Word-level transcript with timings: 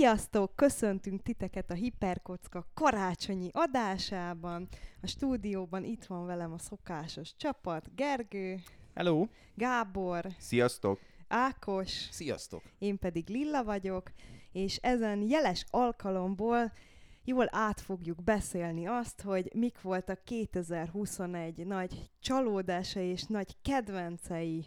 Sziasztok! 0.00 0.56
Köszöntünk 0.56 1.22
titeket 1.22 1.70
a 1.70 1.74
Hiperkocka 1.74 2.66
karácsonyi 2.74 3.48
adásában. 3.52 4.68
A 5.02 5.06
stúdióban 5.06 5.84
itt 5.84 6.04
van 6.04 6.26
velem 6.26 6.52
a 6.52 6.58
szokásos 6.58 7.36
csapat, 7.36 7.94
Gergő, 7.94 8.60
Hello! 8.94 9.26
Gábor, 9.54 10.26
Sziasztok! 10.38 10.98
Ákos, 11.28 11.90
Sziasztok! 12.10 12.62
én 12.78 12.98
pedig 12.98 13.28
Lilla 13.28 13.64
vagyok, 13.64 14.10
és 14.52 14.76
ezen 14.76 15.22
jeles 15.22 15.64
alkalomból 15.70 16.72
jól 17.24 17.46
át 17.50 17.80
fogjuk 17.80 18.22
beszélni 18.24 18.86
azt, 18.86 19.20
hogy 19.20 19.50
mik 19.54 19.80
voltak 19.80 20.24
2021 20.24 21.66
nagy 21.66 22.10
csalódásai 22.20 23.06
és 23.06 23.22
nagy 23.22 23.56
kedvencei. 23.62 24.66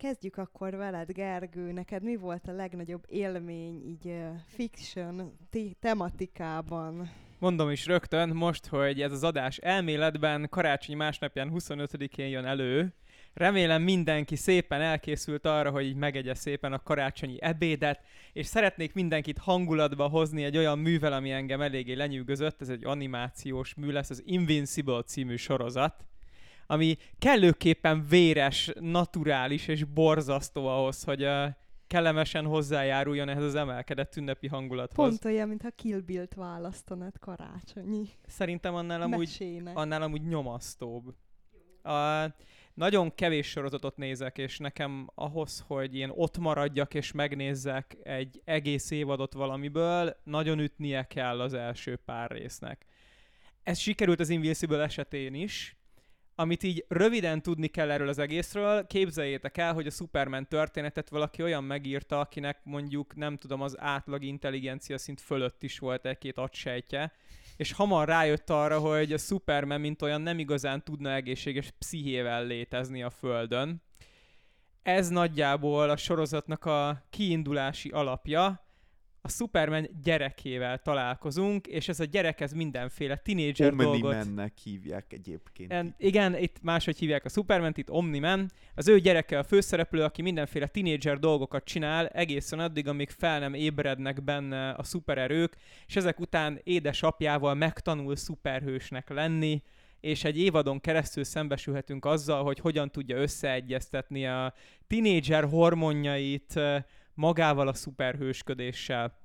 Kezdjük 0.00 0.36
akkor 0.36 0.76
veled, 0.76 1.12
Gergő. 1.12 1.72
Neked 1.72 2.02
mi 2.02 2.16
volt 2.16 2.48
a 2.48 2.52
legnagyobb 2.52 3.04
élmény 3.08 3.86
így 3.86 4.14
fiction 4.46 5.36
ti- 5.50 5.76
tematikában? 5.80 7.10
Mondom 7.38 7.70
is 7.70 7.86
rögtön 7.86 8.28
most, 8.28 8.66
hogy 8.66 9.02
ez 9.02 9.12
az 9.12 9.24
adás 9.24 9.56
elméletben 9.56 10.48
karácsony 10.50 10.96
másnapján 10.96 11.50
25-én 11.54 12.28
jön 12.28 12.44
elő. 12.44 12.94
Remélem 13.34 13.82
mindenki 13.82 14.36
szépen 14.36 14.80
elkészült 14.80 15.46
arra, 15.46 15.70
hogy 15.70 15.84
így 15.84 15.96
megegye 15.96 16.34
szépen 16.34 16.72
a 16.72 16.82
karácsonyi 16.82 17.36
ebédet, 17.40 18.00
és 18.32 18.46
szeretnék 18.46 18.94
mindenkit 18.94 19.38
hangulatba 19.38 20.08
hozni 20.08 20.44
egy 20.44 20.56
olyan 20.56 20.78
művel, 20.78 21.12
ami 21.12 21.30
engem 21.30 21.60
eléggé 21.60 21.92
lenyűgözött. 21.92 22.60
Ez 22.60 22.68
egy 22.68 22.84
animációs 22.84 23.74
mű 23.74 23.90
lesz, 23.90 24.10
az 24.10 24.22
Invincible 24.24 25.02
című 25.02 25.36
sorozat 25.36 26.04
ami 26.70 26.96
kellőképpen 27.18 28.06
véres, 28.08 28.72
naturális 28.80 29.68
és 29.68 29.84
borzasztó 29.84 30.66
ahhoz, 30.66 31.04
hogy 31.04 31.24
uh, 31.24 31.46
kellemesen 31.86 32.44
hozzájáruljon 32.44 33.28
ehhez 33.28 33.42
az 33.42 33.54
emelkedett 33.54 34.16
ünnepi 34.16 34.46
hangulathoz. 34.46 35.08
Pont 35.08 35.24
olyan, 35.24 35.48
mintha 35.48 35.70
Kill 35.70 36.00
Bill-t 36.00 36.34
választanod 36.34 37.18
karácsonyi 37.18 38.08
Szerintem 38.26 38.74
annál 38.74 39.02
amúgy, 39.02 39.18
mesének. 39.18 39.76
annál 39.76 40.02
amúgy 40.02 40.22
nyomasztóbb. 40.22 41.14
A, 41.82 42.24
nagyon 42.74 43.14
kevés 43.14 43.46
sorozatot 43.46 43.96
nézek, 43.96 44.38
és 44.38 44.58
nekem 44.58 45.10
ahhoz, 45.14 45.64
hogy 45.66 45.96
én 45.96 46.10
ott 46.14 46.38
maradjak 46.38 46.94
és 46.94 47.12
megnézzek 47.12 47.96
egy 48.02 48.40
egész 48.44 48.90
évadot 48.90 49.32
valamiből, 49.32 50.16
nagyon 50.24 50.58
ütnie 50.58 51.06
kell 51.06 51.40
az 51.40 51.54
első 51.54 51.96
pár 51.96 52.30
résznek. 52.30 52.86
Ez 53.62 53.78
sikerült 53.78 54.20
az 54.20 54.28
Invincible 54.28 54.82
esetén 54.82 55.34
is, 55.34 55.79
amit 56.40 56.62
így 56.62 56.84
röviden 56.88 57.42
tudni 57.42 57.66
kell 57.66 57.90
erről 57.90 58.08
az 58.08 58.18
egészről, 58.18 58.86
képzeljétek 58.86 59.56
el, 59.56 59.74
hogy 59.74 59.86
a 59.86 59.90
Superman 59.90 60.46
történetet 60.48 61.08
valaki 61.08 61.42
olyan 61.42 61.64
megírta, 61.64 62.20
akinek 62.20 62.60
mondjuk 62.62 63.16
nem 63.16 63.36
tudom, 63.36 63.60
az 63.60 63.80
átlag 63.80 64.22
intelligencia 64.22 64.98
szint 64.98 65.20
fölött 65.20 65.62
is 65.62 65.78
volt 65.78 66.06
egy-két 66.06 66.38
agysejtje, 66.38 67.12
és 67.56 67.72
hamar 67.72 68.08
rájött 68.08 68.50
arra, 68.50 68.78
hogy 68.78 69.12
a 69.12 69.18
Superman 69.18 69.80
mint 69.80 70.02
olyan 70.02 70.20
nem 70.20 70.38
igazán 70.38 70.84
tudna 70.84 71.12
egészséges 71.12 71.70
pszichével 71.78 72.44
létezni 72.44 73.02
a 73.02 73.10
Földön. 73.10 73.82
Ez 74.82 75.08
nagyjából 75.08 75.90
a 75.90 75.96
sorozatnak 75.96 76.64
a 76.64 77.02
kiindulási 77.10 77.88
alapja, 77.88 78.64
a 79.22 79.28
Superman 79.28 79.88
gyerekével 80.02 80.78
találkozunk, 80.78 81.66
és 81.66 81.88
ez 81.88 82.00
a 82.00 82.04
gyerek 82.04 82.40
ez 82.40 82.52
mindenféle 82.52 83.16
tinédzser 83.16 83.74
dolgot... 83.74 84.02
Omni-mennek 84.02 84.58
hívják 84.62 85.12
egyébként. 85.12 85.72
En, 85.72 85.94
igen, 85.98 86.38
itt 86.38 86.56
máshogy 86.62 86.98
hívják 86.98 87.24
a 87.24 87.28
Superman, 87.28 87.72
itt 87.76 87.90
Omni-Man. 87.90 88.50
Az 88.74 88.88
ő 88.88 88.98
gyereke 88.98 89.38
a 89.38 89.42
főszereplő, 89.42 90.02
aki 90.02 90.22
mindenféle 90.22 90.66
tinédzser 90.66 91.18
dolgokat 91.18 91.64
csinál, 91.64 92.06
egészen 92.06 92.58
addig, 92.58 92.88
amíg 92.88 93.10
fel 93.10 93.38
nem 93.38 93.54
ébrednek 93.54 94.24
benne 94.24 94.70
a 94.70 94.82
szupererők, 94.82 95.56
és 95.86 95.96
ezek 95.96 96.20
után 96.20 96.60
édesapjával 96.62 97.54
megtanul 97.54 98.16
szuperhősnek 98.16 99.08
lenni, 99.08 99.62
és 100.00 100.24
egy 100.24 100.38
évadon 100.38 100.80
keresztül 100.80 101.24
szembesülhetünk 101.24 102.04
azzal, 102.04 102.44
hogy 102.44 102.58
hogyan 102.58 102.90
tudja 102.90 103.16
összeegyeztetni 103.16 104.26
a 104.26 104.54
tinédzser 104.86 105.44
hormonjait 105.44 106.60
magával 107.20 107.68
a 107.68 107.72
szuperhősködéssel. 107.72 109.18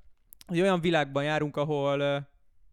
Egy 0.48 0.62
olyan 0.62 0.80
világban 0.80 1.24
járunk, 1.24 1.58
ahol 1.58 2.28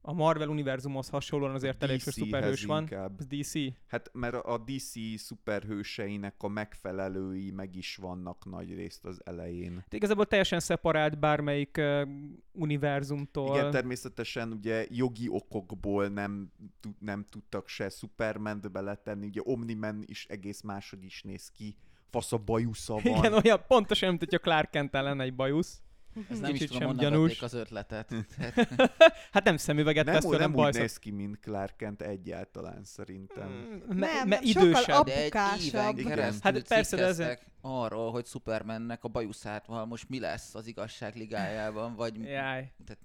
a 0.05 0.12
Marvel 0.12 0.49
univerzumhoz 0.49 1.09
hasonlóan 1.09 1.55
azért 1.55 1.83
elég 1.83 2.00
sok 2.00 2.12
szuperhős 2.12 2.65
van. 2.65 2.81
inkább. 2.81 3.22
DC. 3.22 3.53
Hát 3.87 4.10
mert 4.12 4.34
a 4.34 4.59
DC 4.59 5.21
szuperhőseinek 5.21 6.34
a 6.38 6.49
megfelelői 6.49 7.50
meg 7.50 7.77
is 7.77 7.97
vannak 7.97 8.44
nagy 8.44 8.75
részt 8.75 9.05
az 9.05 9.21
elején. 9.25 9.84
De 9.88 9.97
igazából 9.97 10.27
teljesen 10.27 10.60
szeparált 10.60 11.19
bármelyik 11.19 11.77
uh, 11.78 12.09
univerzumtól. 12.53 13.56
Igen, 13.56 13.71
természetesen 13.71 14.53
ugye 14.53 14.87
jogi 14.89 15.28
okokból 15.28 16.09
nem, 16.09 16.53
nem 16.99 17.25
tudtak 17.31 17.69
se 17.69 17.89
Superman-t 17.89 18.72
beletenni, 18.72 19.27
ugye 19.27 19.41
Omni-Man 19.44 20.03
is 20.06 20.27
egész 20.27 20.60
máshogy 20.60 21.04
is 21.04 21.22
néz 21.22 21.49
ki, 21.49 21.77
fasz 22.12 22.33
a 22.33 22.37
bajusza 22.39 22.93
van. 22.95 23.17
Igen, 23.17 23.33
olyan 23.45 23.65
pontosan, 23.69 24.09
mint 24.09 24.21
hogyha 24.21 24.39
Clark 24.39 24.71
Kent 24.71 24.95
ellen 24.95 25.21
egy 25.21 25.34
bajusz. 25.34 25.83
Ez 26.31 26.39
nem 26.41 26.50
is 26.55 26.59
Kicsit 26.59 26.73
tudom, 26.73 26.89
sem 26.89 26.97
gyanús. 27.11 27.43
az 27.43 27.55
ötletet. 27.55 28.15
Hát 29.33 29.45
nem 29.45 29.56
szemüveget 29.56 30.05
nem, 30.05 30.15
vesz 30.15 30.25
nem, 30.25 30.39
nem 30.39 30.55
úgy 30.55 30.75
néz 30.75 30.99
ki, 30.99 31.11
mint 31.11 31.39
Clark 31.41 31.77
Kent 31.77 32.03
egyáltalán 32.03 32.84
szerintem. 32.84 33.49
Mm, 33.49 33.99
Nem, 33.99 34.28
me, 34.28 34.41
sokkal 34.43 34.62
idősebb. 34.69 34.97
ap- 34.97 35.06
De 35.06 35.17
egy 35.17 35.37
Apukásabb. 35.37 35.99
éven 35.99 36.34
Hát 36.43 36.62
persze, 36.62 36.97
de 36.97 37.03
ez- 37.05 37.17
cikkeztek 37.17 37.51
arról, 37.61 38.11
hogy 38.11 38.27
Supermannek 38.27 39.05
a 39.05 39.09
bajuszátval 39.09 39.87
most 39.87 40.09
mi 40.09 40.21
lesz 40.21 40.55
az 40.55 40.67
igazság 40.67 41.17
ligájában, 41.17 41.95
vagy... 41.95 42.17
Jaj. 42.21 42.72
Tehát- 42.87 42.99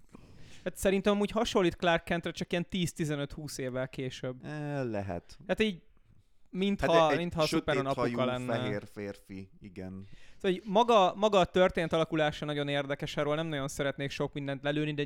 Hát 0.63 0.77
szerintem 0.77 1.13
amúgy 1.13 1.31
hasonlít 1.31 1.75
Clark 1.75 2.03
Kentre, 2.03 2.31
csak 2.31 2.51
ilyen 2.51 2.65
10-15-20 2.71 3.57
évvel 3.57 3.87
később. 3.89 4.45
E, 4.45 4.83
lehet. 4.83 5.37
Hát 5.47 5.59
így, 5.61 5.81
mintha, 6.57 7.11
egy 7.11 7.17
mintha 7.17 7.41
a 7.41 7.45
sötéthajú, 7.45 7.87
apuka 7.87 8.25
lenne. 8.25 8.57
fehér 8.57 8.83
férfi, 8.93 9.49
igen. 9.61 10.07
Szóval 10.37 10.57
maga, 10.63 11.13
maga 11.15 11.39
a 11.39 11.45
történet 11.45 11.93
alakulása 11.93 12.45
nagyon 12.45 12.67
érdekes, 12.67 13.17
arról 13.17 13.35
nem 13.35 13.47
nagyon 13.47 13.67
szeretnék 13.67 14.09
sok 14.09 14.33
mindent 14.33 14.63
lelőni, 14.63 14.93
de 14.93 15.03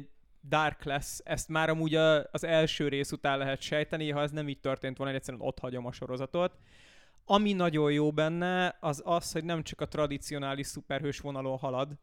Dark 0.47 0.84
lesz, 0.84 1.22
ezt 1.23 1.50
már 1.50 1.69
amúgy 1.69 1.95
a, 1.95 2.23
az 2.31 2.44
első 2.44 2.88
rész 2.88 3.11
után 3.11 3.38
lehet 3.38 3.61
sejteni, 3.61 4.09
ha 4.09 4.22
ez 4.22 4.31
nem 4.31 4.50
így 4.50 4.59
történt 4.59 4.97
volna, 4.97 5.13
egyszerűen 5.13 5.44
ott 5.44 5.59
hagyom 5.59 5.85
a 5.85 5.91
sorozatot. 5.91 6.57
Ami 7.25 7.53
nagyon 7.53 7.91
jó 7.91 8.11
benne, 8.11 8.78
az 8.79 9.01
az, 9.06 9.31
hogy 9.31 9.44
nem 9.44 9.63
csak 9.63 9.81
a 9.81 9.88
tradicionális 9.88 10.67
szuperhős 10.67 11.19
vonalon 11.19 11.57
halad, 11.57 11.97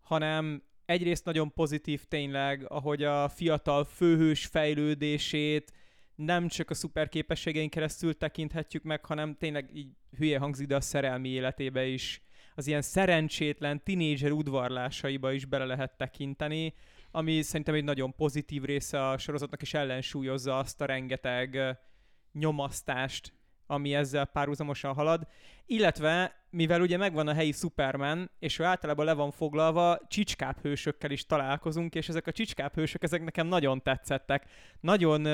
hanem 0.00 0.62
egyrészt 0.84 1.24
nagyon 1.24 1.52
pozitív 1.52 2.04
tényleg, 2.04 2.64
ahogy 2.68 3.02
a 3.02 3.28
fiatal 3.28 3.84
főhős 3.84 4.46
fejlődését 4.46 5.72
nem 6.24 6.48
csak 6.48 6.70
a 6.70 6.74
szuper 6.74 7.08
képességein 7.08 7.68
keresztül 7.68 8.16
tekinthetjük 8.16 8.82
meg, 8.82 9.04
hanem 9.04 9.36
tényleg 9.36 9.70
így 9.74 9.88
hülye 10.16 10.38
hangzik, 10.38 10.66
de 10.66 10.76
a 10.76 10.80
szerelmi 10.80 11.28
életébe 11.28 11.86
is 11.86 12.22
az 12.54 12.66
ilyen 12.66 12.82
szerencsétlen 12.82 13.82
tinédzser 13.82 14.30
udvarlásaiba 14.30 15.32
is 15.32 15.44
bele 15.44 15.64
lehet 15.64 15.96
tekinteni, 15.96 16.74
ami 17.10 17.42
szerintem 17.42 17.74
egy 17.74 17.84
nagyon 17.84 18.14
pozitív 18.14 18.62
része 18.62 19.08
a 19.08 19.18
sorozatnak, 19.18 19.62
és 19.62 19.74
ellensúlyozza 19.74 20.58
azt 20.58 20.80
a 20.80 20.84
rengeteg 20.84 21.78
nyomasztást, 22.32 23.32
ami 23.66 23.94
ezzel 23.94 24.24
párhuzamosan 24.24 24.94
halad. 24.94 25.26
Illetve, 25.66 26.44
mivel 26.50 26.80
ugye 26.80 26.96
megvan 26.96 27.28
a 27.28 27.34
helyi 27.34 27.52
Superman, 27.52 28.30
és 28.38 28.58
ő 28.58 28.64
általában 28.64 29.04
le 29.04 29.12
van 29.12 29.30
foglalva, 29.30 29.98
csicskább 30.08 30.60
hősökkel 30.60 31.10
is 31.10 31.26
találkozunk, 31.26 31.94
és 31.94 32.08
ezek 32.08 32.26
a 32.26 32.32
csicskább 32.32 32.74
hősök, 32.74 33.02
ezek 33.02 33.24
nekem 33.24 33.46
nagyon 33.46 33.82
tetszettek. 33.82 34.46
Nagyon 34.80 35.26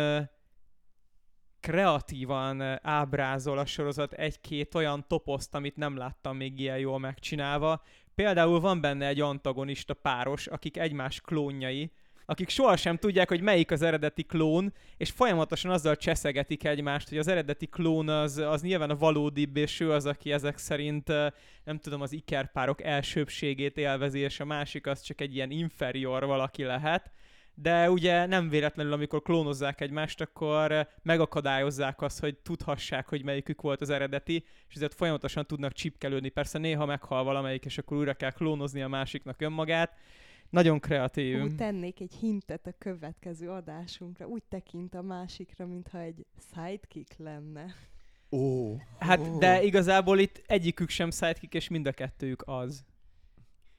kreatívan 1.60 2.60
ö, 2.60 2.74
ábrázol 2.82 3.58
a 3.58 3.66
sorozat 3.66 4.12
egy-két 4.12 4.74
olyan 4.74 5.04
toposzt, 5.08 5.54
amit 5.54 5.76
nem 5.76 5.96
láttam 5.96 6.36
még 6.36 6.60
ilyen 6.60 6.78
jól 6.78 6.98
megcsinálva. 6.98 7.82
Például 8.14 8.60
van 8.60 8.80
benne 8.80 9.06
egy 9.06 9.20
antagonista 9.20 9.94
páros, 9.94 10.46
akik 10.46 10.76
egymás 10.76 11.20
klónjai, 11.20 11.90
akik 12.26 12.48
sohasem 12.48 12.96
tudják, 12.96 13.28
hogy 13.28 13.40
melyik 13.40 13.70
az 13.70 13.82
eredeti 13.82 14.22
klón, 14.22 14.72
és 14.96 15.10
folyamatosan 15.10 15.70
azzal 15.70 15.96
cseszegetik 15.96 16.64
egymást, 16.64 17.08
hogy 17.08 17.18
az 17.18 17.28
eredeti 17.28 17.66
klón 17.66 18.08
az, 18.08 18.36
az 18.36 18.62
nyilván 18.62 18.90
a 18.90 18.96
valódibb, 18.96 19.56
és 19.56 19.80
ő 19.80 19.92
az, 19.92 20.06
aki 20.06 20.32
ezek 20.32 20.58
szerint, 20.58 21.08
eh, 21.08 21.30
nem 21.64 21.78
tudom, 21.78 22.00
az 22.00 22.12
ikerpárok 22.12 22.82
elsőbségét 22.82 23.76
élvezi, 23.76 24.18
és 24.18 24.40
a 24.40 24.44
másik 24.44 24.86
az 24.86 25.00
csak 25.00 25.20
egy 25.20 25.34
ilyen 25.34 25.50
inferior 25.50 26.24
valaki 26.26 26.62
lehet. 26.62 27.10
De 27.58 27.90
ugye 27.90 28.26
nem 28.26 28.48
véletlenül, 28.48 28.92
amikor 28.92 29.22
klónozzák 29.22 29.80
egymást, 29.80 30.20
akkor 30.20 30.72
eh, 30.72 30.86
megakadályozzák 31.02 32.02
azt, 32.02 32.20
hogy 32.20 32.36
tudhassák, 32.36 33.08
hogy 33.08 33.24
melyikük 33.24 33.60
volt 33.60 33.80
az 33.80 33.90
eredeti, 33.90 34.44
és 34.68 34.74
ezért 34.74 34.94
folyamatosan 34.94 35.46
tudnak 35.46 35.72
csipkelődni. 35.72 36.28
Persze 36.28 36.58
néha 36.58 36.86
meghal 36.86 37.24
valamelyik, 37.24 37.64
és 37.64 37.78
akkor 37.78 37.96
újra 37.96 38.14
kell 38.14 38.30
klónozni 38.30 38.82
a 38.82 38.88
másiknak 38.88 39.40
önmagát. 39.40 39.96
Nagyon 40.50 40.80
kreatív. 40.80 41.42
Úgy 41.42 41.54
tennék 41.54 42.00
egy 42.00 42.14
hintet 42.20 42.66
a 42.66 42.74
következő 42.78 43.50
adásunkra. 43.50 44.26
Úgy 44.26 44.42
tekint 44.48 44.94
a 44.94 45.02
másikra, 45.02 45.66
mintha 45.66 46.00
egy 46.00 46.26
sidekick 46.52 47.16
lenne. 47.18 47.74
Ó. 48.30 48.76
Hát, 48.98 49.38
de 49.38 49.62
igazából 49.62 50.18
itt 50.18 50.42
egyikük 50.46 50.88
sem 50.88 51.10
sidekick, 51.10 51.54
és 51.54 51.68
mind 51.68 51.86
a 51.86 51.92
kettőjük 51.92 52.42
az. 52.46 52.84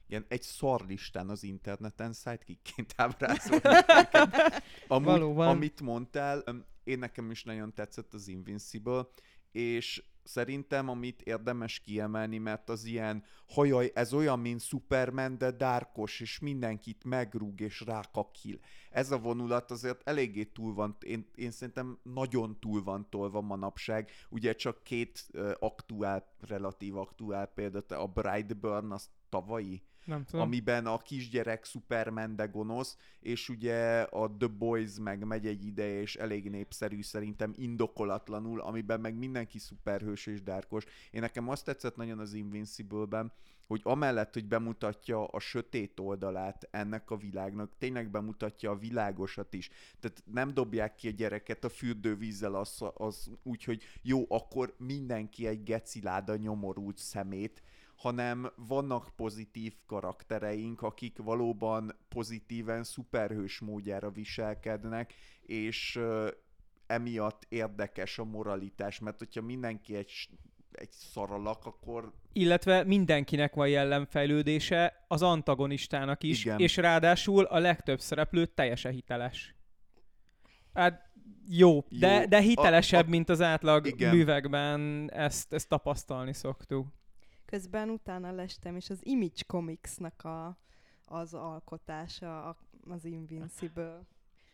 Ilyen 0.08 0.24
egy 0.28 0.42
szarlistán 0.42 1.28
az 1.28 1.42
interneten 1.42 2.12
sidekickként. 2.12 2.94
Amúgy, 4.88 5.06
Valóban. 5.06 5.48
amit 5.48 5.80
mondtál, 5.80 6.44
én 6.84 6.98
nekem 6.98 7.30
is 7.30 7.44
nagyon 7.44 7.74
tetszett 7.74 8.14
az 8.14 8.28
Invincible, 8.28 9.08
és 9.52 10.02
szerintem, 10.28 10.88
amit 10.88 11.22
érdemes 11.22 11.80
kiemelni, 11.80 12.38
mert 12.38 12.68
az 12.68 12.84
ilyen, 12.84 13.24
hajaj, 13.46 13.90
ez 13.94 14.12
olyan, 14.12 14.38
mint 14.38 14.60
Superman, 14.60 15.38
de 15.38 15.50
dárkos, 15.50 16.20
és 16.20 16.38
mindenkit 16.38 17.04
megrúg 17.04 17.60
és 17.60 17.80
rákakil. 17.80 18.58
Ez 18.90 19.10
a 19.10 19.18
vonulat 19.18 19.70
azért 19.70 20.08
eléggé 20.08 20.44
túl 20.44 20.74
van, 20.74 20.96
én, 21.00 21.30
én 21.34 21.50
szerintem 21.50 21.98
nagyon 22.02 22.60
túl 22.60 22.82
van 22.82 23.06
tolva 23.10 23.40
manapság. 23.40 24.10
Ugye 24.28 24.52
csak 24.54 24.82
két 24.82 25.26
uh, 25.32 25.50
aktuál, 25.58 26.34
relatív 26.40 26.96
aktuál 26.96 27.46
példát, 27.46 27.92
a 27.92 28.06
Brightburn, 28.06 28.90
az 28.90 29.08
tavalyi, 29.28 29.82
Nem 30.08 30.24
tudom. 30.24 30.40
amiben 30.46 30.86
a 30.86 30.98
kisgyerek 30.98 31.64
Superman 31.64 32.36
de 32.36 32.46
gonosz, 32.46 32.96
és 33.20 33.48
ugye 33.48 34.00
a 34.00 34.36
The 34.38 34.46
Boys 34.46 34.98
meg 35.00 35.24
megy 35.24 35.46
egy 35.46 35.66
ideje, 35.66 36.00
és 36.00 36.16
elég 36.16 36.50
népszerű 36.50 37.02
szerintem 37.02 37.52
indokolatlanul, 37.56 38.60
amiben 38.60 39.00
meg 39.00 39.14
mindenki 39.14 39.58
szuperhős 39.58 40.26
és 40.26 40.42
dárkos. 40.42 40.84
Én 41.10 41.20
nekem 41.20 41.48
azt 41.48 41.64
tetszett 41.64 41.96
nagyon 41.96 42.18
az 42.18 42.32
Invincible-ben, 42.32 43.32
hogy 43.66 43.80
amellett, 43.84 44.34
hogy 44.34 44.46
bemutatja 44.46 45.26
a 45.26 45.40
sötét 45.40 46.00
oldalát 46.00 46.68
ennek 46.70 47.10
a 47.10 47.16
világnak, 47.16 47.70
tényleg 47.78 48.10
bemutatja 48.10 48.70
a 48.70 48.78
világosat 48.78 49.54
is. 49.54 49.70
Tehát 50.00 50.22
nem 50.24 50.54
dobják 50.54 50.94
ki 50.94 51.08
a 51.08 51.10
gyereket 51.10 51.64
a 51.64 51.68
fürdővízzel 51.68 52.54
az, 52.54 52.82
az 52.94 53.30
úgy, 53.42 53.64
hogy 53.64 53.82
jó, 54.02 54.24
akkor 54.28 54.74
mindenki 54.78 55.46
egy 55.46 55.62
geciláda 55.62 56.36
nyomorult 56.36 56.98
szemét, 56.98 57.62
hanem 57.98 58.52
vannak 58.56 59.08
pozitív 59.16 59.74
karaktereink, 59.86 60.82
akik 60.82 61.18
valóban 61.18 61.96
pozitíven 62.08 62.84
szuperhős 62.84 63.58
módjára 63.60 64.10
viselkednek, 64.10 65.14
és 65.42 66.00
emiatt 66.86 67.46
érdekes 67.48 68.18
a 68.18 68.24
moralitás, 68.24 68.98
mert 68.98 69.18
hogyha 69.18 69.42
mindenki 69.42 69.94
egy, 69.94 70.28
egy 70.72 70.90
szaralak, 70.90 71.66
akkor 71.66 72.12
Illetve 72.32 72.84
mindenkinek 72.84 73.54
van 73.54 73.68
jellemfejlődése, 73.68 75.04
az 75.08 75.22
antagonistának 75.22 76.22
is, 76.22 76.44
Igen. 76.44 76.58
és 76.58 76.76
ráadásul 76.76 77.44
a 77.44 77.58
legtöbb 77.58 78.00
szereplő 78.00 78.46
teljesen 78.46 78.92
hiteles. 78.92 79.54
Hát 80.74 81.10
jó, 81.48 81.84
de, 81.88 82.20
Jó, 82.20 82.26
de 82.26 82.40
hitelesebb, 82.40 83.04
a- 83.04 83.06
a- 83.06 83.10
mint 83.10 83.28
az 83.28 83.40
átlag 83.40 83.86
igen. 83.86 84.14
művekben 84.14 85.10
ezt, 85.12 85.52
ezt 85.52 85.68
tapasztalni 85.68 86.32
szoktuk. 86.32 86.86
Közben 87.50 87.88
utána 87.88 88.32
lestem, 88.32 88.76
és 88.76 88.90
az 88.90 88.98
Image 89.02 89.42
Comics-nak 89.46 90.24
a, 90.24 90.58
az 91.04 91.34
alkotása 91.34 92.44
a- 92.48 92.56
az 92.88 93.04
Invincible. 93.04 94.00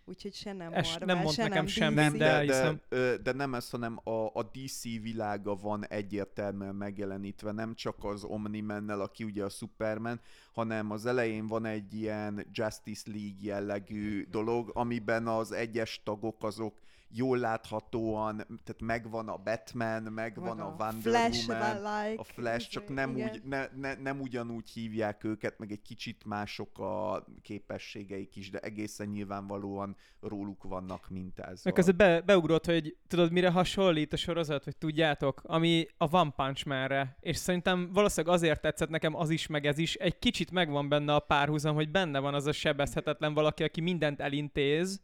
Úgyhogy 0.05 0.35
se 0.35 0.53
nem 0.53 0.73
Ez 0.73 0.89
Marvel, 0.89 1.07
nem 1.15 1.23
mond 1.23 1.35
se 1.35 1.43
nekem 1.49 1.65
DC. 1.65 1.71
semmit, 1.71 1.95
nem, 1.97 2.17
de 2.17 2.45
de, 2.45 2.81
de, 2.89 3.17
de 3.17 3.33
nem 3.33 3.55
ez, 3.55 3.71
hanem 3.71 4.01
a, 4.05 4.11
a 4.33 4.43
DC 4.53 4.83
világa 4.83 5.55
van 5.57 5.87
egyértelműen 5.87 6.75
megjelenítve, 6.75 7.53
nem 7.53 7.75
csak 7.75 8.05
az 8.05 8.25
Omni-mennel, 8.25 9.01
aki 9.01 9.25
ugye 9.25 9.45
a 9.45 9.49
Superman, 9.49 10.21
hanem 10.53 10.91
az 10.91 11.07
elején 11.07 11.47
van 11.47 11.65
egy 11.65 11.95
ilyen 11.95 12.47
Justice 12.53 13.11
League 13.11 13.39
jellegű 13.41 14.27
dolog, 14.31 14.71
amiben 14.75 15.27
az 15.27 15.53
egyes 15.53 16.01
tagok 16.05 16.43
azok 16.45 16.75
jól 17.17 17.39
láthatóan, 17.39 18.37
tehát 18.37 18.81
megvan 18.81 19.29
a 19.29 19.37
Batman, 19.37 20.03
megvan 20.03 20.61
a 20.61 20.75
Wonder 20.79 21.01
Flash 21.01 21.49
Woman, 21.49 21.77
like, 21.77 22.21
a 22.21 22.25
Flash, 22.25 22.69
csak 22.69 22.89
nem, 22.89 23.17
igen. 23.17 23.31
úgy, 23.31 23.43
ne, 23.45 23.67
ne, 23.77 23.95
nem 23.95 24.21
ugyanúgy 24.21 24.71
hívják 24.71 25.25
őket, 25.25 25.59
meg 25.59 25.73
egy 25.73 25.83
kicsit 25.83 26.25
mások 26.25 26.79
a 26.79 27.25
képességeik 27.43 28.37
is, 28.37 28.51
de 28.51 28.59
egészen 28.59 29.09
nyilvánvalóan 29.09 29.97
róluk 30.21 30.63
vannak 30.63 31.09
mintázva. 31.11 31.61
Meg 31.65 31.73
közben 31.73 31.97
be, 31.97 32.21
beugrott, 32.21 32.67
hogy 32.67 32.97
tudod, 33.09 33.33
mire 33.33 33.51
hasonlít 33.51 34.13
a 34.13 34.17
sorozat, 34.17 34.65
hogy 34.65 34.77
tudjátok, 34.77 35.41
ami 35.45 35.87
a 35.97 36.17
One 36.17 36.31
Punch 36.37 36.67
Man-re. 36.67 37.17
És 37.21 37.37
szerintem 37.37 37.93
valószínűleg 37.93 38.37
azért 38.37 38.61
tetszett 38.61 38.89
nekem 38.89 39.15
az 39.17 39.31
is, 39.31 39.47
meg 39.47 39.67
ez 39.67 39.79
is. 39.79 39.95
Egy 39.95 40.19
kicsit 40.19 40.51
megvan 40.51 40.89
benne 40.89 41.15
a 41.15 41.21
párhuzam, 41.21 41.75
hogy 41.75 41.91
benne 41.91 42.19
van 42.19 42.35
az 42.35 42.47
a 42.47 42.53
sebezhetetlen 42.53 43.35
valaki, 43.35 43.63
aki 43.63 43.81
mindent 43.81 44.21
elintéz, 44.21 45.03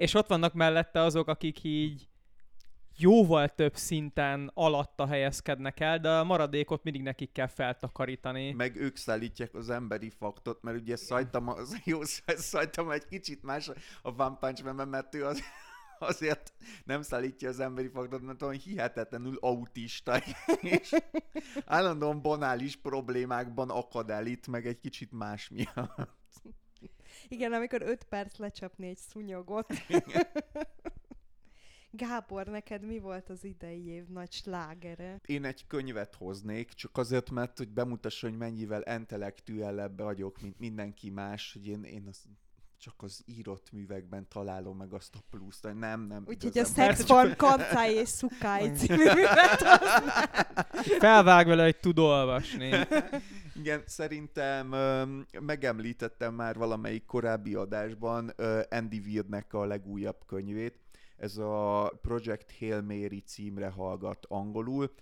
és 0.00 0.14
ott 0.14 0.28
vannak 0.28 0.52
mellette 0.52 1.00
azok, 1.00 1.28
akik 1.28 1.64
így 1.64 2.08
jóval 2.96 3.48
több 3.48 3.76
szinten 3.76 4.50
alatta 4.54 5.06
helyezkednek 5.06 5.80
el, 5.80 5.98
de 5.98 6.10
a 6.10 6.24
maradékot 6.24 6.82
mindig 6.82 7.02
nekik 7.02 7.32
kell 7.32 7.46
feltakarítani. 7.46 8.52
Meg 8.52 8.76
ők 8.76 8.96
szállítják 8.96 9.54
az 9.54 9.70
emberi 9.70 10.10
faktot, 10.10 10.62
mert 10.62 10.80
ugye 10.80 10.96
Saitama, 10.96 11.52
az 11.52 11.80
jó, 11.84 12.00
Saitama 12.38 12.92
egy 12.92 13.06
kicsit 13.06 13.42
más 13.42 13.68
a 14.02 14.22
One 14.22 14.36
Punch 14.40 14.64
Man, 14.64 14.88
mert 14.88 15.14
ő 15.14 15.24
az, 15.24 15.40
azért 15.98 16.52
nem 16.84 17.02
szállítja 17.02 17.48
az 17.48 17.60
emberi 17.60 17.88
faktot, 17.88 18.22
mert 18.22 18.42
olyan 18.42 18.58
hihetetlenül 18.58 19.36
autista, 19.40 20.22
és 20.60 20.94
állandóan 21.64 22.22
banális 22.22 22.76
problémákban 22.76 23.70
akad 23.70 24.10
el 24.10 24.26
itt, 24.26 24.46
meg 24.46 24.66
egy 24.66 24.78
kicsit 24.78 25.12
más 25.12 25.48
miatt. 25.48 26.18
Igen, 27.28 27.52
amikor 27.52 27.82
öt 27.82 28.04
perc 28.04 28.38
lecsapni 28.38 28.88
egy 28.88 28.98
szunyogot. 28.98 29.66
Gábor, 31.90 32.46
neked 32.46 32.84
mi 32.84 32.98
volt 32.98 33.28
az 33.28 33.44
idei 33.44 33.86
év 33.86 34.06
nagy 34.06 34.32
slágere? 34.32 35.20
Én 35.26 35.44
egy 35.44 35.66
könyvet 35.66 36.14
hoznék, 36.14 36.72
csak 36.72 36.96
azért, 36.96 37.30
mert 37.30 37.58
hogy 37.58 37.68
bemutassa, 37.68 38.28
hogy 38.28 38.36
mennyivel 38.36 38.82
intellektuellebb 38.96 39.98
vagyok, 39.98 40.40
mint 40.40 40.58
mindenki 40.58 41.10
más, 41.10 41.52
hogy 41.52 41.66
én, 41.66 41.84
én 41.84 42.06
az, 42.06 42.24
csak 42.80 42.94
az 42.96 43.22
írott 43.26 43.72
művekben 43.72 44.28
találom 44.28 44.76
meg 44.76 44.92
azt 44.92 45.14
a 45.14 45.18
pluszt, 45.30 45.64
hogy 45.64 45.74
nem, 45.74 46.00
nem. 46.00 46.24
Úgyhogy 46.26 46.58
a 46.58 46.64
Sex 46.64 47.06
Kancáj 47.36 47.94
és 47.94 48.08
Szukáj 48.08 48.72
című 48.74 49.04
művet 49.04 49.62
Felvág 51.00 51.46
vele, 51.46 51.62
hogy 51.62 51.76
tud 51.76 51.98
olvasni. 51.98 52.70
Igen, 53.54 53.82
szerintem 53.86 54.72
öm, 54.72 55.26
megemlítettem 55.40 56.34
már 56.34 56.56
valamelyik 56.56 57.04
korábbi 57.04 57.54
adásban 57.54 58.32
ö, 58.36 58.60
Andy 58.70 58.98
Weirdnek 58.98 59.54
a 59.54 59.64
legújabb 59.64 60.18
könyvét. 60.26 60.78
Ez 61.16 61.36
a 61.36 61.92
Project 62.02 62.52
Hail 62.58 62.80
Mary 62.80 63.22
címre 63.26 63.68
hallgat 63.68 64.26
angolul. 64.28 64.94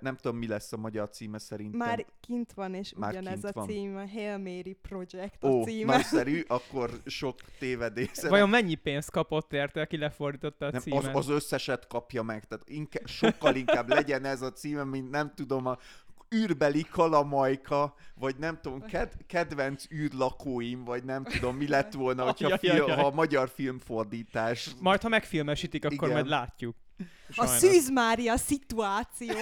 Nem 0.00 0.16
tudom, 0.16 0.36
mi 0.36 0.46
lesz 0.46 0.72
a 0.72 0.76
magyar 0.76 1.08
címe 1.10 1.38
szerintem. 1.38 1.78
Már 1.78 2.06
kint 2.20 2.52
van, 2.52 2.74
és 2.74 2.92
Már 2.96 3.10
ugyanez 3.10 3.44
a 3.44 3.50
van. 3.52 3.66
cím, 3.66 3.96
a 3.96 4.08
Hail 4.08 4.38
Mary 4.38 4.76
Project 4.82 5.44
a 5.44 5.48
Ó, 5.48 5.64
címe. 5.64 5.92
nagyszerű, 5.92 6.44
akkor 6.48 6.90
sok 7.06 7.34
tévedés. 7.58 8.10
Vajon 8.28 8.48
mennyi 8.48 8.74
pénzt 8.74 9.10
kapott 9.10 9.52
érte, 9.52 9.80
aki 9.80 9.96
lefordította 9.96 10.66
a 10.66 10.70
nem, 10.70 10.76
az, 10.76 10.82
címet? 10.82 11.16
az 11.16 11.28
összeset 11.28 11.86
kapja 11.86 12.22
meg, 12.22 12.44
tehát 12.44 12.68
inkább, 12.68 13.06
sokkal 13.06 13.54
inkább 13.54 13.88
legyen 13.98 14.24
ez 14.24 14.42
a 14.42 14.52
címe, 14.52 14.84
mint 14.84 15.10
nem 15.10 15.32
tudom, 15.34 15.66
a 15.66 15.78
űrbeli 16.34 16.82
kalamajka, 16.82 17.94
vagy 18.14 18.36
nem 18.36 18.58
tudom, 18.62 18.80
ked, 18.80 19.12
kedvenc 19.26 19.84
űrlakóim, 19.92 20.84
vagy 20.84 21.04
nem 21.04 21.24
tudom, 21.24 21.56
mi 21.56 21.68
lett 21.68 21.92
volna, 21.92 22.24
hogyha 22.30 22.58
fil, 22.58 22.86
ha 22.86 23.06
a 23.06 23.10
magyar 23.10 23.48
filmfordítás. 23.48 24.70
Majd, 24.80 25.00
ha 25.02 25.08
megfilmesítik, 25.08 25.84
akkor 25.84 26.08
Igen. 26.08 26.10
majd 26.10 26.26
látjuk. 26.26 26.76
A 27.36 27.46
Sajnos. 27.46 27.58
Szűz 27.58 27.90
Mária 27.90 28.36
szituáció. 28.36 29.34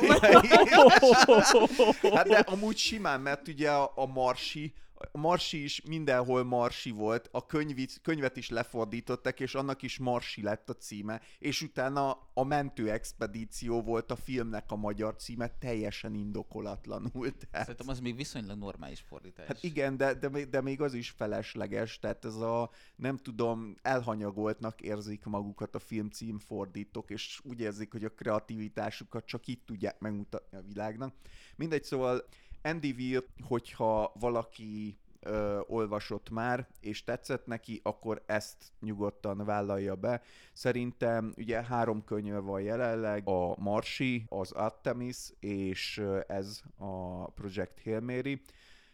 Hát 2.15 2.29
de 2.29 2.39
amúgy 2.39 2.77
simán, 2.77 3.21
mert 3.21 3.49
ugye 3.49 3.71
a, 3.71 3.93
a 3.95 4.07
Marsi, 4.07 4.73
a 5.13 5.19
Marsi 5.19 5.63
is 5.63 5.83
mindenhol 5.89 6.45
Marsi 6.45 6.91
volt, 6.91 7.29
a 7.33 7.47
könyvit, 7.47 8.01
könyvet 8.03 8.37
is 8.37 8.49
lefordították, 8.49 9.41
és 9.41 9.55
annak 9.55 9.83
is 9.83 9.99
Marsi 9.99 10.43
lett 10.43 10.71
a 10.71 10.75
címe, 10.75 11.21
és 11.39 11.63
utána 11.63 12.19
a 12.35 12.45
mentő 12.45 12.91
expedíció 12.91 13.83
volt 13.83 14.11
a 14.11 14.17
filmnek 14.17 14.71
a 14.71 14.77
magyar 14.77 15.17
címe, 15.17 15.49
teljesen 15.59 16.15
indokolatlanul. 16.15 17.37
Tehát... 17.51 17.67
Szerintem 17.67 17.89
az 17.89 18.01
még 18.01 18.17
viszonylag 18.17 18.59
normális 18.59 19.01
fordítás. 19.01 19.47
Hát 19.47 19.63
igen, 19.63 19.97
de, 19.97 20.15
de, 20.15 20.29
még- 20.29 20.49
de 20.49 20.61
még 20.61 20.81
az 20.81 20.95
is 20.95 21.11
felesleges, 21.11 21.99
tehát 21.99 22.25
ez 22.25 22.35
a, 22.35 22.71
nem 22.97 23.17
tudom, 23.17 23.75
elhanyagoltnak 23.83 24.81
érzik 24.81 25.25
magukat 25.25 25.75
a 25.75 25.79
filmcím 25.79 26.39
fordítók, 26.39 27.11
és 27.11 27.41
úgy 27.45 27.61
érzik, 27.61 27.93
hogy 27.93 28.05
a 28.05 28.15
kreativitásukat 28.15 29.25
csak 29.25 29.47
itt 29.47 29.67
tudják 29.67 29.99
megmutatni 29.99 30.59
a 30.59 30.63
világnak. 30.63 31.15
Mindegy, 31.57 31.85
szóval 31.85 32.25
Andy 32.63 32.95
Weir, 32.99 33.25
hogyha 33.49 34.13
valaki 34.21 34.99
ö, 35.21 35.61
olvasott 35.67 36.31
már, 36.31 36.67
és 36.81 37.05
tetszett 37.05 37.47
neki, 37.47 37.81
akkor 37.83 38.23
ezt 38.27 38.57
nyugodtan 38.81 39.45
vállalja 39.45 39.95
be. 39.95 40.23
Szerintem 40.53 41.33
ugye 41.37 41.63
három 41.63 42.05
könyve 42.05 42.39
van 42.39 42.61
jelenleg, 42.61 43.29
a 43.29 43.55
Marsi, 43.59 44.25
az 44.29 44.53
Artemis, 44.53 45.33
és 45.41 46.03
ez 46.27 46.61
a 46.77 47.25
Project 47.31 47.83
Hail 47.85 48.01
Mary. 48.01 48.41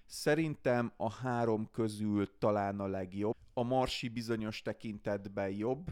Szerintem 0.07 0.93
a 0.97 1.11
három 1.11 1.69
közül 1.73 2.39
talán 2.39 2.81
a 2.81 2.87
legjobb. 2.87 3.37
A 3.57 3.63
Marsi 3.63 4.09
bizonyos 4.09 4.63
tekintetben 4.63 5.51
jobb, 5.51 5.91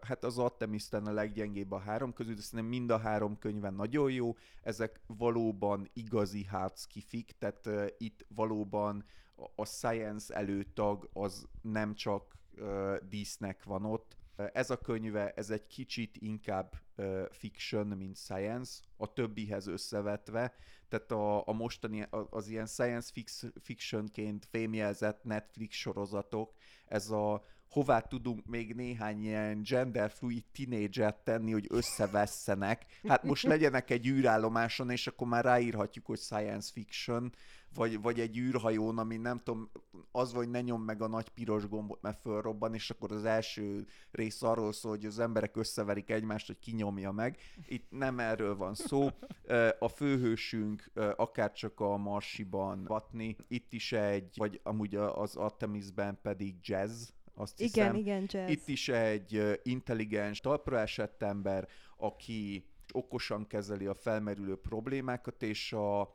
hát 0.00 0.24
az 0.24 0.38
Artemis 0.38 0.88
talán 0.88 1.06
a 1.06 1.12
leggyengébb 1.12 1.72
a 1.72 1.78
három 1.78 2.12
közül, 2.12 2.34
de 2.34 2.40
szerintem 2.40 2.68
mind 2.68 2.90
a 2.90 2.98
három 2.98 3.38
könyve 3.38 3.70
nagyon 3.70 4.10
jó. 4.10 4.36
Ezek 4.62 5.00
valóban 5.06 5.90
igazi 5.92 6.44
hardskifik, 6.44 7.34
tehát 7.38 7.68
itt 7.98 8.26
valóban 8.34 9.04
a, 9.54 9.64
science 9.64 10.34
előtag 10.34 11.08
az 11.12 11.46
nem 11.62 11.94
csak 11.94 12.36
dísznek 13.08 13.64
van 13.64 13.84
ott. 13.84 14.16
Ez 14.52 14.70
a 14.70 14.76
könyve, 14.76 15.30
ez 15.30 15.50
egy 15.50 15.66
kicsit 15.66 16.16
inkább 16.16 16.74
fiction, 17.30 17.86
mint 17.86 18.16
science, 18.16 18.82
a 18.96 19.12
többihez 19.12 19.66
összevetve, 19.66 20.54
tehát 20.88 21.10
a, 21.10 21.48
a 21.48 21.52
mostani, 21.52 22.06
az 22.30 22.48
ilyen 22.48 22.66
science 22.66 23.12
fictionként 23.60 24.46
fémjelzett 24.50 25.24
Netflix 25.24 25.76
sorozatok, 25.76 26.54
ez 26.86 27.10
a 27.10 27.44
hová 27.70 28.00
tudunk 28.00 28.46
még 28.46 28.74
néhány 28.74 29.22
ilyen 29.22 29.62
genderfluid 29.62 30.44
tínédzsert 30.52 31.24
tenni, 31.24 31.52
hogy 31.52 31.66
összevesszenek. 31.68 32.86
Hát 33.08 33.22
most 33.22 33.44
legyenek 33.44 33.90
egy 33.90 34.06
űrállomáson, 34.06 34.90
és 34.90 35.06
akkor 35.06 35.26
már 35.26 35.44
ráírhatjuk, 35.44 36.06
hogy 36.06 36.18
science 36.18 36.70
fiction, 36.72 37.32
vagy, 37.74 38.00
vagy 38.00 38.20
egy 38.20 38.38
űrhajón, 38.38 38.98
ami 38.98 39.16
nem 39.16 39.38
tudom, 39.38 39.70
az 40.12 40.32
vagy 40.32 40.48
ne 40.48 40.60
nyom 40.60 40.82
meg 40.82 41.02
a 41.02 41.08
nagy 41.08 41.28
piros 41.28 41.68
gombot, 41.68 42.02
mert 42.02 42.20
fölrobban, 42.20 42.74
és 42.74 42.90
akkor 42.90 43.12
az 43.12 43.24
első 43.24 43.86
rész 44.10 44.42
arról 44.42 44.72
szól, 44.72 44.90
hogy 44.90 45.04
az 45.04 45.18
emberek 45.18 45.56
összeverik 45.56 46.10
egymást, 46.10 46.46
hogy 46.46 46.58
kinyomja 46.58 47.10
meg. 47.10 47.38
Itt 47.66 47.86
nem 47.90 48.18
erről 48.18 48.56
van 48.56 48.74
szó. 48.74 49.08
A 49.78 49.88
főhősünk 49.88 50.90
akár 51.16 51.52
csak 51.52 51.80
a 51.80 51.96
Marsiban 51.96 52.84
Vatni, 52.84 53.36
itt 53.48 53.72
is 53.72 53.92
egy, 53.92 54.34
vagy 54.36 54.60
amúgy 54.62 54.94
az 54.94 55.36
Artemisben 55.36 56.18
pedig 56.22 56.54
jazz, 56.62 57.08
azt 57.40 57.58
hiszem. 57.58 57.94
Igen, 57.94 57.96
igen, 57.96 58.24
jazz. 58.28 58.50
Itt 58.50 58.68
is 58.68 58.88
egy 58.88 59.60
intelligens, 59.62 60.40
talpra 60.40 60.78
esett 60.78 61.22
ember, 61.22 61.68
aki 61.96 62.64
okosan 62.92 63.46
kezeli 63.46 63.86
a 63.86 63.94
felmerülő 63.94 64.56
problémákat, 64.56 65.42
és 65.42 65.72
a 65.72 66.14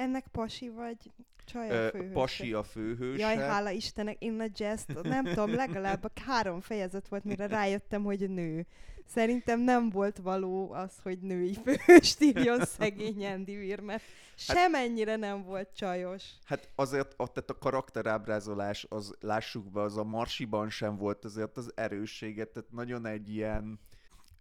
ennek 0.00 0.26
pasi 0.32 0.68
vagy 0.68 0.96
csaj 1.44 1.86
a 1.86 1.90
főhős? 1.90 2.12
Pasi 2.12 2.52
a 2.52 2.62
főhős. 2.62 3.18
Jaj, 3.18 3.36
hála 3.36 3.70
Istennek, 3.70 4.22
én 4.22 4.40
a 4.40 4.46
jazz 4.54 4.82
nem 5.02 5.24
tudom, 5.24 5.54
legalább 5.54 6.18
három 6.18 6.60
fejezet 6.60 7.08
volt, 7.08 7.24
mire 7.24 7.46
rájöttem, 7.46 8.02
hogy 8.02 8.30
nő. 8.30 8.66
Szerintem 9.06 9.60
nem 9.60 9.90
volt 9.90 10.18
való 10.18 10.72
az, 10.72 10.92
hogy 11.02 11.18
női 11.18 11.54
főhőst 11.64 12.20
írjon 12.20 12.64
szegény 12.64 13.26
Andy 13.26 13.56
Weir, 13.56 13.80
mert 13.80 14.02
hát, 14.46 14.56
semennyire 14.56 15.16
nem 15.16 15.42
volt 15.42 15.68
csajos. 15.74 16.24
Hát 16.44 16.68
azért 16.74 17.14
a, 17.16 17.26
tehát 17.26 17.50
a 17.50 17.58
karakterábrázolás, 17.58 18.86
az 18.88 19.14
lássuk 19.20 19.70
be, 19.70 19.80
az 19.80 19.96
a 19.96 20.04
Marsiban 20.04 20.70
sem 20.70 20.96
volt 20.96 21.24
azért 21.24 21.56
az 21.56 21.72
erősséget, 21.74 22.48
tehát 22.48 22.70
nagyon 22.70 23.06
egy 23.06 23.28
ilyen 23.28 23.80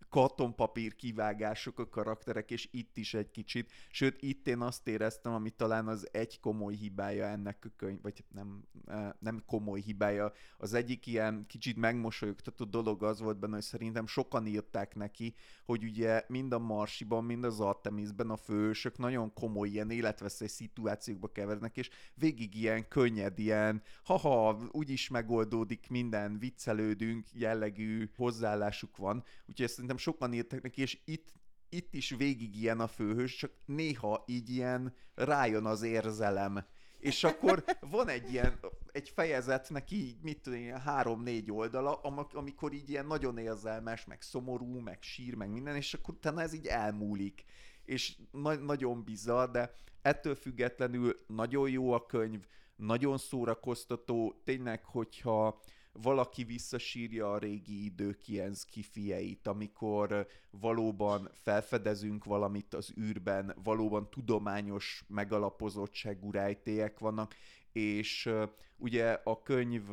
kartonpapír 0.10 0.96
kivágások 0.96 1.80
a 1.80 1.90
karakterek, 1.90 2.52
és 2.52 2.68
itt 2.72 2.98
is 2.98 3.14
egy 3.14 3.32
kicsit. 3.32 3.72
Sőt, 3.92 4.22
itt 4.22 4.48
én 4.48 4.62
azt 4.62 4.88
éreztem, 4.88 5.34
ami 5.34 5.50
talán 5.50 5.88
az 5.88 6.08
egy 6.12 6.40
komoly 6.40 6.74
hibája 6.74 7.26
ennek 7.26 7.66
a 7.66 7.74
könyv, 7.76 8.02
vagy 8.02 8.24
nem, 8.34 8.64
e, 8.86 9.16
nem 9.20 9.44
komoly 9.46 9.80
hibája. 9.80 10.32
Az 10.58 10.74
egyik 10.74 11.08
ilyen 11.08 11.46
kicsit 11.48 11.78
megmosolyogtató 11.78 12.66
dolog 12.66 13.04
az 13.04 13.20
volt 13.20 13.40
benne, 13.40 13.54
hogy 13.54 13.64
szerintem 13.64 14.08
sokan 14.08 14.46
írták 14.46 14.96
neki, 14.96 15.36
hogy 15.66 15.84
ugye 15.84 16.24
mind 16.28 16.54
a 16.54 16.60
Marsiban, 16.60 17.24
mind 17.24 17.44
az 17.44 17.60
Artemisben 17.60 18.30
a 18.30 18.38
fősök 18.38 18.98
nagyon 18.98 19.34
komoly 19.34 19.68
ilyen 19.70 19.90
életveszély 19.90 20.48
szituációkba 20.48 21.28
kevernek, 21.28 21.78
és 21.78 21.90
végig 22.14 22.56
ilyen 22.56 22.88
könnyed, 22.88 23.40
ilyen 23.40 23.82
haha, 24.04 24.68
úgyis 24.72 25.10
megoldódik 25.10 25.90
minden, 25.90 26.40
viccelődünk 26.40 27.28
jellegű 27.34 28.10
hozzáállásuk 28.16 28.98
van. 28.98 29.24
Úgyhogy 29.48 29.70
szerintem 29.70 29.98
sokan 30.00 30.34
írtak 30.34 30.62
neki, 30.62 30.82
és 30.82 31.00
itt, 31.06 31.34
itt 31.70 31.94
is 31.94 32.10
végig 32.10 32.56
ilyen 32.56 32.80
a 32.80 32.88
főhős, 32.88 33.36
csak 33.36 33.52
néha 33.66 34.24
így 34.28 34.50
ilyen 34.50 34.96
rájön 35.16 35.66
az 35.66 35.82
érzelem. 35.82 36.66
És 37.00 37.24
akkor 37.24 37.64
van 37.80 38.08
egy 38.08 38.32
ilyen, 38.32 38.60
egy 38.92 39.10
fejezetnek 39.10 39.92
így, 39.92 40.18
mit 40.22 40.42
tudom, 40.42 40.60
ilyen 40.60 40.82
három-négy 40.82 41.52
oldala, 41.52 41.94
amikor 42.34 42.74
így 42.74 42.90
ilyen 42.90 43.06
nagyon 43.06 43.38
érzelmes, 43.38 44.06
meg 44.06 44.22
szomorú, 44.22 44.80
meg 44.80 44.98
sír, 45.02 45.36
meg 45.36 45.50
minden, 45.50 45.76
és 45.76 45.94
akkor 45.94 46.14
utána 46.14 46.42
ez 46.42 46.54
így 46.54 46.66
elmúlik. 46.66 47.44
És 47.86 48.18
na- 48.32 48.56
nagyon 48.56 49.04
bizarr, 49.04 49.50
de 49.50 49.76
ettől 50.02 50.36
függetlenül 50.36 51.24
nagyon 51.28 51.70
jó 51.70 51.92
a 51.92 52.06
könyv, 52.06 52.46
nagyon 52.76 53.18
szórakoztató, 53.18 54.42
tényleg, 54.44 54.84
hogyha 54.84 55.62
valaki 55.92 56.44
visszasírja 56.44 57.32
a 57.32 57.38
régi 57.38 57.86
idők 57.86 58.28
ilyen 58.28 58.54
skifieit, 58.54 59.48
amikor 59.48 60.28
valóban 60.50 61.30
felfedezünk 61.34 62.24
valamit 62.24 62.74
az 62.74 62.94
űrben, 63.00 63.56
valóban 63.64 64.10
tudományos 64.10 65.04
megalapozottságú 65.08 66.32
rejtélyek 66.32 67.00
vannak, 67.00 67.36
és 67.72 68.30
ugye 68.78 69.12
a 69.24 69.42
könyv 69.42 69.84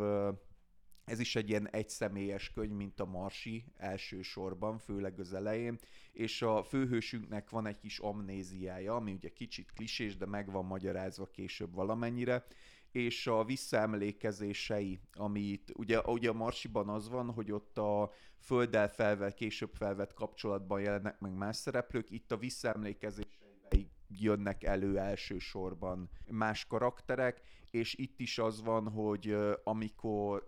ez 1.07 1.21
is 1.21 1.37
egy 1.37 1.49
ilyen 1.49 1.69
egyszemélyes 1.71 2.51
könyv, 2.51 2.73
mint 2.73 3.01
a 3.01 3.05
Marsi 3.05 3.65
elsősorban, 3.77 4.79
főleg 4.79 5.21
az 5.21 5.35
elején, 5.35 5.79
és 6.13 6.43
a 6.43 6.63
főhősünknek 6.63 7.51
van 7.51 7.67
egy 7.67 7.79
kis 7.79 7.99
amnéziája, 7.99 8.95
ami 8.95 9.13
ugye 9.13 9.29
kicsit 9.29 9.73
klisés, 9.73 10.17
de 10.17 10.27
meg 10.27 10.51
van 10.51 10.65
magyarázva 10.65 11.27
később 11.27 11.75
valamennyire, 11.75 12.47
és 12.93 13.27
a 13.27 13.45
visszaemlékezései, 13.45 15.01
amit 15.13 15.73
ugye, 15.75 16.01
ugye 16.01 16.29
a 16.29 16.33
Marsiban 16.33 16.89
az 16.89 17.09
van, 17.09 17.31
hogy 17.31 17.53
ott 17.53 17.79
a 17.79 18.11
földdel 18.39 18.89
felvett, 18.89 19.35
később 19.35 19.75
felvett 19.75 20.15
kapcsolatban 20.15 20.81
jelennek 20.81 21.21
meg 21.21 21.33
más 21.33 21.57
szereplők, 21.57 22.11
itt 22.11 22.33
a 22.33 22.37
visszaemlékezései 22.37 23.91
jönnek 24.09 24.65
elő 24.65 24.99
elsősorban 24.99 26.11
más 26.31 26.67
karakterek, 26.67 27.41
és 27.71 27.95
itt 27.95 28.21
is 28.21 28.39
az 28.39 28.63
van, 28.63 28.89
hogy 28.89 29.37
amikor 29.65 30.45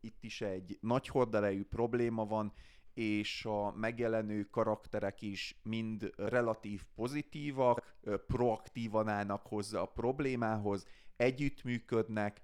itt 0.00 0.24
is 0.24 0.40
egy 0.40 0.78
nagy 0.80 1.08
horderejű 1.08 1.64
probléma 1.64 2.26
van, 2.26 2.52
és 2.94 3.44
a 3.44 3.72
megjelenő 3.72 4.42
karakterek 4.42 5.22
is 5.22 5.60
mind 5.62 6.12
relatív 6.16 6.82
pozitívak, 6.94 7.98
proaktívan 8.26 9.08
állnak 9.08 9.46
hozzá 9.46 9.80
a 9.80 9.86
problémához, 9.86 10.86
együttműködnek, 11.18 12.40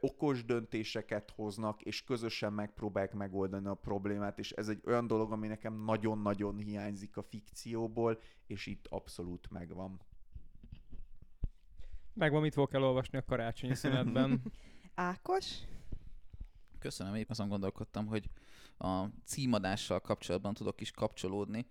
okos 0.00 0.44
döntéseket 0.44 1.30
hoznak, 1.30 1.82
és 1.82 2.04
közösen 2.04 2.52
megpróbálják 2.52 3.12
megoldani 3.12 3.66
a 3.66 3.74
problémát, 3.74 4.38
és 4.38 4.50
ez 4.50 4.68
egy 4.68 4.80
olyan 4.86 5.06
dolog, 5.06 5.32
ami 5.32 5.46
nekem 5.46 5.84
nagyon-nagyon 5.84 6.56
hiányzik 6.56 7.16
a 7.16 7.22
fikcióból, 7.22 8.20
és 8.46 8.66
itt 8.66 8.86
abszolút 8.88 9.50
megvan. 9.50 10.00
Megvan, 12.14 12.40
mit 12.40 12.54
fogok 12.54 12.74
elolvasni 12.74 13.18
a 13.18 13.24
karácsonyi 13.24 13.74
szünetben. 13.74 14.42
Ákos? 14.94 15.58
Köszönöm, 16.78 17.14
épp 17.14 17.30
azon 17.30 17.48
gondolkodtam, 17.48 18.06
hogy 18.06 18.30
a 18.78 19.04
címadással 19.24 20.00
kapcsolatban 20.00 20.54
tudok 20.54 20.80
is 20.80 20.90
kapcsolódni 20.90 21.66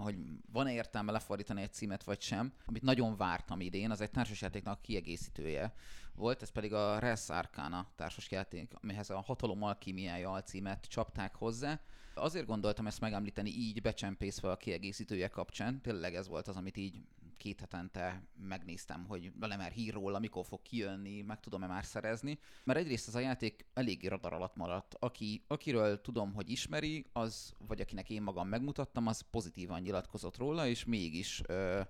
hogy 0.00 0.16
van-e 0.52 0.72
értelme 0.72 1.12
lefordítani 1.12 1.62
egy 1.62 1.72
címet, 1.72 2.04
vagy 2.04 2.20
sem. 2.20 2.52
Amit 2.66 2.82
nagyon 2.82 3.16
vártam 3.16 3.60
idén, 3.60 3.90
az 3.90 4.00
egy 4.00 4.10
társasjátéknak 4.10 4.82
kiegészítője 4.82 5.74
volt, 6.14 6.42
ez 6.42 6.50
pedig 6.50 6.72
a 6.72 6.98
Res 6.98 7.28
Arcana 7.28 7.86
társasjáték, 7.96 8.72
amihez 8.82 9.10
a 9.10 9.20
Hatalom 9.20 9.62
Alkimiája 9.62 10.30
alcímet 10.30 10.86
csapták 10.88 11.34
hozzá. 11.34 11.80
Azért 12.14 12.46
gondoltam 12.46 12.86
ezt 12.86 13.00
megemlíteni 13.00 13.50
így 13.50 13.82
becsempészve 13.82 14.50
a 14.50 14.56
kiegészítője 14.56 15.28
kapcsán, 15.28 15.80
tényleg 15.80 16.14
ez 16.14 16.28
volt 16.28 16.48
az, 16.48 16.56
amit 16.56 16.76
így 16.76 17.00
két 17.38 17.60
hetente 17.60 18.22
megnéztem, 18.48 19.04
hogy 19.08 19.32
vele 19.38 19.56
már 19.56 19.70
hír 19.70 19.92
róla, 19.92 20.18
mikor 20.18 20.44
fog 20.44 20.62
kijönni, 20.62 21.22
meg 21.22 21.40
tudom-e 21.40 21.66
már 21.66 21.84
szerezni. 21.84 22.38
Mert 22.64 22.78
egyrészt 22.78 23.08
ez 23.08 23.14
a 23.14 23.18
játék 23.18 23.66
eléggé 23.74 24.06
radar 24.06 24.32
alatt 24.32 24.56
maradt. 24.56 24.94
Aki, 24.98 25.44
akiről 25.46 26.00
tudom, 26.00 26.34
hogy 26.34 26.50
ismeri, 26.50 27.06
az, 27.12 27.54
vagy 27.66 27.80
akinek 27.80 28.10
én 28.10 28.22
magam 28.22 28.48
megmutattam, 28.48 29.06
az 29.06 29.20
pozitívan 29.20 29.80
nyilatkozott 29.80 30.36
róla, 30.36 30.66
és 30.66 30.84
mégis 30.84 31.42
ö, 31.46 31.80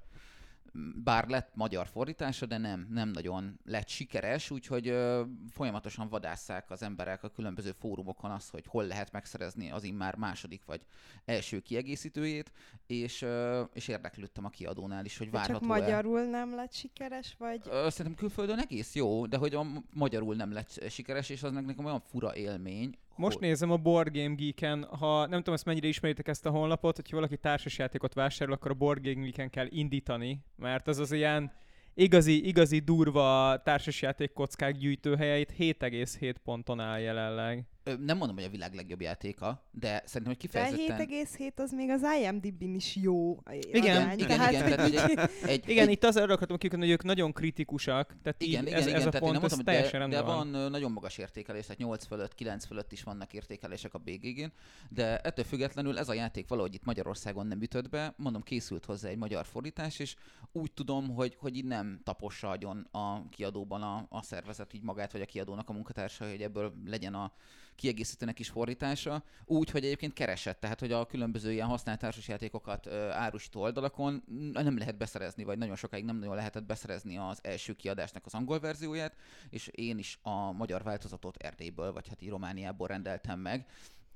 bár 1.04 1.28
lett 1.28 1.50
magyar 1.54 1.86
fordítása, 1.86 2.46
de 2.46 2.58
nem, 2.58 2.86
nem 2.90 3.08
nagyon 3.08 3.58
lett 3.64 3.88
sikeres, 3.88 4.50
úgyhogy 4.50 4.88
ö, 4.88 5.22
folyamatosan 5.50 6.08
vadásszák 6.08 6.70
az 6.70 6.82
emberek 6.82 7.22
a 7.22 7.28
különböző 7.28 7.72
fórumokon 7.72 8.30
azt, 8.30 8.50
hogy 8.50 8.64
hol 8.66 8.84
lehet 8.84 9.12
megszerezni 9.12 9.70
az 9.70 9.84
immár 9.84 10.16
második 10.16 10.64
vagy 10.64 10.80
első 11.24 11.60
kiegészítőjét, 11.60 12.52
és, 12.86 13.22
ö, 13.22 13.62
és 13.72 13.88
érdeklődtem 13.88 14.44
a 14.44 14.48
kiadónál 14.48 15.04
is, 15.04 15.18
hogy 15.18 15.30
várható 15.30 15.58
Csak 15.58 15.68
magyarul 15.68 16.22
nem 16.22 16.54
lett 16.54 16.72
sikeres, 16.72 17.34
vagy? 17.38 17.60
Ö, 17.64 17.86
szerintem 17.90 18.14
külföldön 18.14 18.58
egész 18.58 18.94
jó, 18.94 19.26
de 19.26 19.36
hogy 19.36 19.54
a 19.54 19.66
magyarul 19.92 20.34
nem 20.34 20.52
lett 20.52 20.90
sikeres, 20.90 21.28
és 21.28 21.42
az 21.42 21.52
nekem 21.52 21.84
olyan 21.84 22.00
fura 22.00 22.36
élmény, 22.36 22.96
most 23.18 23.40
nézem 23.40 23.70
a 23.70 23.76
Board 23.76 24.16
Game 24.16 24.34
Geek-en, 24.34 24.84
ha 24.84 25.26
nem 25.26 25.38
tudom, 25.38 25.54
ezt 25.54 25.64
mennyire 25.64 25.86
ismeritek 25.86 26.28
ezt 26.28 26.46
a 26.46 26.50
honlapot, 26.50 26.96
hogyha 26.96 27.16
valaki 27.16 27.36
társasjátékot 27.36 28.14
vásárol, 28.14 28.54
akkor 28.54 28.70
a 28.70 28.74
Board 28.74 29.02
Game 29.02 29.22
Geek-en 29.22 29.50
kell 29.50 29.66
indítani, 29.70 30.44
mert 30.56 30.88
az 30.88 30.98
az 30.98 31.12
ilyen 31.12 31.52
igazi, 31.94 32.46
igazi 32.46 32.78
durva 32.78 33.60
társasjáték 33.64 34.32
kockák 34.32 34.76
gyűjtőhelyeit 34.76 35.54
7,7 35.58 36.34
ponton 36.44 36.80
áll 36.80 36.98
jelenleg. 36.98 37.64
Nem 37.96 38.16
mondom, 38.16 38.36
hogy 38.36 38.44
a 38.44 38.48
világ 38.48 38.74
legjobb 38.74 39.00
játéka, 39.00 39.68
de 39.70 40.02
szerintem, 40.06 40.36
hogy 40.36 40.50
De 40.50 40.70
kifejezetten... 40.70 41.08
7,7 41.38 41.54
az 41.56 41.72
még 41.72 41.90
az 41.90 42.02
IMDb-n 42.22 42.74
is 42.74 42.96
jó. 42.96 43.38
Igen, 43.72 44.02
arány, 44.02 44.18
igen, 44.18 44.28
tehát- 44.28 44.52
igen, 44.52 44.64
tehát, 44.64 44.80
egy, 44.80 45.48
egy, 45.48 45.68
Igen, 45.68 45.86
egy, 45.86 45.92
itt 45.92 46.04
az 46.04 46.16
arra 46.16 46.32
akartam 46.32 46.56
kikötni, 46.56 46.84
hogy 46.84 46.92
ők 46.92 47.04
nagyon 47.04 47.32
kritikusak, 47.32 48.16
tehát 48.22 48.42
igen, 48.42 48.62
így 48.62 48.68
igen, 48.68 48.78
ez, 48.80 48.86
igen, 48.86 49.00
ez 49.00 49.06
a 49.06 49.08
tehát 49.08 49.26
pont, 49.26 49.32
nem 49.34 49.44
ez 49.44 49.50
mondom, 49.50 49.74
teljesen 49.74 50.10
de, 50.10 50.16
de 50.16 50.22
van. 50.22 50.50
van 50.50 50.70
nagyon 50.70 50.92
magas 50.92 51.18
értékelés, 51.18 51.62
tehát 51.62 51.78
8 51.78 52.06
fölött, 52.06 52.34
9 52.34 52.66
fölött 52.66 52.92
is 52.92 53.02
vannak 53.02 53.32
értékelések 53.32 53.94
a 53.94 53.98
BGG-n, 53.98 54.52
de 54.88 55.18
ettől 55.18 55.44
függetlenül 55.44 55.98
ez 55.98 56.08
a 56.08 56.14
játék 56.14 56.48
valahogy 56.48 56.74
itt 56.74 56.84
Magyarországon 56.84 57.46
nem 57.46 57.62
ütött 57.62 57.88
be, 57.88 58.14
mondom, 58.16 58.42
készült 58.42 58.84
hozzá 58.84 59.08
egy 59.08 59.18
magyar 59.18 59.46
fordítás, 59.46 59.98
és 59.98 60.16
úgy 60.52 60.72
tudom, 60.72 61.08
hogy, 61.14 61.36
hogy 61.38 61.56
így 61.56 61.64
nem 61.64 62.00
tapossa 62.04 62.50
agyon 62.50 62.86
a 62.90 63.28
kiadóban 63.28 63.82
a, 63.82 64.06
a 64.08 64.22
szervezet 64.22 64.74
így 64.74 64.82
magát, 64.82 65.12
vagy 65.12 65.20
a 65.20 65.26
kiadónak 65.26 65.68
a 65.68 65.72
munkatársa, 65.72 66.28
hogy 66.30 66.42
ebből 66.42 66.72
legyen 66.86 67.14
a 67.14 67.32
kiegészítőnek 67.78 68.38
is 68.38 68.48
fordítása, 68.48 69.24
úgy, 69.44 69.70
hogy 69.70 69.84
egyébként 69.84 70.12
keresett, 70.12 70.60
tehát 70.60 70.80
hogy 70.80 70.92
a 70.92 71.06
különböző 71.06 71.52
ilyen 71.52 71.66
használt 71.66 71.98
társasjátékokat 71.98 72.86
árusító 73.12 73.60
oldalakon 73.60 74.22
nem 74.52 74.78
lehet 74.78 74.96
beszerezni, 74.96 75.44
vagy 75.44 75.58
nagyon 75.58 75.76
sokáig 75.76 76.04
nem 76.04 76.16
nagyon 76.16 76.34
lehetett 76.34 76.64
beszerezni 76.64 77.16
az 77.16 77.38
első 77.42 77.72
kiadásnak 77.72 78.26
az 78.26 78.34
angol 78.34 78.60
verzióját, 78.60 79.16
és 79.50 79.66
én 79.66 79.98
is 79.98 80.18
a 80.22 80.52
magyar 80.52 80.82
változatot 80.82 81.36
Erdélyből, 81.36 81.92
vagy 81.92 82.08
hát 82.08 82.22
így 82.22 82.28
Romániából 82.28 82.86
rendeltem 82.86 83.40
meg, 83.40 83.66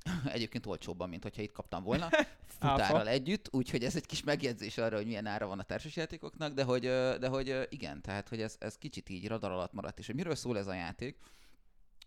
Egyébként 0.35 0.67
olcsóbban, 0.67 1.09
mint 1.09 1.23
hogyha 1.23 1.43
itt 1.43 1.53
kaptam 1.53 1.83
volna, 1.83 2.09
futárral 2.59 3.09
együtt, 3.09 3.49
úgyhogy 3.51 3.85
ez 3.85 3.97
egy 3.97 4.07
kis 4.07 4.23
megjegyzés 4.23 4.79
arra, 4.79 4.97
hogy 4.97 5.07
milyen 5.07 5.27
ára 5.27 5.47
van 5.47 5.59
a 5.59 5.63
társasjátékoknak, 5.63 6.53
de 6.55 6.63
hogy, 6.63 6.83
de 7.19 7.29
hogy 7.29 7.67
igen, 7.69 8.01
tehát 8.01 8.29
hogy 8.29 8.41
ez, 8.41 8.57
ez 8.59 8.79
kicsit 8.79 9.09
így 9.09 9.29
radar 9.29 9.51
alatt 9.51 9.73
maradt, 9.73 9.99
és 9.99 10.07
hogy 10.07 10.15
miről 10.15 10.35
szól 10.35 10.59
ez 10.59 10.67
a 10.67 10.75
játék, 10.75 11.17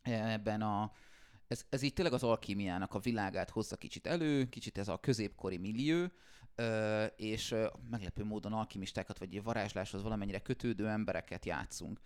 ebben 0.03 0.61
a, 0.61 0.91
ez, 1.47 1.65
ez 1.69 1.81
így 1.81 1.93
tényleg 1.93 2.13
az 2.13 2.23
alkímiának 2.23 2.93
a 2.93 2.99
világát 2.99 3.49
hozza 3.49 3.75
kicsit 3.75 4.07
elő, 4.07 4.49
kicsit 4.49 4.77
ez 4.77 4.87
a 4.87 4.97
középkori 4.97 5.57
millió, 5.57 6.07
és 7.15 7.55
meglepő 7.89 8.23
módon 8.23 8.53
alkimistákat, 8.53 9.19
vagy 9.19 9.43
varázsláshoz 9.43 10.01
valamennyire 10.01 10.39
kötődő 10.39 10.87
embereket 10.87 11.45
játszunk. 11.45 11.99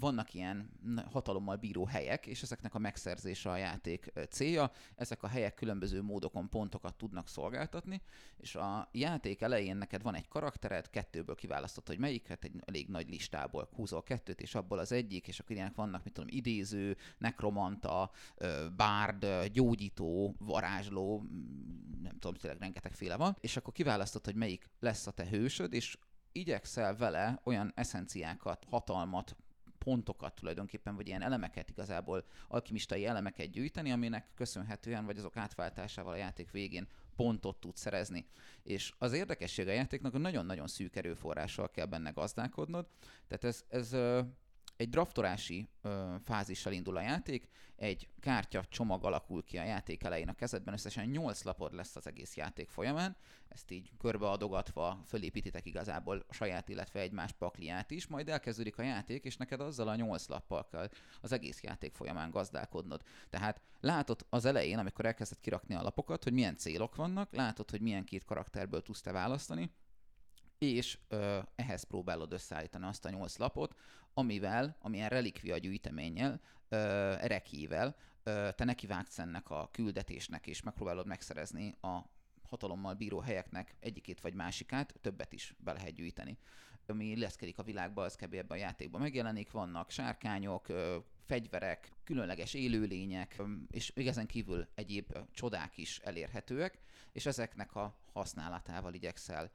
Vannak 0.00 0.34
ilyen 0.34 0.70
hatalommal 1.12 1.56
bíró 1.56 1.84
helyek, 1.84 2.26
és 2.26 2.42
ezeknek 2.42 2.74
a 2.74 2.78
megszerzése 2.78 3.50
a 3.50 3.56
játék 3.56 4.12
célja. 4.30 4.70
Ezek 4.94 5.22
a 5.22 5.26
helyek 5.26 5.54
különböző 5.54 6.02
módokon 6.02 6.48
pontokat 6.48 6.94
tudnak 6.94 7.28
szolgáltatni, 7.28 8.02
és 8.36 8.54
a 8.54 8.88
játék 8.92 9.40
elején 9.40 9.76
neked 9.76 10.02
van 10.02 10.14
egy 10.14 10.28
karaktered, 10.28 10.90
kettőből 10.90 11.34
kiválasztod, 11.34 11.86
hogy 11.86 11.98
melyiket, 11.98 12.44
egy 12.44 12.52
elég 12.64 12.88
nagy 12.88 13.08
listából 13.08 13.68
húzol 13.74 14.02
kettőt, 14.02 14.40
és 14.40 14.54
abból 14.54 14.78
az 14.78 14.92
egyik, 14.92 15.28
és 15.28 15.40
akkor 15.40 15.56
ilyenek 15.56 15.74
vannak, 15.74 16.04
mit 16.04 16.12
tudom, 16.12 16.28
idéző, 16.32 16.96
nekromanta, 17.18 18.10
bárd, 18.76 19.26
gyógyító, 19.52 20.34
varázsló, 20.38 21.24
nem 22.02 22.18
tudom, 22.18 22.34
tényleg 22.34 22.60
rengetegféle 22.60 23.16
van, 23.16 23.36
és 23.40 23.56
akkor 23.56 23.72
kiválasztod, 23.72 24.24
hogy 24.24 24.34
melyik 24.34 24.70
lesz 24.80 25.06
a 25.06 25.10
te 25.10 25.28
hősöd, 25.28 25.72
és 25.72 25.98
igyekszel 26.32 26.96
vele 26.96 27.40
olyan 27.44 27.72
eszenciákat, 27.74 28.66
hatalmat, 28.70 29.36
pontokat 29.84 30.34
tulajdonképpen, 30.34 30.96
vagy 30.96 31.06
ilyen 31.06 31.22
elemeket 31.22 31.70
igazából, 31.70 32.24
alkimistai 32.48 33.06
elemeket 33.06 33.50
gyűjteni, 33.50 33.92
aminek 33.92 34.26
köszönhetően, 34.34 35.06
vagy 35.06 35.18
azok 35.18 35.36
átváltásával 35.36 36.12
a 36.12 36.16
játék 36.16 36.50
végén 36.50 36.88
pontot 37.16 37.56
tud 37.60 37.76
szerezni. 37.76 38.26
És 38.62 38.92
az 38.98 39.12
érdekesség 39.12 39.68
a 39.68 39.72
játéknak, 39.72 40.18
nagyon-nagyon 40.18 40.66
szűk 40.66 40.96
erőforrással 40.96 41.70
kell 41.70 41.86
benne 41.86 42.10
gazdálkodnod, 42.10 42.86
tehát 43.26 43.44
ez, 43.44 43.64
ez 43.68 43.92
egy 44.80 44.88
draftolási 44.88 45.68
ö, 45.82 46.14
fázissal 46.24 46.72
indul 46.72 46.96
a 46.96 47.00
játék, 47.00 47.48
egy 47.76 48.08
kártya 48.20 48.64
csomag 48.68 49.04
alakul 49.04 49.44
ki 49.44 49.58
a 49.58 49.64
játék 49.64 50.02
elején 50.02 50.28
a 50.28 50.34
kezedben, 50.34 50.74
összesen 50.74 51.06
8 51.06 51.42
lapod 51.42 51.74
lesz 51.74 51.96
az 51.96 52.06
egész 52.06 52.36
játék 52.36 52.68
folyamán, 52.68 53.16
ezt 53.48 53.70
így 53.70 53.90
körbeadogatva 53.98 55.02
fölépítitek 55.06 55.66
igazából 55.66 56.24
a 56.28 56.32
saját, 56.32 56.68
illetve 56.68 57.00
egymás 57.00 57.32
pakliát 57.32 57.90
is, 57.90 58.06
majd 58.06 58.28
elkezdődik 58.28 58.78
a 58.78 58.82
játék, 58.82 59.24
és 59.24 59.36
neked 59.36 59.60
azzal 59.60 59.88
a 59.88 59.96
8 59.96 60.28
lappal 60.28 60.66
kell 60.66 60.88
az 61.20 61.32
egész 61.32 61.62
játék 61.62 61.94
folyamán 61.94 62.30
gazdálkodnod. 62.30 63.02
Tehát 63.30 63.60
látod 63.80 64.26
az 64.28 64.44
elején, 64.44 64.78
amikor 64.78 65.04
elkezded 65.06 65.40
kirakni 65.40 65.74
a 65.74 65.82
lapokat, 65.82 66.24
hogy 66.24 66.32
milyen 66.32 66.56
célok 66.56 66.94
vannak, 66.94 67.34
látod, 67.34 67.70
hogy 67.70 67.80
milyen 67.80 68.04
két 68.04 68.24
karakterből 68.24 68.82
tudsz 68.82 69.00
te 69.00 69.12
választani, 69.12 69.70
és 70.60 70.98
ö, 71.08 71.38
ehhez 71.54 71.82
próbálod 71.82 72.32
összeállítani 72.32 72.84
azt 72.84 73.04
a 73.04 73.10
nyolc 73.10 73.36
lapot, 73.36 73.74
amivel, 74.14 74.76
amilyen 74.80 75.08
relikvia 75.08 75.58
gyűjteménnyel, 75.58 76.40
ö, 76.68 77.14
rekivel, 77.14 77.96
ö, 78.22 78.48
te 78.56 78.64
nekivágsz 78.64 79.18
ennek 79.18 79.50
a 79.50 79.68
küldetésnek, 79.72 80.46
és 80.46 80.62
megpróbálod 80.62 81.06
megszerezni 81.06 81.74
a 81.80 81.98
hatalommal 82.42 82.94
bíró 82.94 83.20
helyeknek 83.20 83.74
egyikét 83.80 84.20
vagy 84.20 84.34
másikát, 84.34 84.94
többet 85.00 85.32
is 85.32 85.54
be 85.58 85.72
lehet 85.72 85.94
gyűjteni. 85.94 86.38
Ami 86.86 87.04
illeszkedik 87.04 87.58
a 87.58 87.62
világba, 87.62 88.02
az 88.02 88.16
kb. 88.16 88.34
ebben 88.34 88.58
a 88.58 88.60
játékban 88.60 89.00
megjelenik, 89.00 89.50
vannak 89.50 89.90
sárkányok, 89.90 90.66
fegyverek, 91.24 91.92
különleges 92.04 92.54
élőlények, 92.54 93.42
és 93.70 93.92
még 93.92 94.06
ezen 94.06 94.26
kívül 94.26 94.68
egyéb 94.74 95.16
csodák 95.32 95.78
is 95.78 95.98
elérhetőek, 95.98 96.78
és 97.12 97.26
ezeknek 97.26 97.74
a 97.74 97.96
használatával 98.12 98.94
igyekszel 98.94 99.50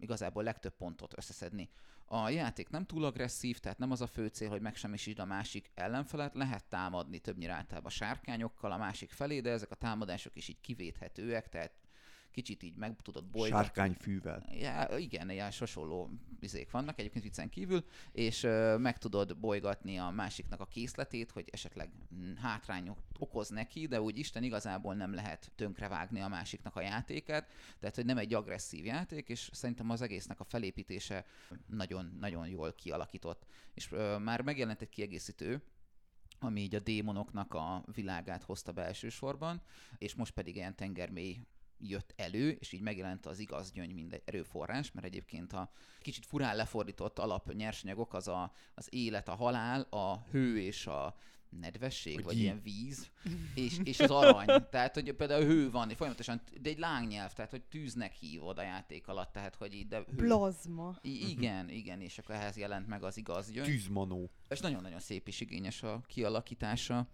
igazából 0.00 0.42
legtöbb 0.42 0.76
pontot 0.76 1.16
összeszedni. 1.16 1.70
A 2.06 2.28
játék 2.28 2.68
nem 2.68 2.84
túl 2.84 3.04
agresszív, 3.04 3.58
tehát 3.58 3.78
nem 3.78 3.90
az 3.90 4.00
a 4.00 4.06
fő 4.06 4.26
cél, 4.26 4.48
hogy 4.48 4.60
megsemmisítsd 4.60 5.18
a 5.18 5.24
másik 5.24 5.70
ellenfelet, 5.74 6.34
lehet 6.34 6.64
támadni 6.64 7.18
többnyire 7.18 7.52
általában 7.52 7.90
sárkányokkal 7.90 8.72
a 8.72 8.76
másik 8.76 9.10
felé, 9.10 9.40
de 9.40 9.50
ezek 9.50 9.70
a 9.70 9.74
támadások 9.74 10.36
is 10.36 10.48
így 10.48 10.60
kivéthetőek, 10.60 11.48
tehát 11.48 11.72
kicsit 12.32 12.62
így 12.62 12.74
meg 12.74 12.96
tudod 13.02 13.24
bolygatni. 13.24 13.64
Sárkányfűvel. 13.64 14.46
Ja, 14.50 14.98
igen, 14.98 15.30
ilyen 15.30 15.52
hasonló 15.58 16.10
izék 16.40 16.70
vannak 16.70 16.98
egyébként 16.98 17.24
viccen 17.24 17.48
kívül, 17.48 17.84
és 18.12 18.42
ö, 18.42 18.76
meg 18.76 18.98
tudod 18.98 19.36
bolygatni 19.36 19.98
a 19.98 20.10
másiknak 20.10 20.60
a 20.60 20.66
készletét, 20.66 21.30
hogy 21.30 21.48
esetleg 21.52 21.90
mm, 22.14 22.34
hátrányot 22.34 22.98
okoz 23.18 23.48
neki, 23.48 23.86
de 23.86 24.00
úgy 24.00 24.18
Isten 24.18 24.42
igazából 24.42 24.94
nem 24.94 25.14
lehet 25.14 25.50
tönkrevágni 25.54 26.20
a 26.20 26.28
másiknak 26.28 26.76
a 26.76 26.80
játékát, 26.80 27.50
tehát 27.80 27.94
hogy 27.94 28.04
nem 28.04 28.18
egy 28.18 28.34
agresszív 28.34 28.84
játék, 28.84 29.28
és 29.28 29.50
szerintem 29.52 29.90
az 29.90 30.02
egésznek 30.02 30.40
a 30.40 30.44
felépítése 30.44 31.24
nagyon-nagyon 31.66 32.48
jól 32.48 32.72
kialakított. 32.72 33.46
És 33.74 33.92
ö, 33.92 34.18
már 34.18 34.40
megjelent 34.40 34.82
egy 34.82 34.88
kiegészítő, 34.88 35.62
ami 36.38 36.60
így 36.60 36.74
a 36.74 36.80
démonoknak 36.80 37.54
a 37.54 37.84
világát 37.94 38.42
hozta 38.42 38.72
be 38.72 38.84
elsősorban, 38.84 39.62
és 39.98 40.14
most 40.14 40.32
pedig 40.32 40.56
ilyen 40.56 40.76
tengermély 40.76 41.38
jött 41.88 42.12
elő, 42.16 42.50
és 42.50 42.72
így 42.72 42.80
megjelent 42.80 43.26
az 43.26 43.38
igaz 43.38 43.72
gyöngy, 43.72 43.92
mint 43.94 44.12
egy 44.12 44.22
erőforrás, 44.24 44.92
mert 44.92 45.06
egyébként 45.06 45.52
a 45.52 45.70
kicsit 46.00 46.26
furán 46.26 46.56
lefordított 46.56 47.18
alap 47.18 47.52
nyersanyagok 47.52 48.14
az 48.14 48.28
a, 48.28 48.52
az 48.74 48.86
élet, 48.90 49.28
a 49.28 49.34
halál, 49.34 49.80
a 49.80 50.26
hő 50.30 50.60
és 50.60 50.86
a 50.86 51.16
nedvesség, 51.60 52.18
A 52.20 52.22
vagy 52.22 52.34
gyí. 52.34 52.40
ilyen 52.40 52.60
víz, 52.62 53.10
és, 53.54 53.78
és 53.84 54.00
az 54.00 54.10
arany. 54.10 54.46
Tehát, 54.70 54.94
hogy 54.94 55.12
például 55.12 55.42
a 55.42 55.46
hő 55.46 55.70
van, 55.70 55.88
folyamatosan, 55.88 56.40
de 56.60 56.70
egy 56.70 56.78
lángnyelv, 56.78 57.32
tehát, 57.32 57.50
hogy 57.50 57.62
tűznek 57.62 58.12
hívod 58.12 58.58
a 58.58 58.62
játék 58.62 59.08
alatt, 59.08 59.32
tehát, 59.32 59.54
hogy 59.54 59.74
így, 59.74 59.88
de 59.88 59.96
hő. 59.96 60.16
Plazma. 60.16 60.98
I- 61.02 61.30
igen, 61.30 61.68
igen, 61.68 62.00
és 62.00 62.18
akkor 62.18 62.34
ehhez 62.34 62.56
jelent 62.56 62.86
meg 62.86 63.02
az 63.02 63.16
igaz 63.16 63.50
gyöngy. 63.50 63.66
Tűzmanó. 63.66 64.30
És 64.48 64.60
nagyon-nagyon 64.60 65.00
szép 65.00 65.28
és 65.28 65.40
igényes 65.40 65.82
a 65.82 66.00
kialakítása. 66.06 67.08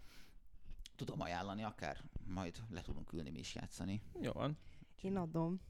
Tudom 0.98 1.20
ajánlani, 1.20 1.62
akár 1.62 2.04
majd 2.24 2.56
le 2.70 2.80
tudunk 2.80 3.12
ülni 3.12 3.30
mi 3.30 3.38
is 3.38 3.54
játszani. 3.54 4.02
Jó 4.20 4.32
van. 4.32 4.58
Én 5.00 5.16
adom. 5.16 5.60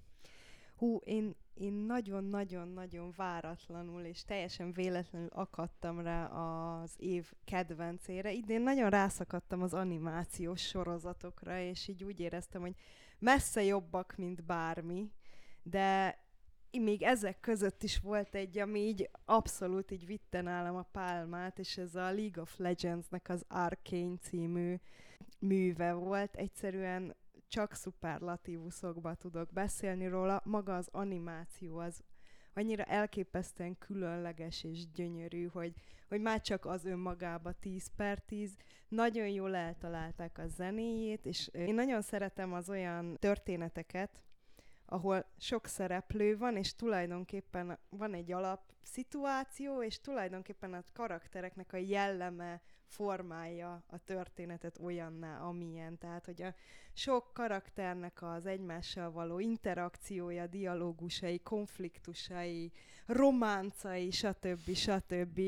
Hú, 0.77 0.97
én, 1.05 1.35
én 1.55 1.73
nagyon-nagyon-nagyon 1.73 3.13
váratlanul 3.17 4.03
és 4.03 4.25
teljesen 4.25 4.73
véletlenül 4.73 5.29
akadtam 5.33 6.01
rá 6.01 6.27
az 6.27 6.95
év 6.97 7.33
kedvencére. 7.45 8.33
Idén 8.33 8.61
nagyon 8.61 8.91
rászakadtam 8.91 9.63
az 9.63 9.75
animációs 9.75 10.61
sorozatokra, 10.61 11.61
és 11.61 11.89
így 11.89 12.05
úgy 12.05 12.21
éreztem, 12.21 12.61
hogy 12.61 12.75
messze 13.19 13.63
jobbak, 13.63 14.15
mint 14.17 14.45
bármi, 14.45 15.13
de 15.63 16.19
még 16.71 17.03
ezek 17.03 17.41
között 17.41 17.83
is 17.83 17.99
volt 17.99 18.35
egy, 18.35 18.59
ami 18.59 18.81
így 18.81 19.11
abszolút 19.25 19.91
így 19.91 20.07
vitte 20.07 20.41
nálam 20.41 20.77
a 20.77 20.83
pálmát, 20.83 21.59
és 21.59 21.77
ez 21.77 21.95
a 21.95 22.13
League 22.13 22.43
of 22.43 22.57
Legends-nek 22.57 23.29
az 23.29 23.45
Arcane 23.49 24.17
című 24.21 24.77
műve 25.39 25.93
volt. 25.93 26.35
Egyszerűen 26.35 27.17
csak 27.49 27.75
szuperlatívuszokba 27.75 29.15
tudok 29.15 29.53
beszélni 29.53 30.09
róla. 30.09 30.41
Maga 30.45 30.77
az 30.77 30.89
animáció 30.91 31.79
az 31.79 32.03
annyira 32.55 32.85
elképesztően 32.85 33.79
különleges 33.79 34.65
és 34.65 34.91
gyönyörű, 34.91 35.47
hogy, 35.47 35.75
hogy 36.09 36.21
már 36.21 36.41
csak 36.41 36.67
az 36.67 36.85
önmagába 36.85 37.53
10 37.53 37.91
per 37.97 38.19
10. 38.19 38.57
Nagyon 38.89 39.29
jól 39.29 39.55
eltalálták 39.55 40.39
a 40.39 40.47
zenéjét, 40.47 41.27
és 41.27 41.49
én 41.53 41.75
nagyon 41.75 42.03
szeretem 42.03 42.53
az 42.53 42.69
olyan 42.69 43.17
történeteket, 43.19 44.23
ahol 44.87 45.25
sok 45.39 45.67
szereplő 45.67 46.37
van, 46.37 46.57
és 46.57 46.75
tulajdonképpen 46.75 47.79
van 47.89 48.15
egy 48.15 48.33
alap 48.33 48.73
szituáció, 48.83 49.83
és 49.83 50.01
tulajdonképpen 50.01 50.75
a 50.75 50.83
karaktereknek 50.93 51.73
a 51.73 51.77
jelleme 51.77 52.61
formálja 52.89 53.83
a 53.87 53.99
történetet 54.05 54.79
olyanná, 54.79 55.41
amilyen. 55.41 55.99
Tehát, 55.99 56.25
hogy 56.25 56.43
a 56.43 56.55
sok 56.93 57.33
karakternek 57.33 58.23
az 58.23 58.47
egymással 58.47 59.11
való 59.11 59.39
interakciója, 59.39 60.47
dialógusai, 60.47 61.39
konfliktusai, 61.39 62.73
románcai, 63.07 64.11
stb. 64.11 64.75
stb. 64.75 65.41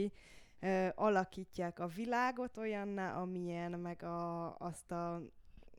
Ö, 0.60 0.88
alakítják 0.94 1.78
a 1.78 1.86
világot 1.86 2.56
olyanná, 2.56 3.20
amilyen, 3.20 3.70
meg 3.70 4.02
a, 4.02 4.56
azt 4.56 4.92
a 4.92 5.22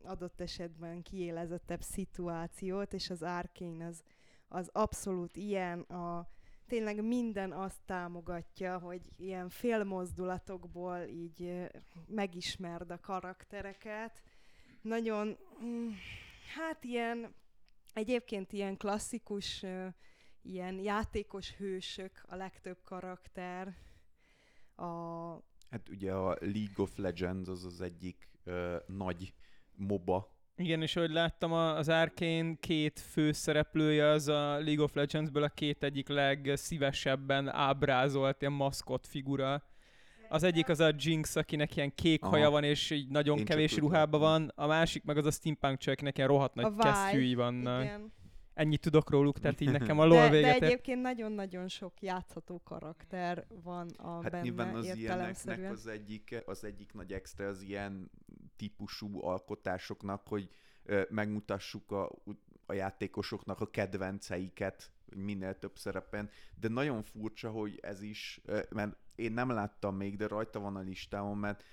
adott 0.04 0.41
esetben 0.41 1.02
kiélezettebb 1.02 1.82
szituációt, 1.82 2.93
és 2.93 3.10
az 3.10 3.24
Arkane 3.24 3.86
az, 3.86 4.04
az 4.47 4.69
abszolút 4.74 5.36
ilyen, 5.36 5.80
a, 5.80 6.28
tényleg 6.71 7.03
minden 7.03 7.51
azt 7.51 7.81
támogatja, 7.86 8.77
hogy 8.77 9.01
ilyen 9.17 9.49
félmozdulatokból 9.49 10.97
így 10.99 11.67
megismerd 12.07 12.91
a 12.91 12.99
karaktereket. 12.99 14.23
Nagyon, 14.81 15.38
mm, 15.63 15.89
hát 16.55 16.84
ilyen, 16.84 17.36
egyébként 17.93 18.53
ilyen 18.53 18.77
klasszikus, 18.77 19.65
ilyen 20.41 20.79
játékos 20.79 21.55
hősök 21.55 22.23
a 22.27 22.36
legtöbb 22.36 22.81
karakter. 22.84 23.77
A... 24.75 24.86
Hát 25.69 25.89
ugye 25.89 26.13
a 26.13 26.38
League 26.39 26.75
of 26.77 26.95
Legends 26.95 27.49
az 27.49 27.65
az 27.65 27.81
egyik 27.81 28.29
ö, 28.43 28.77
nagy 28.88 29.34
MOBA. 29.75 30.36
Igen, 30.62 30.82
és 30.82 30.95
ahogy 30.95 31.12
láttam, 31.12 31.52
az 31.52 31.89
Arkane 31.89 32.54
két 32.60 33.00
főszereplője 33.00 34.06
az 34.06 34.28
a 34.28 34.60
League 34.60 34.84
of 34.84 34.93
Legends-ből 34.93 35.43
a 35.43 35.50
két 35.50 35.84
egyik 35.84 36.08
legszívesebben 36.08 37.50
ábrázolt 37.50 38.41
ilyen 38.41 38.54
maszkot 38.54 39.08
figura. 39.08 39.63
Az 40.30 40.43
egyik 40.43 40.69
az 40.69 40.80
a 40.80 40.91
Jinx, 40.97 41.36
akinek 41.36 41.76
ilyen 41.76 41.95
kék 41.95 42.24
Aha. 42.24 42.32
haja 42.32 42.50
van, 42.50 42.63
és 42.63 42.89
így 42.89 43.10
nagyon 43.10 43.38
Én 43.38 43.45
kevés 43.45 43.78
ruhában 43.78 44.19
van. 44.19 44.52
A 44.56 44.67
másik 44.67 45.04
meg 45.04 45.17
az 45.17 45.26
a 45.26 45.32
Steampunk 45.32 45.78
csaj, 45.78 45.93
akinek 45.93 46.17
ilyen 46.17 46.30
rohadt 46.30 46.56
nagy 46.56 46.74
kesztyűi 46.78 47.36
vannak. 47.36 47.84
Igen. 47.84 48.13
Ennyit 48.53 48.81
tudok 48.81 49.09
róluk, 49.09 49.39
tehát 49.39 49.61
így 49.61 49.71
nekem 49.71 49.99
a 49.99 50.05
LOL 50.11 50.19
de, 50.19 50.29
véget. 50.29 50.59
De 50.59 50.65
egyébként 50.65 51.01
nagyon-nagyon 51.01 51.67
sok 51.67 52.01
játszható 52.01 52.61
karakter 52.63 53.45
van 53.63 53.89
a 53.89 54.21
hát 54.21 54.31
benne 54.31 54.43
nyilván 54.43 54.75
az 54.75 54.95
ilyeneknek 54.95 55.71
az 55.71 55.87
egyik, 55.87 56.43
az 56.45 56.63
egyik 56.63 56.93
nagy 56.93 57.13
extra 57.13 57.47
az 57.47 57.61
ilyen 57.61 58.11
típusú 58.55 59.23
alkotásoknak, 59.23 60.27
hogy 60.27 60.49
ö, 60.83 61.01
megmutassuk 61.09 61.91
a, 61.91 62.11
a 62.65 62.73
játékosoknak 62.73 63.61
a 63.61 63.69
kedvenceiket 63.69 64.91
minél 65.15 65.59
több 65.59 65.77
szerepen, 65.77 66.29
de 66.59 66.67
nagyon 66.67 67.03
furcsa, 67.03 67.49
hogy 67.49 67.79
ez 67.81 68.01
is, 68.01 68.41
mert 68.69 68.95
én 69.21 69.31
nem 69.31 69.49
láttam 69.49 69.95
még, 69.95 70.17
de 70.17 70.27
rajta 70.27 70.60
van 70.60 70.75
a 70.75 70.79
listámon, 70.79 71.38
mert 71.38 71.63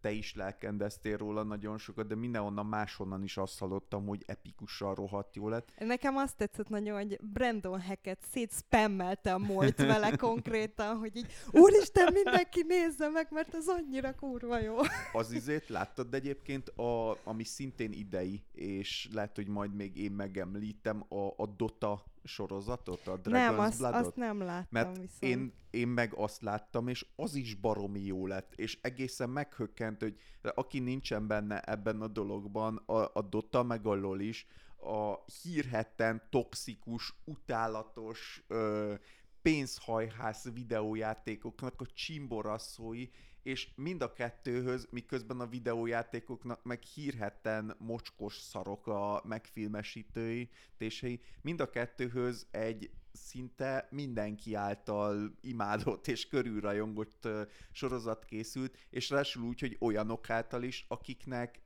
te 0.00 0.10
is 0.10 0.34
lelkendeztél 0.34 1.16
róla 1.16 1.42
nagyon 1.42 1.78
sokat, 1.78 2.06
de 2.06 2.14
mindenhonnan 2.14 2.66
máshonnan 2.66 3.22
is 3.22 3.36
azt 3.36 3.58
hallottam, 3.58 4.06
hogy 4.06 4.22
epikusan 4.26 4.94
rohadt 4.94 5.36
jó 5.36 5.48
lett. 5.48 5.72
Nekem 5.78 6.16
azt 6.16 6.36
tetszett 6.36 6.68
nagyon, 6.68 6.96
hogy 6.96 7.18
Brandon 7.22 7.82
Hackett 7.82 8.22
szétspammelte 8.32 9.34
a 9.34 9.38
molt 9.38 9.76
vele 9.76 10.16
konkrétan, 10.26 10.96
hogy 10.96 11.16
így 11.16 11.32
úristen, 11.50 12.12
mindenki 12.12 12.64
nézze 12.68 13.08
meg, 13.08 13.26
mert 13.30 13.54
az 13.54 13.68
annyira 13.68 14.14
kurva 14.14 14.60
jó. 14.60 14.76
Az 15.12 15.32
izét 15.32 15.68
láttad 15.68 16.14
egyébként, 16.14 16.68
a, 16.68 17.18
ami 17.24 17.44
szintén 17.44 17.92
idei, 17.92 18.42
és 18.52 19.08
lehet, 19.12 19.36
hogy 19.36 19.48
majd 19.48 19.74
még 19.74 19.96
én 19.96 20.12
megemlítem, 20.12 21.04
a, 21.08 21.26
a 21.36 21.46
Dota 21.46 22.04
sorozatot, 22.24 23.06
a 23.06 23.20
Dragon's 23.20 23.30
nem, 23.30 23.58
azt, 23.58 23.78
Bloodot? 23.78 24.06
azt 24.06 24.16
nem 24.16 24.40
láttam 24.40 24.66
Mert 24.70 24.98
viszont. 24.98 25.22
én, 25.22 25.52
én 25.70 25.88
meg 25.88 26.14
azt 26.14 26.42
láttam, 26.42 26.88
és 26.88 27.06
az 27.16 27.34
is 27.34 27.54
baromi 27.54 28.00
jó 28.00 28.26
lett, 28.26 28.52
és 28.54 28.78
egészen 28.80 29.30
meghökkent, 29.30 30.00
hogy 30.00 30.18
aki 30.42 30.78
nincsen 30.78 31.26
benne 31.26 31.60
ebben 31.60 32.00
a 32.00 32.08
dologban, 32.08 32.76
a, 32.76 33.10
a 33.12 33.22
Dota 33.22 33.62
meg 33.62 33.86
a 33.86 33.94
LoL 33.94 34.20
is, 34.20 34.46
a 34.76 35.24
hírhetten 35.42 36.22
toxikus, 36.30 37.14
utálatos, 37.24 38.44
ö, 38.46 38.94
pénzhajház 39.42 40.50
videójátékoknak 40.52 41.80
a 41.80 41.86
csimborasszói, 41.86 43.08
és 43.44 43.68
mind 43.74 44.02
a 44.02 44.12
kettőhöz, 44.12 44.88
miközben 44.90 45.40
a 45.40 45.46
videójátékoknak 45.46 46.62
meg 46.62 46.82
hírhetten 46.82 47.76
mocskos 47.78 48.38
szarok 48.38 48.86
a 48.86 49.22
megfilmesítői 49.24 50.50
tései, 50.76 51.20
mind 51.40 51.60
a 51.60 51.70
kettőhöz 51.70 52.46
egy 52.50 52.90
szinte 53.12 53.88
mindenki 53.90 54.54
által 54.54 55.38
imádott 55.40 56.08
és 56.08 56.28
körülrajongott 56.28 57.28
sorozat 57.72 58.24
készült, 58.24 58.76
és 58.90 59.10
ráadásul 59.10 59.44
úgy, 59.44 59.60
hogy 59.60 59.76
olyanok 59.80 60.30
által 60.30 60.62
is, 60.62 60.84
akiknek 60.88 61.63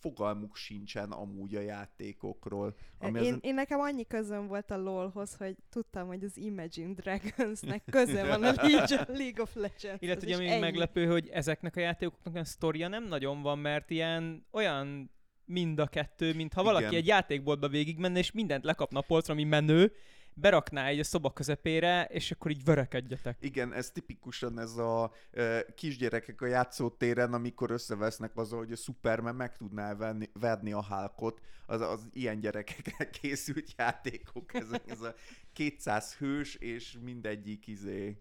fogalmuk 0.00 0.56
sincsen 0.56 1.10
amúgy 1.10 1.54
a 1.54 1.60
játékokról. 1.60 2.74
Ami 2.98 3.24
én, 3.24 3.32
az... 3.32 3.38
én 3.42 3.54
nekem 3.54 3.80
annyi 3.80 4.06
közöm 4.06 4.46
volt 4.46 4.70
a 4.70 4.76
LOL-hoz, 4.76 5.34
hogy 5.34 5.56
tudtam, 5.70 6.06
hogy 6.06 6.24
az 6.24 6.36
Imagine 6.36 6.92
Dragonsnek 6.92 7.82
köze 7.90 8.26
van 8.26 8.42
a 8.44 8.52
League 9.20 9.42
of 9.42 9.54
Legends. 9.54 10.02
Illetve 10.02 10.26
ugye 10.26 10.38
még 10.38 10.60
meglepő, 10.60 11.06
hogy 11.06 11.28
ezeknek 11.28 11.76
a 11.76 11.80
játékoknak 11.80 12.34
a 12.34 12.44
sztoria 12.44 12.88
nem 12.88 13.04
nagyon 13.04 13.42
van, 13.42 13.58
mert 13.58 13.90
ilyen 13.90 14.46
olyan 14.50 15.10
mind 15.44 15.78
a 15.78 15.86
kettő, 15.86 16.34
mintha 16.34 16.62
valaki 16.62 16.84
Igen. 16.84 16.96
egy 16.96 17.06
játékboltba 17.06 17.68
végigmenne, 17.68 18.18
és 18.18 18.32
mindent 18.32 18.64
lekapna 18.64 18.98
a 18.98 19.04
polcra, 19.06 19.32
ami 19.32 19.44
menő, 19.44 19.92
berakná 20.34 20.86
egy 20.86 20.98
a 20.98 21.04
szoba 21.04 21.32
közepére, 21.32 22.04
és 22.04 22.30
akkor 22.30 22.50
így 22.50 22.64
vörökedjetek. 22.64 23.36
Igen, 23.40 23.72
ez 23.72 23.90
tipikusan 23.90 24.58
ez 24.58 24.76
a 24.76 25.12
e, 25.32 25.64
kisgyerekek 25.74 26.40
a 26.40 26.46
játszótéren, 26.46 27.32
amikor 27.32 27.70
összevesznek 27.70 28.36
azzal, 28.36 28.58
hogy 28.58 28.72
a 28.72 28.76
Superman 28.76 29.34
meg 29.34 29.56
tudná 29.56 29.94
venni, 29.94 30.30
verni 30.32 30.72
a 30.72 30.82
hálkot, 30.82 31.40
az, 31.66 31.80
az 31.80 32.08
ilyen 32.12 32.40
gyerekekre 32.40 33.10
készült 33.20 33.74
játékok, 33.76 34.54
ez, 34.54 34.68
ez 34.86 35.00
a 35.00 35.14
200 35.52 36.14
hős, 36.14 36.54
és 36.54 36.98
mindegyik 37.02 37.66
izé 37.66 38.18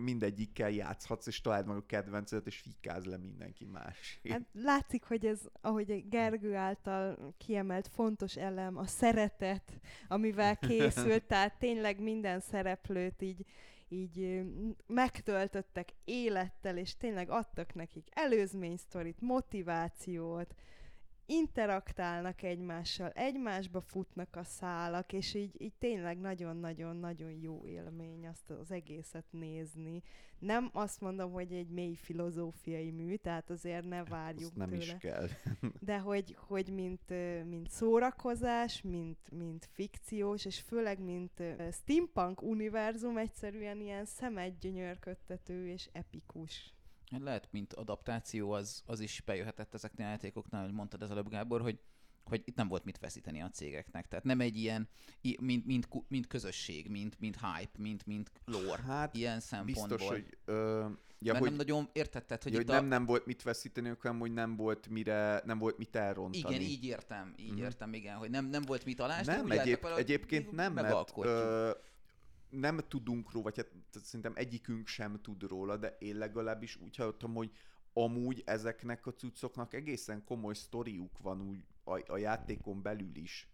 mindegyikkel 0.00 0.70
játszhatsz, 0.70 1.26
és 1.26 1.40
találd 1.40 1.66
meg 1.66 1.76
a 1.76 1.86
kedvencedet, 1.86 2.46
és 2.46 2.56
fikáz 2.56 3.04
le 3.04 3.16
mindenki 3.16 3.64
más. 3.64 4.20
Hát 4.28 4.42
látszik, 4.52 5.04
hogy 5.04 5.26
ez, 5.26 5.40
ahogy 5.60 6.08
Gergő 6.08 6.54
által 6.54 7.34
kiemelt 7.38 7.88
fontos 7.88 8.36
elem, 8.36 8.76
a 8.76 8.86
szeretet, 8.86 9.80
amivel 10.08 10.56
készült, 10.68 11.24
tehát 11.24 11.58
tényleg 11.58 12.00
minden 12.00 12.40
szereplőt 12.40 13.22
így, 13.22 13.44
így 13.88 14.42
megtöltöttek 14.86 15.88
élettel, 16.04 16.76
és 16.76 16.96
tényleg 16.96 17.30
adtak 17.30 17.74
nekik 17.74 18.08
előzménysztorit, 18.10 19.20
motivációt, 19.20 20.54
interaktálnak 21.30 22.42
egymással, 22.42 23.08
egymásba 23.08 23.80
futnak 23.80 24.36
a 24.36 24.44
szálak, 24.44 25.12
és 25.12 25.34
így, 25.34 25.62
így 25.62 25.72
tényleg 25.78 26.18
nagyon-nagyon-nagyon 26.18 27.30
jó 27.30 27.66
élmény 27.66 28.26
azt 28.26 28.50
az 28.50 28.70
egészet 28.70 29.24
nézni. 29.30 30.02
Nem 30.38 30.70
azt 30.72 31.00
mondom, 31.00 31.32
hogy 31.32 31.52
egy 31.52 31.68
mély 31.68 31.94
filozófiai 31.94 32.90
mű, 32.90 33.16
tehát 33.16 33.50
azért 33.50 33.88
ne 33.88 34.04
várjuk 34.04 34.42
azt 34.42 34.56
nem 34.56 34.68
tőle. 34.68 34.82
is 34.82 34.94
kell. 34.98 35.28
De 35.80 35.98
hogy, 35.98 36.36
hogy 36.38 36.72
mint, 36.72 37.12
mint 37.48 37.70
szórakozás, 37.70 38.82
mint, 38.82 39.18
mint 39.30 39.68
fikciós, 39.72 40.44
és 40.44 40.60
főleg 40.60 40.98
mint 41.00 41.42
steampunk 41.72 42.42
univerzum 42.42 43.16
egyszerűen 43.16 43.80
ilyen 43.80 44.04
szemedgyönyörködtető 44.04 45.68
és 45.68 45.88
epikus. 45.92 46.74
Lehet, 47.18 47.48
mint 47.50 47.72
adaptáció, 47.72 48.50
az, 48.50 48.82
az 48.86 49.00
is 49.00 49.22
bejöhetett 49.26 49.74
ezeknél 49.74 50.06
a 50.06 50.10
játékoknál, 50.10 50.64
hogy 50.64 50.72
mondtad 50.72 51.02
ez 51.02 51.10
előbb 51.10 51.28
Gábor, 51.28 51.60
hogy 51.60 51.78
hogy 52.24 52.42
itt 52.44 52.56
nem 52.56 52.68
volt 52.68 52.84
mit 52.84 52.98
veszíteni 52.98 53.42
a 53.42 53.50
cégeknek. 53.50 54.08
Tehát 54.08 54.24
nem 54.24 54.40
egy 54.40 54.56
ilyen, 54.56 54.88
mint, 55.40 55.66
mint, 55.66 55.88
mint 56.08 56.26
közösség, 56.26 56.88
mint, 56.88 57.20
mint 57.20 57.36
hype, 57.36 57.78
mint, 57.78 58.06
mint 58.06 58.30
lore, 58.44 58.82
hát, 58.82 59.14
ilyen 59.14 59.40
szempontból. 59.40 59.86
Biztos, 59.96 60.08
hogy... 60.08 60.38
Ö, 60.44 60.86
ja, 61.18 61.32
Mert 61.32 61.38
hogy, 61.38 61.48
nem 61.48 61.56
nagyon 61.56 61.88
értetted, 61.92 62.42
hogy, 62.42 62.52
ja, 62.52 62.58
hogy 62.58 62.66
nem, 62.66 62.84
a... 62.84 62.88
nem 62.88 63.06
volt 63.06 63.26
mit 63.26 63.42
veszíteni, 63.42 63.92
hanem 64.00 64.18
hogy 64.18 64.32
nem 64.32 64.56
volt 64.56 64.88
mire, 64.88 65.42
nem 65.44 65.58
volt 65.58 65.78
mit 65.78 65.96
elrontani. 65.96 66.54
Igen, 66.54 66.68
így 66.68 66.84
értem, 66.84 67.34
így 67.36 67.52
mm-hmm. 67.52 67.62
értem, 67.62 67.92
igen, 67.92 68.16
hogy 68.16 68.30
nem, 68.30 68.46
nem 68.46 68.62
volt 68.62 68.84
mit 68.84 69.00
alásni. 69.00 69.32
Nem, 69.32 69.50
egyéb, 69.50 69.86
egyébként 69.96 70.52
nem, 70.52 70.72
mert 70.72 71.12
ö, 71.16 71.70
nem 72.50 72.80
tudunk 72.88 73.32
róla, 73.32 73.44
vagy 73.44 73.56
hát 73.56 73.70
szerintem 74.02 74.32
egyikünk 74.36 74.86
sem 74.86 75.20
tud 75.22 75.42
róla, 75.42 75.76
de 75.76 75.96
én 75.98 76.16
legalábbis 76.16 76.76
úgy 76.76 76.96
hallottam, 76.96 77.34
hogy 77.34 77.50
amúgy 77.92 78.42
ezeknek 78.46 79.06
a 79.06 79.14
cuccoknak 79.14 79.74
egészen 79.74 80.24
komoly 80.24 80.54
sztoriuk 80.54 81.18
van 81.18 81.40
úgy 81.40 81.64
a, 81.84 82.12
a 82.12 82.16
játékon 82.16 82.82
belül 82.82 83.16
is. 83.16 83.49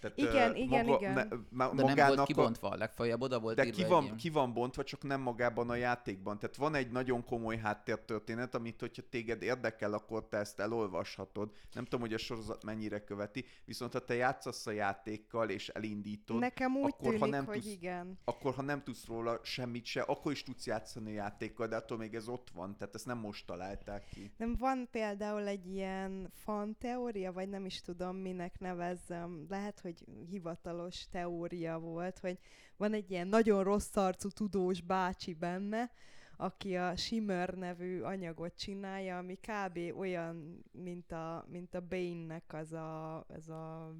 Tehát, 0.00 0.18
Igen, 0.18 0.50
ö, 0.50 0.54
igen, 0.54 0.84
maga, 0.86 0.98
igen. 0.98 1.12
Me, 1.14 1.26
ma, 1.50 1.68
De 1.68 1.74
nem 1.74 1.84
magának 1.84 2.06
volt 2.06 2.18
a- 2.18 2.24
kibontva, 2.24 2.74
legfeljebb 2.76 3.20
oda 3.22 3.40
volt 3.40 3.56
de 3.56 3.64
írva 3.64 3.76
ki 3.76 3.84
van, 3.84 4.02
ilyen- 4.04 4.16
ki 4.16 4.30
van 4.30 4.52
bontva, 4.52 4.84
csak 4.84 5.02
nem 5.02 5.20
magában 5.20 5.70
a 5.70 5.74
játékban. 5.74 6.38
Tehát 6.38 6.56
van 6.56 6.74
egy 6.74 6.90
nagyon 6.90 7.24
komoly 7.24 7.56
háttértörténet, 7.56 8.54
amit 8.54 8.80
hogyha 8.80 9.02
téged 9.10 9.42
érdekel, 9.42 9.92
akkor 9.92 10.28
te 10.28 10.36
ezt 10.36 10.60
elolvashatod. 10.60 11.50
Nem 11.72 11.84
tudom, 11.84 12.00
hogy 12.00 12.12
a 12.14 12.18
sorozat 12.18 12.64
mennyire 12.64 13.04
követi, 13.04 13.44
viszont 13.64 13.92
ha 13.92 13.98
te 14.04 14.14
játszasz 14.14 14.66
a 14.66 14.70
játékkal 14.70 15.48
és 15.50 15.68
elindítod, 15.68 16.38
Nekem 16.38 16.76
úgy 16.76 16.92
akkor, 16.92 17.12
ha 17.12 17.18
tűnik, 17.18 17.30
nem 17.32 17.44
hogy 17.44 17.54
tudsz- 17.54 17.72
igen. 17.72 18.18
akkor 18.24 18.54
ha 18.54 18.62
nem 18.62 18.82
tudsz 18.82 19.06
róla 19.06 19.38
semmit 19.42 19.84
se, 19.84 20.00
akkor 20.00 20.32
is 20.32 20.42
tudsz 20.42 20.66
játszani 20.66 21.10
a 21.10 21.14
játékkal, 21.14 21.66
de 21.66 21.76
attól 21.76 21.98
még 21.98 22.14
ez 22.14 22.28
ott 22.28 22.50
van, 22.54 22.76
tehát 22.76 22.94
ezt 22.94 23.06
nem 23.06 23.18
most 23.18 23.46
találták 23.46 24.04
ki. 24.14 24.32
Nem 24.36 24.56
van 24.58 24.88
például 24.90 25.46
egy 25.46 25.66
ilyen 25.66 26.30
fan 26.34 26.76
teória, 26.78 27.32
vagy 27.32 27.48
nem 27.48 27.64
is 27.64 27.80
tudom, 27.80 28.16
minek 28.16 28.58
nevezzem. 28.58 29.46
Lehet, 29.48 29.80
hogy 29.80 29.89
hivatalos 30.30 31.08
teória 31.08 31.78
volt, 31.78 32.18
hogy 32.18 32.38
van 32.76 32.92
egy 32.92 33.10
ilyen 33.10 33.28
nagyon 33.28 33.64
rossz 33.64 33.96
arcú 33.96 34.28
tudós 34.28 34.80
bácsi 34.80 35.34
benne, 35.34 35.90
aki 36.36 36.76
a 36.76 36.96
Shimmer 36.96 37.54
nevű 37.54 38.00
anyagot 38.00 38.56
csinálja, 38.56 39.18
ami 39.18 39.38
kb. 39.38 39.78
olyan, 39.98 40.64
mint 40.72 41.12
a, 41.12 41.46
mint 41.48 41.74
a 41.74 41.80
Bane-nek 41.80 42.52
az 42.52 42.72
a, 42.72 43.24
ez 43.28 43.48
a 43.48 43.94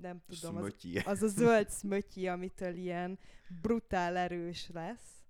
nem 0.00 0.22
tudom, 0.26 0.56
az, 0.56 0.74
az 1.04 1.22
a 1.22 1.28
zöld 1.28 1.68
szmötyi, 1.68 2.28
amitől 2.28 2.74
ilyen 2.74 3.18
brutál 3.62 4.16
erős 4.16 4.70
lesz. 4.72 5.24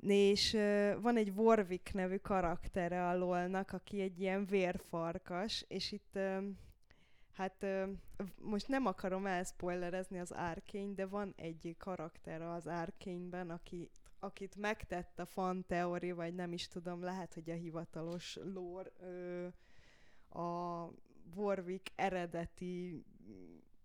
És 0.00 0.52
van 1.00 1.16
egy 1.16 1.32
Warwick 1.36 1.92
nevű 1.92 2.16
karaktere 2.16 3.08
a 3.08 3.16
LOL-nak, 3.16 3.72
aki 3.72 4.00
egy 4.00 4.20
ilyen 4.20 4.46
vérfarkas, 4.46 5.64
és 5.68 5.92
itt 5.92 6.18
hát 7.38 7.66
most 8.42 8.68
nem 8.68 8.86
akarom 8.86 9.26
elspoilerezni 9.26 10.18
az 10.18 10.30
Arkane, 10.30 10.92
de 10.94 11.06
van 11.06 11.34
egy 11.36 11.74
karakter 11.78 12.42
az 12.42 12.66
Arkane-ben, 12.66 13.50
aki 13.50 13.90
akit 14.20 14.56
megtett 14.56 15.18
a 15.18 15.24
fan 15.24 15.64
teória, 15.66 16.14
vagy 16.14 16.34
nem 16.34 16.52
is 16.52 16.68
tudom, 16.68 17.02
lehet, 17.02 17.34
hogy 17.34 17.50
a 17.50 17.54
hivatalos 17.54 18.38
ö, 19.00 19.46
a 20.40 20.88
Warwick 21.34 21.92
eredeti 21.94 23.04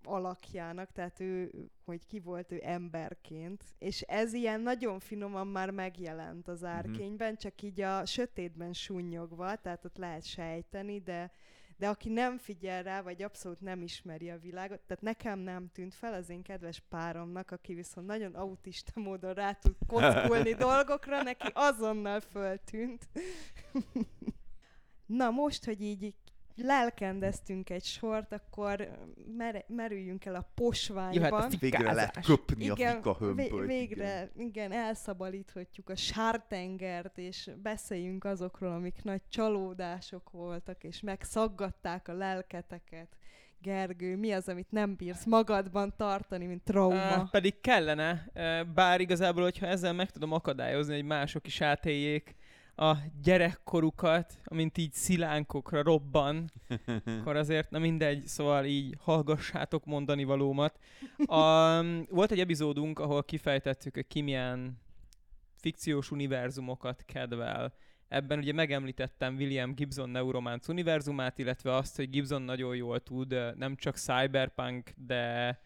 alakjának, 0.04 0.92
tehát 0.92 1.20
ő, 1.20 1.52
hogy 1.86 2.06
ki 2.08 2.20
volt 2.20 2.52
ő 2.52 2.60
emberként, 2.64 3.64
és 3.78 4.02
ez 4.02 4.34
ilyen 4.34 4.62
nagyon 4.62 5.00
finoman 5.00 5.48
már 5.48 5.70
megjelent 5.70 6.48
az 6.48 6.64
árkényben, 6.64 7.36
csak 7.36 7.62
így 7.62 7.82
a 7.82 8.06
sötétben 8.06 8.74
sunnyogva, 8.74 9.56
tehát 9.56 9.86
ott 9.86 9.98
lehet 9.98 10.26
sejteni, 10.26 11.00
de 11.00 11.32
de 11.78 11.88
aki 11.88 12.10
nem 12.10 12.38
figyel 12.38 12.84
rá, 12.84 13.02
vagy 13.02 13.24
abszolút 13.24 13.62
nem 13.62 13.82
ismeri 13.82 14.30
a 14.30 14.38
világot, 14.38 14.80
tehát 14.80 15.04
nekem 15.04 15.40
nem 15.40 15.70
tűnt 15.72 15.94
fel 15.94 16.14
az 16.14 16.30
én 16.30 16.42
kedves 16.42 16.84
páromnak, 16.90 17.52
aki 17.52 17.74
viszont 17.74 18.08
nagyon 18.08 18.36
autista 18.36 19.00
módon 19.00 19.34
rá 19.34 19.54
tud 19.54 19.76
kockulni 19.88 20.54
dolgokra, 20.70 21.24
neki 21.24 21.52
azonnal 21.54 22.20
föltűnt. 22.20 23.08
Na 25.06 25.30
most, 25.30 25.66
hogy 25.66 25.82
így 25.82 26.04
lelkendeztünk 26.56 27.70
egy 27.70 27.84
sort, 27.84 28.34
akkor 28.34 28.90
mer- 29.38 29.66
merüljünk 29.68 30.26
el 30.26 30.36
a 30.36 30.50
posványban. 30.56 31.14
Jöhet 31.14 31.32
a 31.32 31.48
Végre 31.60 31.94
lehet 31.94 32.10
fikázás. 32.16 32.26
köpni 32.26 32.70
a 32.70 32.74
igen, 32.74 32.96
fika 32.96 33.16
hömpölyt. 33.20 33.52
vé- 33.52 33.66
végre, 33.66 34.32
igen, 34.38 34.72
elszabalíthatjuk 34.72 35.90
a 35.90 35.96
sártengert, 35.96 37.18
és 37.18 37.50
beszéljünk 37.62 38.24
azokról, 38.24 38.72
amik 38.72 39.04
nagy 39.04 39.22
csalódások 39.30 40.32
voltak, 40.32 40.84
és 40.84 41.02
megszaggatták 41.02 42.08
a 42.08 42.14
lelketeket. 42.14 43.08
Gergő, 43.62 44.18
mi 44.18 44.32
az, 44.32 44.48
amit 44.48 44.72
nem 44.72 44.96
bírsz 44.96 45.26
magadban 45.26 45.94
tartani, 45.98 46.46
mint 46.46 46.64
trauma? 46.64 47.18
Uh, 47.18 47.30
pedig 47.30 47.60
kellene, 47.62 48.28
uh, 48.36 48.64
bár 48.74 49.02
igazából, 49.02 49.44
hogyha 49.44 49.66
ezzel 49.66 49.94
meg 49.94 50.12
tudom 50.12 50.32
akadályozni, 50.32 50.94
hogy 50.94 51.06
mások 51.06 51.48
is 51.48 51.62
átéljék 51.62 52.36
a 52.76 52.96
gyerekkorukat, 53.24 54.40
amint 54.44 54.78
így 54.78 54.94
szilánkokra 54.94 55.84
robban, 55.84 56.52
akkor 57.06 57.36
azért, 57.36 57.70
na 57.70 57.80
mindegy, 57.80 58.28
szóval 58.28 58.66
így 58.66 58.96
hallgassátok 59.00 59.86
mondani 59.86 60.24
valómat. 60.24 60.80
A, 61.26 61.82
volt 62.10 62.32
egy 62.32 62.40
epizódunk, 62.40 63.00
ahol 63.00 63.24
kifejtettük, 63.24 63.94
hogy 63.94 64.08
ki 64.08 64.22
milyen 64.22 64.82
fikciós 65.56 66.12
univerzumokat 66.12 67.04
kedvel. 67.06 67.74
Ebben 68.08 68.40
ugye 68.40 68.54
megemlítettem 68.54 69.36
William 69.36 69.74
Gibson 69.76 70.10
Neuromance 70.10 70.72
univerzumát, 70.72 71.38
illetve 71.38 71.76
azt, 71.76 71.96
hogy 71.96 72.10
Gibson 72.10 72.42
nagyon 72.42 72.76
jól 72.76 73.00
tud 73.00 73.58
nem 73.58 73.76
csak 73.76 73.96
cyberpunk, 73.96 74.92
de 74.96 75.60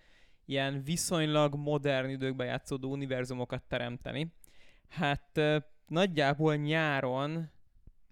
ilyen 0.45 0.83
viszonylag 0.83 1.55
modern 1.55 2.09
időkben 2.09 2.47
játszódó 2.47 2.91
univerzumokat 2.91 3.63
teremteni. 3.67 4.33
Hát 4.87 5.41
nagyjából 5.87 6.55
nyáron, 6.55 7.51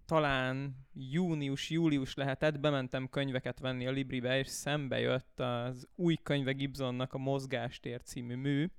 talán 0.06 0.76
június-július 0.94 2.14
lehetett, 2.14 2.60
bementem 2.60 3.10
könyveket 3.10 3.60
venni 3.60 3.88
a 3.88 3.92
Libribe, 3.92 4.38
és 4.38 4.48
szembe 4.48 5.00
jött 5.00 5.40
az 5.40 5.88
új 5.96 6.16
könyve 6.24 6.52
Gibsonnak 6.52 7.14
a 7.14 7.18
Mozgástér 7.18 8.02
című 8.02 8.36
mű. 8.36 8.70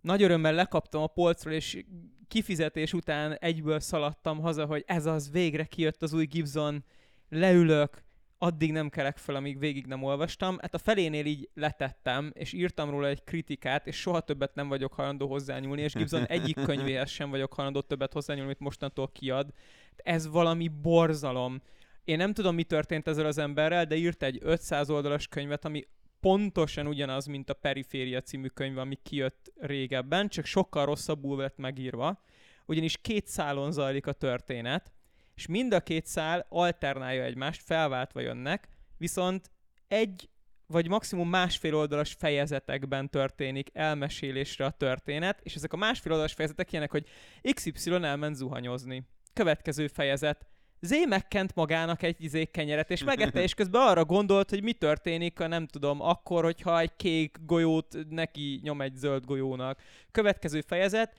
Nagy 0.00 0.22
örömmel 0.22 0.54
lekaptam 0.54 1.02
a 1.02 1.06
polcról, 1.06 1.54
és 1.54 1.84
kifizetés 2.28 2.92
után 2.92 3.32
egyből 3.32 3.80
szaladtam 3.80 4.40
haza, 4.40 4.66
hogy 4.66 4.84
ez 4.86 5.06
az, 5.06 5.30
végre 5.30 5.64
kijött 5.64 6.02
az 6.02 6.12
új 6.12 6.26
Gibson, 6.26 6.84
leülök, 7.28 8.04
addig 8.42 8.72
nem 8.72 8.88
kelek 8.88 9.16
fel, 9.16 9.34
amíg 9.34 9.58
végig 9.58 9.86
nem 9.86 10.02
olvastam. 10.02 10.58
Hát 10.60 10.74
a 10.74 10.78
felénél 10.78 11.26
így 11.26 11.48
letettem, 11.54 12.32
és 12.34 12.52
írtam 12.52 12.90
róla 12.90 13.06
egy 13.06 13.24
kritikát, 13.24 13.86
és 13.86 13.96
soha 13.96 14.20
többet 14.20 14.54
nem 14.54 14.68
vagyok 14.68 14.92
hajlandó 14.92 15.28
hozzányúlni, 15.28 15.82
és 15.82 15.92
Gibson 15.92 16.26
egyik 16.26 16.62
könyvéhez 16.66 17.10
sem 17.10 17.30
vagyok 17.30 17.52
hajlandó 17.52 17.80
többet 17.80 18.12
hozzányúlni, 18.12 18.46
amit 18.46 18.60
mostantól 18.60 19.12
kiad. 19.12 19.52
Ez 19.96 20.28
valami 20.28 20.68
borzalom. 20.68 21.62
Én 22.04 22.16
nem 22.16 22.32
tudom, 22.32 22.54
mi 22.54 22.64
történt 22.64 23.08
ezzel 23.08 23.26
az 23.26 23.38
emberrel, 23.38 23.84
de 23.84 23.94
írt 23.94 24.22
egy 24.22 24.38
500 24.42 24.90
oldalas 24.90 25.28
könyvet, 25.28 25.64
ami 25.64 25.86
pontosan 26.20 26.86
ugyanaz, 26.86 27.26
mint 27.26 27.50
a 27.50 27.54
Periféria 27.54 28.20
című 28.20 28.46
könyv, 28.46 28.78
ami 28.78 28.98
kijött 29.02 29.52
régebben, 29.56 30.28
csak 30.28 30.44
sokkal 30.44 30.84
rosszabbul 30.84 31.36
lett 31.36 31.56
megírva, 31.56 32.22
ugyanis 32.66 32.96
két 32.96 33.26
szálon 33.26 33.72
zajlik 33.72 34.06
a 34.06 34.12
történet, 34.12 34.92
és 35.40 35.46
mind 35.46 35.72
a 35.72 35.80
két 35.80 36.06
szál 36.06 36.46
alternálja 36.48 37.24
egymást, 37.24 37.62
felváltva 37.64 38.20
jönnek, 38.20 38.68
viszont 38.96 39.50
egy 39.88 40.28
vagy 40.66 40.88
maximum 40.88 41.28
másfél 41.28 41.74
oldalas 41.74 42.12
fejezetekben 42.12 43.10
történik 43.10 43.70
elmesélésre 43.72 44.64
a 44.64 44.70
történet, 44.70 45.40
és 45.42 45.54
ezek 45.54 45.72
a 45.72 45.76
másfél 45.76 46.12
oldalas 46.12 46.32
fejezetek 46.32 46.72
ilyenek, 46.72 46.90
hogy 46.90 47.06
XY 47.54 47.90
elment 47.90 48.36
zuhanyozni. 48.36 49.06
Következő 49.32 49.86
fejezet. 49.86 50.46
Z 50.80 51.06
megkent 51.08 51.54
magának 51.54 52.02
egy 52.02 52.24
izé 52.24 52.44
kenyeret, 52.44 52.90
és 52.90 53.04
megette, 53.04 53.42
és 53.42 53.54
közben 53.54 53.82
arra 53.82 54.04
gondolt, 54.04 54.50
hogy 54.50 54.62
mi 54.62 54.72
történik, 54.72 55.38
ha 55.38 55.46
nem 55.46 55.66
tudom, 55.66 56.00
akkor, 56.00 56.44
hogyha 56.44 56.80
egy 56.80 56.96
kék 56.96 57.38
golyót 57.46 57.96
neki 58.08 58.60
nyom 58.62 58.80
egy 58.80 58.94
zöld 58.94 59.24
golyónak. 59.24 59.80
Következő 60.10 60.60
fejezet, 60.60 61.18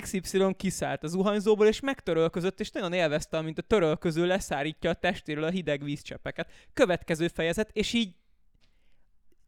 XY 0.00 0.54
kiszállt 0.56 1.02
a 1.04 1.06
zuhanyzóból, 1.06 1.66
és 1.66 1.80
megtörölközött, 1.80 2.60
és 2.60 2.70
nagyon 2.70 2.92
élvezte, 2.92 3.40
mint 3.40 3.58
a 3.58 3.62
törölköző 3.62 4.26
leszárítja 4.26 4.90
a 4.90 4.94
testéről 4.94 5.44
a 5.44 5.50
hideg 5.50 5.82
vízcsepeket. 5.84 6.50
Következő 6.72 7.28
fejezet, 7.28 7.70
és 7.72 7.92
így 7.92 8.14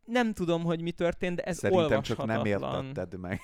nem 0.05 0.33
tudom, 0.35 0.63
hogy 0.65 0.81
mi 0.81 0.93
történt, 0.93 1.37
de 1.37 1.43
ez 1.43 1.59
Szerintem 1.59 2.03
csak 2.03 2.19
olvashatatlan. 2.19 2.37
nem 2.37 2.83
értetted 2.93 3.21
meg. 3.21 3.41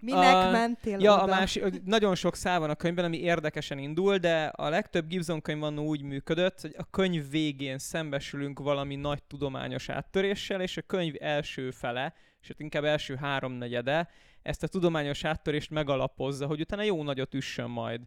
Minek 0.00 0.34
a- 0.34 0.50
mentél 0.50 0.98
Ja, 1.00 1.12
oda? 1.12 1.22
a 1.22 1.26
másik, 1.26 1.82
nagyon 1.84 2.14
sok 2.14 2.36
szál 2.36 2.60
van 2.60 2.70
a 2.70 2.74
könyvben, 2.74 3.04
ami 3.04 3.16
érdekesen 3.20 3.78
indul, 3.78 4.16
de 4.18 4.44
a 4.44 4.68
legtöbb 4.68 5.06
Gibson 5.06 5.40
könyv 5.40 5.62
annó 5.62 5.84
úgy 5.86 6.02
működött, 6.02 6.60
hogy 6.60 6.74
a 6.78 6.84
könyv 6.90 7.30
végén 7.30 7.78
szembesülünk 7.78 8.58
valami 8.58 8.96
nagy 8.96 9.22
tudományos 9.22 9.88
áttöréssel, 9.88 10.60
és 10.60 10.76
a 10.76 10.82
könyv 10.82 11.14
első 11.20 11.70
fele, 11.70 12.14
sőt 12.40 12.60
inkább 12.60 12.84
első 12.84 13.14
háromnegyede, 13.16 14.08
ezt 14.42 14.62
a 14.62 14.68
tudományos 14.68 15.24
áttörést 15.24 15.70
megalapozza, 15.70 16.46
hogy 16.46 16.60
utána 16.60 16.82
jó 16.82 17.02
nagyot 17.02 17.34
üssön 17.34 17.70
majd. 17.70 18.00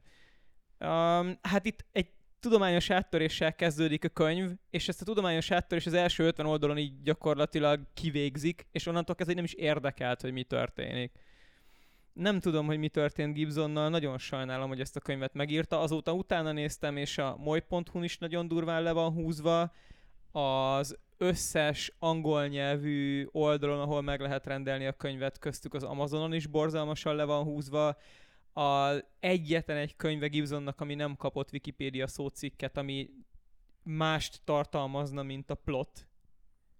Um, 0.80 1.39
hát 1.41 1.65
itt 1.65 1.86
egy 1.91 2.10
tudományos 2.39 2.89
áttöréssel 2.89 3.56
kezdődik 3.56 4.04
a 4.04 4.10
könyv, 4.10 4.52
és 4.69 4.88
ezt 4.88 5.02
a 5.02 5.06
tudományos 5.06 5.52
áttörés 5.52 5.86
az 5.86 5.93
első 5.93 6.26
50 6.26 6.45
oldalon 6.45 6.78
így 6.78 7.02
gyakorlatilag 7.02 7.80
kivégzik, 7.93 8.67
és 8.71 8.86
onnantól 8.86 9.15
kezdve 9.15 9.36
nem 9.36 9.43
is 9.43 9.54
érdekelt, 9.54 10.21
hogy 10.21 10.32
mi 10.32 10.43
történik. 10.43 11.19
Nem 12.13 12.39
tudom, 12.39 12.65
hogy 12.65 12.78
mi 12.78 12.89
történt 12.89 13.34
Gibsonnal, 13.34 13.89
nagyon 13.89 14.17
sajnálom, 14.17 14.67
hogy 14.67 14.80
ezt 14.80 14.95
a 14.95 15.00
könyvet 15.00 15.34
megírta. 15.34 15.80
Azóta 15.80 16.13
utána 16.13 16.52
néztem, 16.52 16.98
és 16.98 17.17
a 17.17 17.36
moly.hu-n 17.38 18.04
is 18.04 18.17
nagyon 18.17 18.48
durván 18.48 18.84
le 18.84 18.91
van 18.91 19.12
húzva. 19.12 19.74
Az 20.32 20.98
összes 21.17 21.95
angol 21.99 22.47
nyelvű 22.47 23.28
oldalon, 23.32 23.80
ahol 23.80 24.01
meg 24.01 24.21
lehet 24.21 24.45
rendelni 24.45 24.86
a 24.86 24.93
könyvet, 24.93 25.39
köztük 25.39 25.73
az 25.73 25.84
Amazonon 25.84 26.34
is 26.34 26.47
borzalmasan 26.47 27.15
le 27.15 27.23
van 27.23 27.43
húzva. 27.43 27.97
A 28.54 28.93
egyetlen 29.19 29.78
egy 29.78 29.95
könyve 29.95 30.28
Gibsonnak, 30.28 30.82
ami 30.82 30.95
nem 30.95 31.15
kapott 31.15 31.51
Wikipédia 31.51 32.08
szócikket, 32.08 32.78
ami 32.78 33.10
mást 33.84 34.41
tartalmazna, 34.43 35.23
mint 35.23 35.49
a 35.49 35.56
plot, 35.56 36.08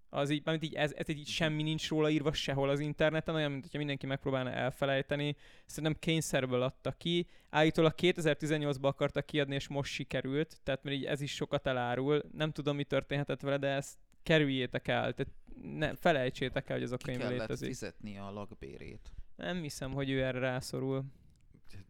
Az 0.10 0.30
így, 0.30 0.42
mert 0.46 0.64
így, 0.64 0.74
ez, 0.74 0.94
ez 0.96 1.10
így 1.10 1.28
semmi 1.28 1.64
nincs 1.64 1.90
róla 1.90 2.10
írva 2.10 2.34
sehol 2.34 2.70
az 2.70 2.80
interneten, 2.80 3.36
olyan, 3.36 3.52
mint 3.52 3.64
hogyha 3.64 3.78
mindenki 3.78 4.06
megpróbálna 4.06 4.52
elfelejteni. 4.52 5.36
Szerintem 5.66 6.00
kényszerből 6.00 6.62
adta 6.62 6.92
ki. 6.92 7.28
Állítólag 7.50 7.94
2018-ban 7.98 8.82
akarta 8.82 9.22
kiadni, 9.22 9.56
és 9.56 9.68
most 9.68 9.94
sikerült, 9.94 10.60
tehát 10.64 10.84
mert 10.84 10.96
így 10.96 11.06
ez 11.06 11.22
is 11.22 11.34
sokat 11.34 11.68
elárul. 11.68 12.24
Nem 12.32 12.52
tudom, 12.52 12.76
mi 12.76 12.84
történhetett 12.84 13.42
vele, 13.42 13.58
de 13.58 13.68
ezt 13.68 13.98
kerüljétek 14.26 14.88
el. 14.88 15.14
Tehát 15.14 15.34
ne, 15.62 15.96
felejtsétek 15.96 16.70
el, 16.70 16.76
hogy 16.76 16.86
ez 16.86 16.92
a 16.92 16.98
könyv 16.98 17.28
létezik. 17.30 17.68
fizetni 17.68 18.18
a 18.18 18.32
lakbérét. 18.32 19.12
Nem 19.36 19.62
hiszem, 19.62 19.92
hogy 19.94 20.10
ő 20.10 20.24
erre 20.24 20.40
rászorul. 20.40 21.04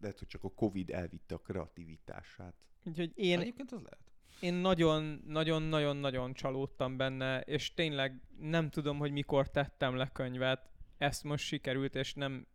Lehet, 0.00 0.18
hogy 0.18 0.28
csak 0.28 0.44
a 0.44 0.50
Covid 0.50 0.90
elvitte 0.90 1.34
a 1.34 1.38
kreativitását. 1.38 2.54
Úgyhogy 2.84 3.12
Én... 3.14 3.30
én, 3.32 3.40
Egyébként 3.40 3.72
az 3.72 3.82
lehet. 3.82 3.98
én 4.40 4.54
nagyon, 4.54 5.22
nagyon, 5.26 5.62
nagyon, 5.62 5.96
nagyon 5.96 6.32
csalódtam 6.34 6.96
benne, 6.96 7.40
és 7.40 7.74
tényleg 7.74 8.20
nem 8.40 8.70
tudom, 8.70 8.98
hogy 8.98 9.12
mikor 9.12 9.50
tettem 9.50 9.96
le 9.96 10.10
könyvet. 10.12 10.68
Ezt 10.98 11.24
most 11.24 11.44
sikerült, 11.44 11.94
és 11.94 12.14
nem 12.14 12.46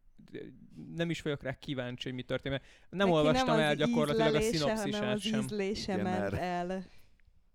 nem 0.95 1.09
is 1.09 1.21
vagyok 1.21 1.43
rá 1.43 1.53
kíváncsi, 1.59 2.03
hogy 2.07 2.17
mi 2.17 2.23
történt. 2.23 2.53
mert 2.53 2.63
Nem 2.89 3.07
Neki 3.07 3.11
olvastam 3.19 3.45
nem 3.45 3.55
az 3.55 3.61
el 3.61 3.75
gyakorlatilag 3.75 4.35
a 4.35 4.41
szinopszisát 4.41 4.93
hanem 4.93 5.13
az 5.13 5.21
sem. 5.21 5.39
ízlése 5.39 5.95
ment 5.95 6.33
el. 6.33 6.83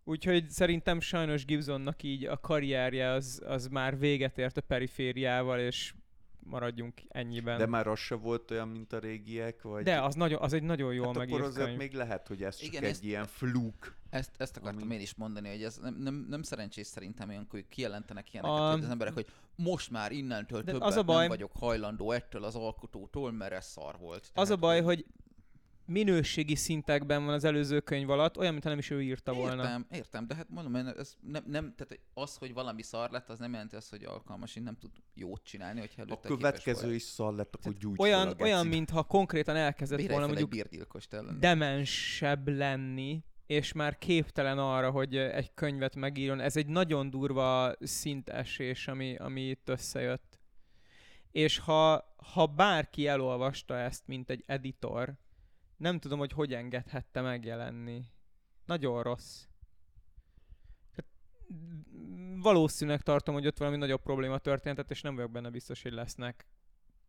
Úgyhogy 0.09 0.51
szerintem 0.51 1.01
sajnos 1.01 1.45
Gibsonnak 1.45 2.03
így 2.03 2.25
a 2.25 2.41
karrierje 2.41 3.11
az, 3.11 3.43
az 3.47 3.67
már 3.69 3.99
véget 3.99 4.39
ért 4.39 4.57
a 4.57 4.61
perifériával, 4.61 5.59
és 5.59 5.95
maradjunk 6.39 7.01
ennyiben. 7.09 7.59
De 7.59 7.67
már 7.67 7.87
az 7.87 7.99
se 7.99 8.15
volt 8.15 8.51
olyan, 8.51 8.69
mint 8.69 8.93
a 8.93 8.99
régiek, 8.99 9.63
vagy... 9.63 9.85
De 9.85 10.03
az, 10.03 10.15
nagyon, 10.15 10.41
az 10.43 10.53
egy 10.53 10.63
nagyon 10.63 10.95
jól 10.95 11.07
hát 11.07 11.15
akkor 11.17 11.29
megírt 11.29 11.47
azért 11.49 11.65
könyv. 11.67 11.79
még 11.79 11.93
lehet, 11.93 12.27
hogy 12.29 12.43
ez 12.43 12.57
csak 12.57 12.67
Igen, 12.69 12.83
egy 12.83 12.91
ezt- 12.91 13.03
ilyen 13.05 13.27
fluk. 13.27 13.95
Ezt, 14.11 14.31
ezt 14.39 14.57
akartam 14.57 14.83
Ami- 14.83 14.95
én 14.95 15.01
is 15.01 15.15
mondani, 15.15 15.49
hogy 15.49 15.63
ez 15.63 15.77
nem, 15.77 15.95
nem, 15.95 16.27
nem 16.29 16.43
szerencsés 16.43 16.87
szerintem 16.87 17.47
hogy 17.51 17.69
kijelentenek 17.69 18.33
ilyeneket 18.33 18.59
A- 18.59 18.71
hogy 18.73 18.83
az 18.83 18.91
emberek, 18.91 19.15
hogy 19.15 19.27
most 19.57 19.91
már 19.91 20.13
innentől 20.13 20.63
De 20.63 20.73
többet 20.73 20.89
az 20.89 20.97
a 20.97 21.03
baj- 21.03 21.19
nem 21.19 21.29
vagyok 21.29 21.53
hajlandó 21.53 22.13
ettől 22.13 22.45
az 22.45 22.55
alkotótól, 22.55 23.33
mert 23.33 23.53
ez 23.53 23.67
szar 23.67 23.99
volt. 23.99 24.31
Az 24.35 24.51
a 24.51 24.57
baj, 24.57 24.83
hogy 24.83 25.05
minőségi 25.87 26.55
szintekben 26.55 27.25
van 27.25 27.35
az 27.35 27.45
előző 27.45 27.81
könyv 27.81 28.11
alatt, 28.11 28.39
olyan, 28.39 28.53
mintha 28.53 28.71
nem 28.71 28.79
is 28.79 28.91
ő 28.91 29.03
írta 29.03 29.33
volna. 29.33 29.63
Értem, 29.63 29.87
értem, 29.91 30.27
de 30.27 30.35
hát 30.35 30.49
mondom, 30.49 30.75
ez 30.77 31.17
nem, 31.21 31.45
nem, 31.47 31.75
tehát 31.77 31.99
az, 32.15 32.37
hogy 32.37 32.53
valami 32.53 32.83
szar 32.83 33.11
lett, 33.11 33.29
az 33.29 33.39
nem 33.39 33.53
jelenti 33.53 33.77
azt, 33.77 33.91
hogy 33.91 34.05
alkalmas, 34.05 34.57
én 34.57 34.63
nem 34.63 34.77
tud 34.77 34.91
jót 35.15 35.45
csinálni, 35.45 35.81
hogyha 35.81 36.03
A 36.03 36.05
előtte 36.05 36.29
következő 36.29 36.81
képes 36.81 36.95
is 36.95 37.03
szar 37.03 37.35
lett, 37.35 37.55
akkor 37.55 37.61
Tehát 37.61 37.79
gyújts 37.79 38.01
olyan, 38.01 38.29
a 38.29 38.43
olyan, 38.43 38.67
mintha 38.67 39.03
konkrétan 39.03 39.57
elkezdett 39.57 39.99
Bérelj 39.99 40.19
volna 40.19 40.33
mondjuk 40.33 41.39
demensebb 41.39 42.49
lenni, 42.49 43.25
és 43.47 43.73
már 43.73 43.99
képtelen 43.99 44.59
arra, 44.59 44.91
hogy 44.91 45.17
egy 45.17 45.55
könyvet 45.55 45.97
megírjon. 45.97 46.41
Ez 46.41 46.57
egy 46.57 46.67
nagyon 46.67 47.11
durva 47.11 47.75
szintesés, 47.81 48.89
ami, 48.89 49.17
ami 49.17 49.41
itt 49.41 49.69
összejött. 49.69 50.39
És 51.31 51.59
ha, 51.59 52.15
ha 52.33 52.47
bárki 52.47 53.07
elolvasta 53.07 53.79
ezt, 53.79 54.07
mint 54.07 54.31
egy 54.31 54.43
editor, 54.47 55.15
nem 55.77 55.99
tudom, 55.99 56.19
hogy 56.19 56.33
hogy 56.33 56.55
engedhette 56.55 57.21
megjelenni. 57.21 58.05
Nagyon 58.65 59.03
rossz. 59.03 59.45
Mm, 61.55 62.41
Valószínűleg 62.41 63.01
tartom, 63.03 63.35
hogy 63.35 63.47
ott 63.47 63.59
valami 63.59 63.77
nagyobb 63.77 64.03
probléma 64.03 64.39
történhetett, 64.39 64.91
és 64.91 65.01
nem 65.01 65.15
vagyok 65.15 65.31
benne 65.31 65.51
biztos, 65.51 65.83
hogy 65.83 65.93
lesznek 65.93 66.47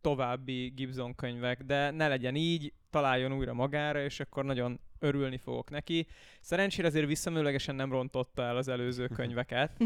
további 0.00 0.68
Gibson 0.68 1.14
könyvek, 1.14 1.62
de 1.62 1.90
ne 1.90 2.08
legyen 2.08 2.34
így, 2.34 2.72
találjon 2.90 3.32
újra 3.32 3.52
magára, 3.52 4.02
és 4.02 4.20
akkor 4.20 4.44
nagyon 4.44 4.80
örülni 4.98 5.38
fogok 5.38 5.70
neki. 5.70 6.06
Szerencsére 6.40 6.88
azért 6.88 7.06
visszamenőlegesen 7.06 7.74
nem 7.74 7.92
rontotta 7.92 8.42
el 8.42 8.56
az 8.56 8.68
előző 8.68 9.06
könyveket. 9.18 9.76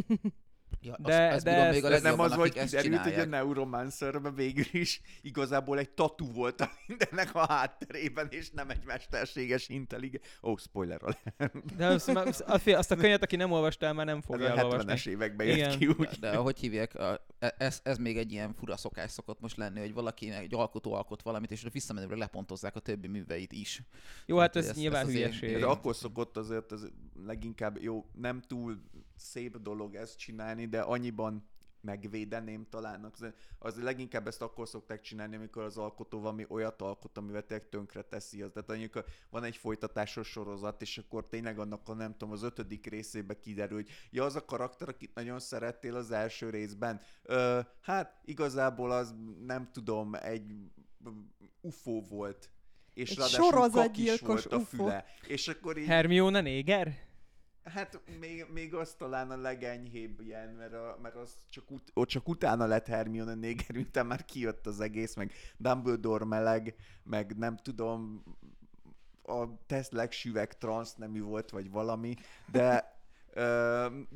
Ja, 0.81 0.97
De- 0.99 1.25
azt, 1.27 1.35
azt 1.35 1.45
de 1.45 1.51
ezt- 1.51 1.73
még 1.75 1.85
a 1.85 1.89
De 1.89 2.01
nem 2.01 2.21
az, 2.21 2.33
hogy 2.33 2.49
akik 2.49 2.61
ezt 2.63 2.81
kiderült, 2.81 3.03
hogy 3.15 3.23
a. 3.23 3.25
Neuromancerben 3.25 4.35
végül 4.35 4.65
is 4.73 5.01
igazából 5.23 5.79
egy 5.79 5.91
tatu 5.91 6.33
volt 6.33 6.61
a 6.61 6.71
mindennek 6.87 7.35
a 7.35 7.47
hátterében, 7.47 8.27
és 8.31 8.51
nem 8.51 8.71
egy 8.71 8.85
mesterséges 8.85 9.69
intelligens... 9.69 10.25
Ó, 10.43 10.51
oh, 10.51 10.59
spoiler 10.59 11.01
alert. 11.03 11.77
De 11.77 11.87
azt, 11.87 12.09
azt, 12.09 12.67
azt 12.67 12.91
a 12.91 12.97
könyvet, 12.97 13.23
aki 13.23 13.37
nem 13.37 13.53
olvasta 13.53 13.87
el, 13.87 13.93
már 13.93 14.07
nem 14.07 14.17
Ez 14.19 14.25
fogja 14.25 14.53
a 14.53 14.57
elolvasni. 14.59 14.93
70-es 14.93 15.07
években 15.07 15.47
jött 15.47 15.57
Igen. 15.57 15.79
ki 15.79 15.87
úgy. 15.87 16.09
De 16.21 16.31
ahogy 16.31 16.59
hívják, 16.59 16.95
a, 16.95 17.25
e- 17.39 17.55
ez, 17.59 17.81
ez 17.83 17.99
még 17.99 18.17
egy 18.17 18.33
ilyen 18.33 18.55
fura 18.55 18.77
szokás 18.77 19.11
szokott 19.11 19.41
most 19.41 19.57
lenni, 19.57 19.81
hogy 19.81 19.93
valaki, 19.93 20.31
egy 20.31 20.55
alkotó 20.55 20.93
alkot 20.93 21.23
valamit, 21.23 21.51
és 21.51 21.67
visszamenőre 21.73 22.17
lepontozzák 22.17 22.77
a 22.77 22.81
többi 22.81 23.07
műveit 23.09 23.53
is. 23.53 23.83
Jó, 24.27 24.37
hát 24.39 24.55
Hát 24.55 24.63
ez 24.63 24.69
ezt- 24.69 24.79
nyilván 24.79 25.05
azért- 25.07 25.35
hülyeség. 25.35 25.55
Ez 25.55 25.63
akkor 25.63 25.97
szokott 25.97 26.37
azért 26.37 26.73
ez 26.73 26.81
leginkább 27.27 27.83
jó, 27.83 28.05
nem 28.15 28.41
túl 28.41 28.83
szép 29.23 29.57
dolog 29.57 29.95
ezt 29.95 30.19
csinálni, 30.19 30.67
de 30.67 30.81
annyiban 30.81 31.51
megvédeném 31.83 32.67
talán. 32.71 33.05
Az, 33.05 33.27
az 33.59 33.83
leginkább 33.83 34.27
ezt 34.27 34.43
akkor 34.43 34.69
szokták 34.69 35.01
csinálni, 35.01 35.37
amikor 35.37 35.63
az 35.63 35.77
alkotó 35.77 36.21
valami 36.21 36.45
olyat 36.49 36.83
alkot, 36.83 37.17
amivel 37.19 37.47
tényleg 37.47 37.69
tönkre 37.69 38.03
teszi 38.03 38.43
az. 38.43 38.51
Tehát 38.53 38.71
amikor 38.71 39.05
van 39.31 39.45
egy 39.45 39.57
folytatásos 39.57 40.29
sorozat, 40.29 40.83
és 40.83 40.99
akkor 40.99 41.29
tényleg 41.29 41.59
annak 41.59 41.89
a 41.89 41.95
nem 41.95 42.13
tudom, 42.13 42.31
az 42.31 42.43
ötödik 42.43 42.87
részébe 42.87 43.39
kiderül, 43.41 43.77
hogy 43.77 43.89
ja, 44.11 44.25
az 44.25 44.37
a 44.37 44.45
karakter, 44.45 44.89
akit 44.89 45.15
nagyon 45.15 45.39
szerettél 45.39 45.97
az 45.97 46.11
első 46.11 46.51
részben. 46.51 47.01
Ö, 47.23 47.61
hát 47.81 48.21
igazából 48.25 48.91
az 48.91 49.15
nem 49.47 49.71
tudom, 49.73 50.15
egy 50.15 50.55
UFO 51.61 52.01
volt. 52.01 52.51
És 52.95 53.11
Egy 53.11 53.17
ráadásul 53.17 53.41
kak 53.41 53.53
is 53.53 53.59
sorozatgyilkos 53.61 54.45
volt 54.45 54.53
a 54.53 54.57
UFO. 54.57 54.77
füle. 54.77 55.05
És 55.27 55.49
akkor 55.49 55.77
így, 55.77 55.87
Hermione 55.87 56.41
néger? 56.41 57.11
Hát 57.65 58.01
még, 58.21 58.47
még 58.53 58.75
az 58.75 58.95
talán 58.95 59.31
a 59.31 59.37
legenyhébb 59.37 60.21
ilyen, 60.21 60.49
mert, 60.49 60.73
a, 60.73 60.99
mert 61.03 61.15
az 61.15 61.37
csak, 61.49 61.71
ut, 61.71 61.91
ott 61.95 62.09
csak 62.09 62.29
utána 62.29 62.67
lett 62.67 62.87
Hermione 62.87 63.35
néger, 63.35 63.73
miután 63.73 64.07
már 64.07 64.25
kijött 64.25 64.67
az 64.67 64.81
egész, 64.81 65.15
meg 65.15 65.33
Dumbledore 65.57 66.25
meleg, 66.25 66.75
meg 67.03 67.37
nem 67.39 67.57
tudom, 67.57 68.23
a 69.23 69.67
teszt 69.67 69.93
legsüveg 69.93 70.59
transz 70.59 70.95
nemű 70.95 71.23
volt, 71.23 71.51
vagy 71.51 71.71
valami, 71.71 72.15
de 72.51 73.01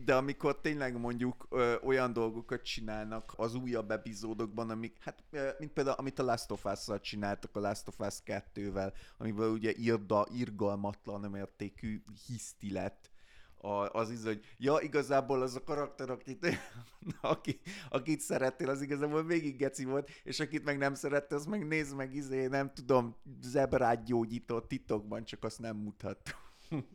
de 0.05 0.15
amikor 0.15 0.61
tényleg 0.61 0.99
mondjuk 0.99 1.49
olyan 1.83 2.13
dolgokat 2.13 2.63
csinálnak 2.63 3.33
az 3.37 3.55
újabb 3.55 3.91
epizódokban, 3.91 4.71
amik, 4.71 4.97
hát, 5.01 5.23
mint 5.59 5.73
például 5.73 5.97
amit 5.99 6.19
a 6.19 6.23
Last 6.23 6.51
of 6.51 6.65
Us-szal 6.65 7.01
csináltak 7.01 7.57
a 7.57 7.61
Last 7.61 7.89
of 7.89 7.99
Us 7.99 8.15
2-vel, 8.25 8.93
amivel 9.19 9.49
ugye 9.49 9.73
irda, 9.73 10.27
irgalmatlan 10.33 11.31
mértékű 11.31 12.03
hiszti 12.27 12.73
lett, 12.73 13.11
a, 13.57 13.91
az 13.93 14.11
is, 14.11 14.23
hogy 14.23 14.45
ja, 14.59 14.79
igazából 14.81 15.43
az 15.43 15.55
a 15.55 15.63
karakter, 15.63 16.11
akit, 16.11 16.47
aki, 17.21 17.61
akit 17.89 18.21
szerettél, 18.21 18.69
az 18.69 18.83
igazából 18.83 19.25
végig 19.25 19.57
geci 19.57 19.85
volt, 19.85 20.11
és 20.23 20.41
akit 20.41 20.65
meg 20.65 20.79
nem 20.79 20.95
szerette, 20.95 21.35
az 21.35 21.47
meg 21.47 21.67
nézd 21.67 21.97
meg, 21.97 22.15
izé, 22.15 22.47
nem 22.47 22.73
tudom, 22.75 23.17
zebrát 23.43 24.05
gyógyított 24.05 24.69
titokban, 24.69 25.25
csak 25.25 25.45
azt 25.45 25.59
nem 25.59 25.77
mutattuk. 25.77 26.87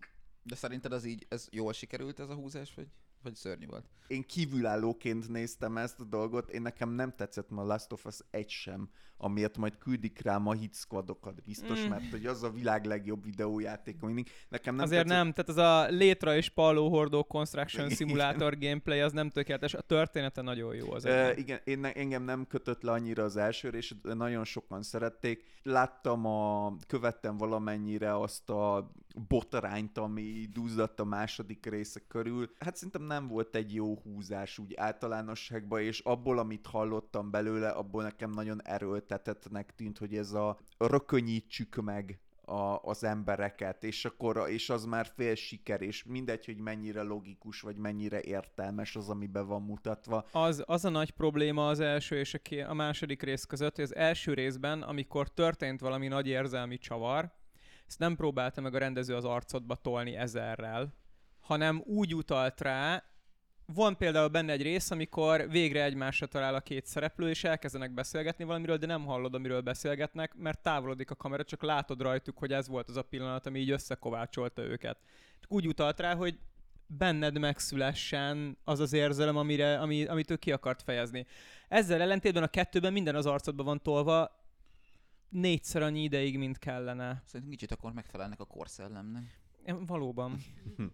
De 0.43 0.55
szerinted 0.55 0.91
az 0.91 1.05
így, 1.05 1.25
ez 1.29 1.47
jól 1.51 1.73
sikerült 1.73 2.19
ez 2.19 2.29
a 2.29 2.35
húzás, 2.35 2.73
vagy, 2.73 2.87
vagy 3.23 3.35
szörnyű 3.35 3.65
volt? 3.65 3.85
én 4.11 4.23
kívülállóként 4.23 5.29
néztem 5.29 5.77
ezt 5.77 5.99
a 5.99 6.03
dolgot, 6.03 6.49
én 6.49 6.61
nekem 6.61 6.89
nem 6.89 7.13
tetszett 7.15 7.49
ma 7.49 7.61
a 7.61 7.65
Last 7.65 7.91
of 7.91 8.05
Us 8.05 8.19
egy 8.31 8.49
sem, 8.49 8.89
amiért 9.17 9.57
majd 9.57 9.77
küldik 9.77 10.21
rám 10.21 10.47
a 10.47 10.53
hit 10.53 10.75
squadokat, 10.75 11.43
biztos, 11.43 11.85
Mm. 11.85 11.89
mert 11.89 12.11
hogy 12.11 12.25
az 12.25 12.43
a 12.43 12.49
világ 12.49 12.85
legjobb 12.85 13.23
videójáték, 13.23 13.99
mindig. 13.99 14.29
Nekem 14.49 14.75
nem 14.75 14.83
Azért 14.83 15.01
tetszett, 15.07 15.23
nem, 15.23 15.33
tehát 15.33 15.49
az 15.49 15.57
a 15.57 15.95
létra 15.95 16.35
és 16.35 16.49
palló 16.49 16.89
hordó 16.89 17.23
construction 17.23 17.85
Igen. 17.85 17.97
simulator 17.97 18.57
gameplay 18.57 18.99
az 18.99 19.11
nem 19.11 19.29
tökéletes, 19.29 19.73
a 19.73 19.81
története 19.81 20.41
nagyon 20.41 20.75
jó 20.75 20.91
az. 20.91 21.05
Egész. 21.05 21.43
igen, 21.43 21.59
én, 21.63 21.79
ne- 21.79 21.93
engem 21.93 22.23
nem 22.23 22.47
kötött 22.47 22.81
le 22.81 22.91
annyira 22.91 23.23
az 23.23 23.37
első 23.37 23.69
de 24.01 24.13
nagyon 24.13 24.43
sokan 24.43 24.83
szerették. 24.83 25.43
Láttam 25.63 26.25
a, 26.25 26.75
követtem 26.87 27.37
valamennyire 27.37 28.19
azt 28.19 28.49
a 28.49 28.91
botrányt, 29.27 29.97
ami 29.97 30.47
duzzadt 30.53 30.99
a 30.99 31.03
második 31.03 31.65
része 31.65 32.01
körül. 32.07 32.51
Hát 32.59 32.75
szerintem 32.75 33.03
nem 33.03 33.27
volt 33.27 33.55
egy 33.55 33.73
jó 33.73 33.97
húzás 33.97 34.57
úgy 34.57 34.73
általánosságban, 34.75 35.81
és 35.81 35.99
abból, 35.99 36.39
amit 36.39 36.65
hallottam 36.65 37.31
belőle, 37.31 37.69
abból 37.69 38.03
nekem 38.03 38.29
nagyon 38.29 38.61
erőltetettnek 38.63 39.75
tűnt, 39.75 39.97
hogy 39.97 40.15
ez 40.15 40.31
a 40.31 40.59
rökönyítsük 40.77 41.75
meg 41.75 42.19
a, 42.51 42.79
az 42.83 43.03
embereket, 43.03 43.83
és 43.83 44.05
akkor 44.05 44.49
és 44.49 44.69
az 44.69 44.85
már 44.85 45.07
fél 45.15 45.35
siker, 45.35 45.81
és 45.81 46.03
mindegy, 46.03 46.45
hogy 46.45 46.57
mennyire 46.57 47.01
logikus, 47.01 47.61
vagy 47.61 47.75
mennyire 47.75 48.21
értelmes 48.21 48.95
az, 48.95 49.09
amiben 49.09 49.47
van 49.47 49.61
mutatva. 49.61 50.25
Az, 50.31 50.63
az 50.65 50.85
a 50.85 50.89
nagy 50.89 51.11
probléma 51.11 51.67
az 51.67 51.79
első 51.79 52.17
és 52.17 52.33
a, 52.33 52.37
ké- 52.37 52.65
a 52.67 52.73
második 52.73 53.21
rész 53.23 53.43
között, 53.43 53.75
hogy 53.75 53.83
az 53.83 53.95
első 53.95 54.33
részben, 54.33 54.81
amikor 54.81 55.29
történt 55.29 55.79
valami 55.79 56.07
nagy 56.07 56.27
érzelmi 56.27 56.77
csavar, 56.77 57.31
ezt 57.91 57.99
nem 57.99 58.15
próbálta 58.15 58.61
meg 58.61 58.75
a 58.75 58.77
rendező 58.77 59.15
az 59.15 59.25
arcodba 59.25 59.75
tolni 59.75 60.15
ezerrel, 60.15 60.93
hanem 61.39 61.83
úgy 61.85 62.15
utalt 62.15 62.61
rá, 62.61 63.03
van 63.65 63.97
például 63.97 64.27
benne 64.27 64.51
egy 64.51 64.61
rész, 64.61 64.91
amikor 64.91 65.49
végre 65.49 65.83
egymásra 65.83 66.25
talál 66.25 66.55
a 66.55 66.59
két 66.59 66.85
szereplő, 66.85 67.29
és 67.29 67.43
elkezdenek 67.43 67.93
beszélgetni 67.93 68.43
valamiről, 68.43 68.77
de 68.77 68.85
nem 68.85 69.05
hallod, 69.05 69.35
amiről 69.35 69.61
beszélgetnek, 69.61 70.35
mert 70.35 70.61
távolodik 70.61 71.11
a 71.11 71.15
kamera, 71.15 71.43
csak 71.43 71.63
látod 71.63 72.01
rajtuk, 72.01 72.37
hogy 72.37 72.53
ez 72.53 72.67
volt 72.67 72.89
az 72.89 72.95
a 72.95 73.01
pillanat, 73.01 73.45
ami 73.45 73.59
így 73.59 73.71
összekovácsolta 73.71 74.61
őket. 74.61 74.97
Csak 75.39 75.51
úgy 75.51 75.67
utalt 75.67 75.99
rá, 75.99 76.15
hogy 76.15 76.39
benned 76.87 77.39
megszülessen 77.39 78.57
az 78.63 78.79
az 78.79 78.93
érzelem, 78.93 79.37
amire, 79.37 79.79
ami, 79.79 80.05
amit 80.05 80.31
ő 80.31 80.35
ki 80.35 80.51
akart 80.51 80.81
fejezni. 80.81 81.25
Ezzel 81.67 82.01
ellentétben 82.01 82.43
a 82.43 82.47
kettőben 82.47 82.93
minden 82.93 83.15
az 83.15 83.25
arcodban 83.25 83.65
van 83.65 83.81
tolva, 83.81 84.40
négyszer 85.31 85.81
annyi 85.81 86.03
ideig, 86.03 86.37
mint 86.37 86.57
kellene. 86.57 87.21
Szerintem 87.25 87.49
kicsit 87.49 87.71
akkor 87.71 87.93
megfelelnek 87.93 88.39
a 88.39 88.45
korszellemnek. 88.45 89.39
Valóban. 89.85 90.37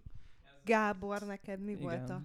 Gábor, 0.66 1.22
neked 1.22 1.60
mi 1.60 1.72
Igen. 1.72 1.84
volt 1.84 2.10
a 2.10 2.22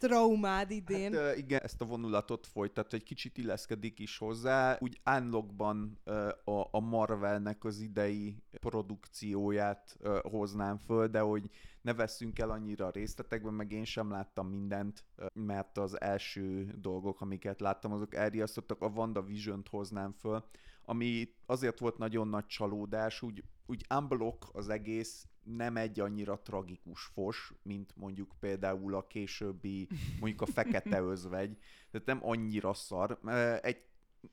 traumád 0.00 0.70
idén? 0.70 1.12
Hát, 1.14 1.36
igen, 1.36 1.60
ezt 1.62 1.80
a 1.80 1.84
vonulatot 1.84 2.46
folytat, 2.46 2.92
egy 2.92 3.02
kicsit 3.02 3.38
illeszkedik 3.38 3.98
is 3.98 4.18
hozzá. 4.18 4.76
Úgy 4.80 5.00
unlockban 5.16 5.98
a, 6.44 6.68
a 6.70 6.80
Marvelnek 6.80 7.64
az 7.64 7.80
idei 7.80 8.42
produkcióját 8.50 9.98
hoznám 10.22 10.78
föl, 10.78 11.06
de 11.06 11.20
hogy 11.20 11.50
ne 11.82 11.94
vesszünk 11.94 12.38
el 12.38 12.50
annyira 12.50 12.86
a 12.86 12.90
részletekben, 12.90 13.54
meg 13.54 13.72
én 13.72 13.84
sem 13.84 14.10
láttam 14.10 14.48
mindent, 14.48 15.04
mert 15.32 15.78
az 15.78 16.00
első 16.00 16.74
dolgok, 16.78 17.20
amiket 17.20 17.60
láttam, 17.60 17.92
azok 17.92 18.14
elriasztottak. 18.14 18.82
A 18.82 18.88
WandaVision-t 18.88 19.68
hoznám 19.68 20.12
föl, 20.12 20.44
ami 20.90 21.34
azért 21.46 21.78
volt 21.78 21.98
nagyon 21.98 22.28
nagy 22.28 22.46
csalódás, 22.46 23.22
úgy, 23.22 23.44
úgy 23.66 23.86
unblock 23.94 24.48
az 24.52 24.68
egész, 24.68 25.26
nem 25.42 25.76
egy 25.76 26.00
annyira 26.00 26.40
tragikus 26.42 27.02
fos, 27.02 27.52
mint 27.62 27.92
mondjuk 27.96 28.32
például 28.40 28.94
a 28.94 29.06
későbbi, 29.06 29.88
mondjuk 30.20 30.40
a 30.40 30.46
Fekete 30.46 31.00
Özvegy, 31.10 31.58
tehát 31.90 32.06
nem 32.06 32.18
annyira 32.22 32.74
szar. 32.74 33.18
Egy, 33.62 33.82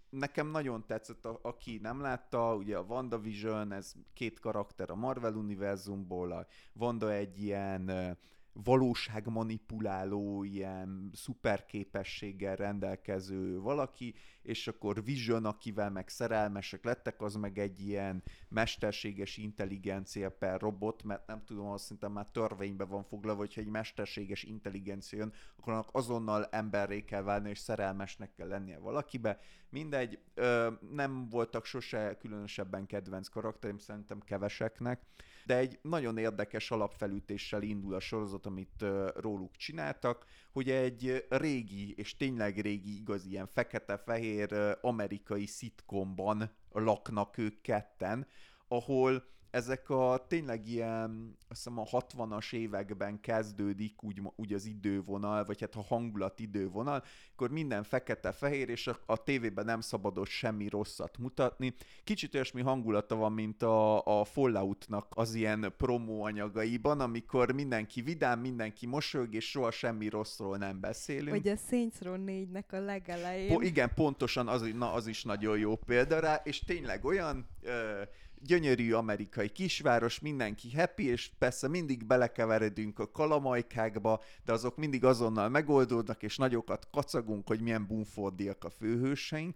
nekem 0.10 0.48
nagyon 0.48 0.86
tetszett, 0.86 1.26
a, 1.26 1.40
aki 1.42 1.80
nem 1.82 2.02
látta, 2.02 2.56
ugye 2.56 2.78
a 2.78 2.84
WandaVision, 2.84 3.72
ez 3.72 3.94
két 4.14 4.40
karakter 4.40 4.90
a 4.90 4.96
Marvel 4.96 5.34
univerzumból, 5.34 6.32
a 6.32 6.48
Wanda 6.74 7.12
egy 7.12 7.44
ilyen 7.44 8.18
valóságmanipuláló, 8.64 10.44
ilyen 10.44 11.10
szuperképességgel 11.14 12.56
rendelkező 12.56 13.60
valaki, 13.60 14.16
és 14.42 14.68
akkor 14.68 15.04
Vision, 15.04 15.46
akivel 15.46 15.90
meg 15.90 16.10
szerelmesek 16.10 16.84
lettek, 16.84 17.22
az 17.22 17.36
meg 17.36 17.58
egy 17.58 17.88
ilyen 17.88 18.24
mesterséges 18.50 19.38
intelligencia 19.38 20.32
per 20.32 20.60
robot, 20.60 21.04
mert 21.04 21.28
nem 21.28 21.44
tudom, 21.46 21.68
azt 21.68 21.84
szerintem 21.84 22.12
már 22.12 22.28
törvényben 22.32 22.88
van 22.88 23.04
foglalva, 23.04 23.40
hogyha 23.40 23.62
egy 23.62 23.68
mesterséges 23.68 24.44
intelligencia 24.44 25.18
jön, 25.18 25.34
akkor 25.58 25.74
annak 25.74 25.90
azonnal 25.92 26.46
emberré 26.46 27.02
kell 27.02 27.22
válni, 27.22 27.50
és 27.50 27.60
szerelmesnek 27.60 28.34
kell 28.34 28.48
lennie 28.48 28.78
valakibe. 28.80 29.40
Mindegy, 29.70 30.20
ö, 30.34 30.72
nem 30.92 31.30
voltak 31.30 31.66
sose 31.66 32.18
különösebben 32.20 32.86
kedvenc 32.86 33.28
karakterim, 33.28 33.78
szerintem 33.78 34.20
keveseknek, 34.20 35.02
de 35.48 35.58
egy 35.58 35.80
nagyon 35.82 36.18
érdekes 36.18 36.72
alapfelütéssel 36.72 37.62
indul 37.62 37.94
a 37.94 38.00
sorozat, 38.00 38.46
amit 38.46 38.86
róluk 39.16 39.56
csináltak, 39.56 40.26
hogy 40.52 40.70
egy 40.70 41.26
régi, 41.30 41.94
és 41.98 42.16
tényleg 42.16 42.60
régi, 42.60 42.98
igaz, 43.00 43.26
ilyen 43.26 43.48
fekete-fehér 43.48 44.78
amerikai 44.82 45.46
szitkomban 45.46 46.52
laknak 46.72 47.38
ők 47.38 47.62
ketten, 47.62 48.28
ahol 48.68 49.24
ezek 49.58 49.90
a 49.90 50.26
tényleg 50.28 50.68
ilyen, 50.68 51.38
azt 51.48 51.64
hiszem 51.64 51.80
a 51.80 51.84
60-as 51.84 52.54
években 52.54 53.20
kezdődik 53.20 54.04
úgy, 54.04 54.22
úgy 54.36 54.54
az 54.54 54.66
idővonal, 54.66 55.44
vagy 55.44 55.60
hát 55.60 55.76
a 55.76 55.82
hangulat 55.82 56.40
idővonal, 56.40 57.04
akkor 57.34 57.52
minden 57.52 57.84
fekete-fehér, 57.84 58.70
és 58.70 58.88
a, 58.88 59.00
a 59.06 59.24
tévében 59.24 59.66
nem 59.66 59.82
szabadott 59.82 60.28
semmi 60.28 60.70
rosszat 60.70 61.18
mutatni. 61.18 61.74
Kicsit 62.04 62.34
olyasmi 62.34 62.62
hangulata 62.62 63.16
van, 63.16 63.34
mint 63.34 63.64
a, 63.64 64.06
a 64.20 64.24
Falloutnak 64.24 65.06
az 65.10 65.34
ilyen 65.34 65.74
promó 65.78 66.24
anyagaiban, 66.24 67.00
amikor 67.00 67.52
mindenki 67.52 68.02
vidám, 68.02 68.40
mindenki 68.40 68.86
mosolyog, 68.86 69.34
és 69.34 69.50
soha 69.50 69.72
semmi 69.72 70.10
rosszról 70.10 70.58
nem 70.58 70.80
beszélünk. 70.80 71.30
Vagy 71.30 71.48
a 71.48 71.56
Saints 71.70 72.00
Row 72.00 72.16
4-nek 72.26 72.70
a 72.70 72.78
legelején. 72.78 73.54
Po, 73.54 73.62
igen, 73.62 73.92
pontosan 73.96 74.48
az, 74.48 74.62
na, 74.74 74.94
az 74.94 75.08
is 75.08 75.24
nagyon 75.24 75.58
jó 75.58 75.76
példa 75.76 76.20
rá, 76.20 76.42
és 76.44 76.60
tényleg 76.60 77.06
olyan 77.06 77.48
ö, 77.62 78.02
gyönyörű 78.42 78.94
amerikai 78.94 79.50
kisváros, 79.50 80.20
mindenki 80.20 80.74
happy, 80.74 81.04
és 81.04 81.32
persze 81.38 81.68
mindig 81.68 82.06
belekeveredünk 82.06 83.00
a 83.00 83.12
kalamajkákba, 83.12 84.22
de 84.46 84.52
azok 84.52 84.78
mindig 84.78 85.06
azonnal 85.06 85.50
megoldódnak, 85.50 86.24
és 86.24 86.38
nagyokat 86.38 86.88
kacagunk, 86.92 87.48
hogy 87.48 87.62
milyen 87.62 87.88
bumfordiak 87.88 88.64
a 88.64 88.70
főhőseink, 88.70 89.56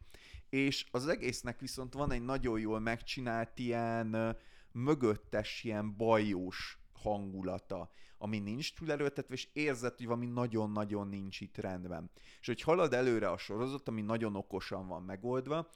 és 0.49 0.85
az 0.91 1.07
egésznek 1.07 1.59
viszont 1.59 1.93
van 1.93 2.11
egy 2.11 2.25
nagyon 2.25 2.59
jól 2.59 2.79
megcsinált 2.79 3.59
ilyen 3.59 4.37
mögöttes, 4.71 5.63
ilyen 5.63 5.95
bajós 5.97 6.79
hangulata, 6.93 7.91
ami 8.21 8.39
nincs 8.39 8.73
túl 8.73 8.91
előtetve, 8.91 9.33
és 9.33 9.47
érzed, 9.53 9.97
hogy 9.97 10.05
valami 10.05 10.25
nagyon-nagyon 10.25 11.07
nincs 11.07 11.41
itt 11.41 11.57
rendben. 11.57 12.11
És 12.39 12.47
hogy 12.47 12.61
halad 12.61 12.93
előre 12.93 13.29
a 13.29 13.37
sorozat, 13.37 13.87
ami 13.87 14.01
nagyon 14.01 14.35
okosan 14.35 14.87
van 14.87 15.03
megoldva, 15.03 15.69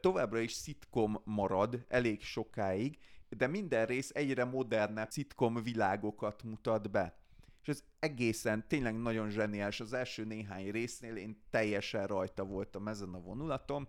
továbbra 0.00 0.38
is 0.38 0.52
szitkom 0.52 1.20
marad 1.24 1.84
elég 1.88 2.22
sokáig, 2.22 2.98
de 3.28 3.46
minden 3.46 3.86
rész 3.86 4.10
egyre 4.14 4.44
modernebb 4.44 5.10
szitkom 5.10 5.62
világokat 5.62 6.42
mutat 6.42 6.90
be. 6.90 7.16
És 7.62 7.68
ez 7.68 7.84
egészen 7.98 8.68
tényleg 8.68 8.96
nagyon 8.96 9.30
zseniális. 9.30 9.80
Az 9.80 9.92
első 9.92 10.24
néhány 10.24 10.70
résznél 10.70 11.16
én 11.16 11.42
teljesen 11.50 12.06
rajta 12.06 12.44
voltam 12.44 12.88
ezen 12.88 13.14
a 13.14 13.20
vonulaton, 13.20 13.86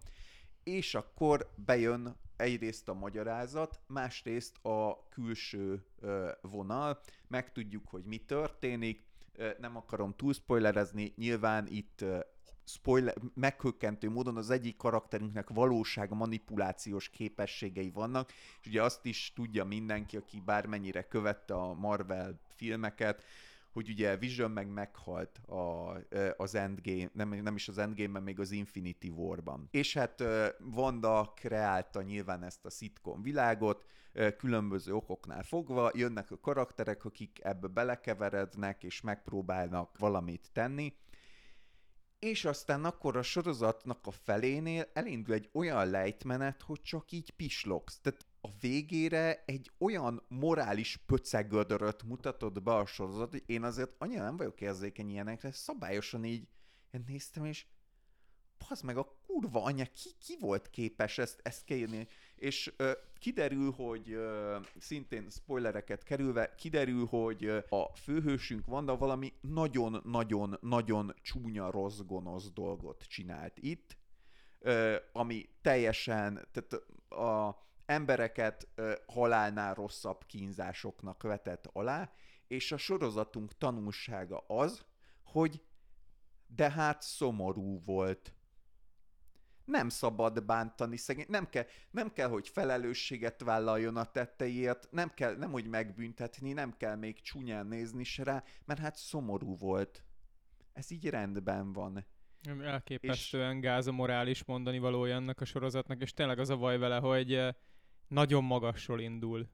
és 0.63 0.95
akkor 0.95 1.53
bejön 1.65 2.15
egyrészt 2.43 2.89
a 2.89 2.93
magyarázat, 2.93 3.79
másrészt 3.87 4.65
a 4.65 5.07
külső 5.09 5.85
vonal, 6.41 6.99
megtudjuk, 7.27 7.87
hogy 7.87 8.03
mi 8.03 8.17
történik, 8.17 9.01
nem 9.59 9.77
akarom 9.77 10.13
túl 10.15 10.33
spoilerezni, 10.33 11.13
nyilván 11.15 11.67
itt 11.67 12.05
spoiler, 12.65 13.15
meghökkentő 13.33 14.09
módon 14.09 14.37
az 14.37 14.49
egyik 14.49 14.77
karakterünknek 14.77 15.49
valóság 15.49 16.11
manipulációs 16.11 17.09
képességei 17.09 17.89
vannak, 17.89 18.31
és 18.61 18.67
ugye 18.67 18.83
azt 18.83 19.05
is 19.05 19.31
tudja 19.35 19.65
mindenki, 19.65 20.17
aki 20.17 20.41
bármennyire 20.45 21.07
követte 21.07 21.53
a 21.53 21.73
Marvel 21.73 22.39
filmeket, 22.55 23.23
hogy 23.73 23.89
ugye 23.89 24.17
Vision 24.17 24.51
meg 24.51 24.67
meghalt 24.67 25.37
a, 25.37 25.93
az 26.37 26.55
Endgame, 26.55 27.09
nem, 27.13 27.29
nem 27.29 27.55
is 27.55 27.67
az 27.67 27.77
Endgame-ben, 27.77 28.23
még 28.23 28.39
az 28.39 28.51
Infinity 28.51 29.09
War-ban. 29.09 29.67
És 29.71 29.93
hát 29.93 30.21
ö, 30.21 30.47
Wanda 30.75 31.33
kreálta 31.35 32.01
nyilván 32.01 32.43
ezt 32.43 32.65
a 32.65 32.69
sitcom 32.69 33.21
világot, 33.21 33.85
különböző 34.37 34.93
okoknál 34.93 35.43
fogva, 35.43 35.91
jönnek 35.93 36.31
a 36.31 36.39
karakterek, 36.39 37.05
akik 37.05 37.39
ebbe 37.43 37.67
belekeverednek, 37.67 38.83
és 38.83 39.01
megpróbálnak 39.01 39.97
valamit 39.97 40.49
tenni, 40.51 40.93
és 42.19 42.45
aztán 42.45 42.85
akkor 42.85 43.17
a 43.17 43.21
sorozatnak 43.21 44.07
a 44.07 44.11
felénél 44.11 44.89
elindul 44.93 45.33
egy 45.33 45.49
olyan 45.53 45.89
lejtmenet, 45.89 46.61
hogy 46.61 46.81
csak 46.81 47.11
így 47.11 47.31
pislogsz. 47.31 47.99
Tehát 47.99 48.25
végére 48.63 49.43
egy 49.45 49.71
olyan 49.77 50.23
morális 50.27 50.97
pöcegödöröt 51.05 52.03
mutatott 52.03 52.61
be 52.61 52.73
a 52.75 52.85
sorozat, 52.85 53.31
hogy 53.31 53.43
én 53.45 53.63
azért 53.63 53.91
annyira 53.97 54.23
nem 54.23 54.37
vagyok 54.37 54.61
érzékeny 54.61 55.09
ilyenekre, 55.09 55.51
szabályosan 55.51 56.23
így 56.23 56.47
én 56.91 57.03
néztem, 57.07 57.45
és 57.45 57.65
az 58.69 58.81
meg 58.81 58.97
a 58.97 59.15
kurva 59.25 59.63
anya, 59.63 59.85
ki, 59.85 60.09
ki 60.25 60.37
volt 60.39 60.69
képes 60.69 61.17
ezt, 61.17 61.39
ezt 61.43 61.63
kiírni? 61.63 62.07
És 62.35 62.73
ö, 62.77 62.91
kiderül, 63.19 63.71
hogy 63.71 64.11
ö, 64.11 64.57
szintén 64.79 65.29
spoilereket 65.29 66.03
kerülve, 66.03 66.55
kiderül, 66.55 67.05
hogy 67.05 67.45
a 67.69 67.95
főhősünk 67.95 68.65
Vanda 68.65 68.97
valami 68.97 69.33
nagyon-nagyon-nagyon 69.41 71.13
csúnya, 71.21 71.71
rossz, 71.71 71.99
gonosz 71.99 72.51
dolgot 72.51 73.03
csinált 73.03 73.57
itt, 73.59 73.97
ö, 74.59 74.95
ami 75.11 75.49
teljesen, 75.61 76.47
tehát 76.51 76.73
a 77.09 77.61
embereket 77.85 78.67
ö, 78.75 78.93
halálnál 79.05 79.73
rosszabb 79.73 80.25
kínzásoknak 80.25 81.23
vetett 81.23 81.69
alá, 81.73 82.11
és 82.47 82.71
a 82.71 82.77
sorozatunk 82.77 83.57
tanulsága 83.57 84.43
az, 84.47 84.85
hogy 85.23 85.61
de 86.55 86.71
hát 86.71 87.01
szomorú 87.01 87.83
volt. 87.83 88.33
Nem 89.65 89.89
szabad 89.89 90.45
bántani 90.45 90.97
szegény, 90.97 91.25
nem 91.27 91.49
kell, 91.49 91.65
nem 91.91 92.13
kell, 92.13 92.29
hogy 92.29 92.49
felelősséget 92.49 93.41
vállaljon 93.41 93.97
a 93.97 94.11
tetteiért, 94.11 94.87
nem 94.91 95.13
kell, 95.13 95.35
nem 95.35 95.51
hogy 95.51 95.67
megbüntetni, 95.67 96.53
nem 96.53 96.77
kell 96.77 96.95
még 96.95 97.21
csúnyán 97.21 97.65
nézni 97.65 98.03
se 98.03 98.23
rá, 98.23 98.43
mert 98.65 98.79
hát 98.79 98.95
szomorú 98.95 99.57
volt. 99.57 100.03
Ez 100.73 100.91
így 100.91 101.09
rendben 101.09 101.73
van. 101.73 102.05
Elképesztően 102.61 103.59
gáz 103.59 103.87
a 103.87 103.91
morális 103.91 104.43
mondani 104.45 104.79
valója 104.79 105.15
ennek 105.15 105.41
a 105.41 105.45
sorozatnak, 105.45 106.01
és 106.01 106.13
tényleg 106.13 106.39
az 106.39 106.49
a 106.49 106.57
baj 106.57 106.77
vele, 106.77 106.97
hogy 106.97 107.55
nagyon 108.13 108.43
magasról 108.43 108.99
indul. 108.99 109.47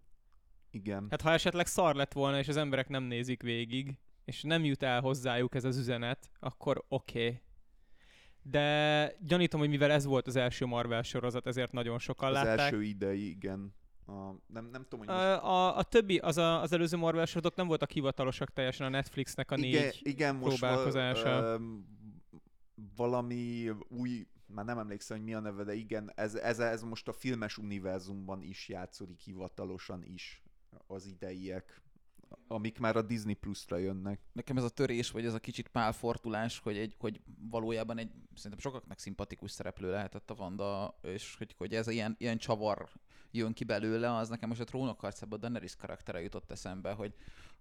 Igen. 0.72 1.08
Hát 1.10 1.22
ha 1.22 1.32
esetleg 1.32 1.66
szar 1.66 1.96
lett 1.96 2.14
volna, 2.14 2.40
és 2.40 2.48
az 2.48 2.58
emberek 2.58 2.90
nem 2.90 3.04
nézik 3.04 3.42
végig, 3.42 3.98
és 4.26 4.42
nem 4.42 4.64
jut 4.64 4.84
el 4.84 5.02
hozzájuk 5.02 5.56
ez 5.56 5.64
az 5.64 5.78
üzenet, 5.78 6.30
akkor 6.40 6.86
oké. 6.88 7.26
Okay. 7.26 7.42
De 8.42 9.16
gyanítom, 9.20 9.60
hogy 9.60 9.70
mivel 9.70 9.92
ez 9.92 10.06
volt 10.06 10.28
az 10.28 10.36
első 10.36 10.66
Marvel 10.66 11.02
sorozat, 11.02 11.48
ezért 11.48 11.72
nagyon 11.72 12.00
sokan 12.00 12.28
az 12.28 12.34
látták. 12.34 12.60
első 12.60 12.84
idei, 12.84 13.30
igen. 13.30 13.74
A, 14.06 14.12
nem, 14.48 14.66
nem 14.66 14.84
tudom, 14.84 15.00
hogy 15.00 15.08
most... 15.08 15.20
A, 15.20 15.46
a, 15.46 15.78
a 15.78 15.84
többi, 15.84 16.18
az, 16.18 16.38
a, 16.38 16.62
az 16.62 16.74
előző 16.74 16.98
Marvel 16.98 17.26
sorozatok 17.26 17.58
nem 17.58 17.68
voltak 17.68 17.92
hivatalosak 17.92 18.54
teljesen 18.54 18.86
a 18.86 18.90
Netflixnek 18.90 19.52
a 19.52 19.58
igen, 19.58 19.82
négy 19.82 20.00
igen, 20.04 20.36
most 20.36 20.58
próbálkozása. 20.58 21.42
Val, 21.42 21.44
ö, 21.44 21.58
valami 22.96 23.70
új, 23.88 24.28
már 24.50 24.66
nem 24.66 24.78
emlékszem, 24.78 25.18
hogy 25.18 25.26
mi 25.26 25.34
a 25.34 25.40
neve, 25.40 25.64
de 25.64 25.74
igen, 25.74 26.12
ez, 26.16 26.36
ez, 26.36 26.60
ez 26.60 26.82
most 26.82 27.08
a 27.08 27.14
filmes 27.14 27.58
univerzumban 27.58 28.42
is 28.42 28.68
játszódik 28.68 29.20
hivatalosan 29.20 30.04
is 30.04 30.44
az 30.88 31.06
ideiek, 31.06 31.82
amik 32.48 32.80
már 32.80 32.96
a 32.96 33.02
Disney 33.02 33.34
Plus-ra 33.34 33.78
jönnek. 33.78 34.20
Nekem 34.32 34.58
ez 34.58 34.64
a 34.64 34.70
törés, 34.70 35.12
vagy 35.12 35.26
ez 35.26 35.34
a 35.34 35.40
kicsit 35.40 35.68
pálfortulás, 35.68 36.60
hogy, 36.60 36.78
egy, 36.78 36.96
hogy 37.00 37.22
valójában 37.50 37.98
egy 37.98 38.12
szerintem 38.34 38.60
sokaknak 38.60 39.00
szimpatikus 39.00 39.52
szereplő 39.52 39.92
lehetett 39.92 40.30
a 40.30 40.36
Vanda, 40.36 41.00
és 41.02 41.36
hogy, 41.38 41.56
hogy 41.58 41.76
ez 41.76 41.88
ilyen, 41.88 42.16
ilyen 42.20 42.38
csavar 42.38 42.90
jön 43.32 43.54
ki 43.54 43.64
belőle, 43.64 44.16
az 44.16 44.30
nekem 44.30 44.50
most 44.50 44.62
a 44.62 44.64
trónok 44.64 45.00
harcában 45.00 45.38
a 45.38 45.42
Daenerys 45.42 45.76
karaktere 45.76 46.22
jutott 46.22 46.52
eszembe, 46.52 46.92
hogy 46.92 47.14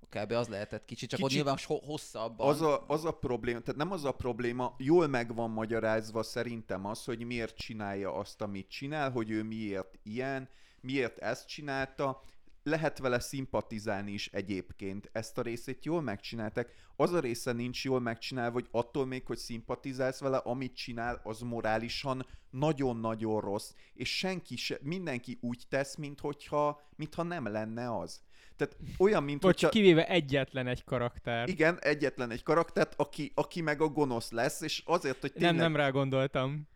kb. 0.08 0.32
az 0.32 0.48
lehetett 0.48 0.84
kicsit, 0.84 1.08
csak 1.08 1.18
Kicsit- 1.18 1.38
ott 1.38 1.44
nyilván 1.44 1.58
ho- 1.66 1.84
hosszabb. 1.84 2.38
Az 2.38 2.62
a, 2.62 2.84
az 2.86 3.04
a 3.04 3.12
probléma, 3.12 3.60
tehát 3.60 3.80
nem 3.80 3.92
az 3.92 4.04
a 4.04 4.12
probléma, 4.12 4.74
jól 4.78 5.06
meg 5.06 5.34
van 5.34 5.50
magyarázva 5.50 6.22
szerintem 6.22 6.86
az, 6.86 7.04
hogy 7.04 7.24
miért 7.26 7.56
csinálja 7.56 8.14
azt, 8.14 8.40
amit 8.42 8.68
csinál, 8.68 9.10
hogy 9.10 9.30
ő 9.30 9.42
miért 9.42 9.98
ilyen, 10.02 10.48
miért 10.80 11.18
ezt 11.18 11.48
csinálta, 11.48 12.22
lehet 12.62 12.98
vele 12.98 13.18
szimpatizálni 13.20 14.12
is 14.12 14.28
egyébként. 14.32 15.08
Ezt 15.12 15.38
a 15.38 15.42
részét 15.42 15.84
jól 15.84 16.02
megcsinálták. 16.02 16.74
Az 16.96 17.12
a 17.12 17.20
része 17.20 17.52
nincs 17.52 17.84
jól 17.84 18.00
megcsinálva, 18.00 18.52
hogy 18.52 18.68
attól 18.70 19.06
még, 19.06 19.26
hogy 19.26 19.36
szimpatizálsz 19.38 20.20
vele, 20.20 20.36
amit 20.36 20.74
csinál, 20.74 21.20
az 21.24 21.40
morálisan 21.40 22.26
nagyon-nagyon 22.50 23.40
rossz, 23.40 23.72
és 23.94 24.16
senki 24.16 24.56
se, 24.56 24.78
mindenki 24.82 25.38
úgy 25.40 25.62
tesz, 25.68 25.96
minthogyha, 25.96 26.80
mintha 26.96 27.22
nem 27.22 27.46
lenne 27.46 27.96
az. 27.96 28.20
Tehát 28.58 28.76
olyan, 28.98 29.22
mint 29.22 29.42
Vagy 29.42 29.52
hogyha... 29.52 29.68
kivéve 29.68 30.08
egyetlen 30.08 30.66
egy 30.66 30.84
karakter. 30.84 31.48
Igen, 31.48 31.78
egyetlen 31.80 32.30
egy 32.30 32.42
karaktert, 32.42 32.94
aki, 32.96 33.32
aki 33.34 33.60
meg 33.60 33.80
a 33.80 33.88
gonosz 33.88 34.30
lesz, 34.30 34.60
és 34.60 34.82
azért, 34.84 35.20
hogy 35.20 35.32
tényleg... 35.32 35.54
Nem, 35.54 35.60
nem 35.60 35.76
rá 35.76 35.88
gondoltam. 35.88 36.68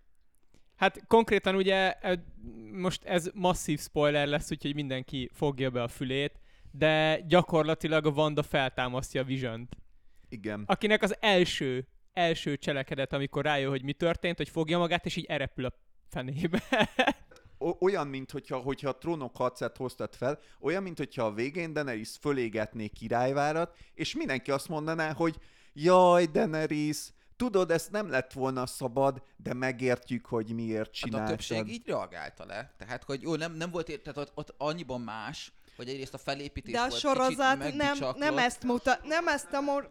Hát 0.76 1.06
konkrétan 1.06 1.54
ugye 1.54 1.92
e, 1.92 2.24
most 2.72 3.04
ez 3.04 3.30
masszív 3.34 3.80
spoiler 3.80 4.26
lesz, 4.26 4.50
úgyhogy 4.50 4.74
mindenki 4.74 5.30
fogja 5.32 5.70
be 5.70 5.82
a 5.82 5.88
fülét, 5.88 6.40
de 6.70 7.20
gyakorlatilag 7.26 8.06
a 8.06 8.10
Wanda 8.10 8.42
feltámasztja 8.42 9.20
a 9.20 9.24
vision 9.24 9.68
Igen. 10.28 10.62
akinek 10.66 11.02
az 11.02 11.16
első, 11.20 11.86
első 12.12 12.56
cselekedet, 12.56 13.12
amikor 13.12 13.44
rájön, 13.44 13.70
hogy 13.70 13.82
mi 13.82 13.92
történt, 13.92 14.36
hogy 14.36 14.48
fogja 14.48 14.78
magát, 14.78 15.06
és 15.06 15.16
így 15.16 15.24
erepül 15.24 15.64
a 15.64 15.72
fenébe. 16.08 16.62
Olyan, 17.80 18.06
mint 18.06 18.30
hogyha, 18.30 18.56
hogyha 18.56 18.88
a 18.88 18.98
trónok 18.98 19.36
harcát 19.36 19.76
hoztad 19.76 20.14
fel, 20.14 20.38
olyan, 20.60 20.82
mint 20.82 20.98
hogyha 20.98 21.24
a 21.24 21.32
végén 21.32 21.72
Daenerys 21.72 22.16
fölégetné 22.20 22.86
királyvárat, 22.86 23.76
és 23.94 24.14
mindenki 24.14 24.50
azt 24.50 24.68
mondaná, 24.68 25.12
hogy 25.12 25.36
jaj, 25.72 26.26
Daenerys, 26.26 27.12
tudod, 27.36 27.70
ezt 27.70 27.90
nem 27.90 28.10
lett 28.10 28.32
volna 28.32 28.66
szabad, 28.66 29.22
de 29.36 29.54
megértjük, 29.54 30.26
hogy 30.26 30.54
miért 30.54 30.78
Hát 30.78 30.88
a 30.88 30.92
csináltad. 30.92 31.28
többség 31.28 31.68
így 31.68 31.86
reagálta 31.86 32.44
le. 32.46 32.74
Tehát, 32.78 33.04
hogy 33.04 33.22
jó, 33.22 33.34
nem, 33.34 33.52
nem 33.52 33.70
volt, 33.70 33.88
ért- 33.88 34.02
tehát 34.02 34.18
ott, 34.18 34.32
ott 34.34 34.54
annyiban 34.58 35.00
más, 35.00 35.52
hogy 35.76 35.88
egyrészt 35.88 36.14
a 36.14 36.18
felépítés 36.18 36.72
De 36.72 36.80
a 36.80 36.88
volt 36.88 37.00
sorozat 37.00 37.58
kicsit 37.58 37.76
nem, 37.76 37.96
nem 38.16 38.38
ezt 38.38 38.62
mutat, 38.62 39.04
nem 39.04 39.28
ezt 39.28 39.52
a 39.52 39.60
mor... 39.60 39.90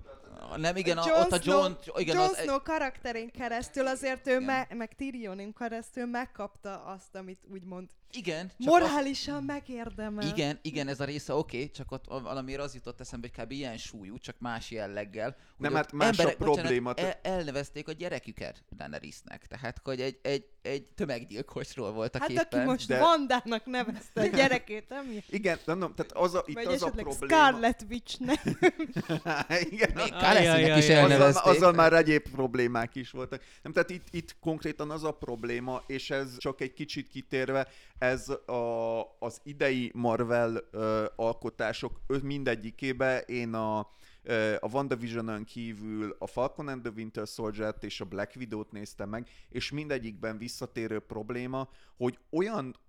Nem, 0.56 0.76
igen, 0.76 0.98
a, 0.98 1.02
ott 1.02 1.32
a 1.32 1.42
Snow- 1.42 1.86
John, 1.86 2.00
igen, 2.00 2.16
Jon 2.16 2.26
az, 2.26 2.38
Snow 2.38 2.62
karakterén 2.62 3.32
keresztül 3.32 3.88
azért 3.88 4.28
ő, 4.28 4.32
Igen. 4.32 4.44
me, 4.44 4.68
meg 4.76 4.96
Tyrionin 4.96 5.54
keresztül 5.54 6.06
megkapta 6.06 6.84
azt, 6.84 7.16
amit 7.16 7.40
úgymond 7.52 7.90
igen, 8.14 8.48
csak 8.48 8.56
az, 8.60 8.66
morálisan 8.66 9.44
megérdemel. 9.44 10.28
igen, 10.28 10.60
igen, 10.62 10.88
ez 10.88 11.00
a 11.00 11.04
része 11.04 11.34
oké, 11.34 11.58
okay, 11.58 11.72
csak 11.72 11.92
ott 11.92 12.06
valamiért 12.08 12.62
az 12.62 12.74
jutott 12.74 13.00
eszembe, 13.00 13.30
hogy 13.34 13.46
kb. 13.46 13.52
ilyen 13.52 13.78
súlyú, 13.78 14.18
csak 14.18 14.36
más 14.40 14.72
jelleggel. 14.72 15.26
hogy 15.28 15.36
Nem, 15.58 15.74
hát 15.74 15.92
más 15.92 16.20
a 16.20 16.36
probléma, 16.38 16.94
Bocsánat, 16.94 17.18
el, 17.22 17.34
elnevezték 17.34 17.88
a 17.88 17.92
gyereküket 17.92 18.64
Daenerysnek, 18.78 19.48
tehát 19.48 19.80
hogy 19.84 20.02
egy, 20.02 20.20
egy, 20.22 20.46
egy 20.62 20.84
tömeggyilkosról 20.84 21.92
voltak 21.92 22.22
Hát 22.22 22.30
éppen. 22.30 22.46
aki 22.60 22.60
most 22.70 22.88
De-. 22.88 23.00
Vandának 23.00 23.66
nevezte 23.66 24.22
a 24.22 24.26
gyerekét, 24.26 24.90
nem? 24.90 25.18
Igen, 25.30 25.60
nem, 25.66 25.78
nem, 25.78 25.94
tehát 25.96 26.12
az 26.12 26.34
a, 26.34 26.44
itt 26.46 26.56
Vagy 26.56 26.66
az 26.66 26.84
a 26.84 26.90
probléma. 26.90 27.34
Scarlet 27.34 27.86
Witchnek. 27.90 28.42
Igen, 29.72 29.92
Még 29.94 30.14
Khaleesinek 30.22 30.78
is 30.78 30.90
ajaj. 30.90 31.04
azzal, 31.04 31.12
elnevezték. 31.12 31.52
azzal 31.52 31.72
már 31.74 31.94
egyéb 31.94 32.30
problémák 32.32 32.96
is 32.96 33.12
voltak. 33.12 33.44
Nem, 33.64 33.72
tehát 33.74 33.90
itt, 33.90 34.08
itt 34.12 34.36
konkrétan 34.40 34.92
az 34.92 35.04
a 35.04 35.12
probléma, 35.12 35.84
és 35.88 36.10
ez 36.10 36.38
csak 36.38 36.62
egy 36.62 36.74
kicsit 36.74 37.08
kitérve, 37.08 37.68
ez 37.98 38.30
a, 38.30 39.02
az 39.20 39.42
idei 39.44 39.92
Marvel 39.94 40.64
ö, 40.72 41.06
alkotások 41.16 42.02
ö, 42.08 42.18
mindegyikébe 42.22 43.20
én 43.20 43.54
a 43.54 43.90
a 44.60 44.70
WandaVision-ön 44.72 45.44
kívül 45.44 46.16
a 46.20 46.28
Falcon 46.28 46.68
and 46.68 46.82
the 46.82 46.92
Winter 46.96 47.28
Soldier-t 47.28 47.84
és 47.84 48.02
a 48.02 48.06
Black 48.06 48.36
Widow-t 48.36 48.72
néztem 48.72 49.10
meg, 49.10 49.28
és 49.50 49.72
mindegyikben 49.72 50.38
visszatérő 50.38 51.00
probléma, 51.00 51.70
hogy 51.98 52.18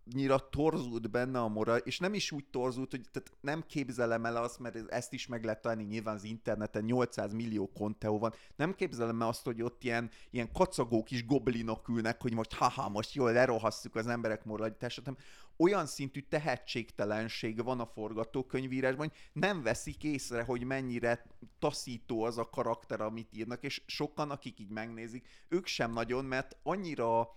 olyannyira 0.06 0.48
torzult 0.48 1.10
benne 1.10 1.40
a 1.40 1.48
moral, 1.48 1.78
és 1.78 1.98
nem 1.98 2.14
is 2.14 2.32
úgy 2.32 2.44
torzult, 2.50 2.90
hogy 2.90 3.00
tehát 3.12 3.32
nem 3.40 3.64
képzelem 3.66 4.24
el 4.24 4.36
azt, 4.36 4.58
mert 4.58 4.92
ezt 4.92 5.12
is 5.12 5.26
meg 5.26 5.44
lehet 5.44 5.62
találni 5.62 5.84
nyilván 5.84 6.14
az 6.14 6.24
interneten, 6.24 6.84
800 6.84 7.32
millió 7.32 7.72
konteó 7.72 8.18
van, 8.18 8.34
nem 8.56 8.74
képzelem 8.74 9.22
el 9.22 9.28
azt, 9.28 9.44
hogy 9.44 9.62
ott 9.62 9.84
ilyen, 9.84 10.10
ilyen 10.30 10.52
kacagó 10.52 11.02
kis 11.02 11.26
goblinok 11.26 11.88
ülnek, 11.88 12.22
hogy 12.22 12.34
most 12.34 12.52
haha, 12.52 12.88
most 12.88 13.14
jól 13.14 13.32
lerohasszuk 13.32 13.96
az 13.96 14.06
emberek 14.06 14.44
moralitását, 14.44 15.04
hanem 15.04 15.20
olyan 15.56 15.86
szintű 15.86 16.20
tehetségtelenség 16.20 17.64
van 17.64 17.80
a 17.80 17.86
forgatókönyvírásban, 17.86 19.08
hogy 19.08 19.18
nem 19.32 19.62
veszik 19.62 20.04
észre, 20.04 20.42
hogy 20.42 20.64
mennyire 20.64 21.26
taszító 21.58 22.22
az 22.22 22.38
a 22.38 22.48
karakter, 22.48 23.00
amit 23.00 23.36
írnak, 23.36 23.62
és 23.62 23.82
sokan, 23.86 24.30
akik 24.30 24.60
így 24.60 24.70
megnézik, 24.70 25.26
ők 25.48 25.66
sem 25.66 25.92
nagyon, 25.92 26.24
mert 26.24 26.56
annyira 26.62 27.30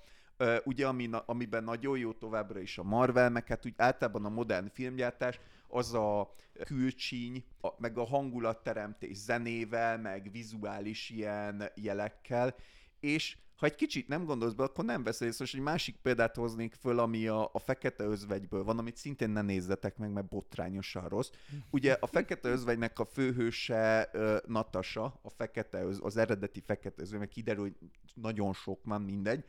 Ugye, 0.63 0.88
ami, 0.88 1.09
amiben 1.25 1.63
nagyon 1.63 1.97
jó 1.97 2.13
továbbra 2.13 2.59
is 2.59 2.77
a 2.77 2.83
Marvel, 2.83 3.29
meg 3.29 3.47
hát 3.47 3.65
úgy 3.65 3.73
általában 3.77 4.25
a 4.25 4.29
modern 4.29 4.69
filmgyártás, 4.73 5.39
az 5.67 5.93
a 5.93 6.36
külcsíny, 6.65 7.43
a, 7.61 7.69
meg 7.77 7.97
a 7.97 8.05
hangulatteremtés 8.05 9.17
zenével, 9.17 9.97
meg 9.97 10.31
vizuális 10.31 11.09
ilyen 11.09 11.71
jelekkel, 11.75 12.55
és 12.99 13.38
ha 13.55 13.65
egy 13.65 13.75
kicsit 13.75 14.07
nem 14.07 14.25
gondolsz 14.25 14.53
be, 14.53 14.63
akkor 14.63 14.86
nem 14.86 15.03
veszel 15.03 15.27
észre, 15.27 15.43
és 15.43 15.53
egy 15.53 15.61
másik 15.61 15.95
példát 15.95 16.36
hoznék 16.36 16.73
föl, 16.73 16.99
ami 16.99 17.27
a, 17.27 17.49
a 17.53 17.59
Fekete 17.59 18.03
Özvegyből 18.03 18.63
van, 18.63 18.77
amit 18.77 18.97
szintén 18.97 19.29
ne 19.29 19.41
nézzetek 19.41 19.97
meg, 19.97 20.11
mert 20.11 20.27
botrányosan 20.27 21.09
rossz. 21.09 21.29
Ugye 21.69 21.97
a 21.99 22.07
Fekete 22.07 22.49
Özvegynek 22.49 22.99
a 22.99 23.05
főhőse 23.05 24.09
uh, 24.13 24.38
Natasha, 24.47 25.19
a 25.21 25.29
fekete 25.29 25.83
öz, 25.83 25.99
az 26.01 26.17
eredeti 26.17 26.59
Fekete 26.59 27.01
Özvegy, 27.01 27.19
meg 27.19 27.27
kiderül, 27.27 27.61
hogy 27.61 27.75
nagyon 28.13 28.53
sok 28.53 28.79
van, 28.83 29.01
mindegy, 29.01 29.45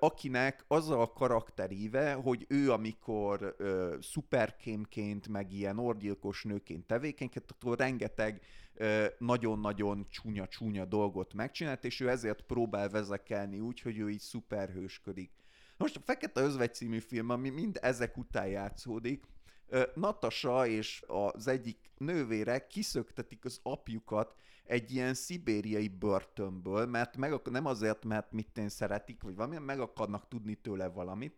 akinek 0.00 0.64
az 0.68 0.90
a 0.90 1.12
karakteríve, 1.12 2.12
hogy 2.12 2.46
ő 2.48 2.72
amikor 2.72 3.54
ö, 3.58 3.96
szuperkémként, 4.00 5.28
meg 5.28 5.52
ilyen 5.52 5.78
orgyilkos 5.78 6.42
nőként 6.42 6.86
tevékenykedt, 6.86 7.50
akkor 7.50 7.78
rengeteg 7.78 8.42
ö, 8.74 9.06
nagyon-nagyon 9.18 10.06
csúnya-csúnya 10.10 10.84
dolgot 10.84 11.34
megcsinált, 11.34 11.84
és 11.84 12.00
ő 12.00 12.08
ezért 12.08 12.42
próbál 12.42 12.88
vezekelni 12.88 13.60
úgy, 13.60 13.80
hogy 13.80 13.98
ő 13.98 14.10
így 14.10 14.20
szuperhősködik. 14.20 15.30
Most 15.76 15.96
a 15.96 16.00
Fekete 16.04 16.40
Özvegy 16.40 16.74
című 16.74 16.98
film, 16.98 17.30
ami 17.30 17.48
mind 17.48 17.78
ezek 17.82 18.16
után 18.16 18.46
játszódik, 18.46 19.24
ö, 19.68 19.82
Natasha 19.94 20.66
és 20.66 21.02
az 21.06 21.46
egyik 21.46 21.90
nővére 21.98 22.66
kiszöktetik 22.66 23.44
az 23.44 23.60
apjukat 23.62 24.34
egy 24.66 24.92
ilyen 24.92 25.14
szibériai 25.14 25.88
börtönből, 25.88 26.86
mert 26.86 27.16
meg, 27.16 27.40
nem 27.44 27.66
azért, 27.66 28.04
mert 28.04 28.32
mit 28.32 28.58
én 28.58 28.68
szeretik, 28.68 29.22
vagy 29.22 29.34
valami, 29.34 29.58
meg 29.58 29.80
akarnak 29.80 30.28
tudni 30.28 30.54
tőle 30.54 30.88
valamit. 30.88 31.36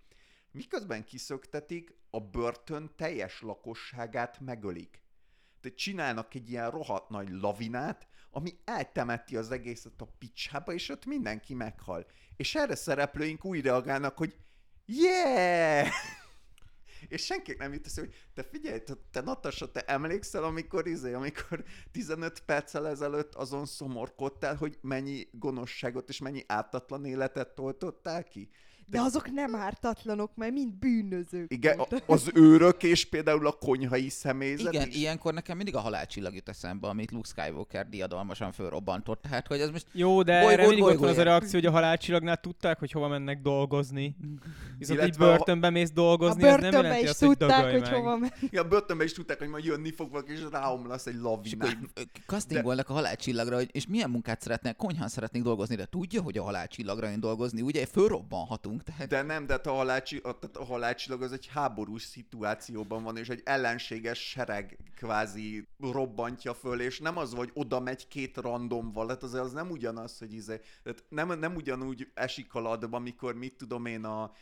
Miközben 0.51 1.05
kiszöktetik, 1.05 1.95
a 2.11 2.21
börtön 2.21 2.91
teljes 2.97 3.41
lakosságát 3.41 4.41
megölik. 4.41 5.03
Tehát 5.61 5.79
csinálnak 5.79 6.35
egy 6.35 6.51
ilyen 6.51 6.71
rohadt 6.71 7.09
nagy 7.09 7.31
lavinát, 7.31 8.09
ami 8.31 8.59
eltemeti 8.65 9.37
az 9.37 9.51
egészet 9.51 10.01
a 10.01 10.09
picsába, 10.19 10.73
és 10.73 10.89
ott 10.89 11.05
mindenki 11.05 11.55
meghal. 11.55 12.07
És 12.37 12.55
erre 12.55 12.75
szereplőink 12.75 13.45
úgy 13.45 13.61
reagálnak, 13.61 14.17
hogy 14.17 14.37
yeah! 14.85 15.89
És 17.09 17.25
senki 17.25 17.55
nem 17.59 17.73
jut 17.73 17.87
eszébe, 17.87 18.07
hogy 18.07 18.17
te 18.35 18.43
figyelj, 18.43 18.81
te, 18.81 18.95
te 19.11 19.21
Natasha, 19.21 19.71
te 19.71 19.81
emlékszel, 19.81 20.45
amikor 20.45 20.87
izé, 20.87 21.13
amikor 21.13 21.65
15 21.93 22.41
perccel 22.41 22.89
ezelőtt 22.89 23.35
azon 23.35 23.67
szomorkodtál, 23.67 24.57
hogy 24.57 24.79
mennyi 24.81 25.29
gonoszságot 25.33 26.09
és 26.09 26.19
mennyi 26.19 26.45
ártatlan 26.47 27.05
életet 27.05 27.55
toltottál 27.55 28.25
ki? 28.25 28.51
De 28.89 29.01
azok 29.01 29.31
nem 29.33 29.55
ártatlanok, 29.55 30.31
mert 30.37 30.53
mind 30.53 30.73
bűnözők 30.75 31.53
Igen, 31.53 31.77
voltak. 31.77 32.03
a- 32.07 32.13
az 32.13 32.31
őrök 32.35 32.83
és 32.83 33.05
például 33.05 33.47
a 33.47 33.53
konyhai 33.53 34.09
személyzet 34.09 34.73
Igen, 34.73 34.89
is. 34.89 34.97
ilyenkor 34.97 35.35
nekem 35.35 35.57
mindig 35.57 35.75
a 35.75 35.81
halálcsillag 35.81 36.35
jut 36.35 36.49
eszembe, 36.49 36.89
amit 36.89 37.11
Luke 37.11 37.29
Skywalker 37.29 37.89
diadalmasan 37.89 38.53
fölrobbantott. 38.53 39.23
Tehát, 39.23 39.47
hogy 39.47 39.61
ez 39.61 39.71
most 39.71 39.87
Jó, 39.93 40.23
de 40.23 40.33
Bolygót 40.41 40.53
erre 40.59 40.67
mindig 40.67 40.85
ott 40.85 40.99
van 40.99 41.09
az 41.09 41.19
a 41.19 41.23
reakció, 41.23 41.51
hogy 41.59 41.67
a 41.69 41.71
halálcsillagnál 41.71 42.37
tudták, 42.37 42.79
hogy 42.79 42.91
hova 42.93 43.09
mennek 43.09 43.41
dolgozni. 43.41 44.17
Viszont 44.79 44.99
így 44.99 45.05
Illetve 45.05 45.25
a- 45.25 45.29
börtönbe 45.37 45.71
mész 45.71 45.91
A 45.91 45.93
dolgozni, 45.93 46.43
ez 46.43 46.51
nem 46.51 46.61
börtönbe 46.61 46.77
jelenti 46.87 47.05
is 47.05 47.11
azt, 47.11 47.25
hogy 47.25 47.37
tudták, 47.37 47.71
hogy 47.71 47.81
meg. 47.81 47.93
hova 47.95 48.17
megy. 48.17 48.33
Igen, 48.41 48.65
a 48.65 48.69
börtönben 48.69 49.07
is 49.07 49.13
tudták, 49.13 49.39
hogy 49.39 49.49
majd 49.49 49.65
jönni 49.65 49.91
fog 49.93 50.11
valaki, 50.11 50.33
és 50.33 50.41
ráomlasz 50.51 51.07
egy 51.07 51.15
És 51.15 51.21
lavinán. 51.21 51.69
így, 51.69 51.91
ö, 51.95 52.01
castingolnak 52.27 52.89
a 52.89 52.93
halálcsillagra, 52.93 53.57
hogy 53.57 53.69
és 53.73 53.87
milyen 53.87 54.11
munkát 54.11 54.41
szeretnek, 54.43 54.77
konyhán 54.77 55.09
szeretnék 55.09 55.43
dolgozni, 55.43 55.77
de 55.77 55.85
tudja, 55.87 56.23
hogy 56.23 56.39
a 56.39 56.43
halálcsillagra 56.43 57.09
jön 57.09 57.21
dolgozni, 57.21 57.61
ugye 57.63 57.87
fölrobbanhatunk, 57.87 58.76
tehát 58.85 59.09
De 59.09 59.23
nem, 59.23 59.47
de 59.47 59.53
hát 59.53 59.67
a, 59.67 59.73
halálcsi, 59.73 60.17
a, 60.17 60.39
tehát 60.39 60.57
a 60.57 60.65
halálcsillag 60.65 61.23
az 61.23 61.33
egy 61.33 61.47
háborús 61.47 62.03
szituációban 62.03 63.03
van, 63.03 63.17
és 63.17 63.29
egy 63.29 63.41
ellenséges 63.45 64.29
sereg 64.29 64.79
kvázi 64.97 65.69
robbantja 65.79 66.55
föl, 66.55 66.81
és 66.81 67.01
nem 67.01 67.17
az, 67.17 67.35
hogy 67.35 67.51
oda 67.55 67.81
megy 67.81 68.09
két 68.09 68.37
random 68.37 68.93
valet, 68.93 69.23
az, 69.23 69.35
az 69.35 69.53
nem 69.53 69.71
ugyanaz, 69.71 70.19
hogy 70.19 70.33
izé, 70.33 70.61
tehát 70.83 71.05
nem, 71.09 71.39
nem 71.39 71.55
ugyanúgy 71.55 72.11
esik 72.15 72.55
a 72.55 72.61
ladba, 72.61 72.97
amikor 72.97 73.35
mit 73.35 73.57
tudom 73.57 73.87
én, 73.87 74.05
a, 74.05 74.33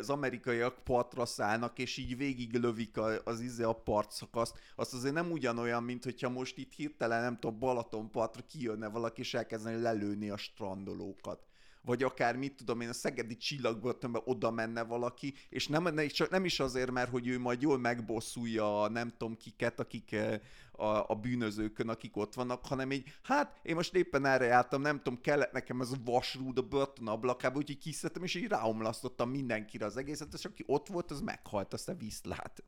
az 0.00 0.10
amerikaiak 0.10 0.84
partra 0.84 1.26
szállnak, 1.26 1.78
és 1.78 1.96
így 1.96 2.16
végig 2.16 2.54
lövik 2.54 2.96
a, 2.96 3.10
az 3.24 3.40
izé 3.40 3.62
a 3.62 3.72
partszakaszt, 3.72 4.58
azt 4.76 4.94
azért 4.94 5.14
nem 5.14 5.30
ugyanolyan, 5.30 5.82
mint 5.82 6.04
hogyha 6.04 6.28
most 6.28 6.58
itt 6.58 6.72
hirtelen, 6.72 7.22
nem 7.22 7.38
tudom, 7.38 7.58
Balatonpartra 7.58 8.42
kijönne 8.48 8.88
valaki, 8.88 9.20
és 9.20 9.34
elkezdeni 9.34 9.80
lelőni 9.80 10.30
a 10.30 10.36
strandolókat 10.36 11.46
vagy 11.84 12.02
akár 12.02 12.36
mit 12.36 12.56
tudom 12.56 12.80
én, 12.80 12.88
a 12.88 12.92
szegedi 12.92 13.36
csillagbörtönbe 13.36 14.20
oda 14.24 14.50
menne 14.50 14.82
valaki, 14.82 15.34
és 15.48 15.68
nem, 15.68 15.88
nem 16.30 16.44
is 16.44 16.60
azért, 16.60 16.90
mert 16.90 17.10
hogy 17.10 17.26
ő 17.26 17.38
majd 17.38 17.62
jól 17.62 17.78
megbosszulja 17.78 18.82
a 18.82 18.88
nem 18.88 19.10
tudom 19.10 19.36
kiket, 19.36 19.80
akik 19.80 20.12
eh, 20.12 20.40
a, 20.72 21.10
a 21.10 21.14
bűnözőkön, 21.14 21.88
akik 21.88 22.16
ott 22.16 22.34
vannak, 22.34 22.66
hanem 22.66 22.90
így, 22.90 23.12
hát 23.22 23.60
én 23.62 23.74
most 23.74 23.94
éppen 23.94 24.24
erre 24.24 24.44
jártam, 24.44 24.80
nem 24.80 24.96
tudom, 25.02 25.20
kellett 25.20 25.52
nekem 25.52 25.80
ez 25.80 25.90
a 25.90 25.96
vasrúd 26.04 26.58
a 26.58 26.62
börtön 26.62 27.08
ablakába, 27.08 27.58
úgyhogy 27.58 27.78
kiszedtem, 27.78 28.22
és 28.22 28.34
így 28.34 28.48
ráomlasztottam 28.48 29.30
mindenkire 29.30 29.84
az 29.84 29.96
egészet, 29.96 30.34
és 30.34 30.44
aki 30.44 30.64
ott 30.66 30.88
volt, 30.88 31.10
az 31.10 31.20
meghalt, 31.20 31.72
azt 31.72 31.88
a 31.88 31.94
viszlát. 31.94 32.64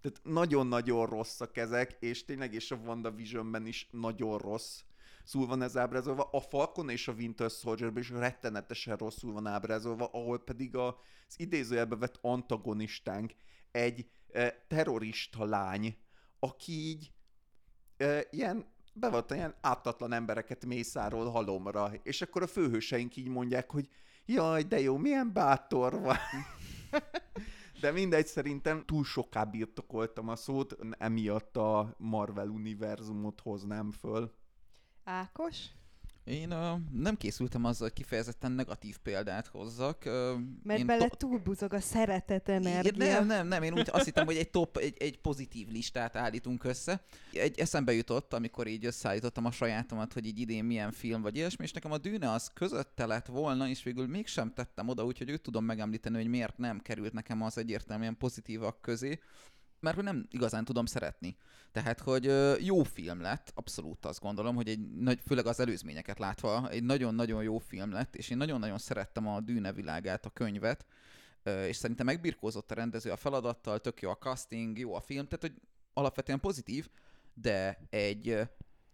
Tehát 0.00 0.20
nagyon-nagyon 0.22 1.06
rosszak 1.06 1.56
ezek, 1.56 1.96
és 2.00 2.24
tényleg 2.24 2.54
és 2.54 2.70
a 2.70 2.76
WandaVisionben 2.76 3.66
is 3.66 3.88
nagyon 3.90 4.38
rossz 4.38 4.80
rosszul 5.24 5.46
van 5.46 5.62
ez 5.62 5.76
ábrázolva, 5.76 6.28
a 6.32 6.40
Falcon 6.40 6.88
és 6.88 7.08
a 7.08 7.12
Winter 7.12 7.50
Soldier 7.50 7.92
is 7.96 8.10
rettenetesen 8.10 8.96
rosszul 8.96 9.32
van 9.32 9.46
ábrázolva, 9.46 10.08
ahol 10.12 10.44
pedig 10.44 10.76
az 10.76 10.94
idézőjelbe 11.36 11.96
vett 11.96 12.18
antagonistánk 12.20 13.34
egy 13.70 14.06
e, 14.32 14.64
terrorista 14.68 15.44
lány, 15.44 15.96
aki 16.38 16.72
így 16.72 17.12
e, 17.96 18.26
ilyen 18.30 18.72
bevallottan 18.92 19.36
ilyen 19.36 19.54
ártatlan 19.60 20.12
embereket 20.12 20.64
mészárol 20.64 21.30
halomra, 21.30 21.92
és 22.02 22.22
akkor 22.22 22.42
a 22.42 22.46
főhőseink 22.46 23.16
így 23.16 23.28
mondják, 23.28 23.70
hogy 23.70 23.88
jaj, 24.26 24.62
de 24.62 24.80
jó, 24.80 24.96
milyen 24.96 25.32
bátor 25.32 26.00
van. 26.00 26.16
De 27.80 27.90
mindegy, 27.90 28.26
szerintem 28.26 28.84
túl 28.84 29.04
soká 29.04 29.44
birtokoltam 29.44 30.28
a 30.28 30.36
szót, 30.36 30.76
emiatt 30.98 31.56
a 31.56 31.94
Marvel 31.98 32.48
univerzumot 32.48 33.40
hoznám 33.40 33.90
föl. 33.90 34.32
Ákos? 35.04 35.56
én 36.24 36.52
uh, 36.52 36.78
nem 36.92 37.16
készültem 37.16 37.64
azzal, 37.64 37.88
hogy 37.88 38.02
kifejezetten 38.02 38.52
negatív 38.52 38.96
példát 38.96 39.46
hozzak. 39.46 40.02
Uh, 40.06 40.12
Mert 40.62 40.80
én 40.80 40.86
bele 40.86 41.08
to- 41.08 41.18
túlbuzog 41.18 41.72
a 41.72 41.80
szeretet 41.80 42.48
energia. 42.48 43.06
Nem, 43.06 43.26
nem, 43.26 43.46
nem, 43.46 43.62
én 43.62 43.72
úgy 43.72 43.88
azt 43.92 44.04
hittem, 44.04 44.26
hogy 44.26 44.36
egy 44.36 44.50
top, 44.50 44.76
egy, 44.76 44.96
egy 44.98 45.18
pozitív 45.18 45.68
listát 45.68 46.16
állítunk 46.16 46.64
össze. 46.64 47.04
Egy 47.32 47.58
eszembe 47.58 47.92
jutott, 47.92 48.34
amikor 48.34 48.66
így 48.66 48.84
összeállítottam 48.84 49.44
a 49.44 49.50
sajátomat, 49.50 50.12
hogy 50.12 50.26
így 50.26 50.40
idén 50.40 50.64
milyen 50.64 50.92
film 50.92 51.22
vagy 51.22 51.36
ilyesmi, 51.36 51.64
és 51.64 51.72
nekem 51.72 51.92
a 51.92 51.98
Dűne 51.98 52.30
az 52.30 52.50
közötte 52.54 53.06
lett 53.06 53.26
volna, 53.26 53.68
és 53.68 53.82
végül 53.82 54.06
mégsem 54.06 54.52
tettem 54.52 54.88
oda, 54.88 55.04
úgyhogy 55.04 55.30
őt 55.30 55.42
tudom 55.42 55.64
megemlíteni, 55.64 56.16
hogy 56.16 56.28
miért 56.28 56.58
nem 56.58 56.80
került 56.80 57.12
nekem 57.12 57.42
az 57.42 57.58
egyértelműen 57.58 58.16
pozitívak 58.16 58.80
közé 58.80 59.20
mert 59.84 59.96
hogy 59.96 60.04
nem 60.04 60.26
igazán 60.30 60.64
tudom 60.64 60.86
szeretni. 60.86 61.36
Tehát, 61.72 62.00
hogy 62.00 62.24
jó 62.66 62.82
film 62.82 63.20
lett, 63.20 63.52
abszolút 63.54 64.06
azt 64.06 64.20
gondolom, 64.20 64.54
hogy 64.54 64.68
egy 64.68 64.80
nagy, 64.80 65.20
főleg 65.26 65.46
az 65.46 65.60
előzményeket 65.60 66.18
látva, 66.18 66.68
egy 66.70 66.82
nagyon-nagyon 66.82 67.42
jó 67.42 67.58
film 67.58 67.92
lett, 67.92 68.16
és 68.16 68.30
én 68.30 68.36
nagyon-nagyon 68.36 68.78
szerettem 68.78 69.28
a 69.28 69.40
Dűne 69.40 69.72
világát, 69.72 70.26
a 70.26 70.30
könyvet, 70.30 70.86
és 71.66 71.76
szerintem 71.76 72.06
megbirkózott 72.06 72.70
a 72.70 72.74
rendező 72.74 73.10
a 73.10 73.16
feladattal, 73.16 73.80
tök 73.80 74.00
jó 74.00 74.10
a 74.10 74.18
casting, 74.18 74.78
jó 74.78 74.94
a 74.94 75.00
film, 75.00 75.26
tehát 75.26 75.40
hogy 75.40 75.54
alapvetően 75.92 76.40
pozitív, 76.40 76.88
de 77.34 77.78
egy 77.90 78.40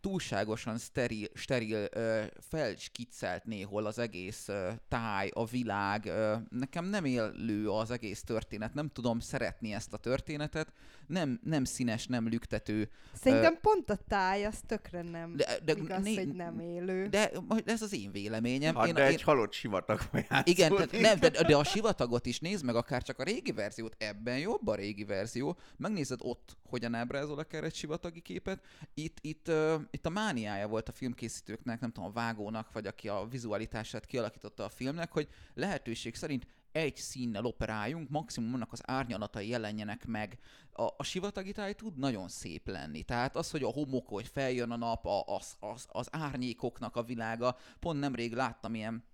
túlságosan 0.01 0.79
steril, 0.79 1.27
steril 1.35 1.89
ö, 1.91 2.25
felskiccelt 2.39 3.45
néhol 3.45 3.87
az 3.87 3.99
egész 3.99 4.49
ö, 4.49 4.71
táj, 4.89 5.31
a 5.35 5.45
világ. 5.45 6.07
Ö, 6.07 6.35
nekem 6.51 6.85
nem 6.85 7.05
élő 7.05 7.71
az 7.71 7.91
egész 7.91 8.23
történet, 8.23 8.75
nem 8.75 8.89
tudom 8.89 9.21
szeretni 9.21 9.73
ezt 9.73 9.93
a 9.93 9.97
történetet, 9.97 10.73
nem, 11.11 11.41
nem 11.45 11.65
színes, 11.65 12.07
nem 12.07 12.29
lüktető. 12.29 12.91
Szerintem 13.13 13.59
pont 13.61 13.91
a 13.91 13.99
táj 14.09 14.45
az 14.45 14.61
tökre 14.67 15.03
nem 15.03 15.37
De, 15.37 15.59
de, 15.65 15.73
igaz, 15.73 16.03
né- 16.03 16.19
hogy 16.19 16.35
nem 16.35 16.61
élő. 16.61 17.09
De 17.09 17.31
ez 17.65 17.83
az 17.83 17.95
én 17.95 18.13
véleményem. 18.13 18.75
Hát 18.75 18.87
én, 18.87 18.95
de 18.95 19.07
én, 19.07 19.13
egy 19.13 19.23
halott 19.23 19.53
sivatagban 19.53 20.25
igen, 20.45 20.75
tehát 20.75 21.01
nem, 21.01 21.19
de, 21.19 21.29
de 21.29 21.57
a 21.57 21.65
sivatagot 21.65 22.27
is 22.27 22.39
nézd 22.39 22.65
meg, 22.65 22.75
akár 22.75 23.03
csak 23.03 23.19
a 23.19 23.23
régi 23.23 23.53
verziót, 23.53 23.95
ebben 23.99 24.39
jobb 24.39 24.67
a 24.67 24.75
régi 24.75 25.05
verzió. 25.05 25.59
Megnézed 25.77 26.19
ott, 26.23 26.57
hogyan 26.69 26.95
ábrázol 26.95 27.39
akár 27.39 27.65
egy 27.65 27.75
sivatagi 27.75 28.21
képet. 28.21 28.65
Itt, 28.95 29.19
itt, 29.21 29.49
uh, 29.49 29.75
itt 29.91 30.07
a 30.07 30.11
mániája 30.11 30.69
volt 30.69 30.89
a 30.89 30.93
filmkészítőknek, 30.93 31.81
nem 31.81 31.93
tudom, 31.93 32.09
a 32.09 32.13
vágónak, 32.13 32.73
vagy 32.73 32.87
aki 32.87 33.09
a 33.09 33.27
vizualitását 33.31 34.07
kialakította 34.07 34.65
a 34.65 34.69
filmnek, 34.69 35.13
hogy 35.13 35.29
lehetőség 35.55 36.15
szerint 36.15 36.47
egy 36.73 36.97
színnel 36.97 37.45
operáljunk, 37.45 38.09
maximum 38.09 38.55
annak 38.55 38.73
az 38.73 38.83
árnyalatai 38.85 39.49
jelenjenek 39.49 40.07
meg. 40.07 40.39
A, 40.73 40.83
a 40.97 41.03
sivatagi 41.03 41.53
táj 41.53 41.75
tud 41.75 41.99
nagyon 41.99 42.29
szép 42.29 42.69
lenni. 42.69 43.03
Tehát 43.03 43.37
az, 43.37 43.51
hogy 43.51 43.63
a 43.63 43.73
homok, 43.73 44.09
hogy 44.09 44.27
feljön 44.27 44.71
a 44.71 44.77
nap, 44.77 45.07
a, 45.07 45.25
az, 45.27 45.57
az, 45.61 45.87
az 45.89 46.09
árnyékoknak 46.11 46.97
a 46.97 47.03
világa. 47.03 47.57
Pont 47.81 48.01
nemrég 48.01 48.33
láttam 48.33 48.75
ilyen 48.75 49.05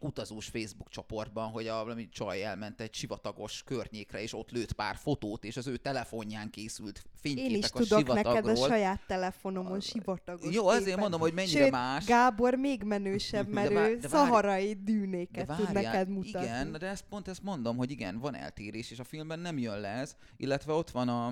utazós 0.00 0.46
Facebook 0.46 0.88
csoportban, 0.88 1.48
hogy 1.50 1.66
a 1.66 1.82
valami 1.84 2.08
csaj 2.08 2.44
elment 2.44 2.80
egy 2.80 2.94
sivatagos 2.94 3.62
környékre, 3.62 4.22
és 4.22 4.34
ott 4.34 4.50
lőtt 4.50 4.72
pár 4.72 4.96
fotót, 4.96 5.44
és 5.44 5.56
az 5.56 5.66
ő 5.66 5.76
telefonján 5.76 6.50
készült 6.50 7.02
fényképek 7.20 7.50
Én 7.50 7.56
is 7.56 7.64
a 7.64 7.68
tudok 7.78 8.14
neked 8.14 8.46
a 8.46 8.54
saját 8.56 9.00
telefonomon 9.06 9.80
sivatagos 9.80 10.54
Jó, 10.54 10.66
azért 10.68 10.84
képet. 10.84 11.00
mondom, 11.00 11.20
hogy 11.20 11.32
mennyire 11.32 11.62
Sőt, 11.62 11.70
más. 11.70 12.04
Gábor 12.04 12.54
még 12.54 12.82
menősebb, 12.82 13.48
mert 13.48 13.68
De 13.68 13.74
vár- 13.74 13.88
ő 13.90 13.96
de 13.98 14.08
várj- 14.08 14.26
szaharai 14.26 14.74
dűnéket 14.82 15.46
tud 15.46 15.72
várjál, 15.72 15.92
neked 15.92 16.08
mutatni. 16.08 16.46
Igen, 16.46 16.72
de 16.72 16.86
ezt 16.86 17.04
pont 17.08 17.28
ezt 17.28 17.42
mondom, 17.42 17.76
hogy 17.76 17.90
igen, 17.90 18.18
van 18.18 18.34
eltérés, 18.34 18.90
és 18.90 18.98
a 18.98 19.04
filmben 19.04 19.38
nem 19.38 19.58
jön 19.58 19.80
le 19.80 19.88
ez, 19.88 20.16
illetve 20.36 20.72
ott 20.72 20.90
van 20.90 21.08
a, 21.08 21.26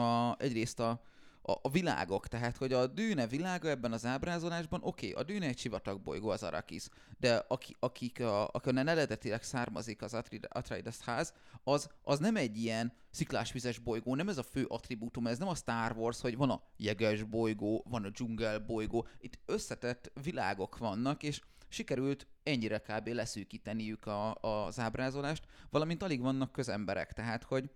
a 0.00 0.36
egyrészt 0.38 0.80
a, 0.80 1.02
a, 1.42 1.52
a 1.62 1.70
világok, 1.70 2.28
tehát 2.28 2.56
hogy 2.56 2.72
a 2.72 2.86
dűne 2.86 3.26
világa 3.26 3.68
ebben 3.68 3.92
az 3.92 4.06
ábrázolásban, 4.06 4.80
oké, 4.82 5.10
okay, 5.10 5.22
a 5.22 5.26
dűne 5.26 5.46
egy 5.46 5.58
sivatagbolygó 5.58 6.28
az 6.28 6.42
Arrakis, 6.42 6.88
de 7.18 7.44
aki, 7.48 7.76
akik 7.78 8.20
a, 8.20 8.48
akonnan 8.48 8.88
eredetileg 8.88 9.42
származik 9.42 10.02
az 10.02 10.16
Atreides 10.48 10.98
ház, 10.98 11.34
az, 11.64 11.88
az 12.02 12.18
nem 12.18 12.36
egy 12.36 12.56
ilyen 12.56 12.92
sziklásvizes 13.10 13.78
bolygó, 13.78 14.14
nem 14.14 14.28
ez 14.28 14.38
a 14.38 14.42
fő 14.42 14.64
attribútum, 14.68 15.26
ez 15.26 15.38
nem 15.38 15.48
a 15.48 15.54
Star 15.54 15.96
Wars, 15.96 16.20
hogy 16.20 16.36
van 16.36 16.50
a 16.50 16.62
jeges 16.76 17.22
bolygó, 17.22 17.84
van 17.88 18.04
a 18.04 18.10
dzsungel 18.10 18.58
bolygó, 18.58 19.06
itt 19.20 19.38
összetett 19.46 20.12
világok 20.22 20.78
vannak, 20.78 21.22
és 21.22 21.40
sikerült 21.68 22.26
ennyire 22.42 22.78
kb. 22.78 23.08
leszűkíteniük 23.08 24.06
a, 24.06 24.34
az 24.34 24.78
ábrázolást, 24.78 25.44
valamint 25.70 26.02
alig 26.02 26.20
vannak 26.20 26.52
közemberek, 26.52 27.12
tehát 27.12 27.44
hogy 27.44 27.70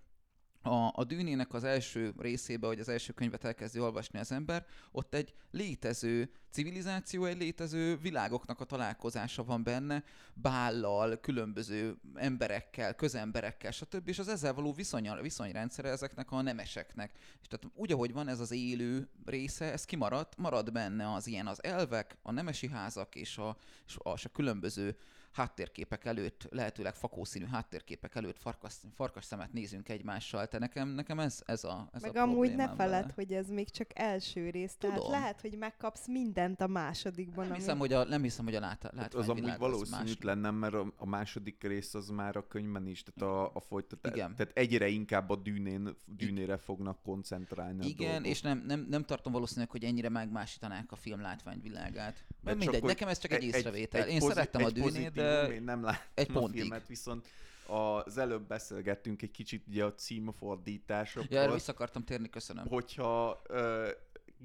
a, 0.65 0.93
a 0.95 1.05
dűnének 1.05 1.53
az 1.55 1.65
első 1.65 2.15
részébe, 2.19 2.67
hogy 2.67 2.81
az 2.81 2.89
első 2.89 3.13
könyvet 3.13 3.45
elkezdi 3.45 3.81
olvasni 3.81 4.19
az 4.19 4.33
ember, 4.33 4.67
ott 4.93 5.15
egy 5.15 5.35
létező 5.51 6.31
civilizáció, 6.51 7.25
egy 7.25 7.39
létező 7.39 7.97
világoknak 7.97 8.61
a 8.61 8.65
találkozása 8.65 9.45
van 9.45 9.63
benne, 9.63 10.05
bállal, 10.35 11.17
különböző 11.21 11.97
emberekkel, 12.15 12.95
közemberekkel, 12.95 13.71
stb. 13.71 14.09
És 14.09 14.19
az 14.19 14.29
ezzel 14.29 14.55
való 14.55 14.73
viszony, 14.73 15.11
viszonyrendszere 15.23 15.89
ezeknek 15.89 16.31
a 16.31 16.43
nemeseknek. 16.43 17.13
És 17.41 17.47
tehát 17.49 17.77
úgy, 17.77 17.93
ahogy 17.93 18.13
van 18.13 18.29
ez 18.29 18.41
az 18.41 18.53
élő 18.53 19.09
része, 19.25 19.73
ez 19.73 19.85
kimaradt, 19.85 20.37
marad 20.37 20.73
benne 20.73 21.13
az 21.13 21.27
ilyen 21.27 21.47
az 21.47 21.65
elvek, 21.65 22.17
a 22.23 22.33
nemesi 22.33 22.69
házak 22.69 23.15
és 23.15 23.39
a, 23.39 23.57
és 23.87 23.97
a, 23.97 24.13
és 24.13 24.25
a 24.25 24.29
különböző 24.29 24.97
háttérképek 25.35 26.05
előtt, 26.05 26.47
lehetőleg 26.51 26.95
fakószínű 26.95 27.47
háttérképek 27.47 28.15
előtt 28.15 28.39
farkas, 28.39 28.75
farkas 28.95 29.25
szemet 29.25 29.53
nézünk 29.53 29.89
egymással. 29.89 30.47
Te 30.49 30.59
nekem, 30.59 30.89
nekem 30.89 31.21
ez, 31.21 31.43
ez 31.47 31.65
a 31.65 31.89
ez 31.93 32.03
Meg 32.03 32.17
a 32.17 32.21
amúgy 32.23 32.55
ne 32.55 32.69
feled, 32.69 33.01
vele. 33.03 33.13
hogy 33.15 33.33
ez 33.33 33.49
még 33.49 33.71
csak 33.71 33.91
első 33.95 34.51
rész. 34.51 34.75
Tehát 34.79 34.97
Tudom. 34.97 35.13
lehet, 35.13 35.41
hogy 35.41 35.57
megkapsz 35.59 36.07
mindent 36.07 36.61
a 36.61 36.67
másodikban. 36.67 37.45
Nem 37.45 37.53
ami- 37.53 37.59
hiszem, 37.59 37.79
hogy 37.79 37.93
a, 37.93 38.05
nem 38.05 38.23
hiszem, 38.23 38.45
hogy 38.45 38.55
a 38.55 38.61
lát, 38.61 38.93
Hát 38.97 39.15
az 39.15 39.29
amúgy 39.29 39.57
valószínűtlen 39.59 40.39
nem, 40.39 40.55
mert 40.55 40.75
a, 40.75 40.93
a 40.97 41.07
második 41.07 41.63
rész 41.63 41.95
az 41.95 42.09
már 42.09 42.37
a 42.37 42.47
könyvben 42.47 42.87
is, 42.87 43.03
tehát 43.03 43.35
a, 43.35 43.51
a 43.55 43.61
folytatás. 43.61 44.13
Igen. 44.15 44.35
Tehát 44.37 44.57
egyre 44.57 44.89
inkább 44.89 45.31
a 45.31 45.37
dűnén, 45.37 45.97
dűnére 46.05 46.57
fognak 46.57 47.03
koncentrálni 47.03 47.87
Igen, 47.87 48.11
dolgok. 48.11 48.27
és 48.27 48.41
nem, 48.41 48.65
nem, 48.67 48.87
nem 48.91 49.05
tartom 49.05 49.33
valószínűleg, 49.33 49.71
hogy 49.71 49.85
ennyire 49.85 50.09
megmásítanák 50.09 50.93
a 50.93 50.97
film 50.97 51.21
látványvilágát. 51.21 52.25
Mert 52.43 52.59
mindegy, 52.59 52.83
nekem 52.83 53.09
ez 53.09 53.19
csak 53.19 53.33
egy, 53.33 53.43
észrevétel. 53.43 54.09
Én 54.09 54.19
pozi- 54.19 54.33
szerettem 54.33 54.63
a 54.63 54.67
egy 54.67 54.73
dűnét, 54.73 54.91
pozitívum, 54.91 55.24
Én 55.53 55.63
nem 55.63 55.83
láttam 55.83 56.11
egy 56.15 56.31
a 56.31 56.33
pontig. 56.33 56.61
filmet, 56.61 56.87
viszont 56.87 57.27
az 57.67 58.19
előbb 58.19 58.47
beszélgettünk 58.47 59.23
egy 59.23 59.31
kicsit 59.31 59.65
ugye 59.69 59.85
a 59.85 59.95
címfordításokról. 59.95 61.27
ja, 61.31 61.41
erre 61.41 61.53
vissza 61.53 61.73
akartam 61.73 62.05
térni, 62.05 62.31
köszönöm. 62.31 62.67
hogyha 62.67 63.43
ö, 63.47 63.91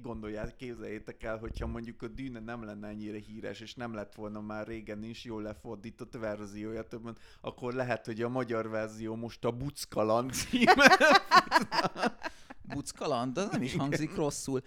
gondolják, 0.02 0.56
képzeljétek 0.56 1.22
el, 1.22 1.38
hogyha 1.38 1.66
mondjuk 1.66 2.02
a 2.02 2.08
Dűne 2.08 2.40
nem 2.40 2.64
lenne 2.64 2.88
ennyire 2.88 3.18
híres, 3.18 3.60
és 3.60 3.74
nem 3.74 3.94
lett 3.94 4.14
volna 4.14 4.40
már 4.40 4.66
régen 4.66 5.04
is 5.04 5.24
jól 5.24 5.42
lefordított 5.42 6.12
verziója 6.12 6.82
többen, 6.82 7.16
akkor 7.40 7.72
lehet, 7.72 8.06
hogy 8.06 8.22
a 8.22 8.28
magyar 8.28 8.68
verzió 8.68 9.14
most 9.14 9.44
a 9.44 9.50
Buckaland 9.50 10.32
címe. 10.32 10.96
Buc 12.74 12.90
kaland, 12.90 13.32
de 13.34 13.40
az 13.40 13.50
nem 13.50 13.62
is 13.62 13.74
hangzik 13.74 14.14
rosszul. 14.14 14.62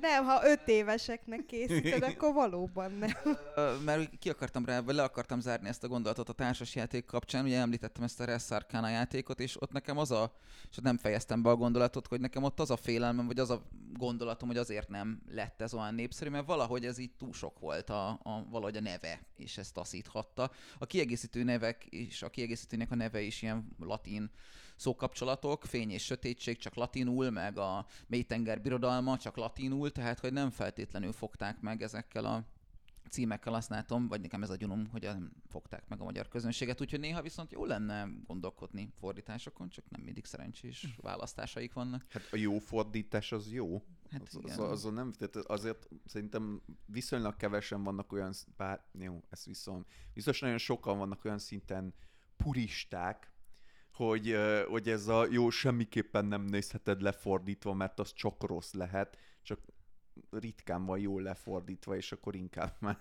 Nem, 0.00 0.24
ha 0.24 0.40
öt 0.44 0.68
éveseknek 0.68 1.46
készíted, 1.46 2.02
akkor 2.10 2.32
valóban 2.32 2.92
nem. 2.92 3.36
Mert 3.84 4.18
ki 4.18 4.30
akartam 4.30 4.64
rá, 4.64 4.80
vagy 4.80 4.94
le 4.94 5.02
akartam 5.02 5.40
zárni 5.40 5.68
ezt 5.68 5.84
a 5.84 5.88
gondolatot 5.88 6.28
a 6.28 6.32
társasjáték 6.32 7.04
kapcsán, 7.04 7.44
ugye 7.44 7.58
említettem 7.58 8.02
ezt 8.02 8.20
a 8.20 8.24
Res 8.24 8.50
Arcana 8.50 8.88
játékot, 8.88 9.40
és 9.40 9.62
ott 9.62 9.72
nekem 9.72 9.98
az 9.98 10.10
a, 10.10 10.32
és 10.70 10.76
ott 10.76 10.84
nem 10.84 10.98
fejeztem 10.98 11.42
be 11.42 11.50
a 11.50 11.56
gondolatot, 11.56 12.06
hogy 12.06 12.20
nekem 12.20 12.42
ott 12.42 12.60
az 12.60 12.70
a 12.70 12.76
félelmem, 12.76 13.26
vagy 13.26 13.38
az 13.38 13.50
a 13.50 13.62
gondolatom, 13.92 14.48
hogy 14.48 14.58
azért 14.58 14.88
nem 14.88 15.22
lett 15.30 15.62
ez 15.62 15.74
olyan 15.74 15.94
népszerű, 15.94 16.30
mert 16.30 16.46
valahogy 16.46 16.84
ez 16.84 16.98
így 16.98 17.12
túl 17.18 17.32
sok 17.32 17.58
volt 17.58 17.90
a, 17.90 18.08
a 18.08 18.46
valahogy 18.50 18.76
a 18.76 18.80
neve, 18.80 19.20
és 19.36 19.58
ezt 19.58 19.74
taszíthatta. 19.74 20.50
A 20.78 20.86
kiegészítő 20.86 21.42
nevek 21.42 21.84
és 21.84 22.22
a 22.22 22.28
kiegészítőnek 22.28 22.90
a 22.90 22.94
neve 22.94 23.20
is 23.20 23.42
ilyen 23.42 23.68
latin 23.78 24.30
szókapcsolatok, 24.78 25.64
fény 25.64 25.90
és 25.90 26.04
sötétség 26.04 26.58
csak 26.58 26.74
latinul, 26.74 27.30
meg 27.30 27.58
a 27.58 27.86
mélytenger 28.06 28.62
birodalma 28.62 29.16
csak 29.16 29.36
latinul, 29.36 29.92
tehát 29.92 30.20
hogy 30.20 30.32
nem 30.32 30.50
feltétlenül 30.50 31.12
fogták 31.12 31.60
meg 31.60 31.82
ezekkel 31.82 32.24
a 32.24 32.44
címekkel 33.08 33.54
azt 33.54 33.68
látom, 33.68 34.08
vagy 34.08 34.20
nekem 34.20 34.42
ez 34.42 34.50
a 34.50 34.56
gyanúm, 34.56 34.86
hogy 34.86 35.02
nem 35.02 35.32
fogták 35.48 35.88
meg 35.88 36.00
a 36.00 36.04
magyar 36.04 36.28
közönséget, 36.28 36.80
úgyhogy 36.80 37.00
néha 37.00 37.22
viszont 37.22 37.52
jó 37.52 37.64
lenne 37.64 38.08
gondolkodni 38.26 38.92
fordításokon, 38.98 39.68
csak 39.68 39.84
nem 39.88 40.00
mindig 40.00 40.24
szerencsés 40.24 40.94
választásaik 40.96 41.72
vannak. 41.72 42.04
Hát 42.08 42.28
a 42.30 42.36
jó 42.36 42.58
fordítás 42.58 43.32
az 43.32 43.52
jó. 43.52 43.82
Hát 44.10 44.22
az, 44.22 44.38
igen. 44.42 44.58
az, 44.58 44.70
azon 44.70 44.92
nem, 44.92 45.12
tehát 45.12 45.36
azért 45.36 45.88
szerintem 46.06 46.62
viszonylag 46.86 47.36
kevesen 47.36 47.82
vannak 47.82 48.12
olyan, 48.12 48.32
bár, 48.56 48.84
jó, 48.98 49.22
ezt 49.30 49.44
viszont, 49.44 49.86
biztos 50.14 50.40
nagyon 50.40 50.58
sokan 50.58 50.98
vannak 50.98 51.24
olyan 51.24 51.38
szinten 51.38 51.94
puristák, 52.36 53.32
hogy, 53.98 54.36
hogy 54.68 54.88
ez 54.88 55.06
a 55.06 55.26
jó, 55.30 55.50
semmiképpen 55.50 56.24
nem 56.24 56.42
nézheted 56.42 57.00
lefordítva, 57.00 57.72
mert 57.72 57.98
az 57.98 58.12
csak 58.12 58.44
rossz 58.46 58.72
lehet, 58.72 59.18
csak 59.42 59.60
ritkán 60.30 60.84
van 60.84 60.98
jól 60.98 61.22
lefordítva, 61.22 61.96
és 61.96 62.12
akkor 62.12 62.34
inkább 62.34 62.76
már... 62.80 62.98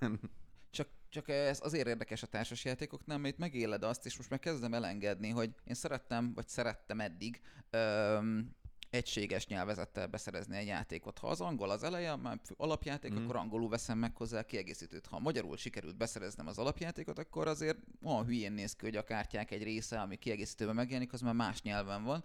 Csak, 0.69 0.87
csak 1.09 1.29
ez 1.29 1.59
azért 1.63 1.87
érdekes 1.87 2.23
a 2.23 2.27
társasjátékoknál, 2.27 3.17
mert 3.17 3.33
itt 3.33 3.39
megéled 3.39 3.83
azt, 3.83 4.05
és 4.05 4.17
most 4.17 4.29
már 4.29 4.39
kezdem 4.39 4.73
elengedni, 4.73 5.29
hogy 5.29 5.55
én 5.63 5.75
szerettem, 5.75 6.33
vagy 6.33 6.47
szerettem 6.47 6.99
eddig 6.99 7.41
öm, 7.69 8.55
egységes 8.89 9.47
nyelvezettel 9.47 10.07
beszerezni 10.07 10.57
egy 10.57 10.67
játékot. 10.67 11.17
Ha 11.17 11.27
az 11.27 11.41
angol 11.41 11.69
az 11.69 11.83
eleje, 11.83 12.15
már 12.15 12.39
alapjáték, 12.57 13.13
mm. 13.13 13.23
akkor 13.23 13.35
angolul 13.35 13.69
veszem 13.69 13.97
meg 13.97 14.15
hozzá 14.15 14.39
a 14.39 14.43
kiegészítőt. 14.43 15.05
Ha 15.05 15.19
magyarul 15.19 15.57
sikerült 15.57 15.97
beszereznem 15.97 16.47
az 16.47 16.57
alapjátékot, 16.57 17.19
akkor 17.19 17.47
azért 17.47 17.77
olyan 18.03 18.25
hülyén 18.25 18.51
néz 18.51 18.75
ki, 18.75 18.85
hogy 18.85 18.95
a 18.95 19.03
kártyák 19.03 19.51
egy 19.51 19.63
része, 19.63 19.99
ami 19.99 20.15
kiegészítőben 20.15 20.75
megjelenik, 20.75 21.13
az 21.13 21.21
már 21.21 21.33
más 21.33 21.61
nyelven 21.61 22.03
van. 22.03 22.23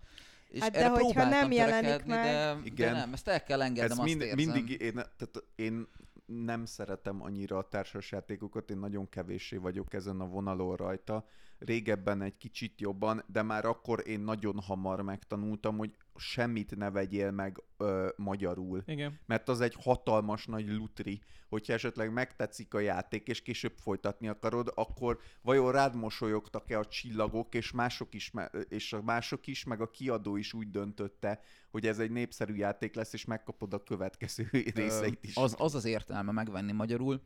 És 0.48 0.60
Hát 0.60 0.70
de 0.70 0.78
erre 0.78 0.88
hogyha 0.88 1.04
próbáltam 1.06 1.38
nem 1.38 1.50
jelenik 1.52 2.04
meg- 2.04 2.24
De, 2.24 2.60
Igen. 2.64 2.92
de 2.92 2.98
nem, 2.98 3.12
ezt 3.12 3.28
el 3.28 3.42
kell 3.42 3.62
engednem, 3.62 3.90
Ez 3.90 3.98
azt 3.98 4.06
mind, 4.08 4.20
érzem. 4.20 4.36
mindig, 4.36 4.80
én, 4.80 4.92
tehát 4.92 5.44
én 5.54 5.86
nem 6.26 6.64
szeretem 6.64 7.22
annyira 7.22 7.58
a 7.58 7.68
társasjátékokat, 7.68 8.70
én 8.70 8.78
nagyon 8.78 9.08
kevéssé 9.08 9.56
vagyok 9.56 9.94
ezen 9.94 10.20
a 10.20 10.26
vonalon 10.26 10.76
rajta. 10.76 11.26
Régebben 11.64 12.22
egy 12.22 12.36
kicsit 12.36 12.80
jobban, 12.80 13.24
de 13.26 13.42
már 13.42 13.64
akkor 13.64 14.02
én 14.06 14.20
nagyon 14.20 14.60
hamar 14.60 15.02
megtanultam, 15.02 15.76
hogy 15.76 15.96
semmit 16.16 16.76
ne 16.76 16.90
vegyél 16.90 17.30
meg 17.30 17.62
ö, 17.76 18.08
magyarul. 18.16 18.82
Igen. 18.86 19.20
Mert 19.26 19.48
az 19.48 19.60
egy 19.60 19.74
hatalmas 19.78 20.46
nagy 20.46 20.68
lutri, 20.68 21.22
hogyha 21.48 21.72
esetleg 21.72 22.12
megtetszik 22.12 22.74
a 22.74 22.80
játék, 22.80 23.26
és 23.28 23.42
később 23.42 23.76
folytatni 23.76 24.28
akarod, 24.28 24.72
akkor 24.74 25.18
vajon 25.42 25.72
rád 25.72 25.96
mosolyogtak-e 25.96 26.78
a 26.78 26.86
csillagok, 26.86 27.54
és 27.54 27.70
mások 27.70 28.14
is, 28.14 28.32
és 28.68 28.92
a 28.92 29.02
mások 29.02 29.46
is, 29.46 29.64
meg 29.64 29.80
a 29.80 29.90
kiadó 29.90 30.36
is 30.36 30.52
úgy 30.52 30.70
döntötte, 30.70 31.40
hogy 31.70 31.86
ez 31.86 31.98
egy 31.98 32.10
népszerű 32.10 32.54
játék 32.54 32.94
lesz, 32.94 33.12
és 33.12 33.24
megkapod 33.24 33.74
a 33.74 33.82
következő 33.82 34.48
részeit 34.74 35.24
is. 35.24 35.36
Az, 35.36 35.54
az 35.58 35.74
az 35.74 35.84
értelme 35.84 36.32
megvenni 36.32 36.72
magyarul, 36.72 37.22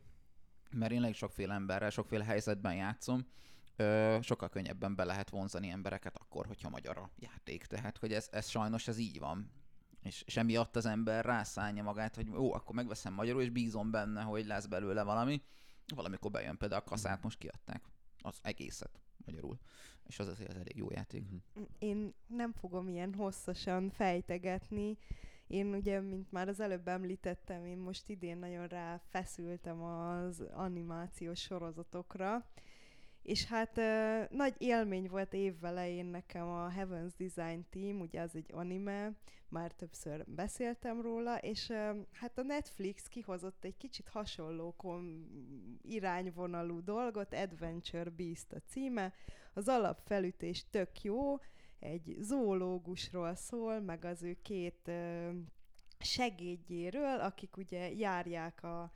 mert 0.70 0.93
én 0.93 1.03
elég 1.03 1.14
sokféle 1.14 1.55
emberrel, 1.55 1.91
sokféle 1.91 2.24
helyzetben 2.24 2.74
játszom, 2.74 3.26
ö, 3.76 4.18
sokkal 4.22 4.48
könnyebben 4.48 4.94
be 4.94 5.04
lehet 5.04 5.30
vonzani 5.30 5.68
embereket 5.68 6.16
akkor, 6.16 6.46
hogyha 6.46 6.68
magyar 6.68 6.98
a 6.98 7.10
játék. 7.18 7.66
Tehát, 7.66 7.98
hogy 7.98 8.12
ez, 8.12 8.28
ez 8.30 8.48
sajnos 8.48 8.88
ez 8.88 8.98
így 8.98 9.18
van. 9.18 9.50
És, 10.02 10.22
és 10.26 10.36
emiatt 10.36 10.76
az 10.76 10.86
ember 10.86 11.24
rászállja 11.24 11.82
magát, 11.82 12.14
hogy 12.14 12.28
ó, 12.36 12.52
akkor 12.52 12.74
megveszem 12.74 13.14
magyarul, 13.14 13.42
és 13.42 13.50
bízom 13.50 13.90
benne, 13.90 14.22
hogy 14.22 14.46
lesz 14.46 14.66
belőle 14.66 15.02
valami. 15.02 15.42
Valamikor 15.94 16.30
bejön 16.30 16.56
például 16.56 16.80
a 16.80 16.90
kaszát, 16.90 17.22
most 17.22 17.38
kiadták 17.38 17.82
az 18.22 18.38
egészet 18.42 19.00
magyarul. 19.24 19.58
És 20.06 20.18
az 20.18 20.28
azért 20.28 20.54
elég 20.54 20.76
jó 20.76 20.90
játék. 20.90 21.22
Mhm. 21.28 21.62
Én 21.78 22.14
nem 22.26 22.52
fogom 22.52 22.88
ilyen 22.88 23.14
hosszasan 23.14 23.90
fejtegetni. 23.90 24.98
Én 25.46 25.74
ugye, 25.74 26.00
mint 26.00 26.32
már 26.32 26.48
az 26.48 26.60
előbb 26.60 26.88
említettem, 26.88 27.64
én 27.64 27.78
most 27.78 28.08
idén 28.08 28.38
nagyon 28.38 28.66
ráfeszültem 28.66 29.82
az 29.82 30.40
animációs 30.40 31.40
sorozatokra, 31.40 32.50
és 33.26 33.44
hát 33.44 33.78
ö, 33.78 34.22
nagy 34.30 34.54
élmény 34.58 35.08
volt 35.08 35.32
évelején 35.32 36.06
nekem 36.06 36.48
a 36.48 36.70
Heaven's 36.70 37.12
Design 37.16 37.66
Team, 37.70 38.00
ugye 38.00 38.20
az 38.20 38.34
egy 38.34 38.50
anime, 38.52 39.12
már 39.48 39.72
többször 39.72 40.24
beszéltem 40.26 41.00
róla, 41.00 41.38
és 41.38 41.68
ö, 41.68 41.90
hát 42.12 42.38
a 42.38 42.42
Netflix 42.42 43.08
kihozott 43.08 43.64
egy 43.64 43.76
kicsit 43.76 44.08
hasonló 44.08 44.74
kom- 44.76 45.26
irányvonalú 45.82 46.82
dolgot, 46.82 47.34
Adventure 47.34 48.10
Beast 48.10 48.52
a 48.52 48.60
címe, 48.66 49.12
az 49.54 49.68
alapfelütés 49.68 50.66
tök 50.70 51.02
jó, 51.02 51.38
egy 51.78 52.16
zoológusról 52.20 53.34
szól, 53.34 53.80
meg 53.80 54.04
az 54.04 54.22
ő 54.22 54.36
két 54.42 54.88
ö, 54.88 55.30
segédjéről, 55.98 57.20
akik 57.20 57.56
ugye 57.56 57.92
járják 57.92 58.62
a, 58.62 58.90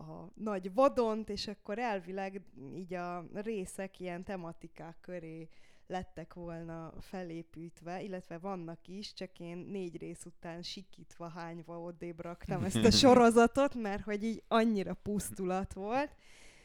a 0.00 0.30
nagy 0.34 0.74
vadont, 0.74 1.28
és 1.28 1.48
akkor 1.48 1.78
elvileg 1.78 2.42
így 2.74 2.94
a 2.94 3.24
részek 3.32 4.00
ilyen 4.00 4.24
tematikák 4.24 4.96
köré 5.00 5.48
lettek 5.86 6.34
volna 6.34 6.92
felépítve, 7.00 8.02
illetve 8.02 8.38
vannak 8.38 8.88
is, 8.88 9.12
csak 9.12 9.40
én 9.40 9.56
négy 9.56 9.96
rész 9.96 10.24
után 10.24 10.62
sikítva, 10.62 11.28
hányva 11.28 11.80
odébb 11.80 12.20
raktam 12.20 12.64
ezt 12.64 12.84
a 12.84 12.90
sorozatot, 13.02 13.74
mert 13.74 14.02
hogy 14.02 14.24
így 14.24 14.42
annyira 14.48 14.94
pusztulat 14.94 15.72
volt. 15.72 16.14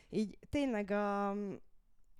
Így 0.09 0.37
tényleg 0.49 0.91
a, 0.91 1.29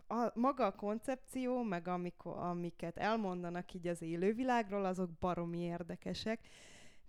a 0.07 0.31
maga 0.33 0.65
a 0.65 0.75
koncepció, 0.75 1.63
meg 1.63 1.87
amikor, 1.87 2.37
amiket 2.37 2.97
elmondanak 2.97 3.73
így 3.73 3.87
az 3.87 4.01
élővilágról, 4.01 4.85
azok 4.85 5.09
baromi 5.19 5.59
érdekesek, 5.59 6.39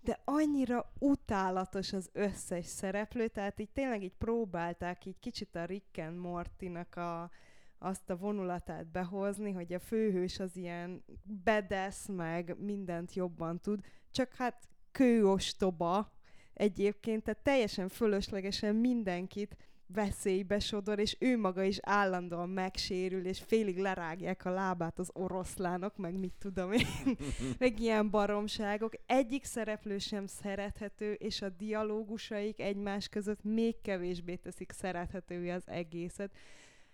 de 0.07 0.21
annyira 0.23 0.91
utálatos 0.99 1.93
az 1.93 2.09
összes 2.13 2.65
szereplő, 2.65 3.27
tehát 3.27 3.59
így 3.59 3.69
tényleg 3.69 4.03
így 4.03 4.15
próbálták 4.17 5.05
így 5.05 5.19
kicsit 5.19 5.55
a 5.55 5.65
Rick 5.65 5.97
and 5.97 6.17
Morty-nak 6.17 6.95
a, 6.95 7.31
azt 7.79 8.09
a 8.09 8.17
vonulatát 8.17 8.87
behozni, 8.87 9.51
hogy 9.51 9.73
a 9.73 9.79
főhős 9.79 10.39
az 10.39 10.55
ilyen 10.55 11.03
bedesz, 11.43 12.07
meg 12.07 12.55
mindent 12.59 13.13
jobban 13.13 13.59
tud, 13.59 13.85
csak 14.11 14.33
hát 14.33 14.67
kőostoba 14.91 16.11
egyébként, 16.53 17.23
tehát 17.23 17.43
teljesen 17.43 17.89
fölöslegesen 17.89 18.75
mindenkit 18.75 19.57
veszélybe 19.87 20.59
sodor, 20.59 20.99
és 20.99 21.15
ő 21.19 21.37
maga 21.37 21.63
is 21.63 21.77
állandóan 21.81 22.49
megsérül, 22.49 23.25
és 23.25 23.41
félig 23.45 23.77
lerágják 23.77 24.45
a 24.45 24.49
lábát 24.49 24.99
az 24.99 25.09
oroszlánok, 25.13 25.97
meg 25.97 26.19
mit 26.19 26.33
tudom 26.39 26.71
én, 26.71 27.17
meg 27.59 27.79
ilyen 27.79 28.09
baromságok. 28.09 28.93
Egyik 29.05 29.43
szereplő 29.43 29.97
sem 29.97 30.27
szerethető, 30.27 31.13
és 31.13 31.41
a 31.41 31.49
dialógusaik 31.49 32.59
egymás 32.59 33.07
között 33.07 33.43
még 33.43 33.81
kevésbé 33.81 34.35
teszik 34.35 34.71
szerethetővé 34.71 35.49
az 35.49 35.67
egészet. 35.67 36.31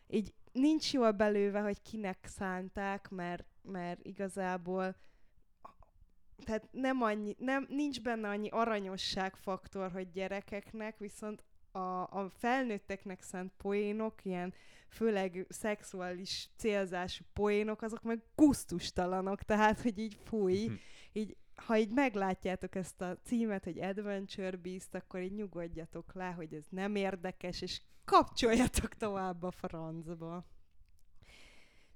Így 0.07 0.33
nincs 0.51 0.93
jól 0.93 1.11
belőve, 1.11 1.59
hogy 1.59 1.81
kinek 1.81 2.25
szánták, 2.37 3.09
mert, 3.09 3.45
mert 3.61 4.05
igazából 4.05 4.95
tehát 6.45 6.67
nem 6.71 7.01
annyi, 7.01 7.35
nem, 7.39 7.65
nincs 7.69 8.01
benne 8.01 8.29
annyi 8.29 8.49
aranyosság 8.49 9.35
faktor, 9.35 9.91
hogy 9.91 10.11
gyerekeknek, 10.11 10.97
viszont 10.97 11.43
a, 11.75 12.01
a 12.03 12.31
felnőtteknek 12.37 13.21
szánt 13.21 13.51
poénok, 13.57 14.25
ilyen 14.25 14.53
főleg 14.89 15.45
szexuális 15.49 16.49
célzású 16.57 17.23
poénok, 17.33 17.81
azok 17.81 18.01
meg 18.01 18.21
gusztustalanok, 18.35 19.43
tehát, 19.43 19.81
hogy 19.81 19.97
így 19.97 20.17
fúj, 20.23 20.65
Hm. 20.65 20.73
így 21.11 21.37
ha 21.55 21.77
így 21.77 21.91
meglátjátok 21.91 22.75
ezt 22.75 23.01
a 23.01 23.17
címet, 23.23 23.63
hogy 23.63 23.79
Adventure 23.79 24.57
Beast, 24.57 24.95
akkor 24.95 25.21
így 25.21 25.33
nyugodjatok 25.33 26.13
le, 26.13 26.31
hogy 26.31 26.53
ez 26.53 26.65
nem 26.69 26.95
érdekes, 26.95 27.61
és 27.61 27.81
kapcsoljatok 28.05 28.93
tovább 28.93 29.43
a 29.43 29.51
francba. 29.51 30.45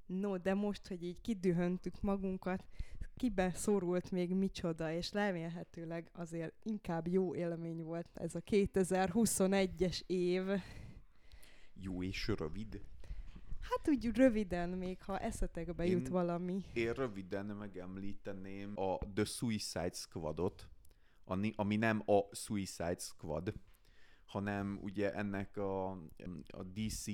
No, 0.06 0.38
de 0.38 0.54
most, 0.54 0.88
hogy 0.88 1.04
így 1.04 1.22
kidühöntük 1.22 2.02
magunkat, 2.02 2.64
kibe 3.18 3.52
szorult 3.54 4.12
még 4.12 4.34
micsoda, 4.34 4.92
és 4.92 5.12
remélhetőleg 5.12 6.10
azért 6.14 6.54
inkább 6.64 7.08
jó 7.08 7.36
élmény 7.36 7.84
volt 7.84 8.10
ez 8.14 8.36
a 8.36 8.42
2021-es 8.42 10.02
év. 10.06 10.44
Jó 11.74 12.04
és 12.04 12.28
rövid. 12.28 12.82
Hát 13.60 13.90
úgy 13.90 14.06
röviden 14.16 14.70
még, 14.70 15.02
ha 15.02 15.20
eszetekbe 15.20 15.86
Én- 15.86 15.92
jut 15.92 16.08
valami. 16.08 16.64
Én 16.74 16.94
röviden 16.94 17.46
megemlíteném 17.46 18.72
a 18.76 18.98
The 19.14 19.24
Suicide 19.26 19.94
Squadot, 19.94 20.70
ami, 21.56 21.76
nem 21.76 22.04
a 22.06 22.36
Suicide 22.36 23.00
Squad, 23.00 23.54
hanem 24.26 24.80
ugye 24.82 25.14
ennek 25.14 25.58
a, 25.58 25.92
a 26.48 26.64
DC 26.74 27.06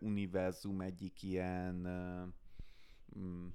univerzum 0.00 0.80
egyik 0.80 1.22
ilyen 1.22 1.74
mm, 3.18 3.46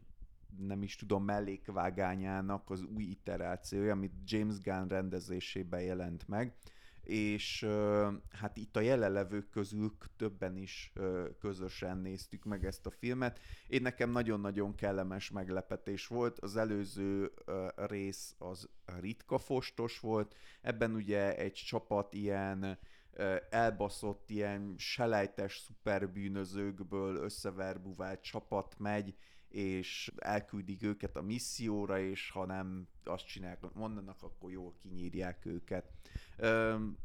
nem 0.58 0.84
is 0.84 0.96
tudom, 0.96 1.24
mellékvágányának 1.24 2.70
az 2.70 2.84
új 2.84 3.04
iterációja, 3.04 3.92
amit 3.92 4.14
James 4.26 4.60
Gunn 4.60 4.88
rendezésében 4.88 5.82
jelent 5.82 6.28
meg, 6.28 6.56
és 7.02 7.66
hát 8.32 8.58
itt 8.58 8.76
a 8.76 8.80
jelenlevők 8.80 9.50
közül 9.50 9.98
többen 10.18 10.58
is 10.58 10.94
közösen 11.40 11.98
néztük 11.98 12.44
meg 12.44 12.66
ezt 12.66 12.86
a 12.86 12.92
filmet. 12.92 13.40
Én 13.68 13.82
nekem 13.82 14.10
nagyon-nagyon 14.10 14.76
kellemes 14.76 15.30
meglepetés 15.30 16.08
volt. 16.08 16.40
Az 16.40 16.58
előző 16.58 17.32
rész 17.76 18.36
az 18.38 18.70
ritka 19.00 19.38
fostos 19.38 20.00
volt. 20.00 20.36
Ebben 20.62 20.94
ugye 20.94 21.38
egy 21.38 21.54
csapat 21.54 22.14
ilyen 22.14 22.80
elbaszott, 23.50 24.30
ilyen 24.30 24.76
selejtes 24.78 25.58
szuperbűnözőkből 25.58 27.16
összeverbuvált 27.16 28.22
csapat 28.22 28.76
megy, 28.78 29.16
és 29.52 30.12
elküldik 30.18 30.84
őket 30.84 31.16
a 31.16 31.22
misszióra, 31.22 32.00
és 32.00 32.30
ha 32.30 32.46
nem 32.46 32.88
azt 33.04 33.26
csinálják, 33.26 33.74
mondanak, 33.74 34.24
akkor 34.24 34.52
jól 34.52 34.74
kinyírják 34.82 35.46
őket. 35.46 35.86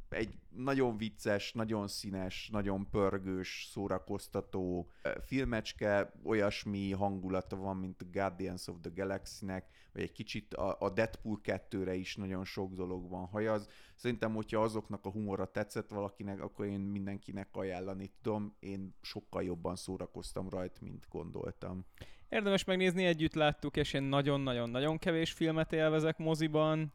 Egy 0.08 0.38
nagyon 0.48 0.96
vicces, 0.96 1.52
nagyon 1.52 1.88
színes, 1.88 2.48
nagyon 2.52 2.90
pörgős, 2.90 3.68
szórakoztató 3.70 4.90
filmecske, 5.20 6.12
olyasmi 6.24 6.92
hangulata 6.92 7.56
van, 7.56 7.76
mint 7.76 8.02
a 8.02 8.06
Guardians 8.12 8.66
of 8.66 8.76
the 8.80 8.90
Galaxy-nek, 8.94 9.68
vagy 9.92 10.02
egy 10.02 10.12
kicsit 10.12 10.54
a, 10.54 10.90
Deadpool 10.90 11.40
2-re 11.42 11.94
is 11.94 12.16
nagyon 12.16 12.44
sok 12.44 12.72
dolog 12.72 13.08
van 13.08 13.26
hajaz. 13.26 13.68
Szerintem, 13.94 14.34
hogyha 14.34 14.62
azoknak 14.62 15.04
a 15.04 15.10
humora 15.10 15.50
tetszett 15.50 15.88
valakinek, 15.88 16.40
akkor 16.40 16.66
én 16.66 16.80
mindenkinek 16.80 17.48
ajánlani 17.52 18.12
tudom. 18.22 18.56
Én 18.58 18.94
sokkal 19.00 19.42
jobban 19.42 19.76
szórakoztam 19.76 20.48
rajta, 20.48 20.78
mint 20.80 21.06
gondoltam. 21.08 21.84
Érdemes 22.28 22.64
megnézni, 22.64 23.04
együtt 23.04 23.34
láttuk, 23.34 23.76
és 23.76 23.92
én 23.92 24.02
nagyon-nagyon-nagyon 24.02 24.98
kevés 24.98 25.32
filmet 25.32 25.72
élvezek 25.72 26.18
moziban. 26.18 26.92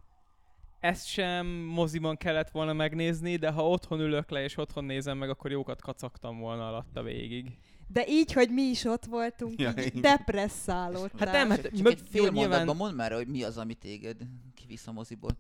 Ezt 0.80 1.08
sem 1.08 1.48
moziban 1.48 2.18
kellett 2.18 2.50
volna 2.50 2.74
megnézni, 2.74 3.36
de 3.36 3.50
ha 3.52 3.68
otthon 3.70 4.00
ülök 4.00 4.30
le 4.30 4.44
és 4.44 4.58
otthon 4.58 4.84
nézem 4.84 5.18
meg, 5.18 5.30
akkor 5.30 5.52
jókat 5.52 5.82
kacagtam 5.82 6.40
volna 6.40 6.68
alatta 6.68 7.04
végig. 7.04 7.58
De 7.88 8.04
így, 8.08 8.34
hogy 8.34 8.50
mi 8.50 8.62
is 8.62 8.84
ott 8.86 9.06
voltunk, 9.06 9.60
Ja, 9.60 9.70
így 9.70 9.86
igen. 9.86 10.02
depresszálódtál. 10.02 11.28
Hát 11.28 11.32
nem, 11.32 11.50
hát 11.50 11.62
Csak 11.62 11.82
mög- 11.82 12.00
egy 12.00 12.08
fél 12.10 12.24
jó, 12.24 12.32
nyilván 12.32 12.76
mondd 12.76 12.96
már, 12.96 13.12
hogy 13.12 13.28
mi 13.28 13.44
az, 13.44 13.58
ami 13.58 13.74
téged 13.74 14.18
kivisz 14.56 14.88
a 14.88 14.92
moziból. 14.92 15.32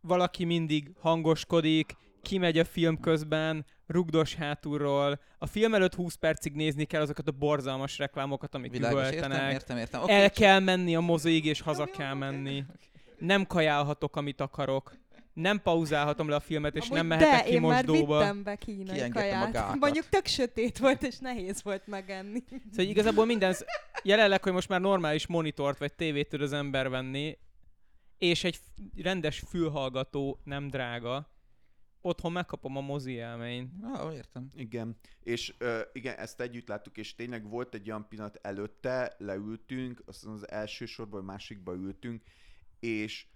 valaki 0.00 0.44
mindig 0.44 0.90
hangoskodik, 1.00 1.96
kimegy 2.24 2.58
a 2.58 2.64
film 2.64 3.00
közben, 3.00 3.64
rugdos 3.86 4.34
hátulról. 4.34 5.20
A 5.38 5.46
film 5.46 5.74
előtt 5.74 5.94
20 5.94 6.14
percig 6.14 6.52
nézni 6.54 6.84
kell 6.84 7.00
azokat 7.00 7.28
a 7.28 7.32
borzalmas 7.32 7.98
reklámokat, 7.98 8.54
amik 8.54 8.70
Világos, 8.72 9.00
értem, 9.04 9.18
üvöltenek. 9.18 9.52
értem, 9.52 9.76
értem. 9.76 10.02
Okay, 10.02 10.14
El 10.14 10.22
csak- 10.28 10.34
kell 10.34 10.58
menni 10.60 10.96
a 10.96 11.00
moziig, 11.00 11.44
és 11.44 11.60
haza 11.60 11.84
jó, 11.86 11.92
kell 11.92 12.14
menni. 12.14 12.64
Nem 13.18 13.46
kajálhatok, 13.46 14.16
amit 14.16 14.40
akarok. 14.40 14.94
Nem 15.32 15.62
pauzálhatom 15.62 16.28
le 16.28 16.34
a 16.34 16.40
filmet, 16.40 16.74
és 16.76 16.82
Amúgy 16.82 16.96
nem 16.96 17.06
mehetek 17.06 17.30
de, 17.30 17.42
ki 17.42 17.52
én 17.54 17.60
már 17.60 17.86
mosdóba. 17.86 18.18
vittem 18.18 18.42
be 18.42 18.56
kínai 18.56 19.08
kaját. 19.08 19.74
Mondjuk 19.80 20.08
tök 20.08 20.26
sötét 20.26 20.78
volt, 20.78 21.02
és 21.02 21.18
nehéz 21.18 21.62
volt 21.62 21.86
megenni. 21.86 22.42
Szóval 22.70 22.86
igazából 22.86 23.24
minden, 23.24 23.52
sz- 23.52 23.64
jelenleg, 24.02 24.42
hogy 24.42 24.52
most 24.52 24.68
már 24.68 24.80
normális 24.80 25.26
monitort 25.26 25.78
vagy 25.78 25.92
tévét 25.92 26.28
tud 26.28 26.40
az 26.40 26.52
ember 26.52 26.88
venni, 26.88 27.38
és 28.18 28.44
egy 28.44 28.58
rendes 28.96 29.42
fülhallgató 29.48 30.40
nem 30.44 30.68
drága, 30.68 31.33
otthon 32.04 32.32
megkapom 32.32 32.76
a 32.76 32.80
mozi 32.80 33.12
élményt. 33.12 33.72
Ah, 33.82 34.14
értem. 34.14 34.50
Igen, 34.54 34.96
és 35.22 35.54
uh, 35.60 35.80
igen, 35.92 36.16
ezt 36.16 36.40
együtt 36.40 36.68
láttuk, 36.68 36.96
és 36.96 37.14
tényleg 37.14 37.48
volt 37.48 37.74
egy 37.74 37.88
olyan 37.88 38.08
pillanat 38.08 38.38
előtte, 38.42 39.14
leültünk, 39.18 40.02
aztán 40.06 40.32
az 40.32 40.50
első 40.50 40.86
sorban, 40.86 41.18
vagy 41.18 41.28
másikba 41.28 41.74
ültünk, 41.74 42.22
és 42.80 43.26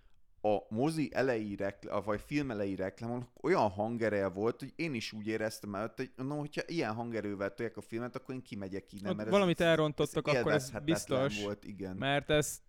a 0.41 0.59
mozi 0.69 1.09
elejé 1.12 1.55
reklám, 1.55 2.03
vagy 2.05 2.21
film 2.21 2.51
elejé 2.51 2.75
reklámon 2.75 3.29
olyan 3.43 3.69
hangereje 3.69 4.29
volt, 4.29 4.61
hogy 4.61 4.73
én 4.77 4.95
is 4.95 5.12
úgy 5.12 5.27
éreztem 5.27 5.75
el, 5.75 5.93
hogy 5.97 6.11
no, 6.16 6.39
hogyha 6.39 6.62
ilyen 6.66 6.95
hangerővel 6.95 7.55
tolják 7.55 7.77
a 7.77 7.81
filmet, 7.81 8.16
akkor 8.16 8.35
én 8.35 8.43
kimegyek 8.43 8.93
innen. 8.93 9.11
Ott 9.11 9.16
mert 9.16 9.31
valamit 9.31 9.61
elrontottak, 9.61 10.27
akkor 10.27 10.53
ez 10.53 10.73
biztos. 10.85 11.43
volt, 11.43 11.64
igen. 11.64 11.97
Mert 11.97 12.31
ez 12.31 12.61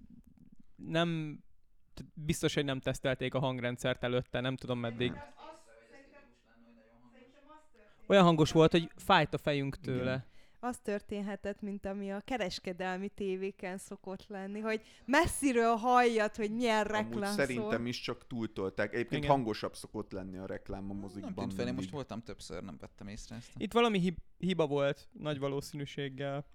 nem, 0.75 1.39
biztos, 2.13 2.53
hogy 2.53 2.65
nem 2.65 2.79
tesztelték 2.79 3.33
a 3.33 3.39
hangrendszert 3.39 4.03
előtte, 4.03 4.39
nem 4.39 4.55
tudom 4.55 4.79
meddig. 4.79 5.13
Olyan 8.09 8.23
hangos 8.23 8.51
volt, 8.51 8.71
hogy 8.71 8.91
fájt 8.95 9.33
a 9.33 9.37
fejünk 9.37 9.79
tőle. 9.79 10.01
Igen. 10.01 10.23
Az 10.61 10.79
történhetett, 10.79 11.61
mint 11.61 11.85
ami 11.85 12.11
a 12.11 12.21
kereskedelmi 12.21 13.09
tévéken 13.09 13.77
szokott 13.77 14.27
lenni, 14.27 14.59
hogy 14.59 14.81
messziről 15.05 15.75
halljad, 15.75 16.35
hogy 16.35 16.51
milyen 16.51 16.85
Amúgy 16.87 16.91
reklám 16.91 17.33
szerintem 17.35 17.77
szól. 17.77 17.87
is 17.87 17.99
csak 18.01 18.27
túltolták. 18.27 18.93
Egyébként 18.93 19.23
Igen. 19.23 19.35
hangosabb 19.35 19.75
szokott 19.75 20.11
lenni 20.11 20.37
a 20.37 20.45
reklám 20.45 20.89
a 20.89 20.93
mozikban. 20.93 21.33
Nem 21.35 21.47
tűnt 21.47 21.61
fel, 21.61 21.73
most 21.73 21.89
voltam 21.89 22.21
többször, 22.21 22.63
nem 22.63 22.77
vettem 22.79 23.07
észre 23.07 23.35
ezt. 23.35 23.51
Itt 23.57 23.73
valami 23.73 23.99
hib- 23.99 24.21
hiba 24.37 24.67
volt, 24.67 25.07
nagy 25.11 25.39
valószínűséggel. 25.39 26.45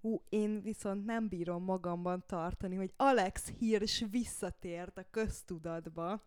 Hú, 0.00 0.22
én 0.28 0.62
viszont 0.62 1.04
nem 1.04 1.28
bírom 1.28 1.64
magamban 1.64 2.24
tartani, 2.26 2.74
hogy 2.76 2.92
Alex 2.96 3.52
Hirsch 3.58 4.10
visszatért 4.10 4.98
a 4.98 5.04
köztudatba. 5.10 6.22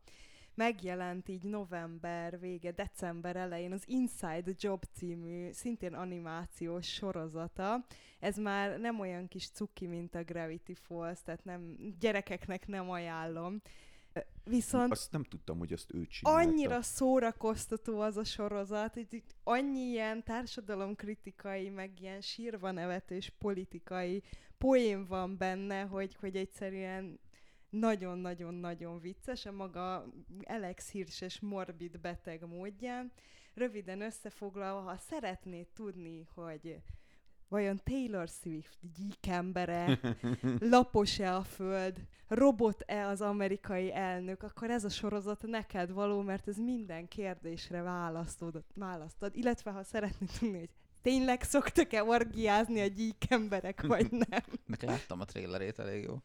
Megjelent 0.57 1.29
így 1.29 1.43
november 1.43 2.39
vége, 2.39 2.71
december 2.71 3.35
elején 3.35 3.71
az 3.71 3.83
Inside 3.85 4.51
Job 4.59 4.83
című, 4.93 5.51
szintén 5.51 5.93
animációs 5.93 6.93
sorozata. 6.93 7.85
Ez 8.19 8.37
már 8.37 8.79
nem 8.79 8.99
olyan 8.99 9.27
kis 9.27 9.49
cuki, 9.49 9.87
mint 9.87 10.15
a 10.15 10.23
Gravity 10.23 10.73
Falls, 10.73 11.21
tehát 11.23 11.43
nem, 11.43 11.75
gyerekeknek 11.99 12.67
nem 12.67 12.89
ajánlom. 12.89 13.61
Viszont 14.43 14.91
Azt 14.91 15.11
nem 15.11 15.23
tudtam, 15.23 15.57
hogy 15.57 15.73
azt 15.73 15.93
ő 15.93 16.05
csinálta. 16.05 16.39
annyira 16.39 16.81
szórakoztató 16.81 17.99
az 17.99 18.17
a 18.17 18.23
sorozat, 18.23 18.93
hogy 18.93 19.23
annyi 19.43 19.79
ilyen 19.79 20.23
társadalomkritikai, 20.23 21.69
meg 21.69 21.91
ilyen 22.01 22.21
sírva 22.21 22.71
nevetős 22.71 23.31
politikai 23.37 24.23
poén 24.57 25.05
van 25.05 25.37
benne, 25.37 25.81
hogy, 25.81 26.15
hogy 26.19 26.35
egyszerűen 26.35 27.19
nagyon-nagyon-nagyon 27.69 28.99
vicces 28.99 29.45
a 29.45 29.51
maga 29.51 30.05
Alex 30.43 30.91
Hirsch 30.91 31.41
morbid 31.41 31.99
beteg 31.99 32.45
módján. 32.47 33.11
Röviden 33.53 34.01
összefoglalva, 34.01 34.81
ha 34.81 34.97
szeretnéd 34.97 35.67
tudni, 35.67 36.27
hogy 36.33 36.81
vajon 37.47 37.81
Taylor 37.83 38.27
Swift 38.27 38.77
gyíkembere, 38.95 39.99
lapos-e 40.59 41.35
a 41.35 41.43
föld, 41.43 42.07
robot-e 42.27 43.07
az 43.07 43.21
amerikai 43.21 43.93
elnök, 43.93 44.43
akkor 44.43 44.69
ez 44.69 44.83
a 44.83 44.89
sorozat 44.89 45.41
neked 45.41 45.91
való, 45.91 46.21
mert 46.21 46.47
ez 46.47 46.57
minden 46.57 47.07
kérdésre 47.07 47.81
választod, 47.81 48.63
választod. 48.75 49.35
Illetve 49.35 49.71
ha 49.71 49.83
szeretnéd 49.83 50.29
tudni, 50.39 50.57
hogy 50.57 50.69
tényleg 51.07 51.41
szoktak-e 51.41 52.03
orgiázni 52.03 52.81
a 52.81 52.85
gyík 52.87 53.23
emberek, 53.29 53.81
vagy 53.81 54.11
nem. 54.11 54.41
Nekem 54.65 54.89
láttam 54.89 55.19
a 55.19 55.25
trailerét, 55.25 55.79
elég 55.79 56.03
jó. 56.03 56.21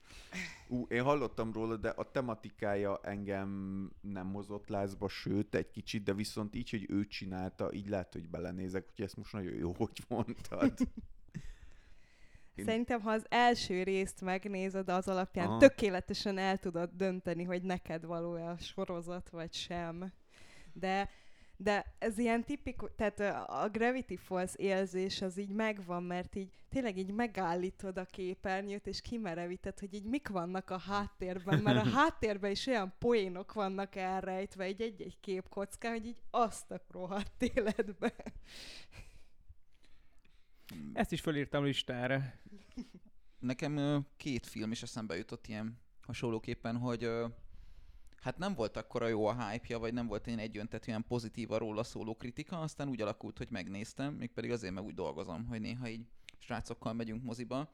Ú, 0.68 0.86
én 0.88 1.02
hallottam 1.02 1.52
róla, 1.52 1.76
de 1.76 1.88
a 1.88 2.10
tematikája 2.10 3.00
engem 3.02 3.90
nem 4.00 4.32
hozott 4.32 4.68
lázba, 4.68 5.08
sőt, 5.08 5.54
egy 5.54 5.70
kicsit, 5.70 6.02
de 6.02 6.14
viszont 6.14 6.54
így, 6.54 6.70
hogy 6.70 6.86
ő 6.88 7.06
csinálta, 7.06 7.72
így 7.72 7.88
lehet, 7.88 8.12
hogy 8.12 8.28
belenézek, 8.28 8.86
úgyhogy 8.90 9.04
ezt 9.04 9.16
most 9.16 9.32
nagyon 9.32 9.54
jó, 9.54 9.72
hogy 9.76 10.04
mondtad. 10.08 10.72
Én- 12.54 12.64
Szerintem, 12.64 13.00
ha 13.00 13.10
az 13.10 13.26
első 13.28 13.82
részt 13.82 14.20
megnézed, 14.20 14.88
az 14.88 15.08
alapján 15.08 15.46
Aha. 15.46 15.58
tökéletesen 15.58 16.38
el 16.38 16.58
tudod 16.58 16.90
dönteni, 16.92 17.42
hogy 17.42 17.62
neked 17.62 18.04
való-e 18.04 18.48
a 18.48 18.56
sorozat, 18.58 19.28
vagy 19.30 19.52
sem. 19.52 20.12
De, 20.72 21.08
de 21.56 21.94
ez 21.98 22.18
ilyen 22.18 22.44
tipikus, 22.44 22.90
tehát 22.96 23.20
a 23.48 23.68
Gravity 23.72 24.16
Falls 24.16 24.54
érzés 24.56 25.22
az 25.22 25.38
így 25.38 25.52
megvan, 25.52 26.02
mert 26.02 26.34
így 26.34 26.50
tényleg 26.68 26.98
így 26.98 27.12
megállítod 27.12 27.98
a 27.98 28.04
képernyőt, 28.04 28.86
és 28.86 29.00
kimerevíted, 29.00 29.78
hogy 29.78 29.94
így 29.94 30.04
mik 30.04 30.28
vannak 30.28 30.70
a 30.70 30.78
háttérben, 30.78 31.58
mert 31.58 31.86
a 31.86 31.90
háttérben 31.98 32.50
is 32.50 32.66
olyan 32.66 32.94
poénok 32.98 33.52
vannak 33.52 33.96
elrejtve, 33.96 34.68
így 34.68 34.80
egy-egy 34.80 35.20
képkocka, 35.20 35.90
hogy 35.90 36.06
így 36.06 36.22
azt 36.30 36.70
a 36.70 36.80
rohadt 36.90 37.42
életbe. 37.42 38.14
Ezt 40.92 41.12
is 41.12 41.20
fölírtam 41.20 41.64
listára. 41.64 42.22
Nekem 43.38 44.06
két 44.16 44.46
film 44.46 44.70
is 44.70 44.82
eszembe 44.82 45.16
jutott 45.16 45.46
ilyen 45.46 45.80
hasonlóképpen, 46.02 46.76
hogy 46.76 47.10
hát 48.22 48.38
nem 48.38 48.54
volt 48.54 48.76
akkora 48.76 49.08
jó 49.08 49.26
a 49.26 49.48
hype 49.48 49.76
vagy 49.76 49.92
nem 49.92 50.06
volt 50.06 50.26
ilyen 50.26 50.38
egyöntetően 50.38 51.04
pozitív 51.08 51.50
a 51.50 51.58
róla 51.58 51.82
szóló 51.82 52.14
kritika, 52.14 52.60
aztán 52.60 52.88
úgy 52.88 53.00
alakult, 53.00 53.38
hogy 53.38 53.48
megnéztem, 53.50 54.14
mégpedig 54.14 54.50
azért 54.50 54.74
meg 54.74 54.84
úgy 54.84 54.94
dolgozom, 54.94 55.46
hogy 55.46 55.60
néha 55.60 55.88
így 55.88 56.06
srácokkal 56.38 56.92
megyünk 56.92 57.22
moziba. 57.22 57.72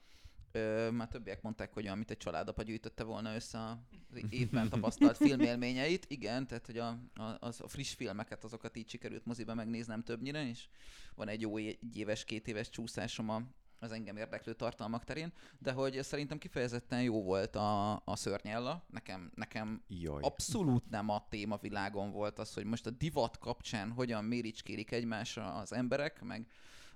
Ö, 0.53 0.91
már 0.91 1.09
többiek 1.09 1.43
mondták, 1.43 1.73
hogy 1.73 1.87
amit 1.87 2.11
egy 2.11 2.17
családapa 2.17 2.63
gyűjtötte 2.63 3.05
volna 3.05 3.35
össze 3.35 3.59
az 3.59 4.21
évben 4.31 4.69
tapasztalt 4.69 5.17
filmélményeit. 5.27 6.07
Igen, 6.09 6.47
tehát 6.47 6.67
hogy 6.67 6.79
a, 6.79 6.89
a, 7.15 7.37
az, 7.41 7.61
a 7.61 7.69
friss 7.69 7.95
filmeket, 7.95 8.45
azokat 8.45 8.77
így 8.77 8.89
sikerült 8.89 9.27
moziba 9.27 9.55
megnéznem 9.55 10.03
többnyire, 10.03 10.49
és 10.49 10.69
van 11.15 11.29
egy 11.29 11.41
jó 11.41 11.57
egy 11.57 11.97
éves, 11.97 12.25
két 12.25 12.49
éves 12.49 12.71
csúszásom 12.71 13.29
a, 13.29 13.43
az 13.81 13.93
engem 13.93 14.17
érdeklő 14.17 14.55
tartalmak 14.55 15.05
terén, 15.05 15.33
de 15.59 15.73
hogy 15.73 16.03
szerintem 16.03 16.39
kifejezetten 16.39 17.03
jó 17.03 17.23
volt 17.23 17.57
a, 17.57 17.93
a 18.05 18.17
szörnyella. 18.17 18.85
Nekem, 18.91 19.31
nekem 19.35 19.83
Jaj. 19.89 20.23
abszolút 20.23 20.91
nem 20.91 21.09
a 21.09 21.27
témavilágon 21.29 22.11
volt 22.11 22.39
az, 22.39 22.55
hogy 22.55 22.65
most 22.65 22.87
a 22.87 22.91
divat 22.91 23.39
kapcsán 23.39 23.91
hogyan 23.91 24.25
méricskérik 24.25 24.91
egymásra 24.91 25.55
az 25.55 25.73
emberek, 25.73 26.23
meg 26.23 26.47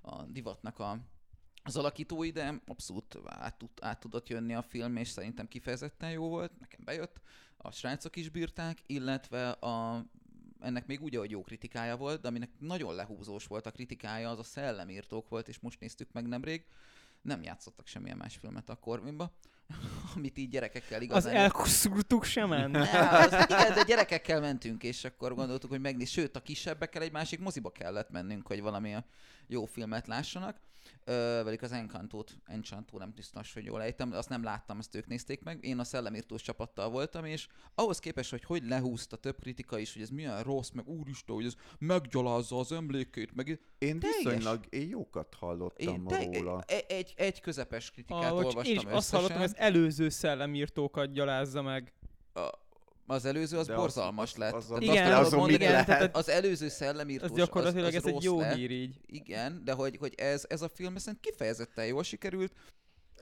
a 0.00 0.22
divatnak 0.22 0.78
a, 0.78 0.98
az 1.62 1.76
alakítói, 1.76 2.30
de 2.30 2.60
abszolút 2.66 3.18
át, 3.26 3.58
tud, 3.58 3.70
át 3.80 4.00
tudott 4.00 4.28
jönni 4.28 4.54
a 4.54 4.62
film, 4.62 4.96
és 4.96 5.08
szerintem 5.08 5.48
kifejezetten 5.48 6.10
jó 6.10 6.28
volt, 6.28 6.52
nekem 6.60 6.80
bejött, 6.84 7.20
a 7.56 7.70
srácok 7.70 8.16
is 8.16 8.28
bírták, 8.28 8.78
illetve 8.86 9.50
a, 9.50 10.04
ennek 10.62 10.86
még 10.86 11.02
úgy, 11.02 11.16
hogy 11.16 11.30
jó 11.30 11.42
kritikája 11.42 11.96
volt, 11.96 12.20
de 12.20 12.28
aminek 12.28 12.50
nagyon 12.58 12.94
lehúzós 12.94 13.46
volt 13.46 13.66
a 13.66 13.70
kritikája, 13.70 14.30
az 14.30 14.38
a 14.38 14.42
szellemírtók 14.42 15.28
volt, 15.28 15.48
és 15.48 15.58
most 15.58 15.80
néztük 15.80 16.12
meg 16.12 16.28
nemrég, 16.28 16.64
nem 17.22 17.42
játszottak 17.42 17.86
semmilyen 17.86 18.16
más 18.16 18.36
filmet 18.36 18.68
a 18.68 18.74
Corvinba, 18.74 19.32
amit 20.16 20.38
így 20.38 20.48
gyerekekkel 20.48 20.98
Az 20.98 21.02
igazán... 21.04 21.34
elkuszurtuk 21.34 22.24
sem 22.24 22.48
ment. 22.48 22.76
Az, 22.76 23.32
igen, 23.32 23.74
de 23.74 23.82
gyerekekkel 23.86 24.40
mentünk, 24.40 24.82
és 24.82 25.04
akkor 25.04 25.34
gondoltuk, 25.34 25.70
hogy 25.70 25.80
megnéz, 25.80 26.08
sőt, 26.08 26.36
a 26.36 26.42
kisebbekkel 26.42 27.02
egy 27.02 27.12
másik 27.12 27.40
moziba 27.40 27.70
kellett 27.70 28.10
mennünk, 28.10 28.46
hogy 28.46 28.60
valami 28.60 28.94
jó 29.46 29.64
filmet 29.64 30.06
lássanak. 30.06 30.60
Ö, 31.04 31.40
velük 31.44 31.62
az 31.62 31.72
Encantót, 31.72 32.36
Enchantó, 32.44 32.98
nem 32.98 33.12
biztos, 33.14 33.52
hogy 33.52 33.64
jól 33.64 33.82
ejtem, 33.82 34.12
azt 34.12 34.28
nem 34.28 34.42
láttam, 34.42 34.78
azt 34.78 34.94
ők 34.94 35.06
nézték 35.06 35.42
meg. 35.42 35.64
Én 35.64 35.78
a 35.78 35.84
Szellemírtós 35.84 36.42
csapattal 36.42 36.90
voltam, 36.90 37.24
és 37.24 37.48
ahhoz 37.74 37.98
képest, 37.98 38.30
hogy 38.30 38.44
hogy 38.44 38.66
lehúzta 38.66 39.16
több 39.16 39.38
kritika 39.40 39.78
is, 39.78 39.92
hogy 39.92 40.02
ez 40.02 40.08
milyen 40.08 40.42
rossz, 40.42 40.70
meg 40.70 40.88
úristen, 40.88 41.34
hogy 41.34 41.44
ez 41.44 41.54
meggyalázza 41.78 42.58
az 42.58 42.72
emlékét, 42.72 43.34
meg 43.34 43.60
Én 43.78 43.98
teljes- 44.00 44.22
viszonylag, 44.22 44.66
én 44.70 44.88
jókat 44.88 45.34
hallottam 45.34 45.94
én, 45.94 46.04
te, 46.06 46.38
róla. 46.38 46.62
egy, 46.66 46.84
egy, 46.88 47.12
egy 47.16 47.40
közepes 47.40 47.90
kritikát 47.90 48.24
Ah, 48.24 48.34
olvastam 48.36 48.64
én 48.64 48.76
is 48.76 48.82
azt 48.84 48.92
összesen. 48.94 49.16
hallottam, 49.18 49.38
hogy 49.40 49.46
az 49.46 49.56
előző 49.56 50.08
szellemírtókat 50.08 51.12
gyalázza 51.12 51.62
meg. 51.62 51.92
Az 53.06 53.24
előző 53.24 53.58
az 53.58 53.66
De 53.66 53.72
az- 53.72 53.78
borzalmas 53.78 54.32
az- 54.32 54.38
lett. 54.38 54.52
az- 54.52 54.66
Tehát 54.66 54.82
Igen, 54.82 55.12
azt 55.12 55.30
mit 55.30 55.38
mondani, 55.40 55.64
lehet? 55.64 55.86
tehát 55.86 56.16
Az 56.16 56.28
előző 56.28 56.68
szellemírtós 56.68 57.30
Ez 57.30 57.36
gyakorlatilag 57.36 57.84
az, 57.86 57.94
az 57.94 57.96
ez 58.00 58.06
egy 58.06 58.12
rossz 58.12 58.24
jó 58.24 58.40
lett. 58.40 58.54
hír 58.56 58.70
így. 58.70 59.00
Igen, 59.06 59.62
de 59.64 59.72
hogy, 59.72 59.96
hogy 59.96 60.14
ez, 60.16 60.44
ez 60.48 60.62
a 60.62 60.68
film 60.68 60.96
ezen 60.96 61.18
kifejezetten 61.20 61.86
jól 61.86 62.02
sikerült. 62.02 62.52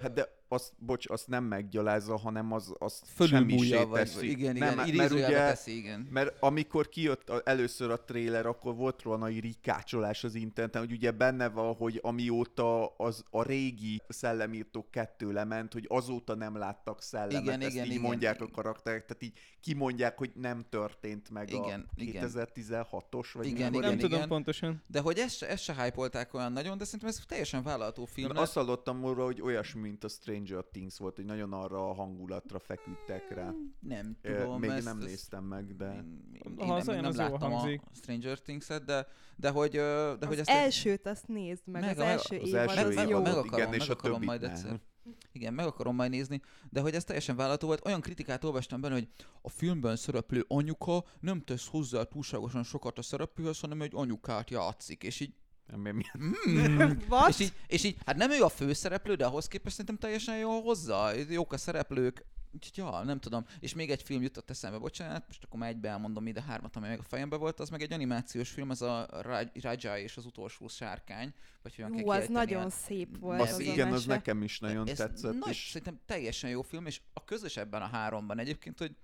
Hát 0.00 0.12
de 0.12 0.28
azt, 0.52 0.72
bocs, 0.78 1.08
azt 1.08 1.28
nem 1.28 1.44
meggyalázza, 1.44 2.16
hanem 2.16 2.52
az, 2.52 2.74
azt 2.78 3.06
Fölülmúlja, 3.14 3.58
semmisé 3.58 3.84
vagy, 3.90 4.00
teszi. 4.00 4.30
igen, 4.30 4.56
nem, 4.56 4.56
igen, 4.56 4.76
mert 4.76 4.88
idézőjelbe 4.88 5.26
ugye, 5.26 5.46
teszi, 5.46 5.76
igen. 5.76 6.08
Mert 6.10 6.36
amikor 6.42 6.88
kijött 6.88 7.28
a, 7.28 7.42
először 7.44 7.90
a 7.90 8.04
trailer, 8.04 8.46
akkor 8.46 8.74
volt 8.74 9.02
róla 9.02 9.16
nagy 9.16 9.40
rikácsolás 9.40 10.24
az 10.24 10.34
interneten, 10.34 10.80
hogy 10.82 10.92
ugye 10.92 11.10
benne 11.10 11.48
van, 11.48 11.74
hogy 11.74 11.98
amióta 12.02 12.86
az 12.86 13.24
a 13.30 13.42
régi 13.42 14.02
szellemírtók 14.08 14.90
kettő 14.90 15.32
lement, 15.32 15.72
hogy 15.72 15.84
azóta 15.88 16.34
nem 16.34 16.56
láttak 16.56 17.02
szellemet, 17.02 17.42
Igen, 17.42 17.60
ezt 17.60 17.70
igen, 17.70 17.84
így 17.84 17.90
igen. 17.90 18.02
mondják 18.02 18.40
a 18.40 18.48
karakterek, 18.48 19.06
tehát 19.06 19.22
így 19.22 19.38
kimondják, 19.60 20.18
hogy 20.18 20.30
nem 20.34 20.64
történt 20.68 21.30
meg 21.30 21.52
Igen, 21.52 21.86
a 21.96 22.02
igen. 22.02 22.30
2016-os, 22.34 23.26
vagy 23.32 23.46
Igen, 23.46 23.70
Nem 23.70 23.82
igen, 23.82 23.98
tudom 23.98 24.16
igen. 24.16 24.28
pontosan. 24.28 24.82
De 24.86 25.00
hogy 25.00 25.18
ezt 25.18 25.36
se, 25.36 25.48
ezt 25.48 25.62
se 25.62 25.82
hype 25.82 26.26
olyan 26.32 26.52
nagyon, 26.52 26.78
de 26.78 26.84
szerintem 26.84 27.08
ez 27.08 27.20
teljesen 27.26 27.62
vállalható 27.62 28.04
film. 28.04 28.26
Mert 28.26 28.40
azt 28.40 28.54
hallottam 28.54 29.00
róla, 29.00 29.24
hogy 29.24 29.40
olyasmi, 29.40 29.80
mint 29.80 30.04
a 30.04 30.08
Stranger 30.44 30.64
Things 30.72 30.98
volt, 30.98 31.16
hogy 31.16 31.24
nagyon 31.24 31.52
arra 31.52 31.88
a 31.90 31.92
hangulatra 31.94 32.58
feküdtek 32.58 33.30
rá. 33.34 33.52
Nem 33.80 34.16
Ö, 34.22 34.40
tudom, 34.42 34.60
Még 34.60 34.70
ezt, 34.70 34.84
nem 34.84 34.98
néztem 34.98 35.44
meg, 35.44 35.76
de... 35.76 35.92
Én, 35.94 36.30
én, 36.32 36.54
Ha 36.58 36.64
én 36.64 36.70
az 36.70 36.86
nem, 36.86 36.88
olyan, 36.88 37.00
nem 37.00 37.10
az 37.10 37.16
láttam 37.16 37.52
a 37.52 37.56
hangzik. 37.56 37.80
Stranger 37.94 38.38
Things-et, 38.38 38.84
de, 38.84 39.06
de 39.36 39.50
hogy, 39.50 39.70
de 40.18 40.26
hogy 40.26 40.38
az 40.38 40.48
ezt 40.48 40.58
elsőt 40.58 41.06
azt 41.06 41.28
nézd 41.28 41.62
meg, 41.66 41.80
Meg 41.82 41.90
az 41.90 41.98
a- 41.98 42.06
első 42.06 42.38
Az 42.38 42.48
évad 42.48 42.68
első 42.68 42.88
az 42.88 42.94
meg- 42.94 43.08
jó. 43.08 43.20
meg- 43.20 43.32
akarom, 43.36 43.46
igen, 43.52 43.72
és 43.72 43.78
meg 43.78 43.90
a 43.90 43.92
akarom 43.92 44.22
majd 44.22 44.40
nem. 44.40 44.50
egyszer. 44.50 44.80
Igen, 45.32 45.54
meg 45.54 45.66
akarom 45.66 45.94
majd 45.94 46.10
nézni, 46.10 46.40
de 46.70 46.80
hogy 46.80 46.94
ez 46.94 47.04
teljesen 47.04 47.36
vállalható 47.36 47.66
volt, 47.66 47.86
olyan 47.86 48.00
kritikát 48.00 48.44
olvastam 48.44 48.80
benne, 48.80 48.94
hogy 48.94 49.08
a 49.42 49.48
filmben 49.48 49.96
szereplő 49.96 50.44
anyuka 50.48 51.04
nem 51.20 51.40
tesz 51.40 51.68
hozzá 51.68 52.02
túlságosan 52.02 52.62
sokat 52.62 52.98
a 52.98 53.02
szereplőhöz, 53.02 53.60
hanem 53.60 53.82
egy 53.82 53.92
anyukát 53.94 54.50
játszik, 54.50 55.02
és 55.02 55.20
így, 55.20 55.28
Nem, 55.28 55.38
mm, 55.76 56.90
és 57.28 57.38
így, 57.38 57.52
és 57.66 57.84
így, 57.84 57.96
hát 58.06 58.16
nem 58.16 58.30
ő 58.30 58.42
a 58.42 58.48
főszereplő, 58.48 59.14
de 59.14 59.26
ahhoz 59.26 59.48
képest 59.48 59.74
szerintem 59.74 59.98
teljesen 59.98 60.36
jó 60.36 60.60
hozzá, 60.60 61.12
jók 61.28 61.52
a 61.52 61.56
szereplők, 61.56 62.24
Úgyhogy 62.52 62.76
ja, 62.76 63.02
nem 63.04 63.20
tudom. 63.20 63.44
És 63.60 63.74
még 63.74 63.90
egy 63.90 64.02
film 64.02 64.22
jutott 64.22 64.50
eszembe, 64.50 64.78
bocsánat, 64.78 65.24
most 65.26 65.44
akkor 65.44 65.60
már 65.60 65.68
egybe 65.68 65.88
elmondom 65.88 66.26
ide 66.26 66.42
hármat, 66.42 66.76
ami 66.76 66.88
meg 66.88 66.98
a 66.98 67.02
fejembe 67.02 67.36
volt, 67.36 67.60
az 67.60 67.68
meg 67.68 67.82
egy 67.82 67.92
animációs 67.92 68.50
film, 68.50 68.70
az 68.70 68.82
a 68.82 69.06
Raj- 69.22 69.62
Raja 69.62 69.98
és 69.98 70.16
az 70.16 70.24
utolsó 70.24 70.68
sárkány, 70.68 71.34
vagy 71.62 71.74
hogyan 71.74 71.92
Hú, 71.92 72.10
az 72.10 72.28
nagyon 72.28 72.62
a- 72.64 72.70
szép 72.70 73.18
volt 73.18 73.40
Az, 73.40 73.52
az, 73.52 73.58
igen, 73.58 73.92
az 73.92 74.04
nekem 74.04 74.42
is 74.42 74.58
nagyon 74.58 74.88
ez 74.88 74.96
tetszett. 74.96 75.38
Nagy, 75.38 75.48
és 75.48 75.68
Szerintem 75.68 76.00
teljesen 76.06 76.50
jó 76.50 76.62
film, 76.62 76.86
és 76.86 77.00
a 77.12 77.24
közös 77.24 77.56
ebben 77.56 77.82
a 77.82 77.86
háromban. 77.86 78.38
Egyébként, 78.38 78.78
hogy 78.78 78.96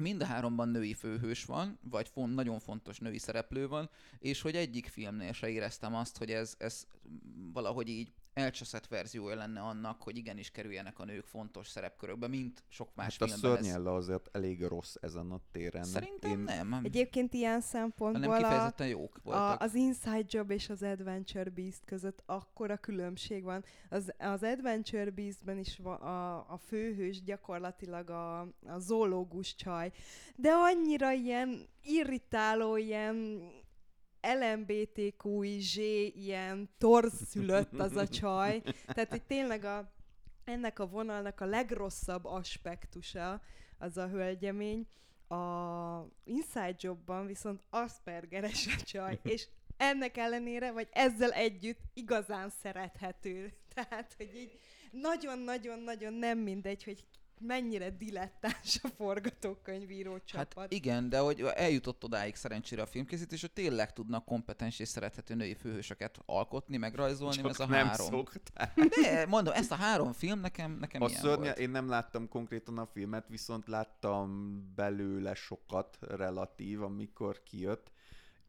mind 0.00 0.22
a 0.22 0.24
háromban 0.24 0.68
női 0.68 0.94
főhős 0.94 1.44
van, 1.44 1.78
vagy 1.82 2.08
fon, 2.08 2.30
nagyon 2.30 2.58
fontos 2.58 2.98
női 2.98 3.18
szereplő 3.18 3.68
van, 3.68 3.90
és 4.18 4.40
hogy 4.40 4.56
egyik 4.56 4.88
filmnél 4.88 5.32
se 5.32 5.48
éreztem 5.48 5.94
azt, 5.94 6.16
hogy 6.16 6.30
ez, 6.30 6.54
ez 6.58 6.86
valahogy 7.52 7.88
így 7.88 8.12
elcseszett 8.34 8.86
verziója 8.86 9.34
lenne 9.34 9.60
annak, 9.60 10.02
hogy 10.02 10.16
igenis 10.16 10.50
kerüljenek 10.50 10.98
a 10.98 11.04
nők 11.04 11.24
fontos 11.24 11.68
szerepkörökbe, 11.68 12.28
mint 12.28 12.64
sok 12.68 12.88
más 12.94 13.18
hát 13.18 13.28
a 13.28 13.32
filmben. 13.32 13.64
ez- 13.64 13.86
azért 13.86 14.28
elég 14.32 14.62
rossz 14.62 14.94
ezen 15.00 15.30
a 15.30 15.40
téren. 15.52 15.84
Szerintem 15.84 16.30
Én, 16.30 16.38
nem. 16.38 16.80
Egyébként 16.82 17.34
ilyen 17.34 17.60
szempontból 17.60 18.32
a, 18.32 18.36
kifejezetten 18.36 18.86
jók 18.88 19.16
a, 19.16 19.20
voltak. 19.22 19.60
az 19.60 19.74
Inside 19.74 20.24
Job 20.28 20.50
és 20.50 20.68
az 20.68 20.82
Adventure 20.82 21.50
Beast 21.50 21.84
között 21.84 22.22
akkora 22.26 22.76
különbség 22.76 23.42
van. 23.42 23.64
Az, 23.90 24.12
az 24.18 24.42
Adventure 24.42 25.10
Beastben 25.10 25.58
is 25.58 25.78
va, 25.82 25.94
a, 25.94 26.36
a 26.48 26.58
főhős 26.58 27.22
gyakorlatilag 27.22 28.10
a, 28.10 28.40
a 28.40 28.78
zoológus 28.78 29.54
csaj, 29.54 29.92
de 30.36 30.50
annyira 30.50 31.12
ilyen 31.12 31.68
irritáló, 31.82 32.76
ilyen 32.76 33.42
LMBTQIZ, 34.22 35.76
ilyen 36.14 36.70
torszülött 36.78 37.78
az 37.78 37.96
a 37.96 38.08
csaj. 38.08 38.62
Tehát, 38.86 39.10
hogy 39.10 39.22
tényleg 39.22 39.64
a, 39.64 39.92
ennek 40.44 40.78
a 40.78 40.86
vonalnak 40.86 41.40
a 41.40 41.44
legrosszabb 41.44 42.24
aspektusa 42.24 43.40
az 43.78 43.96
a 43.96 44.08
hölgyemény. 44.08 44.86
A 45.28 46.06
Inside 46.24 46.76
Jobban 46.78 47.26
viszont 47.26 47.62
Aspergeres 47.70 48.66
a 48.66 48.82
csaj, 48.82 49.18
és 49.32 49.48
ennek 49.76 50.16
ellenére, 50.16 50.72
vagy 50.72 50.88
ezzel 50.90 51.30
együtt 51.30 51.80
igazán 51.94 52.48
szerethető. 52.48 53.52
Tehát, 53.74 54.14
hogy 54.16 54.36
így 54.36 54.58
nagyon-nagyon-nagyon 54.90 56.12
nem 56.12 56.38
mindegy, 56.38 56.84
hogy 56.84 57.04
mennyire 57.40 57.90
dilettáns 57.90 58.78
a 58.82 58.88
forgatókönyvíró 58.88 60.18
csapat. 60.24 60.54
Hát 60.58 60.72
igen, 60.72 61.08
de 61.08 61.18
hogy 61.18 61.40
eljutott 61.40 62.04
odáig 62.04 62.34
szerencsére 62.34 62.82
a 62.82 62.86
filmkészítés, 62.86 63.40
hogy 63.40 63.52
tényleg 63.52 63.92
tudnak 63.92 64.24
kompetens 64.24 64.78
és 64.78 64.88
szerethető 64.88 65.34
női 65.34 65.54
főhősöket 65.54 66.18
alkotni, 66.26 66.76
meg 66.76 66.94
rajzolni, 66.94 67.36
Csak 67.36 67.48
ez 67.50 67.60
a 67.60 67.66
nem 67.66 67.86
három. 67.86 68.06
szokták. 68.06 68.74
De 68.74 69.26
mondom, 69.26 69.54
ezt 69.54 69.72
a 69.72 69.74
három 69.74 70.12
film 70.12 70.40
nekem, 70.40 70.72
nekem 70.80 71.02
A 71.02 71.08
ilyen 71.08 71.20
szörnye, 71.20 71.44
volt. 71.44 71.58
én 71.58 71.70
nem 71.70 71.88
láttam 71.88 72.28
konkrétan 72.28 72.78
a 72.78 72.86
filmet, 72.86 73.28
viszont 73.28 73.66
láttam 73.68 74.54
belőle 74.74 75.34
sokat 75.34 75.98
relatív, 76.00 76.82
amikor 76.82 77.42
kijött, 77.42 77.90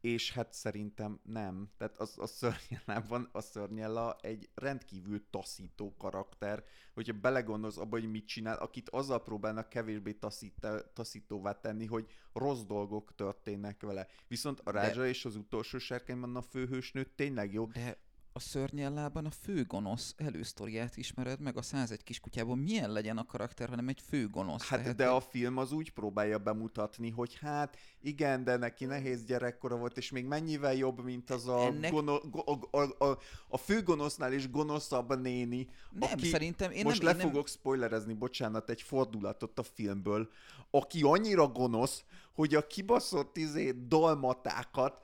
és 0.01 0.31
hát 0.31 0.53
szerintem 0.53 1.19
nem. 1.23 1.69
Tehát 1.77 1.99
az, 1.99 2.13
a 2.17 2.27
szörnyellában 2.27 3.29
a 3.31 3.41
szörnyella 3.41 4.15
egy 4.21 4.49
rendkívül 4.55 5.29
taszító 5.29 5.95
karakter, 5.97 6.63
hogyha 6.93 7.13
belegondolsz 7.13 7.77
abba, 7.77 7.99
hogy 7.99 8.11
mit 8.11 8.27
csinál, 8.27 8.57
akit 8.57 8.89
azzal 8.89 9.23
próbálnak 9.23 9.69
kevésbé 9.69 10.13
taszít, 10.13 10.67
taszítóvá 10.93 11.59
tenni, 11.59 11.85
hogy 11.85 12.07
rossz 12.33 12.61
dolgok 12.61 13.15
történnek 13.15 13.81
vele. 13.81 14.07
Viszont 14.27 14.59
a 14.63 14.71
Rádzsa 14.71 15.07
és 15.07 15.25
az 15.25 15.35
utolsó 15.35 15.77
sárkányban 15.77 16.35
a 16.35 16.41
főhősnő 16.41 17.03
tényleg 17.03 17.53
jó. 17.53 17.65
De 17.65 17.97
a 18.33 18.39
szörnyellában 18.39 19.25
a 19.25 19.31
főgonosz 19.31 20.13
elősztoriát 20.17 20.97
ismered 20.97 21.39
meg 21.39 21.57
a 21.57 21.61
101 21.61 22.03
kiskutyában. 22.03 22.57
Milyen 22.57 22.91
legyen 22.91 23.17
a 23.17 23.25
karakter, 23.25 23.69
hanem 23.69 23.87
egy 23.87 24.01
főgonosz. 24.07 24.67
Hát 24.67 24.79
Tehát 24.79 24.95
de 24.95 25.07
a 25.07 25.19
film 25.19 25.57
az 25.57 25.71
úgy 25.71 25.91
próbálja 25.91 26.37
bemutatni, 26.37 27.09
hogy 27.09 27.37
hát 27.41 27.77
igen, 28.01 28.43
de 28.43 28.57
neki 28.57 28.85
nehéz 28.85 29.23
gyerekkora 29.23 29.77
volt, 29.77 29.97
és 29.97 30.11
még 30.11 30.25
mennyivel 30.25 30.73
jobb, 30.73 31.03
mint 31.03 31.29
az 31.29 31.47
a, 31.47 31.59
Ennek- 31.59 31.91
gono, 31.91 32.19
go, 32.19 32.41
a, 32.71 33.05
a, 33.05 33.17
a, 33.47 33.57
főgonosznál 33.57 34.33
is 34.33 34.49
gonoszabb 34.49 35.21
néni, 35.21 35.67
Nem, 35.91 36.09
aki, 36.11 36.27
szerintem 36.27 36.71
én 36.71 36.83
most 36.83 36.97
nem, 36.97 37.05
le 37.05 37.11
én 37.11 37.17
nem, 37.17 37.27
fogok 37.27 37.47
spoilerezni, 37.47 38.13
bocsánat, 38.13 38.69
egy 38.69 38.81
fordulatot 38.81 39.59
a 39.59 39.63
filmből, 39.63 40.29
aki 40.69 41.01
annyira 41.01 41.47
gonosz, 41.47 42.03
hogy 42.33 42.55
a 42.55 42.67
kibaszott 42.67 43.37
izé 43.37 43.71
dalmatákat 43.71 45.01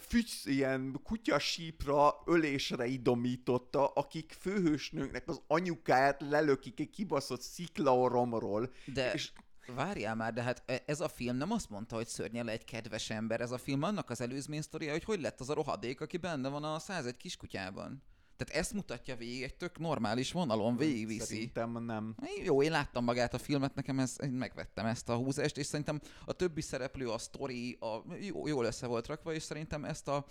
fücs, 0.00 0.44
ilyen 0.44 1.00
kutyasípra, 1.02 2.22
ölésre 2.24 2.86
idomította, 2.86 3.86
akik 3.86 4.36
főhősnőnknek 4.40 5.28
az 5.28 5.40
anyukáját 5.46 6.20
lelökik 6.20 6.80
egy 6.80 6.90
kibaszott 6.90 7.40
sziklaoromról, 7.40 8.72
de 8.84 9.12
és 9.12 9.32
várjál 9.74 10.14
már, 10.14 10.32
de 10.32 10.42
hát 10.42 10.62
e- 10.66 10.82
ez 10.86 11.00
a 11.00 11.08
film 11.08 11.36
nem 11.36 11.50
azt 11.50 11.70
mondta, 11.70 11.96
hogy 11.96 12.06
szörnyel 12.06 12.48
egy 12.48 12.64
kedves 12.64 13.10
ember, 13.10 13.40
ez 13.40 13.50
a 13.50 13.58
film 13.58 13.82
annak 13.82 14.10
az 14.10 14.20
előzmény 14.20 14.62
sztoria, 14.62 14.92
hogy 14.92 15.04
hogy 15.04 15.20
lett 15.20 15.40
az 15.40 15.50
a 15.50 15.54
rohadék, 15.54 16.00
aki 16.00 16.16
benne 16.16 16.48
van 16.48 16.64
a 16.64 16.78
101 16.78 17.16
kiskutyában. 17.16 18.02
Tehát 18.36 18.62
ezt 18.62 18.72
mutatja 18.72 19.16
végig, 19.16 19.42
egy 19.42 19.54
tök 19.54 19.78
normális 19.78 20.32
vonalon 20.32 20.76
végigviszi. 20.76 21.34
Szerintem 21.34 21.84
nem. 21.84 22.14
Jó, 22.44 22.62
én 22.62 22.70
láttam 22.70 23.04
magát 23.04 23.34
a 23.34 23.38
filmet, 23.38 23.74
nekem 23.74 23.98
ez, 23.98 24.16
én 24.22 24.30
megvettem 24.30 24.86
ezt 24.86 25.08
a 25.08 25.14
húzást, 25.14 25.56
és 25.56 25.66
szerintem 25.66 26.00
a 26.24 26.32
többi 26.32 26.60
szereplő, 26.60 27.08
a 27.08 27.18
sztori, 27.18 27.78
a, 27.80 28.14
jó, 28.20 28.46
jól 28.46 28.64
össze 28.64 28.86
volt 28.86 29.06
rakva, 29.06 29.32
és 29.32 29.42
szerintem 29.42 29.84
ezt 29.84 30.08
a 30.08 30.26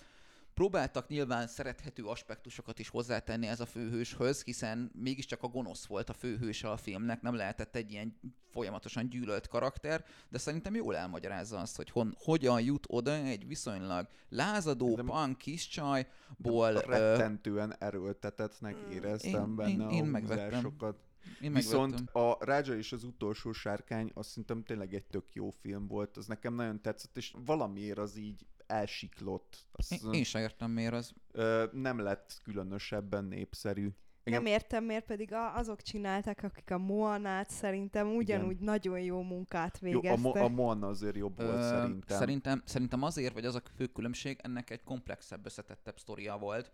próbáltak 0.56 1.08
nyilván 1.08 1.47
szerethető 1.47 2.03
aspektusokat 2.03 2.80
is 2.80 2.89
hozzátenni 2.89 3.47
ez 3.47 3.60
a 3.60 3.66
főhőshöz, 3.66 4.43
hiszen 4.43 4.91
mégiscsak 4.93 5.43
a 5.43 5.47
gonosz 5.47 5.86
volt 5.86 6.10
a 6.10 6.14
főhőse 6.14 6.70
a 6.70 6.78
filmnek, 6.78 7.22
nem 7.22 7.36
lehetett 7.36 7.76
egy 7.76 7.91
ilyen 7.91 8.20
folyamatosan 8.51 9.10
gyűlölt 9.10 9.47
karakter, 9.47 10.06
de 10.30 10.38
szerintem 10.38 10.76
jól 10.76 10.95
elmagyarázza 10.95 11.58
azt, 11.60 11.76
hogy 11.76 11.89
hon, 11.89 12.16
hogyan 12.18 12.62
jut 12.62 12.86
oda 12.89 13.12
egy 13.14 13.47
viszonylag 13.47 14.08
lázadó, 14.30 14.95
De- 14.95 15.03
punk 15.03 15.38
kis 15.38 15.68
csajból, 15.68 16.74
ö, 16.74 16.80
rettentően 16.86 17.76
erőltetetnek 17.80 18.76
éreztem 18.91 19.49
én- 19.49 19.56
benne 19.56 19.70
én- 19.84 19.89
én 19.89 20.03
a 20.03 20.06
megvettem. 20.06 20.45
húzásokat. 20.45 20.97
én 21.41 21.53
Viszont 21.53 21.91
megvettem. 21.91 22.22
a 22.24 22.38
Rádzsa 22.45 22.76
és 22.76 22.91
az 22.91 23.03
utolsó 23.03 23.51
sárkány 23.51 24.12
azt 24.14 24.30
szerintem 24.30 24.64
tényleg 24.64 24.93
egy 24.93 25.06
tök 25.06 25.34
jó 25.34 25.49
film 25.49 25.88
volt, 25.88 26.18
az 26.18 26.26
nekem 26.26 26.53
nagyon 26.53 26.82
tetszett, 26.82 27.18
és 27.18 27.34
valamiért 27.45 27.97
az 27.97 28.18
így 28.18 28.45
elsiklott. 28.68 29.57
Az, 29.72 29.91
Én, 29.91 30.13
én 30.13 30.24
sem 30.24 30.41
értem 30.41 30.72
miért 30.72 30.93
az. 30.93 31.13
ö, 31.32 31.66
nem 31.72 31.99
lett 31.99 32.39
különösebben 32.43 33.24
népszerű. 33.24 33.89
Igen. 34.24 34.43
Nem 34.43 34.51
értem 34.51 34.84
miért, 34.84 35.05
pedig 35.05 35.34
a, 35.34 35.55
azok 35.57 35.82
csinálták, 35.82 36.43
akik 36.43 36.72
a 36.72 36.78
Moanát 36.78 37.49
szerintem 37.49 38.16
ugyanúgy 38.16 38.57
nagyon 38.59 38.99
jó 38.99 39.22
munkát 39.22 39.80
Jó, 39.82 39.88
a, 39.89 40.01
végeztek. 40.01 40.20
Mo- 40.24 40.36
a 40.36 40.47
Moana 40.47 40.88
azért 40.88 41.16
jobb 41.16 41.41
volt 41.41 41.57
Ö, 41.57 41.61
szerintem. 41.61 42.18
Szerintem, 42.18 42.61
szerintem 42.66 43.01
azért, 43.01 43.34
vagy 43.34 43.45
az 43.45 43.55
a 43.55 43.61
fő 43.76 43.86
különbség, 43.86 44.39
ennek 44.43 44.70
egy 44.70 44.84
komplexebb, 44.84 45.45
összetettebb 45.45 45.99
sztoria 45.99 46.38
volt, 46.38 46.72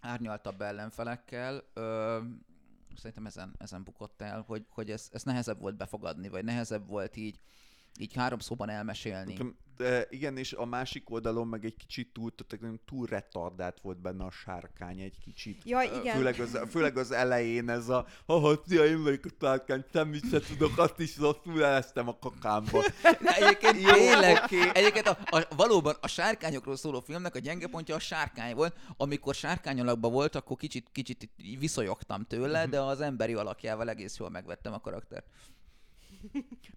árnyaltabb 0.00 0.60
ellenfelekkel, 0.60 1.62
ö, 1.74 2.18
szerintem 2.96 3.26
ezen, 3.26 3.54
ezen 3.58 3.84
bukott 3.84 4.22
el, 4.22 4.44
hogy, 4.46 4.66
hogy 4.68 4.90
ez, 4.90 5.08
ez 5.12 5.22
nehezebb 5.22 5.60
volt 5.60 5.76
befogadni, 5.76 6.28
vagy 6.28 6.44
nehezebb 6.44 6.88
volt 6.88 7.16
így, 7.16 7.40
így 8.00 8.14
három 8.14 8.38
szóban 8.38 8.68
elmesélni. 8.68 9.38
De 9.76 10.06
igen, 10.10 10.36
és 10.36 10.52
a 10.52 10.64
másik 10.64 11.10
oldalon 11.10 11.46
meg 11.46 11.64
egy 11.64 11.76
kicsit 11.76 12.12
túl, 12.12 12.30
tehát 12.34 12.80
túl 12.84 13.06
retardált 13.06 13.80
volt 13.80 14.00
benne 14.00 14.24
a 14.24 14.30
sárkány 14.30 15.00
egy 15.00 15.18
kicsit. 15.24 15.62
Jaj, 15.64 15.88
Ö, 15.92 16.00
igen. 16.00 16.16
Főleg 16.16 16.40
az, 16.40 16.58
főleg 16.70 16.96
az 16.96 17.10
elején 17.10 17.68
ez 17.68 17.88
a 17.88 18.06
haha, 18.26 18.60
tia, 18.62 18.84
én 18.84 19.02
vagyok 19.02 19.24
a 19.24 19.28
sárkány, 19.40 19.84
semmit 19.92 20.28
se 20.30 20.40
tudok, 20.40 20.78
azt 20.78 20.98
is 20.98 21.18
rosszul 21.18 21.64
eleztem 21.64 22.08
a 22.08 22.18
kakámba. 22.18 22.82
Egyébként 23.40 23.80
Jó, 23.80 23.92
tényleg, 23.92 24.42
oké. 24.44 24.56
egyébként 24.74 25.06
a, 25.06 25.18
a, 25.24 25.46
valóban 25.56 25.94
a 26.00 26.08
sárkányokról 26.08 26.76
szóló 26.76 27.00
filmnek 27.00 27.34
a 27.34 27.38
gyenge 27.38 27.66
pontja 27.66 27.94
a 27.94 27.98
sárkány 27.98 28.54
volt. 28.54 28.76
Amikor 28.96 29.34
sárkányalakban 29.34 30.12
volt, 30.12 30.34
akkor 30.34 30.56
kicsit, 30.56 30.88
kicsit 30.92 31.30
így 31.36 31.58
viszonyogtam 31.58 32.24
tőle, 32.24 32.62
Mhm. 32.62 32.70
de 32.70 32.80
az 32.80 33.00
emberi 33.00 33.34
alakjával 33.34 33.88
egész 33.88 34.16
jól 34.16 34.30
megvettem 34.30 34.72
a 34.72 34.80
karaktert. 34.80 35.26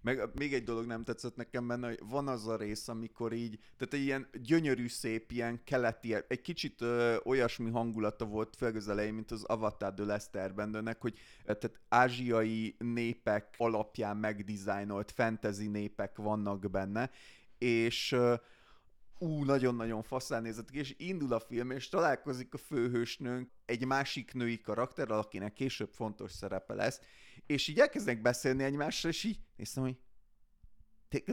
Meg 0.02 0.30
még 0.34 0.54
egy 0.54 0.64
dolog 0.64 0.86
nem 0.86 1.04
tetszett 1.04 1.36
nekem 1.36 1.66
benne, 1.66 1.88
hogy 1.88 2.00
van 2.08 2.28
az 2.28 2.46
a 2.46 2.56
rész, 2.56 2.88
amikor 2.88 3.32
így, 3.32 3.58
tehát 3.76 3.94
egy 3.94 4.02
ilyen 4.02 4.28
gyönyörű, 4.42 4.88
szép, 4.88 5.32
ilyen 5.32 5.60
keleti, 5.64 6.14
egy 6.28 6.40
kicsit 6.40 6.80
ö, 6.80 7.16
olyasmi 7.24 7.70
hangulata 7.70 8.24
volt, 8.24 8.56
főleg 8.56 8.76
az 8.76 8.88
elején, 8.88 9.14
mint 9.14 9.30
az 9.30 9.44
Avatar 9.44 9.94
Last 9.96 10.36
Airbendernek, 10.36 11.00
hogy 11.00 11.18
tehát 11.44 11.80
ázsiai 11.88 12.76
népek 12.78 13.54
alapján 13.56 14.16
megdizájnolt 14.16 15.10
fantasy 15.10 15.66
népek 15.66 16.16
vannak 16.16 16.70
benne, 16.70 17.10
és 17.58 18.12
ö, 18.12 18.34
ú, 19.20 19.44
nagyon-nagyon 19.44 20.02
faszán 20.02 20.42
nézett 20.42 20.70
ki, 20.70 20.78
és 20.78 20.94
indul 20.98 21.32
a 21.32 21.40
film, 21.40 21.70
és 21.70 21.88
találkozik 21.88 22.54
a 22.54 22.58
főhősnőnk 22.58 23.50
egy 23.64 23.86
másik 23.86 24.32
női 24.32 24.60
karakterrel, 24.60 25.18
akinek 25.18 25.52
később 25.52 25.90
fontos 25.92 26.32
szerepe 26.32 26.74
lesz, 26.74 27.00
és 27.50 27.68
így 27.68 27.78
elkezdenek 27.78 28.22
beszélni 28.22 28.62
egymással, 28.62 29.10
és 29.10 29.24
így 29.24 29.38
néztem, 29.56 29.82
hogy 29.82 29.96
ti, 31.08 31.24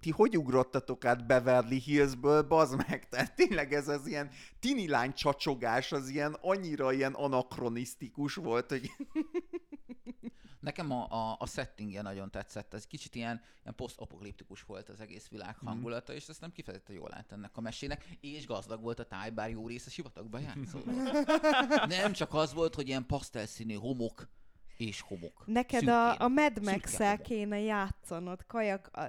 ti 0.00 0.10
hogy 0.10 0.36
ugrottatok 0.36 1.04
át 1.04 1.26
Beverly 1.26 1.78
Hillsből, 1.78 2.42
bazd 2.42 2.76
meg, 2.88 3.06
tehát 3.08 3.34
tényleg 3.34 3.72
ez 3.72 3.88
az 3.88 4.06
ilyen 4.06 4.30
tini 4.58 4.88
lány 4.88 5.12
csacsogás, 5.12 5.92
az 5.92 6.08
ilyen 6.08 6.36
annyira 6.40 6.92
ilyen 6.92 7.12
anakronisztikus 7.12 8.34
volt, 8.34 8.68
hogy 8.70 8.90
Nekem 10.60 10.90
a, 10.90 11.06
a, 11.10 11.36
a 11.38 11.46
settingje 11.46 12.02
nagyon 12.02 12.30
tetszett, 12.30 12.74
ez 12.74 12.86
kicsit 12.86 13.14
ilyen, 13.14 13.42
ilyen 13.62 13.74
posztapokaliptikus 13.74 14.62
volt 14.62 14.88
az 14.88 15.00
egész 15.00 15.28
világ 15.28 15.56
Mhm. 15.56 15.66
hangulata, 15.66 16.12
és 16.12 16.28
ezt 16.28 16.40
nem 16.40 16.52
kifejezetten 16.52 16.96
jól 16.96 17.14
állt 17.14 17.32
ennek 17.32 17.56
a 17.56 17.60
mesének, 17.60 18.04
és 18.20 18.46
gazdag 18.46 18.82
volt 18.82 18.98
a 18.98 19.04
táj, 19.04 19.30
bár 19.30 19.50
jó 19.50 19.66
része 19.66 19.90
sivatagban 19.90 20.40
játszott. 20.40 20.84
nem 22.02 22.12
csak 22.12 22.34
az 22.34 22.52
volt, 22.52 22.74
hogy 22.74 22.88
ilyen 22.88 23.06
pasztelszínű 23.06 23.74
homok 23.74 24.28
és 24.86 25.00
homok. 25.00 25.42
Neked 25.46 25.88
a, 25.88 26.08
Szürkén. 26.08 26.20
a 26.26 26.28
Mad 26.28 26.52
Szürke 26.62 26.70
max 27.08 27.22
kéne 27.22 27.60
játszanod, 27.60 28.46
kajak, 28.46 28.90
a, 28.92 29.00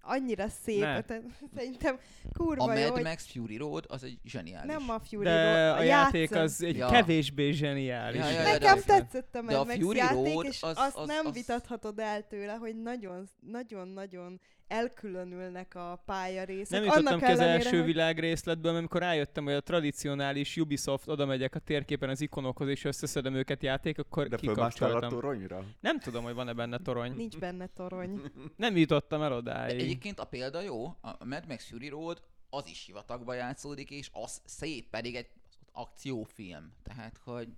annyira 0.00 0.48
szép, 0.48 0.80
Ne. 0.80 0.86
hát, 0.86 1.14
szerintem 1.54 1.98
kurva 2.36 2.64
A 2.64 2.74
jó, 2.74 2.82
Mad 2.84 2.92
hogy 2.92 3.02
Max 3.02 3.26
Fury 3.32 3.56
Road 3.56 3.84
az 3.88 4.02
egy 4.02 4.18
zseniális. 4.24 4.72
nem 4.72 4.90
a 4.90 4.98
Fury 5.00 5.24
De 5.24 5.64
Road, 5.66 5.78
a 5.78 5.82
játék 5.82 6.20
játszan- 6.20 6.42
az 6.42 6.62
egy 6.62 6.76
Ja. 6.76 6.88
kevésbé 6.88 7.50
zseniális. 7.50 8.20
Ja, 8.20 8.28
ja, 8.30 8.38
ja, 8.38 8.44
de 8.44 8.52
Nekem 8.52 8.78
a- 8.78 8.82
tetszett 8.86 9.34
a 9.34 9.42
de 9.42 9.56
a 9.56 9.64
Mad 9.64 9.66
Max 9.78 9.96
játék, 9.96 10.32
Road 10.32 10.44
és 10.44 10.62
az- 10.62 10.76
azt 10.78 10.96
az- 10.96 11.06
nem 11.06 11.26
az- 11.26 11.34
vitathatod 11.34 11.98
el 11.98 12.26
tőle, 12.26 12.52
hogy 12.54 12.82
nagyon, 12.82 13.28
nagyon-nagyon 13.40 14.40
elkülönülnek 14.70 15.74
a 15.74 16.02
pályarészek. 16.06 16.70
Nem 16.70 16.82
jutottam 16.82 17.06
Annak 17.06 17.24
ki 17.24 17.32
az 17.32 17.38
első 17.38 17.76
hogy- 17.76 17.86
világrészletből, 17.86 18.64
mert 18.72 18.78
amikor 18.78 19.00
rájöttem, 19.00 19.44
hogy 19.44 19.52
a 19.52 19.60
tradicionális 19.60 20.56
Ubisoft 20.56 21.08
oda 21.08 21.26
megyek 21.26 21.54
a 21.54 21.58
térképen 21.58 22.08
az 22.08 22.20
ikonokhoz 22.20 22.68
és 22.68 22.84
összeszedem 22.84 23.34
őket 23.34 23.62
játék, 23.62 23.98
akkor 23.98 24.28
de 24.28 24.38
fölmásztál 24.38 24.88
a 24.90 24.92
kikapcsoltam. 24.94 25.20
toronyra. 25.20 25.64
Nem 25.80 25.98
tudom, 25.98 26.24
hogy 26.24 26.34
van-e 26.34 26.52
benne 26.52 26.78
torony. 26.78 27.12
Nincs 27.16 27.38
benne 27.38 27.66
torony. 27.66 28.20
Nem 28.56 28.76
jutottam 28.76 29.22
el 29.22 29.28
De 29.28 29.34
odáig. 29.34 29.80
egyébként 29.80 30.18
a 30.20 30.24
példa 30.24 30.60
jó, 30.60 30.86
a 31.00 31.24
Mad 31.24 31.44
Max 31.48 31.64
Fury 31.68 31.88
Road 31.88 32.22
az 32.50 32.66
is 32.68 32.78
sivatagba 32.78 33.34
játszódik, 33.34 33.90
és 33.90 34.08
az 34.12 34.40
szép, 34.44 34.88
pedig 34.90 35.14
egy 35.14 35.26
akciófilm. 35.72 36.72
Tehát, 36.82 37.20
hogy, 37.24 37.48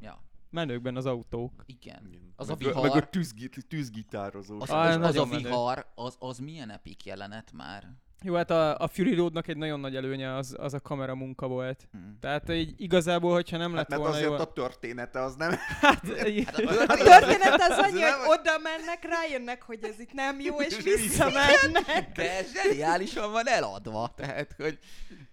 ja, 0.00 0.22
Menőkben 0.50 0.96
az 0.96 1.06
autók. 1.06 1.62
igen. 1.66 2.02
Igen. 2.12 2.32
Az 2.36 2.50
a 2.50 2.54
vihar. 2.54 2.82
meg 2.88 3.02
a 3.02 3.08
tűzgi, 3.08 3.48
tűzgitározó. 3.68 4.60
Az, 4.60 4.70
Ah, 4.70 4.88
az, 4.88 4.96
az 4.96 5.16
a 5.16 5.24
vihar, 5.24 5.86
az, 5.94 6.16
az 6.18 6.38
milyen 6.38 6.70
epik 6.70 7.04
jelenet 7.04 7.52
már. 7.52 7.88
Jó, 8.22 8.34
hát 8.34 8.50
a, 8.50 8.78
a 8.78 8.88
Fury 8.88 9.14
Roadnak 9.14 9.48
egy 9.48 9.56
nagyon 9.56 9.80
nagy 9.80 9.96
előnye 9.96 10.34
az, 10.34 10.56
az 10.58 10.74
a 10.74 10.80
kamera 10.80 11.14
munka 11.14 11.46
volt. 11.46 11.88
Hmm. 11.92 12.16
Tehát 12.20 12.50
így 12.52 12.74
igazából, 12.76 13.32
hogyha 13.32 13.56
nem 13.56 13.74
lett 13.74 13.78
Hát, 13.80 13.88
mert 13.88 14.00
volna 14.00 14.16
azért 14.16 14.30
jó... 14.30 14.36
a 14.36 14.52
története 14.52 15.20
az 15.22 15.34
nem... 15.34 15.50
Hát, 15.80 15.80
Hát 16.46 16.58
a 16.58 16.62
A 16.62 16.86
történet- 16.86 17.20
történet 17.20 17.60
az 17.70 17.78
annyi, 17.78 18.00
hogy 18.00 18.38
oda 18.38 18.58
mennek, 18.62 19.04
rájönnek, 19.04 19.62
hogy 19.62 19.78
ez 19.84 19.98
itt 20.00 20.12
nem 20.12 20.40
jó, 20.40 20.60
és 20.60 20.76
És 20.78 20.82
visszamennek. 20.82 22.12
De 22.14 22.42
zseniálisan 22.54 23.32
van 23.32 23.48
eladva, 23.48 24.12
tehát, 24.16 24.54
hogy... 24.56 24.78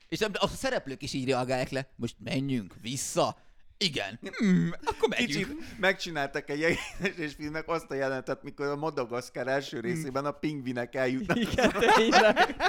És 0.09 0.21
a, 0.21 0.27
a 0.33 0.47
szereplők 0.47 1.01
is 1.01 1.13
így 1.13 1.29
reagálják 1.29 1.69
le, 1.69 1.87
most 1.95 2.15
menjünk 2.19 2.75
vissza. 2.81 3.37
Igen, 3.77 4.19
hmm, 4.37 4.71
akkor 4.83 5.09
megyünk. 5.09 5.47
Kicsit 5.47 5.79
megcsináltak 5.79 6.49
egy 6.49 6.61
egészes 6.61 7.33
filmnek 7.33 7.67
azt 7.67 7.91
a 7.91 7.93
jelenetet, 7.93 8.43
mikor 8.43 8.65
a 8.65 8.75
Madagaszkár 8.75 9.47
első 9.47 9.79
részében 9.79 10.25
a 10.25 10.31
pingvinek 10.31 10.95
eljutnak. 10.95 11.37
igen, 11.37 11.71
tényleg. 11.95 12.55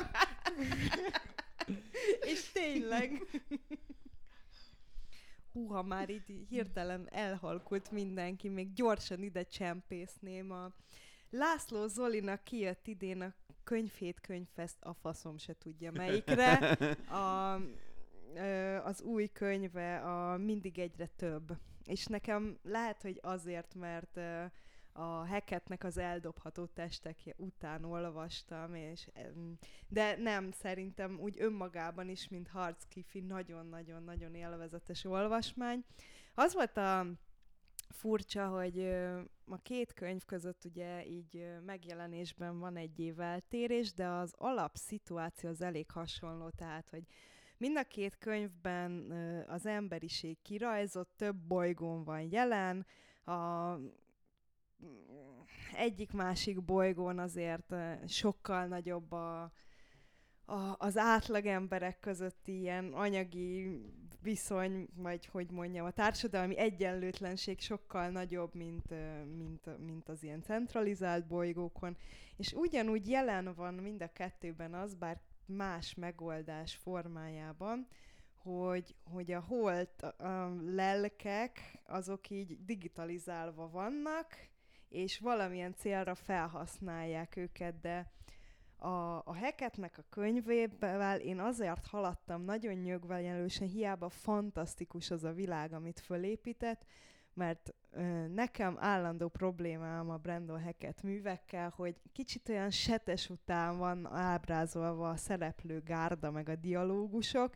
És 2.32 2.50
tényleg. 2.52 3.22
Húha, 5.52 5.82
már 5.82 6.10
így 6.10 6.46
hirtelen 6.48 7.08
elhalkult 7.10 7.90
mindenki, 7.90 8.48
még 8.48 8.72
gyorsan 8.72 9.22
ide 9.22 9.42
csempészném 9.42 10.50
a 10.50 10.72
László 11.30 11.86
Zolinak 11.86 12.44
kijött 12.44 12.86
idén 12.86 13.20
a 13.20 13.34
könyvhét 13.64 14.20
könyvfest, 14.20 14.76
a 14.80 14.94
faszom 14.94 15.38
se 15.38 15.54
tudja 15.58 15.92
melyikre. 15.92 16.56
A, 17.22 17.60
az 18.84 19.02
új 19.02 19.26
könyve 19.26 19.98
a 19.98 20.36
Mindig 20.36 20.78
egyre 20.78 21.06
több. 21.06 21.56
És 21.84 22.06
nekem 22.06 22.58
lehet, 22.62 23.02
hogy 23.02 23.18
azért, 23.22 23.74
mert 23.74 24.16
a 24.92 25.26
Hackettnek 25.26 25.84
az 25.84 25.98
eldobható 25.98 26.66
testek 26.66 27.34
után 27.36 27.84
olvastam, 27.84 28.74
és 28.74 29.08
de 29.88 30.16
nem, 30.16 30.50
szerintem 30.50 31.18
úgy 31.20 31.40
önmagában 31.40 32.08
is, 32.08 32.28
mint 32.28 32.48
Harckifi, 32.48 33.20
nagyon-nagyon-nagyon 33.20 34.34
élvezetes 34.34 35.04
olvasmány. 35.04 35.84
Az 36.34 36.54
volt 36.54 36.76
a 36.76 37.06
furcsa, 37.88 38.48
hogy 38.48 38.80
a 39.46 39.62
két 39.62 39.92
könyv 39.92 40.24
között 40.24 40.64
ugye 40.64 41.06
így 41.06 41.46
megjelenésben 41.66 42.58
van 42.58 42.76
egy 42.76 42.98
év 42.98 43.20
eltérés, 43.20 43.92
de 43.92 44.06
az 44.06 44.34
alapszituáció 44.36 45.48
az 45.48 45.62
elég 45.62 45.90
hasonló, 45.90 46.48
tehát 46.48 46.88
hogy 46.90 47.02
mind 47.58 47.76
a 47.76 47.84
két 47.84 48.18
könyvben 48.18 49.10
az 49.48 49.66
emberiség 49.66 50.42
kirajzott, 50.42 51.10
több 51.16 51.36
bolygón 51.36 52.04
van 52.04 52.20
jelen, 52.30 52.86
a 53.24 53.74
egyik-másik 55.74 56.64
bolygón 56.64 57.18
azért 57.18 57.74
sokkal 58.06 58.66
nagyobb 58.66 59.12
a, 59.12 59.42
a, 60.44 60.74
az 60.78 60.96
átlag 60.96 61.46
emberek 61.46 62.00
közötti 62.00 62.58
ilyen 62.58 62.92
anyagi 62.92 63.80
viszony, 64.22 64.88
vagy 64.94 65.26
hogy 65.26 65.50
mondjam, 65.50 65.86
a 65.86 65.90
társadalmi 65.90 66.56
egyenlőtlenség 66.56 67.60
sokkal 67.60 68.08
nagyobb, 68.08 68.54
mint, 68.54 68.94
mint, 69.36 69.78
mint 69.86 70.08
az 70.08 70.22
ilyen 70.22 70.42
centralizált 70.42 71.26
bolygókon, 71.26 71.96
és 72.36 72.52
ugyanúgy 72.52 73.08
jelen 73.08 73.54
van 73.54 73.74
mind 73.74 74.02
a 74.02 74.12
kettőben 74.12 74.74
az, 74.74 74.94
bár 74.94 75.20
más 75.48 75.94
megoldás 75.94 76.74
formájában, 76.74 77.86
hogy, 78.34 78.94
hogy 79.04 79.32
a 79.32 79.40
holt 79.40 80.02
a, 80.02 80.54
lelkek, 80.60 81.78
azok 81.86 82.30
így 82.30 82.64
digitalizálva 82.64 83.70
vannak, 83.70 84.48
és 84.88 85.18
valamilyen 85.18 85.74
célra 85.74 86.14
felhasználják 86.14 87.36
őket, 87.36 87.80
de 87.80 88.12
a, 88.76 89.22
a 89.24 89.34
Heketnek 89.34 89.98
a 89.98 90.04
könyvével 90.10 91.20
én 91.20 91.40
azért 91.40 91.86
haladtam 91.86 92.42
nagyon 92.42 92.74
nyögvenyelősen, 92.74 93.68
hiába 93.68 94.08
fantasztikus 94.08 95.10
az 95.10 95.24
a 95.24 95.32
világ, 95.32 95.72
amit 95.72 96.00
fölépített, 96.00 96.84
mert 97.38 97.74
nekem 98.34 98.76
állandó 98.78 99.28
problémám 99.28 100.10
a 100.10 100.16
Brandon 100.16 100.62
Hackett 100.62 101.02
művekkel, 101.02 101.72
hogy 101.76 101.96
kicsit 102.12 102.48
olyan 102.48 102.70
setes 102.70 103.30
után 103.30 103.78
van 103.78 104.06
ábrázolva 104.06 105.08
a 105.08 105.16
szereplő 105.16 105.82
gárda, 105.84 106.30
meg 106.30 106.48
a 106.48 106.56
dialógusok, 106.56 107.54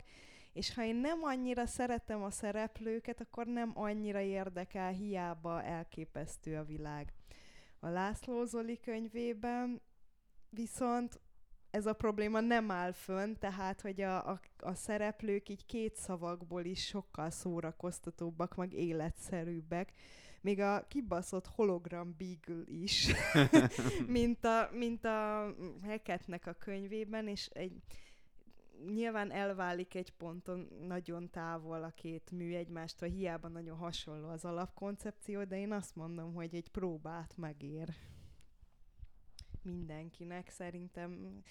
és 0.53 0.73
ha 0.73 0.83
én 0.83 0.95
nem 0.95 1.19
annyira 1.23 1.65
szeretem 1.65 2.23
a 2.23 2.29
szereplőket, 2.29 3.21
akkor 3.21 3.45
nem 3.45 3.71
annyira 3.73 4.19
érdekel, 4.19 4.91
hiába 4.91 5.63
elképesztő 5.63 6.57
a 6.57 6.63
világ. 6.63 7.13
A 7.79 7.87
László 7.87 8.43
Zoli 8.43 8.79
könyvében 8.79 9.81
viszont 10.49 11.21
ez 11.73 11.85
a 11.85 11.93
probléma 11.93 12.39
nem 12.39 12.71
áll 12.71 12.91
fönn, 12.91 13.33
tehát 13.39 13.81
hogy 13.81 14.01
a, 14.01 14.29
a, 14.29 14.39
a 14.59 14.73
szereplők 14.73 15.49
így 15.49 15.65
két 15.65 15.95
szavakból 15.95 16.63
is 16.63 16.85
sokkal 16.85 17.29
szórakoztatóbbak, 17.29 18.55
meg 18.55 18.73
életszerűbbek. 18.73 19.91
Még 20.41 20.59
a 20.59 20.85
kibaszott 20.87 21.47
hologram 21.47 22.15
Beagle 22.17 22.63
is, 22.65 23.13
mint 24.07 24.45
a, 24.45 24.69
mint 24.71 25.05
a 25.05 25.53
Hackettnek 25.83 26.47
a 26.47 26.53
könyvében, 26.53 27.27
és 27.27 27.47
egy, 27.47 27.81
nyilván 28.93 29.31
elválik 29.31 29.95
egy 29.95 30.11
ponton 30.11 30.67
nagyon 30.87 31.29
távol 31.29 31.83
a 31.83 31.93
két 31.95 32.31
mű 32.31 32.55
egymástól, 32.55 33.09
hiába 33.09 33.47
nagyon 33.47 33.77
hasonló 33.77 34.27
az 34.27 34.45
alapkoncepció, 34.45 35.43
de 35.43 35.57
én 35.57 35.71
azt 35.71 35.95
mondom, 35.95 36.33
hogy 36.33 36.55
egy 36.55 36.69
próbát 36.69 37.33
megér 37.37 37.93
mindenkinek 39.63 40.49
szerintem. 40.49 41.41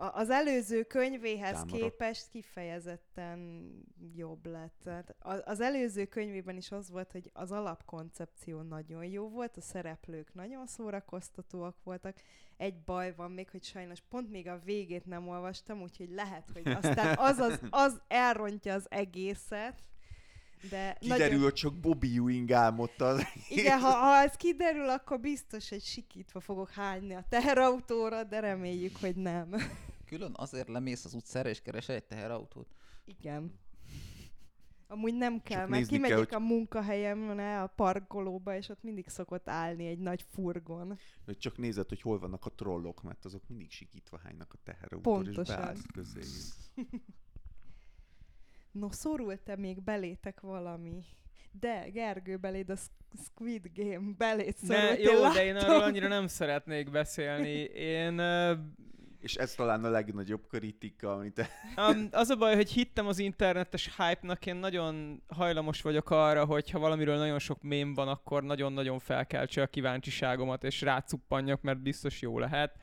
Az 0.00 0.30
előző 0.30 0.82
könyvéhez 0.82 1.52
Támadok. 1.52 1.78
képest 1.78 2.28
kifejezetten 2.28 3.70
jobb 4.14 4.46
lett. 4.46 4.74
Tehát 4.84 5.14
az 5.44 5.60
előző 5.60 6.04
könyvében 6.04 6.56
is 6.56 6.72
az 6.72 6.90
volt, 6.90 7.12
hogy 7.12 7.30
az 7.32 7.52
alapkoncepció 7.52 8.62
nagyon 8.62 9.04
jó 9.04 9.28
volt, 9.28 9.56
a 9.56 9.60
szereplők 9.60 10.34
nagyon 10.34 10.66
szórakoztatóak 10.66 11.76
voltak. 11.82 12.16
Egy 12.56 12.82
baj 12.84 13.14
van 13.14 13.30
még, 13.30 13.50
hogy 13.50 13.64
sajnos 13.64 14.00
pont 14.08 14.30
még 14.30 14.48
a 14.48 14.58
végét 14.58 15.06
nem 15.06 15.28
olvastam, 15.28 15.82
úgyhogy 15.82 16.10
lehet, 16.10 16.50
hogy 16.52 16.68
aztán 16.68 17.16
az, 17.18 17.38
az, 17.38 17.60
az 17.70 18.00
elrontja 18.08 18.74
az 18.74 18.86
egészet. 18.90 19.82
De 20.70 20.96
Kiderül, 21.00 21.26
nagyon... 21.26 21.42
hogy 21.42 21.52
csak 21.52 21.74
Bobby 21.74 22.16
Ewing 22.16 22.52
álmodta 22.52 23.06
az 23.06 23.24
Igen, 23.48 23.80
ha, 23.80 23.90
ha 23.90 24.16
ez 24.16 24.34
kiderül, 24.34 24.88
akkor 24.88 25.20
biztos, 25.20 25.68
hogy 25.68 25.82
sikítva 25.82 26.40
fogok 26.40 26.70
hányni 26.70 27.14
a 27.14 27.24
teherautóra, 27.28 28.24
de 28.24 28.40
reméljük, 28.40 28.96
hogy 28.96 29.16
nem. 29.16 29.54
Külön 30.04 30.32
azért 30.36 30.68
lemész 30.68 31.04
az 31.04 31.14
utcára 31.14 31.48
és 31.48 31.60
keresel 31.60 31.94
egy 31.94 32.04
teherautót. 32.04 32.68
Igen. 33.04 33.58
Amúgy 34.90 35.14
nem 35.14 35.42
kell, 35.42 35.60
Csak 35.60 35.68
mert 35.68 35.86
kimegyek 35.86 36.26
kell, 36.26 36.38
a 36.38 36.42
munkahelyemre 36.42 37.62
a 37.62 37.66
parkolóba, 37.66 38.56
és 38.56 38.68
ott 38.68 38.82
mindig 38.82 39.08
szokott 39.08 39.48
állni 39.48 39.86
egy 39.86 39.98
nagy 39.98 40.24
furgon. 40.30 40.98
hogy 41.24 41.38
csak 41.38 41.58
nézed, 41.58 41.88
hogy 41.88 42.00
hol 42.00 42.18
vannak 42.18 42.46
a 42.46 42.50
trollok, 42.50 43.02
mert 43.02 43.24
azok 43.24 43.42
mindig 43.48 43.70
sikítva 43.70 44.18
hánynak 44.18 44.52
a 44.52 44.58
teherautóra, 44.64 45.20
és 45.20 45.34
Pontosan. 45.34 45.56
beállsz 45.56 45.86
közéjük. 45.92 46.44
No, 48.78 48.90
szorult-e 48.90 49.56
még 49.56 49.82
belétek 49.82 50.40
valami? 50.40 51.04
De, 51.60 51.88
Gergő, 51.92 52.36
beléd 52.36 52.70
a 52.70 52.76
Squid 53.24 53.70
Game, 53.74 54.14
beléd 54.18 54.56
szorult, 54.56 54.88
Ne, 54.88 54.98
jó, 54.98 55.20
látom. 55.20 55.34
de 55.34 55.44
én 55.44 55.56
arról 55.56 55.82
annyira 55.82 56.08
nem 56.08 56.26
szeretnék 56.26 56.90
beszélni. 56.90 57.48
Én 57.74 58.20
És 59.20 59.34
ez 59.34 59.54
talán 59.54 59.84
a 59.84 59.88
legnagyobb 59.90 60.46
kritika, 60.48 61.12
amit 61.12 61.48
Um, 61.76 62.08
az 62.10 62.30
a 62.30 62.36
baj, 62.36 62.54
hogy 62.54 62.70
hittem 62.70 63.06
az 63.06 63.18
internetes 63.18 63.96
hype-nak, 63.96 64.46
én 64.46 64.56
nagyon 64.56 65.22
hajlamos 65.28 65.82
vagyok 65.82 66.10
arra, 66.10 66.44
hogy 66.44 66.70
ha 66.70 66.78
valamiről 66.78 67.16
nagyon 67.16 67.38
sok 67.38 67.62
mém 67.62 67.94
van, 67.94 68.08
akkor 68.08 68.42
nagyon-nagyon 68.42 68.98
felkeltse 68.98 69.62
a 69.62 69.66
kíváncsiságomat, 69.66 70.64
és 70.64 70.80
rácuppanjak, 70.80 71.62
mert 71.62 71.82
biztos 71.82 72.20
jó 72.20 72.38
lehet. 72.38 72.76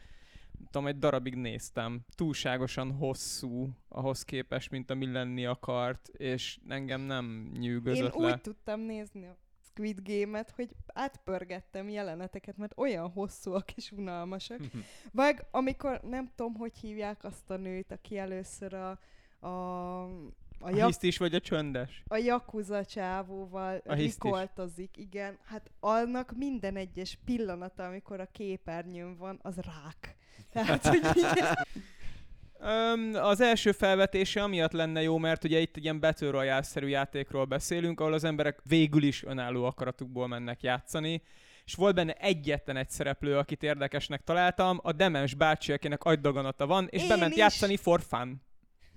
Tudom, 0.72 0.88
egy 0.88 1.00
darabig 1.00 1.36
néztem. 1.36 2.06
Túlságosan 2.16 2.92
hosszú 2.92 3.70
ahhoz 3.90 4.24
képest, 4.24 4.70
mint 4.70 4.92
ami 4.92 5.12
lenni 5.12 5.46
akart, 5.46 6.08
és 6.08 6.58
engem 6.68 7.02
nem 7.02 7.50
Én 7.54 7.60
nyűgözött 7.60 8.16
úgy 8.16 8.24
le. 8.24 8.40
tudtam 8.42 8.80
nézni 8.80 9.26
a 9.26 9.38
Squid 9.76 10.00
Game-et, 10.04 10.52
hogy 10.52 10.70
átpörgettem 10.86 11.90
jeleneteket, 11.90 12.58
mert 12.58 12.78
olyan 12.78 13.10
hosszúak 13.10 13.72
és 13.72 13.92
unalmasak. 13.92 14.60
Vagy 15.12 15.38
amikor, 15.52 16.02
nem 16.02 16.32
tudom, 16.36 16.54
hogy 16.54 16.78
hívják 16.78 17.24
azt 17.24 17.50
a 17.50 17.58
nőt, 17.58 17.92
aki 17.92 18.18
először 18.18 18.74
a, 18.74 19.00
a, 19.48 20.04
a, 20.60 20.68
A 20.68 20.76
jak, 20.76 20.86
hisztis 20.88 21.18
vagy 21.18 21.36
a 21.36 21.40
csöndes? 21.40 22.04
a 22.08 22.18
Yakuza 22.18 22.86
csávóval 22.86 23.82
A 23.86 23.94
rikoltozik, 23.94 24.98
igen. 24.98 25.38
Hát 25.46 25.72
annak 25.80 26.34
minden 26.38 26.76
egyes 26.76 27.18
pillanata, 27.26 27.86
amikor 27.86 28.20
a 28.20 28.28
képernyőn 28.32 29.18
van, 29.18 29.40
az 29.42 29.56
rák. 29.56 30.16
Tehát, 30.54 30.86
hogy 30.88 31.02
Öm, 32.60 33.14
az 33.14 33.42
első 33.42 33.72
felvetése 33.72 34.44
amiatt 34.44 34.72
lenne 34.72 35.02
jó, 35.02 35.18
mert 35.18 35.44
ugye 35.44 35.60
itt 35.60 35.76
egy 35.76 35.84
ilyen 35.84 36.00
Battle 36.00 36.30
Royale-szerű 36.30 36.88
játékról 36.88 37.46
beszélünk, 37.46 38.00
ahol 38.00 38.14
az 38.14 38.24
emberek 38.24 38.60
végül 38.64 39.04
is 39.04 39.24
önálló 39.24 39.64
akaratukból 39.64 40.28
mennek 40.28 40.62
játszani, 40.64 41.22
és 41.66 41.74
volt 41.74 41.96
benne 41.96 42.14
egyetlen 42.14 42.78
egy 42.78 42.90
szereplő, 42.90 43.38
akit 43.38 43.64
érdekesnek 43.64 44.24
találtam, 44.24 44.80
a 44.84 44.92
demens 44.92 45.34
bácsi, 45.34 45.72
akinek 45.72 46.04
agydaganata 46.04 46.66
van, 46.66 46.88
és 46.90 47.02
Én 47.02 47.08
bement 47.08 47.32
is. 47.32 47.38
játszani 47.38 47.78
for 47.78 48.02
fun. 48.02 48.42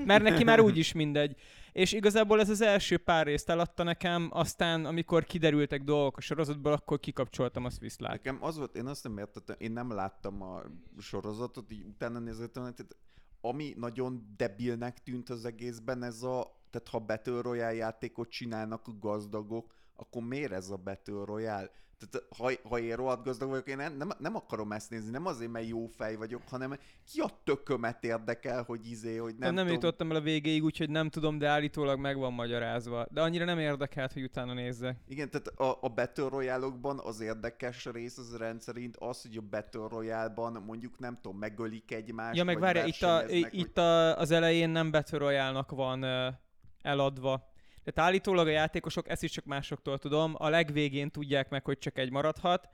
Mert 0.04 0.22
neki 0.22 0.44
már 0.44 0.60
úgyis 0.60 0.92
mindegy. 0.92 1.36
És 1.72 1.92
igazából 1.92 2.40
ez 2.40 2.48
az 2.48 2.60
első 2.60 2.96
pár 2.96 3.26
részt 3.26 3.48
eladta 3.48 3.82
nekem, 3.82 4.28
aztán 4.32 4.84
amikor 4.84 5.24
kiderültek 5.24 5.82
dolgok 5.82 6.16
a 6.16 6.20
sorozatból, 6.20 6.72
akkor 6.72 7.00
kikapcsoltam, 7.00 7.64
azt 7.64 7.80
viszlát. 7.80 8.10
Nekem 8.10 8.38
az 8.40 8.56
volt, 8.56 8.76
én 8.76 8.86
azt 8.86 9.02
nem 9.02 9.18
értettem, 9.18 9.56
én 9.58 9.72
nem 9.72 9.90
láttam 9.90 10.42
a 10.42 10.62
sorozatot, 10.98 11.72
így 11.72 11.84
utána 11.86 12.18
nézettem, 12.18 12.62
tehát 12.62 12.96
ami 13.40 13.74
nagyon 13.76 14.34
debilnek 14.36 15.02
tűnt 15.02 15.30
az 15.30 15.44
egészben, 15.44 16.02
ez 16.02 16.22
a, 16.22 16.60
tehát 16.70 16.88
ha 16.88 16.98
Battle 16.98 17.40
Royale 17.40 17.74
játékot 17.74 18.28
csinálnak 18.28 18.88
a 18.88 18.98
gazdagok, 19.00 19.74
akkor 20.00 20.22
miért 20.22 20.52
ez 20.52 20.70
a 20.70 20.76
Battle 20.76 21.24
Royale? 21.24 21.70
Tehát 21.98 22.26
ha, 22.36 22.68
ha 22.68 22.78
én 22.78 22.96
rohadt 22.96 23.24
gazdag 23.24 23.48
vagyok, 23.48 23.68
én 23.68 23.76
nem, 23.76 23.96
nem, 23.96 24.10
nem 24.18 24.36
akarom 24.36 24.72
ezt 24.72 24.90
nézni, 24.90 25.10
nem 25.10 25.26
azért, 25.26 25.50
mert 25.50 25.68
jó 25.68 25.86
fej 25.86 26.16
vagyok, 26.16 26.42
hanem 26.48 26.78
ki 27.12 27.20
a 27.20 27.30
tökömet 27.44 28.04
érdekel, 28.04 28.62
hogy 28.62 28.90
izé, 28.90 29.16
hogy 29.16 29.30
nem, 29.30 29.38
Nem, 29.38 29.54
nem 29.54 29.64
tudom, 29.64 29.80
jutottam 29.80 30.10
el 30.10 30.16
a 30.16 30.20
végéig, 30.20 30.64
úgyhogy 30.64 30.90
nem 30.90 31.08
tudom, 31.08 31.38
de 31.38 31.48
állítólag 31.48 31.98
meg 31.98 32.18
van 32.18 32.32
magyarázva. 32.32 33.06
De 33.10 33.20
annyira 33.20 33.44
nem 33.44 33.58
érdekelt, 33.58 34.12
hogy 34.12 34.22
utána 34.22 34.52
nézzek. 34.52 34.96
Igen, 35.08 35.30
tehát 35.30 35.46
a, 35.46 35.78
a 35.80 35.88
Battle 35.88 36.28
Royale-okban 36.28 36.98
az 36.98 37.20
érdekes 37.20 37.84
rész 37.84 38.18
az 38.18 38.36
rendszerint 38.36 38.96
az, 38.96 39.22
hogy 39.22 39.36
a 39.36 39.42
Battle 39.50 39.88
Royale-ban 39.88 40.62
mondjuk 40.66 40.98
nem 40.98 41.18
tudom, 41.22 41.38
megölik 41.38 41.92
egymást, 41.92 42.36
Ja, 42.36 42.44
meg 42.44 42.58
várja, 42.58 42.84
itt, 42.84 43.02
a, 43.02 43.22
itt 43.50 43.78
a, 43.78 44.18
az 44.18 44.30
elején 44.30 44.70
nem 44.70 44.90
Battle 44.90 45.18
Royale-nak 45.18 45.70
van 45.70 46.04
eladva. 46.82 47.56
Tehát 47.92 48.10
állítólag 48.10 48.46
a 48.46 48.50
játékosok, 48.50 49.08
ezt 49.08 49.22
is 49.22 49.30
csak 49.30 49.44
másoktól 49.44 49.98
tudom, 49.98 50.34
a 50.38 50.48
legvégén 50.48 51.10
tudják 51.10 51.48
meg, 51.48 51.64
hogy 51.64 51.78
csak 51.78 51.98
egy 51.98 52.10
maradhat. 52.10 52.68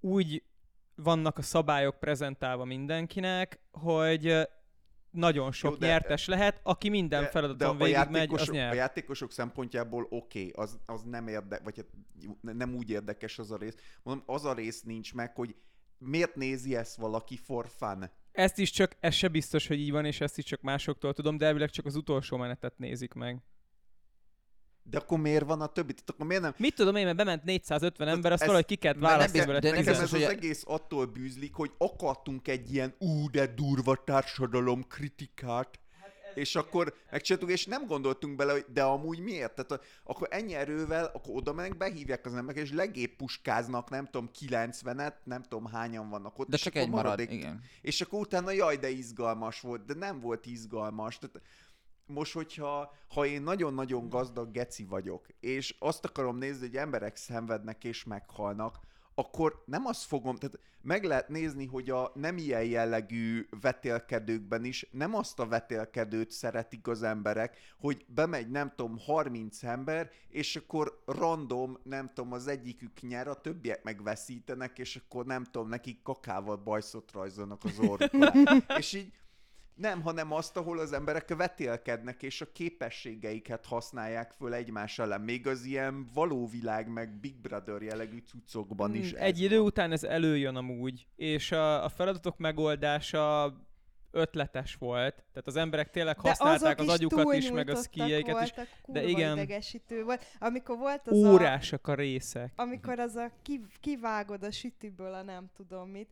Úgy 0.00 0.42
vannak 0.94 1.38
a 1.38 1.42
szabályok 1.42 1.98
prezentálva 1.98 2.64
mindenkinek, 2.64 3.60
hogy 3.72 4.48
nagyon 5.10 5.52
sok 5.52 5.72
Jó, 5.72 5.76
de- 5.76 5.86
nyertes 5.86 6.26
lehet, 6.26 6.60
aki 6.62 6.88
minden 6.88 7.22
de, 7.22 7.28
feladaton 7.28 7.78
de 7.78 7.84
végigmegy, 7.84 8.08
az 8.08 8.14
játékosok, 8.14 8.54
a 8.54 8.56
nyer. 8.56 8.74
játékosok 8.74 9.32
szempontjából 9.32 10.06
oké, 10.10 10.16
okay, 10.48 10.64
az, 10.64 10.78
az 10.86 11.02
nem 11.02 11.28
érde, 11.28 11.60
vagy 11.64 11.76
hát 11.76 11.86
ne- 12.40 12.52
nem 12.52 12.74
úgy 12.74 12.90
érdekes 12.90 13.38
az 13.38 13.50
a 13.50 13.56
rész. 13.56 13.76
Mondom, 14.02 14.24
az 14.26 14.44
a 14.44 14.54
rész 14.54 14.82
nincs 14.82 15.14
meg, 15.14 15.34
hogy 15.34 15.56
miért 15.98 16.34
nézi 16.34 16.76
ezt 16.76 16.96
valaki 16.96 17.36
for 17.36 17.68
fun? 17.68 18.10
Ezt 18.32 18.58
is 18.58 18.70
csak, 18.70 18.96
ez 19.00 19.14
se 19.14 19.28
biztos, 19.28 19.66
hogy 19.66 19.80
így 19.80 19.90
van, 19.90 20.04
és 20.04 20.20
ezt 20.20 20.38
is 20.38 20.44
csak 20.44 20.60
másoktól 20.60 21.12
tudom, 21.12 21.36
de 21.36 21.46
elvileg 21.46 21.70
csak 21.70 21.86
az 21.86 21.96
utolsó 21.96 22.36
menetet 22.36 22.78
nézik 22.78 23.12
meg. 23.12 23.42
De 24.90 24.98
akkor 24.98 25.18
miért 25.18 25.44
van 25.44 25.60
a 25.60 25.66
többi? 25.66 25.92
Tehát 25.92 26.10
akkor 26.10 26.26
miért 26.26 26.42
nem? 26.42 26.54
Mit 26.56 26.74
tudom 26.74 26.96
én, 26.96 27.04
mert 27.04 27.16
bement 27.16 27.44
450 27.44 28.08
ember, 28.08 28.32
azt 28.32 28.40
ez- 28.40 28.46
valahogy 28.46 28.68
ki 28.68 28.76
kellett 28.76 28.98
választani 29.00 29.46
vele. 29.46 29.58
de 29.58 29.70
Nekem 29.70 29.92
ez 29.92 30.00
az 30.00 30.12
a- 30.12 30.28
egész 30.28 30.62
attól 30.66 31.06
bűzlik, 31.06 31.54
hogy 31.54 31.70
akartunk 31.78 32.48
egy 32.48 32.72
ilyen 32.72 32.94
ú, 32.98 33.30
de 33.30 33.46
durva 33.46 33.96
társadalom 34.04 34.86
kritikát, 34.88 35.78
és 36.34 36.54
akkor 36.56 36.94
megcsináltuk, 37.10 37.50
és 37.50 37.66
nem 37.66 37.86
gondoltunk 37.86 38.36
bele, 38.36 38.52
hogy 38.52 38.64
de 38.72 38.82
amúgy 38.82 39.18
miért? 39.18 39.54
Tehát 39.54 39.70
a, 39.72 39.80
akkor 40.04 40.28
ennyi 40.30 40.54
erővel, 40.54 41.04
akkor 41.14 41.34
oda 41.36 41.52
mennek, 41.52 41.76
behívják 41.76 42.26
az 42.26 42.34
emberek, 42.34 42.62
és 42.62 42.72
legépp 42.72 43.16
puskáznak, 43.16 43.90
nem 43.90 44.04
tudom, 44.04 44.30
90-et, 44.40 45.12
nem 45.24 45.42
tudom 45.42 45.66
hányan 45.66 46.08
vannak 46.08 46.38
ott. 46.38 46.48
De 46.48 46.56
és 46.56 46.62
csak 46.62 46.72
akkor 46.72 46.84
egy 46.84 46.90
marad, 46.90 47.04
maradék- 47.04 47.32
igen. 47.32 47.62
És 47.82 48.00
akkor 48.00 48.20
utána 48.20 48.50
jaj, 48.50 48.76
de 48.76 48.88
izgalmas 48.90 49.60
volt, 49.60 49.84
de 49.84 49.94
nem 49.94 50.20
volt 50.20 50.46
izgalmas. 50.46 51.18
Tehát 51.18 51.40
most, 52.08 52.32
hogyha 52.32 52.94
ha 53.08 53.26
én 53.26 53.42
nagyon-nagyon 53.42 54.08
gazdag 54.08 54.50
geci 54.50 54.84
vagyok, 54.84 55.26
és 55.40 55.76
azt 55.78 56.04
akarom 56.04 56.36
nézni, 56.36 56.66
hogy 56.66 56.76
emberek 56.76 57.16
szenvednek 57.16 57.84
és 57.84 58.04
meghalnak, 58.04 58.80
akkor 59.18 59.62
nem 59.66 59.86
azt 59.86 60.04
fogom, 60.04 60.36
tehát 60.36 60.58
meg 60.82 61.04
lehet 61.04 61.28
nézni, 61.28 61.66
hogy 61.66 61.90
a 61.90 62.10
nem 62.14 62.36
ilyen 62.36 62.64
jellegű 62.64 63.46
vetélkedőkben 63.60 64.64
is 64.64 64.88
nem 64.90 65.14
azt 65.14 65.38
a 65.38 65.46
vetélkedőt 65.46 66.30
szeretik 66.30 66.86
az 66.86 67.02
emberek, 67.02 67.58
hogy 67.78 68.04
bemegy, 68.08 68.50
nem 68.50 68.72
tudom, 68.76 68.98
30 68.98 69.62
ember, 69.62 70.10
és 70.28 70.56
akkor 70.56 71.02
random, 71.06 71.78
nem 71.82 72.10
tudom, 72.14 72.32
az 72.32 72.46
egyikük 72.46 73.00
nyer, 73.00 73.28
a 73.28 73.40
többiek 73.40 73.82
megveszítenek, 73.82 74.78
és 74.78 74.96
akkor 74.96 75.26
nem 75.26 75.44
tudom, 75.44 75.68
nekik 75.68 76.02
kakával 76.02 76.56
bajszot 76.56 77.12
rajzolnak 77.12 77.64
az 77.64 77.78
orrukon. 77.78 78.28
és 78.78 78.92
így 78.92 79.12
nem, 79.78 80.02
hanem 80.02 80.32
azt, 80.32 80.56
ahol 80.56 80.78
az 80.78 80.92
emberek 80.92 81.34
vetélkednek, 81.36 82.22
és 82.22 82.40
a 82.40 82.52
képességeiket 82.52 83.66
használják 83.66 84.32
föl 84.32 84.54
egymás 84.54 84.98
ellen. 84.98 85.20
Még 85.20 85.46
az 85.46 85.64
ilyen 85.64 86.08
való 86.14 86.46
világ, 86.48 86.88
meg 86.88 87.20
Big 87.20 87.40
Brother 87.40 87.82
jellegű 87.82 88.22
cuccokban 88.26 88.94
is 88.94 89.12
Mm, 89.12 89.16
ez 89.16 89.22
Egy 89.22 89.40
idő 89.40 89.56
van. 89.56 89.66
után 89.66 89.92
ez 89.92 90.02
előjön 90.04 90.56
amúgy, 90.56 91.06
és 91.16 91.52
a, 91.52 91.84
a 91.84 91.88
feladatok 91.88 92.38
megoldása 92.38 93.54
ötletes 94.10 94.74
volt. 94.74 95.14
Tehát 95.14 95.46
az 95.46 95.56
emberek 95.56 95.90
tényleg 95.90 96.16
De 96.16 96.28
használták 96.28 96.78
az 96.80 96.88
agyukat 96.88 97.34
is, 97.34 97.50
meg 97.50 97.68
a 97.70 97.74
szkijeiket 97.76 98.42
is. 98.42 98.52
kurva 98.82 99.02
igen. 99.02 99.36
idegesítő 99.36 100.04
volt. 100.04 100.24
Amikor 100.38 100.78
volt 100.78 101.06
az 101.06 101.22
a... 101.22 101.28
Órásak 101.28 101.86
a 101.86 101.94
részek. 101.94 102.52
amikor 102.56 102.98
az 102.98 103.14
a 103.16 103.30
kiv- 103.42 103.76
kivágod 103.80 104.42
a 104.42 104.50
sütiből 104.50 105.14
a 105.14 105.22
nem 105.22 105.50
tudom 105.56 105.88
mit, 105.90 106.08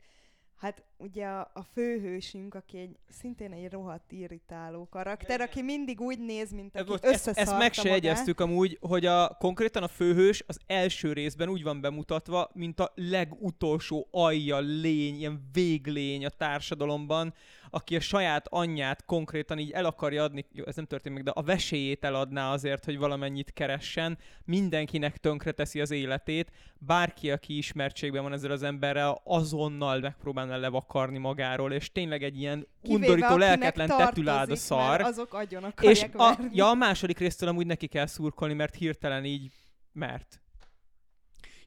hát 0.56 0.84
ugye 0.96 1.26
a, 1.26 1.50
a 1.54 1.62
főhősünk, 1.72 2.54
aki 2.54 2.78
egy, 2.78 2.96
szintén 3.08 3.52
egy 3.52 3.70
rohadt 3.70 4.12
irritáló 4.12 4.88
karakter, 4.88 5.40
aki 5.40 5.62
mindig 5.62 6.00
úgy 6.00 6.18
néz, 6.18 6.52
mint 6.52 6.76
aki 6.76 6.90
most, 6.90 7.04
ezt, 7.04 7.28
ezt 7.28 7.58
meg 7.58 7.72
se 7.72 7.82
magát. 7.82 8.02
jegyeztük 8.02 8.40
amúgy, 8.40 8.78
hogy 8.80 9.06
a, 9.06 9.36
konkrétan 9.38 9.82
a 9.82 9.88
főhős 9.88 10.44
az 10.46 10.60
első 10.66 11.12
részben 11.12 11.48
úgy 11.48 11.62
van 11.62 11.80
bemutatva, 11.80 12.50
mint 12.52 12.80
a 12.80 12.92
legutolsó 12.94 14.08
alja 14.10 14.58
lény, 14.58 15.16
ilyen 15.16 15.48
véglény 15.52 16.24
a 16.24 16.30
társadalomban, 16.30 17.34
aki 17.70 17.97
a 17.97 18.01
saját 18.01 18.47
anyját 18.48 19.05
konkrétan 19.05 19.59
így 19.59 19.70
el 19.70 19.84
akarja 19.84 20.22
adni, 20.22 20.44
jó, 20.52 20.64
ez 20.66 20.76
nem 20.76 20.84
történt 20.84 21.14
meg, 21.14 21.24
de 21.24 21.30
a 21.30 21.43
veséjét 21.43 22.05
eladná 22.05 22.52
azért, 22.52 22.84
hogy 22.84 22.98
valamennyit 22.98 23.52
keressen, 23.52 24.18
mindenkinek 24.44 25.16
tönkre 25.16 25.52
teszi 25.52 25.80
az 25.80 25.90
életét, 25.90 26.51
bárki, 26.78 27.30
aki 27.30 27.56
ismertségben 27.56 28.22
van 28.22 28.32
ezzel 28.32 28.51
az 28.51 28.62
emberrel, 28.62 29.20
azonnal 29.24 29.98
megpróbálna 29.98 30.56
levakarni 30.56 31.18
magáról, 31.18 31.72
és 31.72 31.93
tényleg 31.93 32.22
egy 32.22 32.40
ilyen 32.40 32.66
Kivéve, 32.82 33.05
undorító, 33.05 33.36
lelketlen 33.36 33.88
tetülád 33.88 34.51
a 34.51 34.56
szar. 34.56 35.01
azok 35.01 35.34
agyon 35.34 35.74
És 35.80 36.02
a, 36.02 36.09
verni. 36.16 36.51
ja, 36.52 36.68
a 36.68 36.74
második 36.74 37.18
résztől 37.18 37.48
amúgy 37.48 37.66
neki 37.66 37.86
kell 37.86 38.06
szurkolni, 38.06 38.55
mert 38.55 38.74
hirtelen 38.74 39.24
így 39.24 39.51
mert. 39.93 40.40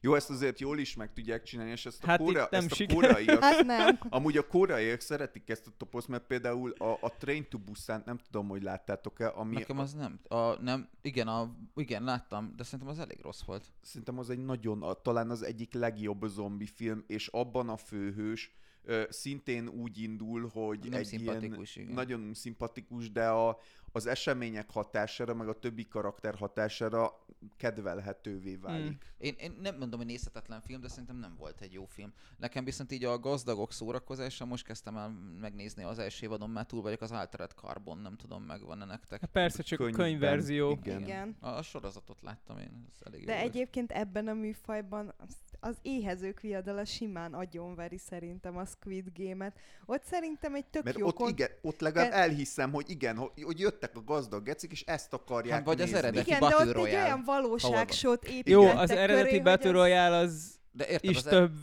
Jó, 0.02 0.14
ezt 0.14 0.30
azért 0.30 0.60
jól 0.60 0.78
is 0.78 0.94
meg 0.94 1.12
tudják 1.12 1.42
csinálni, 1.42 1.70
és 1.70 1.86
ezt 1.86 2.04
a, 2.04 2.06
Hát 2.06 2.18
kóra, 2.18 2.42
itt 2.42 2.50
nem 2.50 2.64
ezt 2.70 2.80
a 2.80 2.94
koreaiak, 2.94 3.42
Hát 3.44 3.64
nem. 3.64 3.98
amúgy 4.08 4.36
a 4.36 4.46
koreaiak 4.46 5.00
szeretik 5.00 5.48
ezt 5.48 5.66
a 5.66 5.70
toposzt, 5.76 6.08
mert 6.08 6.26
például 6.26 6.70
a, 6.70 6.98
a 7.00 7.12
Train 7.18 7.48
to 7.48 7.58
Busan, 7.58 8.02
nem 8.06 8.18
tudom, 8.18 8.48
hogy 8.48 8.62
láttátok-e, 8.62 9.32
ami 9.34 9.54
Nekem 9.54 9.78
az 9.78 9.94
nem. 9.94 10.20
A, 10.28 10.62
nem 10.62 10.88
igen, 11.02 11.28
a, 11.28 11.54
igen, 11.74 12.04
láttam, 12.04 12.52
de 12.56 12.62
szerintem 12.62 12.88
az 12.88 12.98
elég 12.98 13.18
rossz 13.22 13.42
volt. 13.42 13.64
szerintem 13.82 14.18
az 14.18 14.30
egy 14.30 14.44
nagyon, 14.44 14.82
a, 14.82 14.92
talán 14.94 15.30
az 15.30 15.42
egyik 15.42 15.72
legjobb 15.72 16.24
zombi 16.26 16.66
film, 16.66 17.04
és 17.06 17.26
abban 17.26 17.68
a 17.68 17.76
főhős 17.76 18.52
szintén 19.08 19.68
úgy 19.68 19.98
indul, 20.02 20.48
hogy 20.52 20.78
Nem 20.90 20.98
egy 20.98 21.20
ilyen 21.20 21.42
igen. 21.42 21.92
nagyon 21.92 22.34
szimpatikus, 22.34 23.12
de 23.12 23.28
a, 23.28 23.58
az 23.92 24.06
események 24.06 24.70
hatására, 24.70 25.34
meg 25.34 25.48
a 25.48 25.58
többi 25.58 25.88
karakter 25.88 26.34
hatására 26.34 27.24
kedvelhetővé 27.56 28.56
válik. 28.56 28.86
Mm. 28.90 28.96
Én, 29.18 29.34
én 29.38 29.56
nem 29.62 29.76
mondom, 29.78 29.98
hogy 29.98 30.08
nézhetetlen 30.08 30.60
film, 30.60 30.80
de 30.80 30.88
szerintem 30.88 31.16
nem 31.16 31.34
volt 31.38 31.60
egy 31.60 31.72
jó 31.72 31.84
film. 31.84 32.12
Nekem 32.36 32.64
viszont 32.64 32.92
így 32.92 33.04
a 33.04 33.18
gazdagok 33.18 33.72
szórakozása, 33.72 34.44
most 34.44 34.64
kezdtem 34.64 34.96
el 34.96 35.08
megnézni 35.40 35.82
az 35.82 35.98
első 35.98 36.26
évadon, 36.26 36.50
már 36.50 36.66
túl 36.66 36.82
vagyok 36.82 37.00
az 37.00 37.10
Altered 37.10 37.50
Carbon, 37.50 37.98
nem 37.98 38.16
tudom, 38.16 38.42
megvan-e 38.42 38.84
nektek. 38.84 39.20
Hát 39.20 39.30
persze, 39.30 39.62
csak 39.62 39.80
a 39.80 39.84
Könyvben, 39.84 40.06
könyvverzió. 40.06 40.70
igen. 40.70 41.00
Igen. 41.02 41.36
A, 41.40 41.48
a 41.48 41.62
sorozatot 41.62 42.20
láttam 42.22 42.58
én, 42.58 42.84
ez 42.86 43.06
elég 43.06 43.24
De 43.26 43.32
jó 43.34 43.38
volt. 43.40 43.54
egyébként 43.54 43.90
ebben 43.92 44.28
a 44.28 44.32
műfajban 44.34 45.14
az, 45.18 45.36
az 45.60 45.76
éhezők 45.82 46.40
viadala 46.40 46.84
simán 46.84 47.34
agyonveri 47.34 47.98
szerintem 47.98 48.56
a 48.56 48.64
Squid 48.64 49.08
Game-et. 49.14 49.58
Ott 49.86 50.04
szerintem 50.04 50.54
egy 50.54 50.66
tök 50.66 50.84
Mert 50.84 50.98
jó 50.98 51.06
ott, 51.06 51.14
kon- 51.14 51.30
igen, 51.30 51.50
ott 51.62 51.80
legalább 51.80 52.10
Ke- 52.10 52.18
elhiszem, 52.20 52.72
hogy 52.72 52.90
igen, 52.90 53.16
hogy, 53.16 53.42
hogy 53.42 53.60
jöttek 53.80 53.96
a 53.96 54.04
gazdag 54.04 54.44
gecik, 54.44 54.72
és 54.72 54.82
ezt 54.86 55.12
akarják 55.12 55.56
Hát 55.56 55.64
vagy 55.66 55.80
az 55.80 55.90
nézni. 55.90 55.98
eredeti 55.98 56.28
Igen, 56.28 56.40
de 56.40 56.46
ott 56.56 56.86
egy 56.86 56.94
olyan 56.94 57.22
valóságsót 57.24 58.28
Jó, 58.28 58.60
építettek 58.62 58.82
az 58.82 58.90
eredeti 58.90 59.40
Battle 59.40 59.68
az- 59.70 59.74
Royale 59.76 60.16
az 60.16 60.54
De 60.72 60.88
érted, 60.88 61.10
is 61.10 61.16
az, 61.16 61.26
e- 61.26 61.30
több 61.30 61.52
Az 61.52 61.58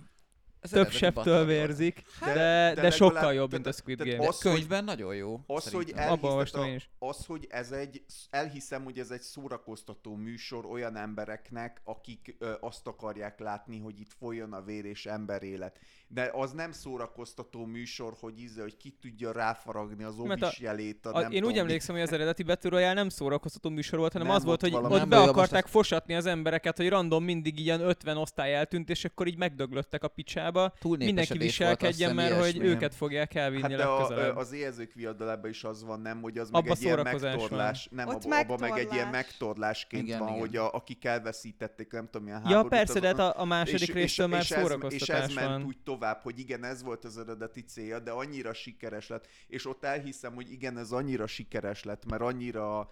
több 0.69 0.89
septől 0.89 1.45
vérzik, 1.45 2.03
De- 2.19 2.25
de, 2.25 2.33
de 2.33 2.73
de, 2.73 2.81
de 2.81 2.89
sokkal 2.91 3.33
jobb, 3.33 3.51
mint 3.51 3.65
a 3.65 3.71
Squid 3.71 4.01
Game. 4.03 4.27
az, 4.27 4.41
hogy- 4.41 4.51
Könyvben 4.53 4.83
nagyon 4.83 5.15
jó. 5.15 5.39
Az, 5.47 5.71
hogy. 5.71 5.93
Abban 5.95 6.45
is. 6.75 6.89
az, 6.99 7.25
hogy 7.25 7.47
ez 7.49 7.71
egy, 7.71 8.03
elhiszem, 8.29 8.83
hogy 8.83 8.99
ez 8.99 9.11
egy 9.11 9.21
szórakoztató 9.21 10.15
műsor 10.15 10.65
olyan 10.65 10.95
embereknek, 10.97 11.81
akik 11.83 12.35
ö, 12.39 12.51
azt 12.59 12.87
akarják 12.87 13.39
látni, 13.39 13.79
hogy 13.79 13.99
itt 13.99 14.11
folyjon 14.19 14.53
a 14.53 14.61
vér 14.61 14.85
és 14.85 15.05
emberélet. 15.05 15.79
De 16.07 16.29
az 16.33 16.51
nem 16.51 16.71
szórakoztató 16.71 17.65
műsor, 17.65 18.13
hogy 18.19 18.39
íze, 18.39 18.61
hogy 18.61 18.77
ki 18.77 18.97
tudja 19.01 19.31
ráfaragni 19.31 20.03
az 20.03 20.15
Mert 20.17 20.41
a- 20.41 20.45
obis 20.45 20.59
jelét. 20.59 21.05
A, 21.05 21.15
A, 21.15 21.21
nem 21.21 21.31
én 21.31 21.43
úgy 21.43 21.57
emlékszem, 21.57 21.95
hogy 21.95 22.03
az 22.03 22.11
eredeti 22.11 22.43
Battle 22.43 22.69
Royale 22.69 22.93
nem 22.93 23.09
szórakoztató 23.09 23.69
műsor 23.69 23.99
volt, 23.99 24.11
hanem 24.11 24.27
Nem, 24.27 24.35
az 24.35 24.43
volt, 24.43 24.61
hogy 24.61 24.73
ott 24.73 25.07
be 25.07 25.17
akarták 25.19 25.65
az- 25.65 25.71
fosatni 25.71 26.15
az 26.15 26.25
embereket, 26.25 26.77
hogy 26.77 26.89
random 26.89 27.23
mindig 27.23 27.59
ilyen 27.59 27.81
50 27.81 28.17
osztály 28.17 28.55
eltűnt, 28.55 28.89
és 28.89 29.05
akkor 29.05 29.27
így 29.27 29.37
megdöglöttek 29.37 30.03
a 30.03 30.07
picsába. 30.07 30.56
Mindenki 30.81 31.15
volt, 31.15 31.29
azt 31.29 31.39
viselkedjen, 31.39 32.09
hiszem, 32.11 32.15
mert 32.15 32.43
hogy 32.43 32.57
őket 32.65 32.95
fogják 32.95 33.35
elvinni 33.35 33.61
Hát 33.61 33.71
de 33.71 33.83
a, 33.83 33.97
legközelebb. 33.99 34.35
az 34.35 34.51
éhezők 34.51 34.93
viadalában 34.93 35.49
is 35.49 35.63
az 35.63 35.83
van, 35.83 35.99
nem, 36.01 36.21
hogy 36.21 36.37
az 36.37 36.47
Abba 36.51 36.61
meg 36.61 36.71
egy 36.71 36.81
ilyen 36.81 36.97
szórakozás 36.97 37.21
van. 37.21 37.39
megtorlás. 37.39 37.87
Nem, 37.91 38.07
abba, 38.07 38.37
abba 38.37 38.57
meg 38.57 38.77
egy 38.77 38.93
ilyen 38.93 39.07
megtorlás. 39.07 39.25
megtorlásként 39.27 40.03
Igen, 40.07 40.19
van, 40.19 40.27
igen. 40.27 40.39
hogy 40.39 40.55
a, 40.55 40.73
akik 40.73 41.05
elveszítették, 41.05 41.91
nem 41.91 42.05
tudom, 42.05 42.23
milyen 42.23 42.39
Ja, 42.39 42.47
háborút, 42.47 42.69
persze, 42.69 42.99
de 42.99 43.07
hát 43.07 43.19
a, 43.19 43.39
a 43.39 43.45
második 43.45 43.93
résztől 43.93 44.27
már 44.27 44.41
és 44.41 44.51
ez, 44.51 44.57
és 44.57 44.63
szórakoztatás 44.63 45.23
ez 45.23 45.33
ment 45.33 45.47
van. 45.47 45.63
úgy 45.63 45.77
tovább, 45.83 46.19
hogy 46.21 46.39
igen, 46.39 46.63
ez 46.63 46.83
volt 46.83 47.05
az 47.05 47.17
eredeti 47.17 47.61
célja, 47.61 47.99
de 47.99 48.11
annyira 48.11 48.53
sikeres 48.53 49.07
lett, 49.07 49.27
és 49.47 49.65
ott 49.65 49.83
elhiszem, 49.83 50.33
hogy 50.33 50.51
igen, 50.51 50.77
ez 50.77 50.91
annyira 50.91 51.27
sikeres 51.27 51.83
lett, 51.83 52.05
mert 52.05 52.21
annyira, 52.21 52.89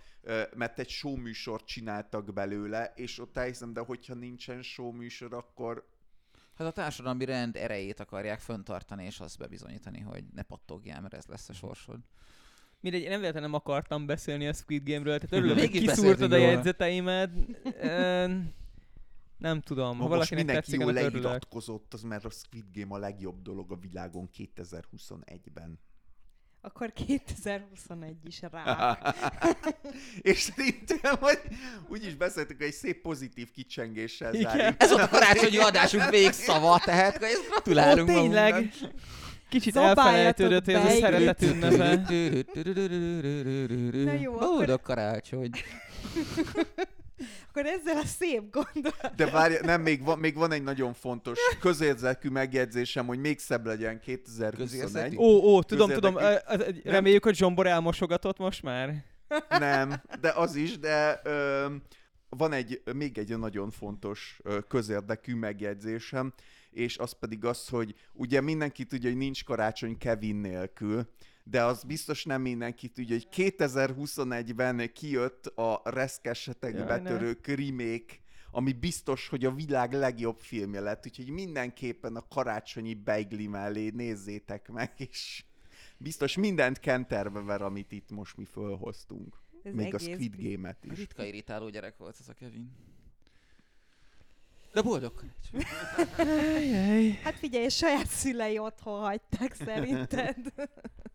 mert 0.55 0.79
egy 0.79 0.89
show 0.89 1.15
műsort 1.15 1.65
csináltak 1.65 2.33
belőle, 2.33 2.91
és 2.95 3.19
ott 3.19 3.37
elhiszem, 3.37 3.73
de 3.73 3.79
hogyha 3.79 4.13
nincsen 4.13 4.61
show 4.61 4.91
műsor, 4.91 5.33
akkor 5.33 5.85
Hát 6.55 6.67
a 6.67 6.71
társadalmi 6.71 7.25
rend 7.25 7.55
erejét 7.55 7.99
akarják 7.99 8.39
föntartani, 8.39 9.05
és 9.05 9.19
azt 9.19 9.37
bebizonyítani, 9.37 9.99
hogy 9.99 10.23
ne 10.33 10.41
pattogjál, 10.41 11.01
mert 11.01 11.13
ez 11.13 11.25
lesz 11.25 11.49
a 11.49 11.53
sorsod. 11.53 11.99
Mindegy, 12.79 13.01
én 13.01 13.09
nem 13.09 13.19
véletlenül 13.19 13.49
nem 13.49 13.59
akartam 13.59 14.05
beszélni 14.05 14.47
a 14.47 14.53
Squid 14.53 14.89
Game-ről, 14.89 15.19
tehát 15.19 15.31
örülök, 15.31 15.59
hogy 15.59 15.69
kiszúrtad 15.69 16.31
a 16.31 16.37
jegyzeteimet. 16.37 17.31
Nem 19.37 19.61
tudom, 19.61 19.97
ha 19.97 20.03
ha 20.03 20.09
valakinek 20.09 20.45
mindenki 20.45 20.61
tetszik, 20.61 20.81
jól 20.81 20.93
leiratkozott, 20.93 21.93
az 21.93 22.01
mert 22.01 22.25
a 22.25 22.29
Squid 22.29 22.65
Game 22.73 22.95
a 22.95 22.97
legjobb 22.97 23.41
dolog 23.41 23.71
a 23.71 23.75
világon 23.75 24.29
2021-ben. 24.37 25.79
Akkor 26.65 26.93
2021 26.93 28.15
is 28.23 28.41
rá. 28.51 28.97
és 30.21 30.39
szerintem, 30.39 31.15
hogy 31.19 31.39
úgyis 31.87 32.15
beszéltük, 32.15 32.57
hogy 32.57 32.65
egy 32.65 32.73
szép 32.73 33.01
pozitív 33.01 33.51
kicsengéssel 33.51 34.33
Igen. 34.33 34.51
zárjuk. 34.57 34.75
Ez 34.81 34.89
volt 34.89 35.01
a 35.01 35.07
karácsonyi 35.09 35.57
adásunk 35.57 36.09
végszava, 36.09 36.79
tehát 36.85 37.17
hogy 37.17 37.27
ezt 37.27 37.47
gratulálunk 37.49 38.09
Ó, 38.09 38.13
tényleg. 38.13 38.53
magunknak. 38.53 38.91
Kicsit 39.49 39.75
elfelejtődött, 39.75 40.65
hogy 40.65 40.73
ez 40.73 40.85
a 40.85 40.89
szeretet 40.89 41.41
ünnepe. 41.41 41.95
Na 44.03 44.13
jó, 44.13 44.35
akkor- 44.35 44.47
Boldog 44.55 44.81
karácsony. 44.81 45.49
Akkor 47.55 47.71
ezzel 47.71 47.97
a 47.97 48.05
szép 48.05 48.51
gondolat. 48.51 49.15
De 49.15 49.29
várj, 49.29 49.55
nem, 49.61 49.81
még 49.81 50.03
van, 50.03 50.19
még 50.19 50.35
van 50.35 50.51
egy 50.51 50.63
nagyon 50.63 50.93
fontos 50.93 51.39
közérzekű 51.59 52.29
megjegyzésem, 52.29 53.05
hogy 53.05 53.19
még 53.19 53.39
szebb 53.39 53.65
legyen 53.65 53.99
2021. 53.99 54.67
Közérzekű? 54.67 55.15
Ó, 55.15 55.55
ó, 55.55 55.63
tudom, 55.63 55.89
tudom, 55.89 56.17
reméljük, 56.83 57.23
hogy 57.23 57.35
Zsombor 57.35 57.67
elmosogatott 57.67 58.37
most 58.37 58.63
már. 58.63 59.03
Nem, 59.49 60.01
de 60.21 60.31
az 60.31 60.55
is, 60.55 60.79
de 60.79 61.21
ö, 61.23 61.65
van 62.29 62.53
egy, 62.53 62.81
még 62.93 63.17
egy 63.17 63.37
nagyon 63.37 63.71
fontos 63.71 64.39
ö, 64.43 64.59
közérdekű 64.67 65.35
megjegyzésem, 65.35 66.33
és 66.71 66.97
az 66.97 67.11
pedig 67.11 67.45
az, 67.45 67.67
hogy 67.67 67.95
ugye 68.13 68.41
mindenki 68.41 68.85
tudja, 68.85 69.09
hogy 69.09 69.17
nincs 69.17 69.43
karácsony 69.43 69.97
Kevin 69.97 70.35
nélkül, 70.35 71.07
de 71.47 71.63
az 71.63 71.83
biztos 71.83 72.23
nem 72.23 72.41
mindenki 72.41 72.87
tudja, 72.87 73.15
hogy 73.15 73.27
2021-ben 73.35 74.93
kijött 74.93 75.45
a 75.45 75.81
reszkesetek 75.83 76.85
betörők 76.85 77.47
remake, 77.47 78.13
ami 78.51 78.73
biztos, 78.73 79.27
hogy 79.27 79.45
a 79.45 79.51
világ 79.51 79.93
legjobb 79.93 80.39
filmje 80.39 80.79
lett, 80.79 81.05
úgyhogy 81.05 81.29
mindenképpen 81.29 82.15
a 82.15 82.27
karácsonyi 82.27 82.93
beigli 82.93 83.47
mellé 83.47 83.89
nézzétek 83.89 84.69
meg, 84.71 84.93
és 85.09 85.43
biztos 85.97 86.37
mindent 86.37 86.79
kenterbe 86.79 87.41
ver, 87.41 87.61
amit 87.61 87.91
itt 87.91 88.11
most 88.11 88.37
mi 88.37 88.45
fölhoztunk. 88.45 89.43
Ez 89.63 89.73
Még 89.73 89.93
a 89.93 89.97
Squid 89.97 90.35
Game-et 90.37 90.85
is. 90.85 90.97
Ritka 90.97 91.23
irritáló 91.23 91.69
gyerek 91.69 91.97
volt 91.97 92.17
ez 92.19 92.29
a 92.29 92.33
Kevin. 92.33 92.71
De 94.73 94.81
boldog. 94.81 95.23
Hát 97.23 97.35
figyelj, 97.35 97.69
saját 97.69 98.07
szülei 98.07 98.57
otthon 98.57 98.99
hagyták 98.99 99.53
szerinted. 99.53 100.37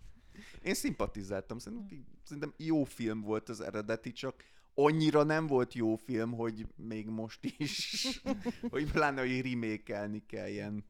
Én 0.63 0.75
szimpatizáltam, 0.75 1.59
szerintem, 1.59 2.07
szerintem 2.25 2.55
jó 2.57 2.85
film 2.85 3.21
volt 3.21 3.49
az 3.49 3.61
eredeti, 3.61 4.13
csak 4.13 4.45
annyira 4.75 5.23
nem 5.23 5.47
volt 5.47 5.75
jó 5.75 5.97
film, 5.97 6.33
hogy 6.33 6.67
még 6.77 7.07
most 7.07 7.55
is, 7.59 8.07
hogy 8.71 8.91
pláne, 8.93 9.21
hogy 9.21 9.41
remékelni 9.51 10.27
kelljen. 10.27 10.85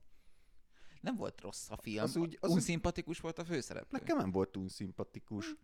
Nem 1.01 1.17
volt 1.17 1.41
rossz 1.41 1.71
a 1.71 1.77
film. 1.77 2.03
Az 2.03 2.17
úgy- 2.17 2.39
az- 2.41 2.51
Unszimpatikus 2.51 3.21
volt 3.21 3.39
a 3.39 3.45
főszereplő. 3.45 3.99
Nekem 3.99 4.17
nem 4.17 4.31
volt 4.31 4.57
unszimpatikus. 4.57 5.55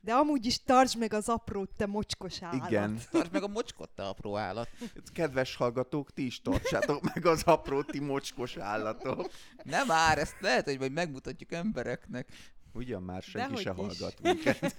De 0.00 0.14
amúgy 0.14 0.46
is 0.46 0.62
tartsd 0.62 0.98
meg 0.98 1.12
az 1.12 1.28
aprót, 1.28 1.70
te 1.76 1.86
mocskos 1.86 2.42
állat. 2.42 2.68
Igen. 2.68 2.98
Tartsd 3.10 3.32
meg 3.32 3.42
a 3.42 3.48
mocskot, 3.48 3.90
te 3.90 4.02
apró 4.02 4.36
állat. 4.36 4.68
Kedves 5.12 5.56
hallgatók, 5.56 6.12
ti 6.12 6.24
is 6.26 6.40
tartsátok 6.40 7.14
meg 7.14 7.26
az 7.26 7.42
apró 7.42 7.82
ti 7.82 7.98
mocskos 8.00 8.56
állatok. 8.56 9.30
Nem 9.62 9.86
már, 9.86 10.18
ezt 10.18 10.40
lehet, 10.40 10.64
hogy 10.64 10.78
majd 10.78 10.92
megmutatjuk 10.92 11.52
embereknek. 11.52 12.28
Ugyan 12.74 13.02
már 13.02 13.22
senki 13.22 13.62
Dehogy 13.62 13.62
se 13.62 13.70
is. 13.70 13.76
hallgat 13.76 14.20
minket. 14.22 14.76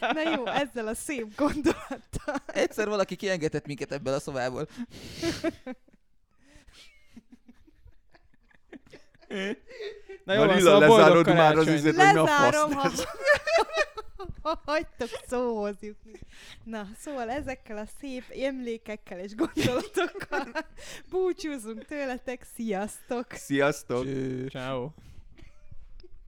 Na 0.00 0.30
jó, 0.36 0.46
ezzel 0.46 0.86
a 0.88 0.94
szép 0.94 1.36
gondolattal. 1.36 2.34
Egyszer 2.46 2.88
valaki 2.88 3.16
kiengedett 3.16 3.66
minket 3.66 3.92
ebből 3.92 4.14
a 4.14 4.20
szobából. 4.20 4.68
Na 10.24 10.34
jó, 10.34 10.44
Marilla, 10.44 10.58
szóval 10.70 10.88
boldog 10.88 11.26
lezárod 11.26 11.26
már 11.26 11.56
az 11.56 11.64
karácsony. 11.64 11.74
üzlet, 11.74 11.94
hogy 11.96 12.12
mi 12.14 12.18
a 12.18 12.22
Lezárom, 12.22 12.72
ha... 12.72 12.88
fasz. 12.88 13.04
ha 14.42 14.60
hagytok 14.66 15.08
szóhoz 15.26 15.74
jutni. 15.80 16.12
Na, 16.64 16.86
szóval 17.00 17.30
ezekkel 17.30 17.76
a 17.78 17.84
szép 18.00 18.24
emlékekkel 18.42 19.18
és 19.18 19.34
gondolatokkal 19.34 20.46
búcsúzunk 21.10 21.84
tőletek. 21.84 22.46
Sziasztok! 22.54 23.26
Sziasztok! 23.32 24.06
Ciao. 24.50 24.88